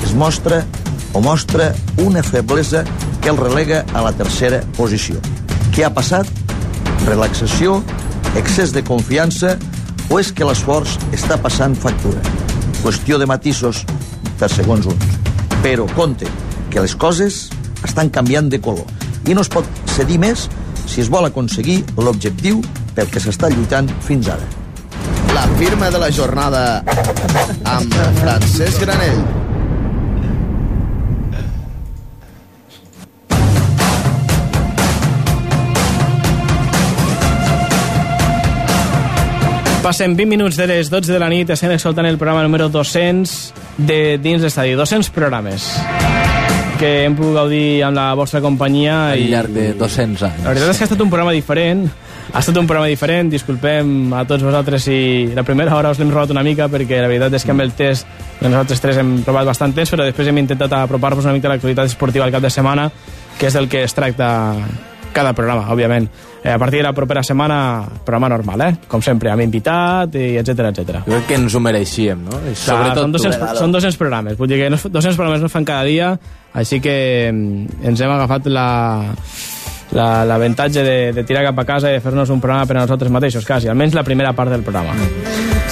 es 0.05 0.15
mostra 0.15 0.65
o 1.13 1.21
mostra 1.21 1.75
una 2.03 2.23
feblesa 2.23 2.85
que 3.23 3.29
el 3.29 3.37
relega 3.37 3.85
a 3.95 4.03
la 4.03 4.13
tercera 4.13 4.61
posició. 4.77 5.17
Què 5.73 5.87
ha 5.87 5.93
passat? 5.95 6.29
Relaxació, 7.07 7.81
excés 8.37 8.73
de 8.75 8.85
confiança 8.85 9.57
o 10.11 10.21
és 10.21 10.33
que 10.33 10.47
l'esforç 10.47 10.99
està 11.17 11.39
passant 11.41 11.75
factura? 11.75 12.21
Qüestió 12.83 13.19
de 13.19 13.27
matisos 13.27 13.83
per 14.39 14.51
segons 14.53 14.87
uns. 14.93 15.17
Però 15.65 15.89
compte, 15.97 16.29
que 16.71 16.85
les 16.85 16.95
coses 16.95 17.47
estan 17.85 18.11
canviant 18.13 18.51
de 18.53 18.61
color 18.61 18.87
i 19.27 19.35
no 19.35 19.43
es 19.43 19.51
pot 19.51 19.67
cedir 19.97 20.21
més 20.23 20.47
si 20.87 21.01
es 21.03 21.11
vol 21.11 21.27
aconseguir 21.27 21.81
l'objectiu 21.99 22.61
pel 22.95 23.11
que 23.13 23.23
s'està 23.23 23.51
lluitant 23.53 23.91
fins 24.07 24.31
ara. 24.33 24.47
La 25.35 25.49
firma 25.59 25.91
de 25.91 25.99
la 26.01 26.13
jornada 26.13 26.63
amb 27.65 27.99
Francesc 28.23 28.85
Granell. 28.85 29.46
Passen 39.87 40.17
20 40.17 40.27
minuts 40.27 40.57
de 40.57 40.67
les 40.67 40.89
12 40.91 41.13
de 41.13 41.19
la 41.23 41.29
nit, 41.31 41.47
estem 41.55 41.71
escoltant 41.71 42.09
el 42.09 42.17
programa 42.19 42.41
número 42.43 42.65
200 42.75 43.35
de 43.87 43.99
dins 44.19 44.43
l'estadi. 44.43 44.73
200 44.75 45.13
programes 45.15 45.69
que 46.81 47.05
hem 47.05 47.15
pogut 47.15 47.37
gaudir 47.37 47.85
amb 47.87 47.95
la 47.95 48.09
vostra 48.19 48.41
companyia. 48.43 48.97
Al 49.13 49.23
i 49.23 49.29
llarg 49.31 49.55
de 49.55 49.69
200 49.79 50.25
anys. 50.27 50.41
La 50.43 50.51
veritat 50.51 50.73
és 50.73 50.81
que 50.81 50.83
ha 50.83 50.89
estat 50.89 51.05
un 51.05 51.13
programa 51.13 51.37
diferent. 51.37 51.85
Ha 52.33 52.43
estat 52.43 52.59
un 52.59 52.67
programa 52.67 52.91
diferent, 52.91 53.31
disculpem 53.31 54.11
a 54.11 54.25
tots 54.27 54.43
vosaltres 54.43 54.89
si 54.89 54.99
la 55.39 55.47
primera 55.47 55.79
hora 55.79 55.95
us 55.95 56.03
l'hem 56.03 56.11
robat 56.11 56.35
una 56.35 56.43
mica, 56.43 56.67
perquè 56.67 56.99
la 57.05 57.13
veritat 57.13 57.39
és 57.39 57.47
que 57.47 57.55
amb 57.55 57.63
el 57.63 57.71
test 57.79 58.11
de 58.41 58.51
nosaltres 58.51 58.83
tres 58.83 58.99
hem 58.99 59.21
robat 59.23 59.47
bastant 59.53 59.77
temps, 59.79 59.95
però 59.95 60.03
després 60.03 60.35
hem 60.35 60.43
intentat 60.43 60.75
apropar-vos 60.81 61.31
una 61.31 61.39
mica 61.39 61.47
a 61.47 61.55
l'actualitat 61.55 61.95
esportiva 61.95 62.27
al 62.27 62.35
cap 62.35 62.43
de 62.43 62.51
setmana, 62.51 62.91
que 63.39 63.47
és 63.47 63.55
del 63.55 63.71
que 63.71 63.87
es 63.87 63.95
tracta 63.95 64.57
cada 65.17 65.33
programa, 65.37 65.65
òbviament. 65.73 66.07
Eh, 66.45 66.53
a 66.53 66.59
partir 66.61 66.79
de 66.83 66.85
la 66.87 66.93
propera 66.95 67.23
setmana, 67.27 67.59
programa 68.05 68.29
normal, 68.37 68.61
eh? 68.69 68.71
Com 68.87 69.03
sempre, 69.03 69.33
amb 69.33 69.43
invitat, 69.43 70.15
i 70.21 70.37
etc 70.39 70.69
etc. 70.71 71.01
Jo 71.09 71.17
crec 71.17 71.27
que 71.33 71.39
ens 71.41 71.57
ho 71.57 71.61
mereixíem, 71.65 72.21
no? 72.29 72.39
I 72.45 72.53
Clar, 72.53 72.63
sobretot 72.69 73.03
són, 73.07 73.17
200, 73.17 73.41
tu. 73.43 73.61
són 73.65 73.73
200 73.81 73.99
programes, 74.05 74.37
vull 74.39 74.53
dir 74.53 74.61
que 74.63 74.71
no, 74.71 74.79
200 74.79 75.17
programes 75.19 75.43
no 75.43 75.49
fan 75.53 75.65
cada 75.67 75.85
dia, 75.89 76.13
així 76.55 76.79
que 76.85 76.97
mm, 77.33 77.83
ens 77.91 78.01
hem 78.05 78.13
agafat 78.15 78.47
la 78.53 78.69
la- 79.97 80.25
l'avantatge 80.27 80.83
de, 80.83 80.97
de 81.15 81.23
tirar 81.25 81.45
cap 81.47 81.59
a 81.63 81.65
casa 81.65 81.91
i 81.91 81.95
de 81.97 82.01
fer-nos 82.05 82.31
un 82.35 82.41
programa 82.43 82.67
per 82.67 82.77
a 82.77 82.81
nosaltres 82.83 83.11
mateixos, 83.15 83.45
quasi, 83.47 83.69
almenys 83.71 83.95
la 83.95 84.03
primera 84.05 84.33
part 84.35 84.51
del 84.51 84.65
programa. 84.67 84.95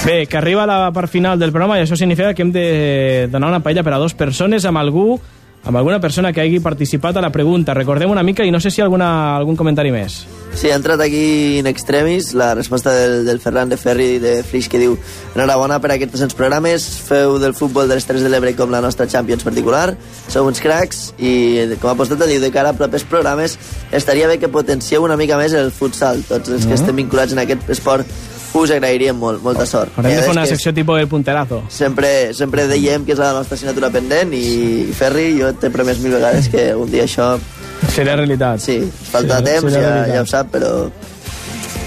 Bé, 0.05 0.27
que 0.31 0.37
arriba 0.39 0.67
la 0.69 0.91
part 0.95 1.11
final 1.11 1.39
del 1.41 1.51
programa 1.51 1.79
i 1.81 1.83
això 1.83 1.97
significa 1.99 2.35
que 2.35 2.43
hem 2.45 2.53
de 2.55 3.29
donar 3.33 3.49
una 3.51 3.61
paella 3.65 3.83
per 3.83 3.95
a 3.97 3.99
dues 4.03 4.15
persones 4.15 4.65
amb 4.69 4.79
algú 4.79 5.19
amb 5.65 5.77
alguna 5.77 6.01
persona 6.01 6.33
que 6.33 6.43
hagi 6.43 6.61
participat 6.61 7.17
a 7.17 7.23
la 7.25 7.31
pregunta. 7.33 7.75
Recordem 7.75 8.11
una 8.11 8.23
mica 8.23 8.45
i 8.45 8.51
no 8.53 8.61
sé 8.61 8.71
si 8.71 8.83
alguna, 8.85 9.37
algun 9.37 9.57
comentari 9.57 9.91
més. 9.91 10.27
Sí, 10.55 10.69
ha 10.71 10.77
entrat 10.77 11.01
aquí 11.03 11.59
in 11.59 11.67
extremis 11.67 12.33
la 12.37 12.53
resposta 12.55 12.93
del, 12.95 13.25
del 13.27 13.41
Ferran 13.41 13.69
de 13.73 13.77
Ferri 13.81 14.21
de 14.23 14.37
Flix 14.47 14.69
que 14.71 14.79
diu 14.79 14.95
enhorabona 15.35 15.81
per 15.83 15.91
aquests 15.95 16.13
200 16.15 16.37
programes, 16.39 16.85
feu 17.09 17.39
del 17.43 17.57
futbol 17.59 17.89
de 17.89 17.97
les 17.97 18.07
Terres 18.07 18.23
de 18.23 18.31
l'Ebre 18.31 18.53
com 18.55 18.71
la 18.71 18.83
nostra 18.85 19.09
Champions 19.11 19.43
particular, 19.43 19.97
sou 20.29 20.47
uns 20.47 20.61
cracs 20.63 21.09
i 21.19 21.75
com 21.83 21.91
a 21.91 21.97
postata 21.99 22.29
diu 22.31 22.39
de 22.45 22.53
cara 22.55 22.71
a 22.71 22.79
propers 22.79 23.03
programes 23.09 23.59
estaria 23.91 24.29
bé 24.31 24.39
que 24.39 24.53
potencieu 24.53 25.03
una 25.03 25.17
mica 25.19 25.41
més 25.41 25.57
el 25.59 25.73
futsal, 25.75 26.23
tots 26.29 26.49
els 26.55 26.69
que 26.69 26.75
Mhm. 26.75 26.81
estem 26.81 26.97
vinculats 27.03 27.33
en 27.33 27.39
aquest 27.43 27.69
esport 27.71 28.07
us 28.55 28.71
agrairíem 28.71 29.17
molt, 29.19 29.43
molta 29.43 29.67
sort. 29.67 29.91
Haurem 29.99 30.15
de 30.15 30.23
fer 30.23 30.31
una 30.31 30.47
secció 30.47 30.73
tipus 30.75 31.01
el 31.01 31.09
punterazo. 31.09 31.63
Sempre, 31.69 32.33
sempre 32.35 32.69
dèiem 32.71 33.05
que 33.05 33.13
és 33.13 33.19
la 33.19 33.33
nostra 33.35 33.57
assignatura 33.59 33.91
pendent 33.91 34.33
i 34.33 34.93
Ferri, 34.95 35.33
jo 35.41 35.51
t'he 35.59 35.71
promès 35.75 35.99
mil 35.99 36.13
vegades 36.15 36.49
que 36.49 36.73
un 36.75 36.91
dia 36.91 37.05
això 37.09 37.35
Seria 37.93 38.15
realitat. 38.17 38.61
Sí, 38.63 38.79
falta 39.11 39.39
Sí, 39.39 39.45
temps, 39.45 39.73
seria 39.73 39.81
ja, 39.89 39.91
realitat. 39.95 40.15
ja 40.15 40.23
ho 40.23 40.27
sap, 40.27 40.51
però... 40.55 40.71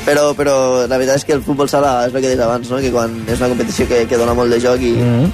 Però, 0.07 0.29
però 0.37 0.53
la 0.87 0.95
veritat 0.95 1.17
és 1.19 1.25
que 1.27 1.33
el 1.35 1.41
futbol 1.43 1.67
sala 1.67 2.05
és 2.07 2.13
el 2.13 2.21
que 2.21 2.29
deies 2.29 2.39
abans, 2.39 2.69
no? 2.71 2.77
que 2.79 2.91
quan 2.93 3.11
és 3.27 3.39
una 3.41 3.49
competició 3.51 3.87
que, 3.89 4.05
que 4.07 4.15
dona 4.19 4.33
molt 4.37 4.53
de 4.53 4.59
joc 4.63 4.79
i, 4.79 4.93
Mhm. 4.95 5.31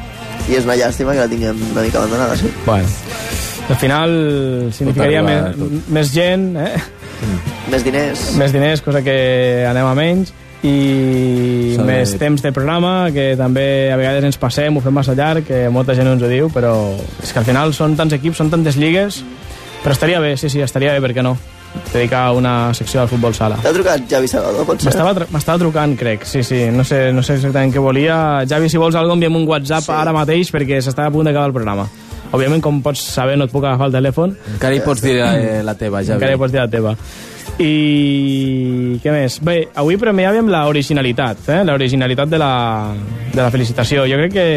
i 0.49 0.55
és 0.57 0.65
una 0.65 0.75
llàstima 0.75 1.13
que 1.13 1.19
la 1.19 1.27
tinguem 1.29 1.59
una 1.71 1.81
mica 1.83 1.99
abandonada, 1.99 2.35
sí. 2.37 2.49
Bueno, 2.65 2.87
al 3.69 3.75
final 3.77 4.15
significaria 4.73 5.21
més, 5.21 5.41
arriba, 5.43 5.69
més 5.89 6.11
gent, 6.11 6.57
eh? 6.57 6.73
Més 7.71 7.83
diners. 7.85 8.23
més 8.35 8.51
diners, 8.51 8.81
cosa 8.81 9.01
que 9.03 9.65
anem 9.69 9.85
a 9.85 9.93
menys, 9.95 10.33
i 10.63 11.75
més 11.83 12.13
temps 12.19 12.41
de 12.43 12.51
programa, 12.55 13.09
que 13.13 13.33
també 13.39 13.91
a 13.91 13.97
vegades 13.99 14.23
ens 14.29 14.37
passem, 14.39 14.75
ho 14.77 14.83
fem 14.83 14.95
massa 14.95 15.15
llarg, 15.17 15.45
que 15.47 15.65
molta 15.73 15.95
gent 15.97 16.07
ens 16.13 16.23
ho 16.23 16.29
diu, 16.31 16.49
però 16.53 16.73
és 17.21 17.33
que 17.33 17.41
al 17.41 17.47
final 17.47 17.73
són 17.75 17.97
tants 17.99 18.15
equips, 18.15 18.39
són 18.39 18.51
tantes 18.53 18.77
lligues, 18.79 19.21
però 19.83 19.95
estaria 19.97 20.21
bé, 20.23 20.35
sí, 20.39 20.49
sí, 20.49 20.61
estaria 20.63 20.93
bé, 20.95 21.01
per 21.03 21.11
què 21.17 21.25
no? 21.25 21.35
Dedicar 21.91 22.27
una 22.37 22.71
secció 22.77 23.01
al 23.01 23.09
futbol 23.09 23.33
sala. 23.33 23.57
T'ha 23.63 23.71
trucat 23.73 24.03
Javi 24.09 24.27
Salvador, 24.29 24.65
pot 24.67 24.79
ser? 24.79 24.91
M'estava 24.91 25.13
tru- 25.17 25.27
M'estava 25.33 25.59
trucant, 25.63 25.95
crec, 25.97 26.23
sí, 26.29 26.43
sí, 26.45 26.67
no 26.71 26.85
sé, 26.85 27.07
no 27.11 27.23
sé 27.25 27.39
exactament 27.39 27.73
què 27.73 27.81
volia. 27.81 28.17
Javi, 28.49 28.69
si 28.69 28.77
vols 28.77 28.95
alguna 28.95 29.17
envia'm 29.17 29.39
un 29.41 29.47
WhatsApp 29.49 29.87
sí. 29.89 29.91
ara 29.97 30.13
mateix 30.13 30.51
perquè 30.53 30.79
s'està 30.85 31.07
a 31.09 31.11
punt 31.13 31.25
d'acabar 31.25 31.49
el 31.49 31.55
programa. 31.57 31.87
Òbviament, 32.33 32.61
com 32.65 32.79
pots 32.85 33.01
saber, 33.13 33.35
no 33.37 33.45
et 33.49 33.51
puc 33.53 33.65
agafar 33.65 33.89
el 33.89 33.97
telèfon. 33.97 34.37
Encara 34.55 34.77
hi 34.77 34.81
pots 34.85 35.01
dir 35.05 35.17
eh, 35.21 35.61
la 35.65 35.73
teva, 35.77 35.99
Javi. 36.05 36.15
Encara 36.19 36.37
hi 36.37 36.39
pots 36.41 36.53
dir 36.53 36.61
la 36.61 36.69
teva. 36.69 36.95
I 37.61 38.97
què 39.03 39.11
més? 39.13 39.37
Bé, 39.45 39.57
avui 39.77 39.97
premiàvem 40.01 40.49
l'originalitat, 40.49 41.43
eh? 41.53 41.59
l'originalitat 41.67 42.31
de 42.31 42.39
la, 42.41 42.53
de 43.33 43.41
la 43.41 43.51
felicitació. 43.53 44.07
Jo 44.09 44.17
crec 44.23 44.33
que 44.33 44.47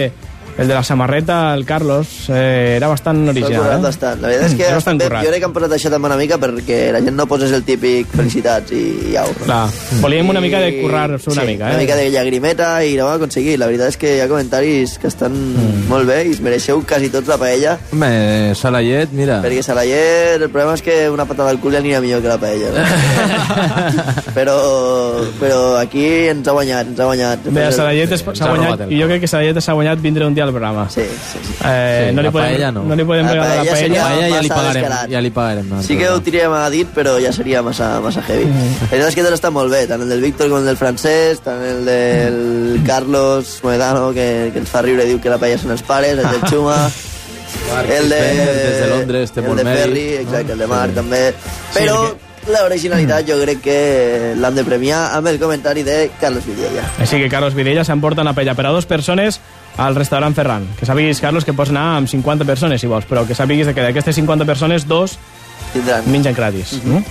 el 0.58 0.68
de 0.68 0.74
la 0.74 0.82
samarreta, 0.82 1.52
el 1.54 1.64
Carlos, 1.66 2.28
eh, 2.30 2.74
era 2.78 2.88
bastant 2.88 3.28
original. 3.28 3.60
currat 3.62 3.78
Eh? 3.78 3.82
bastant. 3.82 4.20
La 4.22 4.28
veritat 4.28 4.46
és 4.50 4.54
que 4.56 4.84
també, 4.84 5.04
currat. 5.04 5.22
jo 5.24 5.28
crec 5.30 5.40
que 5.40 5.44
han 5.46 5.52
posat 5.52 5.72
això 5.76 5.90
també 5.90 6.06
una 6.08 6.16
mica 6.16 6.38
perquè 6.38 6.78
la 6.92 7.00
gent 7.02 7.14
no 7.16 7.26
posés 7.26 7.52
el 7.52 7.62
típic 7.64 8.06
felicitats 8.08 8.72
i 8.72 9.16
au. 9.20 9.28
Clar, 9.44 9.68
volíem 10.00 10.28
una 10.30 10.40
mica 10.40 10.58
de 10.60 10.80
currar-se 10.80 11.30
una 11.30 11.42
sí, 11.42 11.46
mica, 11.48 11.66
eh? 11.68 11.74
una 11.74 11.82
mica 11.82 11.96
de 11.96 12.10
llagrimeta 12.10 12.70
i 12.84 12.98
ho 12.98 13.08
hem 13.08 13.14
aconseguit. 13.16 13.58
La 13.58 13.66
veritat 13.66 13.88
és 13.88 13.96
que 14.00 14.16
hi 14.16 14.20
ha 14.20 14.28
comentaris 14.28 14.98
que 14.98 15.08
estan 15.08 15.32
Mm. 15.36 15.88
molt 15.88 16.06
bé 16.08 16.24
i 16.26 16.32
es 16.32 16.40
mereixeu 16.40 16.82
quasi 16.86 17.08
tots 17.10 17.28
la 17.28 17.36
paella 17.38 17.76
Home, 17.92 18.54
Salayet, 18.54 19.12
mira... 19.12 19.42
perquè 19.42 19.62
Salayer, 19.62 20.40
el 20.42 20.48
problema 20.50 20.74
és 20.74 20.82
que 20.82 21.10
una 21.10 21.24
patada 21.26 21.50
al 21.50 21.58
cul 21.60 21.72
ja 21.72 21.78
anirà 21.80 22.00
millor 22.00 22.22
que 22.22 22.28
la 22.28 22.38
paella. 22.38 22.70
No? 22.72 22.82
però, 24.36 24.56
però 25.40 25.76
aquí 25.78 26.04
ens 26.32 26.46
ha 26.48 26.52
guanyat, 26.56 26.86
ens 26.92 27.00
ha 27.00 27.04
guanyat. 27.10 27.44
Bé, 27.50 27.68
es- 27.68 27.76
s'ha 27.76 28.48
guanyat, 28.48 28.86
i 28.90 29.00
jo 29.00 29.06
crec 29.10 29.20
que 29.24 29.28
Sarallet 29.30 29.60
s'ha 29.60 29.74
guanyat 29.76 30.00
vindre 30.00 30.26
un 30.26 30.34
dia 30.34 30.45
al 30.48 30.55
programa. 30.55 30.85
Sí, 30.90 31.02
sí, 31.02 31.39
sí. 31.43 31.55
Eh, 31.64 32.06
Sí, 32.09 32.14
no, 32.16 32.23
li 32.23 32.27
la 32.28 32.32
podem, 32.32 32.47
paella 32.52 32.70
no. 32.73 32.82
no 32.85 32.94
li 32.98 33.05
podem 33.05 33.27
La 33.27 33.32
regalar 33.32 33.56
la 33.56 33.62
paella 33.64 33.77
seria 33.81 34.02
paella. 34.02 34.16
Paella 34.20 34.35
ja 34.36 34.43
li 34.43 34.48
pagarem, 34.48 34.82
descarat. 34.82 35.10
ja 35.10 35.20
li 35.20 35.31
pagarem. 35.31 35.68
No, 35.70 35.82
Sí 35.82 35.97
que 35.98 36.09
ho 36.10 36.20
tiraríem 36.23 36.52
a 36.52 36.70
dit, 36.70 36.89
però 36.94 37.16
ja 37.23 37.32
seria 37.32 37.62
massa, 37.62 38.01
massa 38.01 38.23
heavy. 38.27 38.44
Mm. 38.47 38.77
La 38.82 38.90
veritat 38.90 39.09
és 39.09 39.14
que 39.20 39.27
tot 39.27 39.36
està 39.39 39.51
molt 39.51 39.73
bé, 39.73 39.86
tant 39.86 40.02
el 40.02 40.09
del 40.09 40.20
Víctor 40.20 40.48
com 40.51 40.59
el 40.59 40.66
del 40.70 40.77
Francesc, 40.77 41.43
tant 41.44 41.62
el 41.62 41.85
del 41.85 42.82
Carlos 42.86 43.59
Moedano, 43.62 44.12
que, 44.12 44.51
que 44.52 44.59
ens 44.64 44.68
fa 44.70 44.82
riure 44.82 45.05
i 45.05 45.12
diu 45.14 45.20
que 45.20 45.31
la 45.32 45.39
paella 45.39 45.59
són 45.59 45.70
els 45.77 45.82
pares, 45.82 46.18
el 46.18 46.27
del 46.31 46.43
Xuma, 46.51 46.78
el 47.98 48.09
de... 48.09 48.20
des 48.20 48.81
de 48.81 48.86
Londres, 48.90 49.32
té 49.32 49.40
el 49.40 49.47
molt 49.48 49.62
de. 49.62 49.74
Ferri, 49.74 50.06
exacte, 50.23 50.52
el 50.52 50.59
de 50.59 50.66
també. 50.94 51.23
Sí, 51.73 51.78
Però 51.81 51.98
perquè- 52.05 52.26
l'originalitat 52.47 53.27
jo 53.28 53.36
crec 53.43 53.60
que 53.64 53.78
l'han 54.39 54.55
de 54.55 54.64
premiar 54.64 55.16
amb 55.16 55.27
el 55.31 55.39
comentari 55.43 55.82
de 55.86 56.10
Carlos 56.20 56.47
Vidella. 56.47 56.85
Així 57.02 57.18
que 57.20 57.31
Carlos 57.32 57.55
Vidella 57.55 57.85
s'emporta 57.85 58.23
una 58.23 58.35
paella 58.36 58.55
per 58.55 58.66
a 58.66 58.74
dos 58.74 58.86
persones 58.86 59.40
al 59.77 59.97
restaurant 59.97 60.35
Ferran. 60.35 60.66
Que 60.78 60.86
sàpiguis, 60.89 61.20
Carlos, 61.20 61.44
que 61.44 61.55
pots 61.56 61.73
anar 61.74 61.97
amb 61.98 62.09
50 62.09 62.47
persones, 62.48 62.81
si 62.81 62.89
vols, 62.90 63.09
però 63.09 63.27
que 63.27 63.35
sàpiguis 63.36 63.73
que 63.74 63.82
d'aquestes 63.82 64.16
50 64.23 64.47
persones, 64.48 64.86
dos 64.89 65.18
Tindran. 65.73 66.06
mengen 66.10 66.35
gratis. 66.35 66.78
no? 66.85 67.02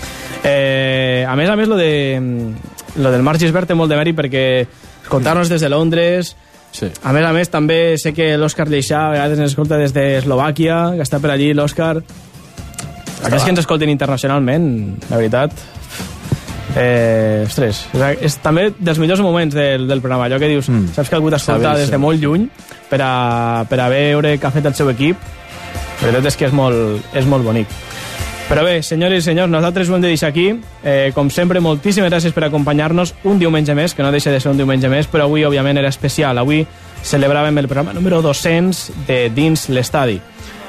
eh, 0.44 1.26
a 1.28 1.36
més 1.36 1.50
a 1.50 1.56
més, 1.56 1.68
lo, 1.68 1.78
de, 1.78 2.22
lo 2.96 3.12
del 3.12 3.24
Marc 3.24 3.40
Gisbert 3.40 3.68
té 3.68 3.76
molt 3.78 3.92
de 3.92 4.00
mèrit 4.00 4.18
perquè 4.18 4.46
escoltar-nos 5.04 5.50
des 5.50 5.62
de 5.62 5.70
Londres... 5.70 6.36
Sí. 6.76 6.90
A 7.08 7.14
més 7.16 7.24
a 7.24 7.30
més, 7.32 7.48
també 7.48 7.96
sé 7.96 8.12
que 8.12 8.34
l'Òscar 8.36 8.66
Leixà 8.68 9.06
a 9.06 9.12
vegades 9.14 9.40
ens 9.40 9.54
escolta 9.54 9.78
des 9.80 9.94
d'Eslovàquia, 9.96 10.98
que 10.98 11.06
està 11.06 11.22
per 11.24 11.30
allí, 11.32 11.54
l'Òscar. 11.56 12.02
Aquells 13.24 13.44
que 13.44 13.54
ens 13.56 13.64
escolten 13.64 13.92
internacionalment, 13.94 14.70
la 15.10 15.22
veritat... 15.22 15.56
Eh, 16.76 17.46
ostres, 17.46 17.86
és, 17.96 18.24
és 18.28 18.34
també 18.44 18.66
dels 18.76 18.98
millors 19.00 19.22
moments 19.24 19.56
del, 19.56 19.86
del 19.88 20.02
programa, 20.04 20.26
allò 20.26 20.42
que 20.42 20.50
dius, 20.52 20.68
mm. 20.68 20.92
saps 20.98 21.08
que 21.08 21.16
algú 21.16 21.30
t'escolta 21.32 21.72
des 21.80 21.88
de 21.88 22.00
molt 22.02 22.20
lluny 22.20 22.50
per 22.90 23.00
a, 23.00 23.64
per 23.70 23.80
a 23.80 23.88
veure 23.94 24.34
què 24.36 24.50
ha 24.50 24.52
fet 24.52 24.68
el 24.68 24.76
seu 24.76 24.92
equip, 24.92 25.22
la 26.02 26.10
veritat 26.10 26.34
és 26.34 26.40
que 26.42 26.50
és 26.50 26.58
molt, 26.58 27.16
és 27.16 27.30
molt 27.32 27.48
bonic. 27.48 27.72
Però 28.46 28.62
bé, 28.62 28.84
senyores 28.86 29.24
i 29.24 29.26
senyors, 29.26 29.50
nosaltres 29.50 29.90
ho 29.90 29.96
hem 29.96 30.04
de 30.04 30.12
deixar 30.12 30.30
aquí. 30.30 30.52
Eh, 30.84 31.12
com 31.16 31.32
sempre, 31.34 31.64
moltíssimes 31.66 32.12
gràcies 32.12 32.34
per 32.36 32.44
acompanyar-nos 32.46 33.16
un 33.26 33.40
diumenge 33.42 33.74
més, 33.74 33.96
que 33.98 34.04
no 34.06 34.12
deixa 34.14 34.30
de 34.30 34.40
ser 34.40 34.52
un 34.52 34.60
diumenge 34.60 34.92
més, 34.92 35.10
però 35.10 35.26
avui, 35.26 35.48
òbviament, 35.48 35.80
era 35.82 35.90
especial. 35.90 36.38
Avui 36.38 36.62
celebràvem 37.02 37.58
el 37.58 37.68
programa 37.72 37.96
número 37.98 38.22
200 38.22 39.08
de 39.08 39.20
Dins 39.34 39.66
l'Estadi. 39.74 40.20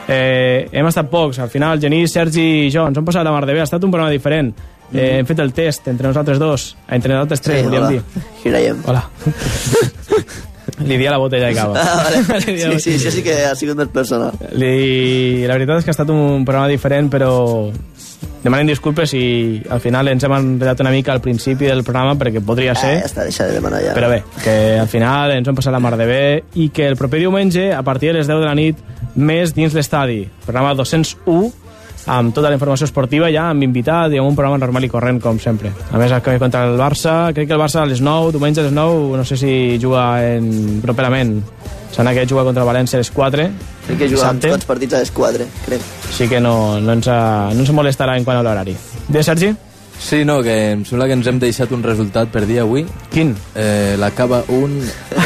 Eh, 0.09 0.69
hem 0.73 0.87
estat 0.87 1.09
pocs, 1.11 1.39
al 1.43 1.51
final, 1.51 1.81
Genís, 1.83 2.13
Sergi 2.15 2.67
i 2.67 2.71
jo, 2.71 2.85
ens 2.87 2.97
hem 2.99 3.05
passat 3.05 3.25
la 3.27 3.33
mar 3.35 3.45
de 3.47 3.53
bé, 3.57 3.61
ha 3.61 3.67
estat 3.67 3.83
un 3.85 3.91
programa 3.91 4.13
diferent. 4.15 4.53
Eh, 4.95 5.17
hem 5.19 5.27
fet 5.27 5.41
el 5.43 5.51
test 5.53 5.89
entre 5.91 6.07
nosaltres 6.07 6.39
dos, 6.39 6.77
entre 6.95 7.15
nosaltres 7.17 7.41
tres, 7.43 7.61
Sí, 7.61 7.67
volíem 7.67 7.83
hola. 7.83 7.91
dir. 7.91 8.27
Girayem. 8.45 8.83
Hola. 8.87 9.03
Li 10.87 10.97
dia 10.99 11.11
la 11.11 11.19
botella 11.19 11.47
de 11.49 11.55
cava. 11.55 11.79
Ah, 11.81 12.05
vale. 12.05 12.41
Sí, 12.45 12.81
sí, 12.81 12.95
això 12.99 13.11
sí 13.15 13.23
que 13.23 13.35
ha 13.47 13.55
sigut 13.59 13.79
més 13.79 13.89
personal. 13.95 14.35
Li... 14.53 15.47
La 15.47 15.55
veritat 15.57 15.79
és 15.81 15.87
que 15.87 15.93
ha 15.93 15.97
estat 15.97 16.11
un 16.13 16.45
programa 16.45 16.69
diferent, 16.71 17.09
però 17.11 17.31
demanem 18.45 18.69
disculpes 18.71 19.13
i 19.19 19.25
al 19.71 19.81
final 19.83 20.09
ens 20.13 20.23
hem 20.25 20.33
enredat 20.37 20.81
una 20.85 20.93
mica 20.95 21.13
al 21.13 21.21
principi 21.25 21.67
del 21.67 21.83
programa 21.85 22.15
perquè 22.21 22.43
podria 22.45 22.73
Ah, 22.77 22.81
ser, 22.81 22.95
ja 23.01 23.07
està, 23.11 23.25
deixa 23.27 23.47
de 23.49 23.57
demanar 23.59 23.81
ja. 23.83 23.95
però 23.97 24.09
bé, 24.13 24.23
que 24.45 24.57
al 24.79 24.89
final 24.89 25.33
ens 25.35 25.49
hem 25.49 25.55
passat 25.59 25.75
la 25.75 25.81
mar 25.83 25.97
de 25.99 26.07
bé 26.07 26.25
i 26.55 26.69
que 26.71 26.87
el 26.87 26.97
proper 26.97 27.19
diumenge, 27.23 27.73
a 27.75 27.83
partir 27.83 28.13
de 28.13 28.19
les 28.21 28.27
10 28.31 28.41
de 28.43 28.47
la 28.47 28.55
nit, 28.55 28.77
més 29.17 29.55
dins 29.57 29.75
l'estadi, 29.75 30.27
programa 30.45 30.75
201, 30.79 31.53
amb 32.07 32.31
tota 32.33 32.47
la 32.53 32.55
informació 32.55 32.87
esportiva 32.87 33.27
ja, 33.35 33.49
amb 33.51 33.65
invitat 33.67 34.13
i 34.15 34.21
amb 34.21 34.29
un 34.31 34.37
programa 34.39 34.61
normal 34.63 34.85
i 34.87 34.91
corrent, 34.93 35.19
com 35.21 35.41
sempre. 35.43 35.73
A 35.91 35.99
més, 35.99 36.13
que 36.23 36.37
contra 36.39 36.63
el 36.69 36.77
Barça, 36.79 37.33
crec 37.35 37.49
que 37.49 37.57
el 37.57 37.59
Barça 37.59 37.81
a 37.83 37.87
les 37.91 37.99
9, 38.05 38.31
diumenge 38.37 38.63
a 38.63 38.67
les 38.69 38.77
9, 38.77 39.17
no 39.19 39.25
sé 39.27 39.37
si 39.41 39.79
juga 39.83 40.05
en... 40.23 40.79
properament. 40.85 41.41
Sembla 41.97 42.13
que 42.13 42.27
juga 42.29 42.45
contra 42.45 42.63
el 42.63 42.69
València 42.69 42.99
a 42.99 43.01
les 43.01 43.11
4. 43.11 43.47
Crec 43.87 43.99
que 44.03 44.09
jugàvem 44.13 44.41
tots 44.45 44.67
partits 44.69 44.95
a 44.95 44.99
les 45.01 45.11
4, 45.17 45.47
crec. 45.65 45.81
Així 46.11 46.27
que 46.29 46.41
no, 46.45 46.79
no, 46.81 46.93
ens, 46.93 47.09
ha- 47.09 47.49
no 47.55 47.65
ens 47.65 47.73
molestarà 47.73 48.19
en 48.19 48.25
quant 48.27 48.37
a 48.37 48.43
l'horari. 48.45 48.77
Bé, 49.09 49.23
Sergi? 49.25 49.55
Sí, 49.97 50.27
no, 50.29 50.43
que 50.45 50.53
em 50.75 50.83
sembla 50.85 51.07
que 51.09 51.15
ens 51.17 51.27
hem 51.31 51.39
deixat 51.41 51.71
un 51.73 51.81
resultat 51.83 52.29
per 52.29 52.43
dir 52.45 52.59
avui. 52.61 52.83
Quin? 53.15 53.31
Eh, 53.57 53.95
L'acaba 53.97 54.43
1, 54.47 54.83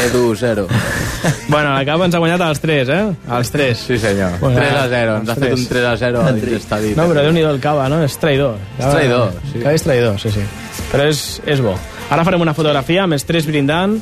Edu 0.06 0.28
0. 0.38 0.68
Bueno, 1.48 1.72
la 1.74 1.82
capa 1.84 2.06
ens 2.06 2.14
ha 2.14 2.20
guanyat 2.22 2.40
als 2.46 2.60
3, 2.62 2.88
eh? 2.88 3.00
Als 3.28 3.50
3. 3.50 3.76
Sí, 3.88 3.98
senyor. 3.98 4.38
Bueno, 4.38 4.60
3 4.60 4.72
a 4.78 4.86
0. 4.88 5.16
Ens 5.24 5.28
ha 5.28 5.34
fet 5.34 5.48
tres. 5.48 5.58
un 5.58 5.66
3 5.66 5.84
a 5.90 5.96
0 5.98 6.22
a 6.22 6.32
dins 6.32 6.48
l'estadi. 6.52 6.94
No, 6.94 7.08
però 7.10 7.26
déu-n'hi-do 7.26 7.50
el 7.50 7.58
cava, 7.60 7.88
no? 7.90 7.98
És 8.06 8.14
traïdor. 8.22 8.54
És 8.78 8.86
traïdor, 8.86 9.34
sí. 9.50 9.58
Cava 9.58 9.74
és 9.74 9.82
traïdor, 9.88 10.20
sí, 10.22 10.30
sí. 10.38 10.46
Però 10.92 11.08
és, 11.10 11.24
és 11.50 11.60
bo. 11.66 11.74
Ara 12.14 12.24
farem 12.24 12.40
una 12.46 12.54
fotografia 12.54 13.02
amb 13.08 13.18
els 13.18 13.26
tres 13.26 13.50
brindant, 13.50 13.98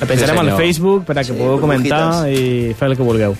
la 0.00 0.06
penjarem 0.06 0.38
Sí, 0.38 0.46
al. 0.46 0.56
Facebook 0.58 1.04
per 1.08 1.16
a 1.18 1.22
que 1.24 1.32
Sí, 1.32 1.38
pugueu 1.38 1.60
comentar 1.60 2.28
i 2.30 2.74
fer 2.78 2.88
el 2.92 2.96
que 2.96 3.02
vulgueu. 3.06 3.36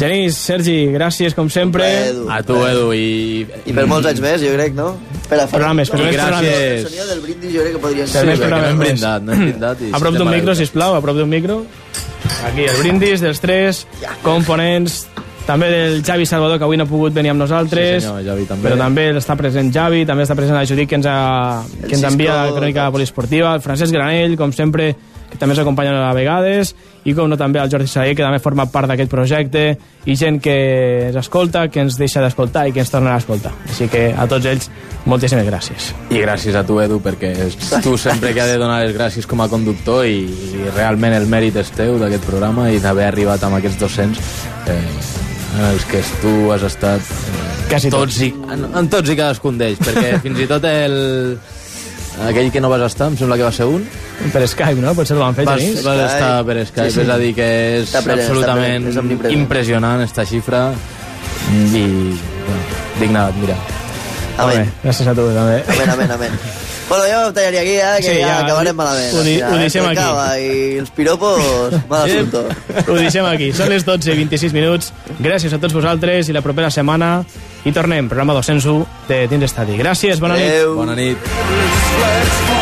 Genís, 0.00 0.32
Sergi, 0.40 0.86
gràcies 0.94 1.34
com 1.36 1.50
sempre. 1.52 1.84
A 2.32 2.38
tu, 2.42 2.54
Edu, 2.64 2.86
i... 2.96 3.42
I 3.68 3.74
per 3.76 3.84
molts 3.90 4.08
anys 4.08 4.22
més, 4.24 4.40
jo 4.40 4.54
crec, 4.54 4.72
no? 4.72 4.94
Per 5.28 5.36
a 5.36 5.44
Programes, 5.50 5.90
per 5.92 5.98
més 6.00 6.14
gràcies. 6.16 6.24
programes. 6.24 6.54
El 6.56 6.86
sonido 6.88 7.06
del 7.10 7.20
brindis 7.26 7.52
jo 7.52 7.60
crec 7.66 7.74
que 7.76 7.82
podrien 7.82 8.06
Per 8.08 8.14
ser. 8.14 8.22
més 8.24 8.38
perquè 8.40 8.46
programes 8.48 8.64
no 8.64 8.70
hem 8.72 8.80
brindat, 8.80 9.26
no 9.26 9.34
hem 9.36 9.42
brindat. 9.50 9.82
I 9.84 9.90
A 9.92 10.00
prop 10.00 10.16
sí, 10.16 10.22
d'un 10.22 10.30
micro, 10.32 10.54
sisplau, 10.56 10.96
a 10.96 11.02
prop 11.04 11.20
d'un 11.20 11.28
micro. 11.28 11.58
Aquí, 12.48 12.64
el 12.64 12.80
brindis 12.80 13.20
dels 13.20 13.40
tres 13.44 13.82
components, 14.24 15.02
també 15.50 15.70
del 15.72 16.04
Javi 16.06 16.26
Salvador, 16.26 16.58
que 16.58 16.64
avui 16.68 16.78
no 16.78 16.86
ha 16.86 16.90
pogut 16.90 17.14
venir 17.14 17.32
amb 17.32 17.42
nosaltres. 17.42 18.04
Sí, 18.04 18.06
senyor, 18.06 18.22
Javi, 18.22 18.46
també. 18.46 18.68
Però 18.68 18.78
també 18.78 19.06
està 19.18 19.34
present 19.38 19.72
Javi, 19.74 20.04
també 20.06 20.22
està 20.26 20.36
present 20.38 20.54
la 20.54 20.66
Judit, 20.68 20.88
que 20.88 21.00
ens, 21.00 21.08
ha, 21.10 21.62
que 21.82 21.96
ens 21.96 22.04
envia 22.06 22.36
la 22.38 22.52
crònica 22.54 22.90
poliesportiva, 22.94 23.56
el 23.58 23.64
Francesc 23.64 23.94
Granell, 23.96 24.36
com 24.38 24.54
sempre, 24.54 24.92
que 25.30 25.38
també 25.40 25.56
ens 25.56 25.62
acompanya 25.64 25.96
a 26.06 26.12
vegades, 26.14 26.70
i 27.02 27.14
com 27.16 27.26
no 27.30 27.38
també 27.40 27.58
el 27.58 27.70
Jordi 27.72 27.90
Sayer, 27.90 28.14
que 28.14 28.22
també 28.22 28.38
forma 28.42 28.68
part 28.70 28.92
d'aquest 28.92 29.10
projecte, 29.10 29.64
i 30.06 30.14
gent 30.18 30.38
que 30.44 30.54
ens 31.08 31.18
escolta, 31.18 31.64
que 31.66 31.82
ens 31.82 31.98
deixa 31.98 32.22
d'escoltar 32.22 32.68
i 32.68 32.74
que 32.76 32.84
ens 32.84 32.92
tornarà 32.92 33.16
a 33.18 33.24
escoltar. 33.24 33.50
Així 33.66 33.88
que 33.90 34.04
a 34.14 34.28
tots 34.30 34.46
ells, 34.50 34.68
moltíssimes 35.10 35.48
gràcies. 35.48 35.90
I 36.14 36.22
gràcies 36.22 36.54
a 36.54 36.62
tu, 36.66 36.78
Edu, 36.82 37.00
perquè 37.02 37.32
tu 37.82 37.96
sempre 37.98 38.34
que 38.36 38.44
ha 38.44 38.46
de 38.46 38.60
donar 38.60 38.84
les 38.84 38.94
gràcies 38.94 39.26
com 39.26 39.42
a 39.42 39.48
conductor 39.50 40.06
i, 40.06 40.22
i 40.28 40.70
realment 40.76 41.18
el 41.18 41.26
mèrit 41.30 41.58
és 41.58 41.74
teu 41.74 41.98
d'aquest 41.98 42.28
programa 42.28 42.70
i 42.70 42.78
d'haver 42.78 43.08
arribat 43.10 43.48
amb 43.48 43.58
aquests 43.58 43.82
200 43.82 44.22
eh, 44.76 45.29
en 45.56 45.64
els 45.72 45.84
que 45.90 46.02
tu 46.22 46.34
has 46.54 46.62
estat 46.68 47.00
eh, 47.00 47.46
Quasi 47.70 47.90
tots 47.92 48.20
i, 48.26 48.30
en, 48.50 48.64
en 48.80 48.88
tots 48.90 49.10
i 49.10 49.16
cadascun 49.18 49.58
d'ells, 49.60 49.80
perquè 49.82 50.14
fins 50.24 50.38
i 50.42 50.46
tot 50.50 50.64
el, 50.68 50.94
aquell 52.28 52.50
que 52.54 52.62
no 52.62 52.70
vas 52.72 52.84
estar, 52.88 53.10
em 53.10 53.18
sembla 53.18 53.38
que 53.40 53.46
va 53.46 53.52
ser 53.54 53.66
un, 53.70 53.84
Per 54.34 54.42
Skype, 54.52 54.80
no? 54.82 54.94
Potser 54.94 55.16
ho 55.16 55.22
van 55.22 55.36
fer, 55.36 55.46
vas, 55.48 55.62
vas 55.86 56.00
estar 56.04 56.32
per 56.44 56.58
Skype, 56.68 56.88
Sí, 56.90 56.96
sí. 56.98 57.04
és 57.06 57.12
a 57.14 57.18
dir 57.20 57.34
que 57.38 57.50
és 57.80 57.86
està 57.88 58.02
absolutament 58.04 58.90
és 58.90 58.98
impressionant 59.32 60.02
esta 60.04 60.26
xifra 60.28 60.66
i 61.50 61.84
bueno, 61.84 62.64
digna 63.00 63.28
d'admirar. 63.28 63.60
Amén. 64.40 64.72
gràcies 64.84 65.08
a 65.08 65.14
tu, 65.16 65.28
també. 65.36 65.62
Amén, 65.68 65.94
amén, 65.96 66.18
amén. 66.18 66.42
Bueno, 66.90 67.04
jo 67.06 67.28
ho 67.28 67.32
tallaria 67.32 67.60
aquí, 67.60 67.76
eh, 67.78 67.96
que 68.00 68.14
Sí, 68.14 68.20
ja, 68.20 68.26
ja, 68.26 68.38
acabarem 68.44 68.74
malament. 68.76 69.14
ho 69.14 69.22
di- 69.22 69.38
Ja, 69.38 69.48
ho 69.52 69.58
deixem 69.58 69.84
aquí. 69.86 69.94
cava 69.94 70.38
I 70.40 70.78
els 70.78 70.90
piropos, 70.90 71.72
mal 71.88 72.02
assumpto. 72.10 72.44
Ho 72.88 72.94
deixem 72.98 73.24
aquí. 73.26 73.52
Són 73.54 73.68
les 73.70 73.84
12 73.86 74.10
i 74.12 74.16
26 74.16 74.52
minuts. 74.52 74.92
Gràcies 75.22 75.54
a 75.54 75.58
tots 75.62 75.72
vosaltres 75.72 76.28
i 76.28 76.32
la 76.34 76.42
propera 76.42 76.68
setmana 76.70 77.24
hi 77.64 77.70
tornem. 77.72 78.08
Programa 78.10 78.34
201 78.34 78.84
de 79.08 79.28
Dins 79.28 79.44
Estadi. 79.44 79.78
Gràcies, 79.78 80.18
bona 80.18 80.34
nit. 80.34 80.50
Adéu. 80.50 80.74
Bona 80.74 80.96
nit. 80.98 82.59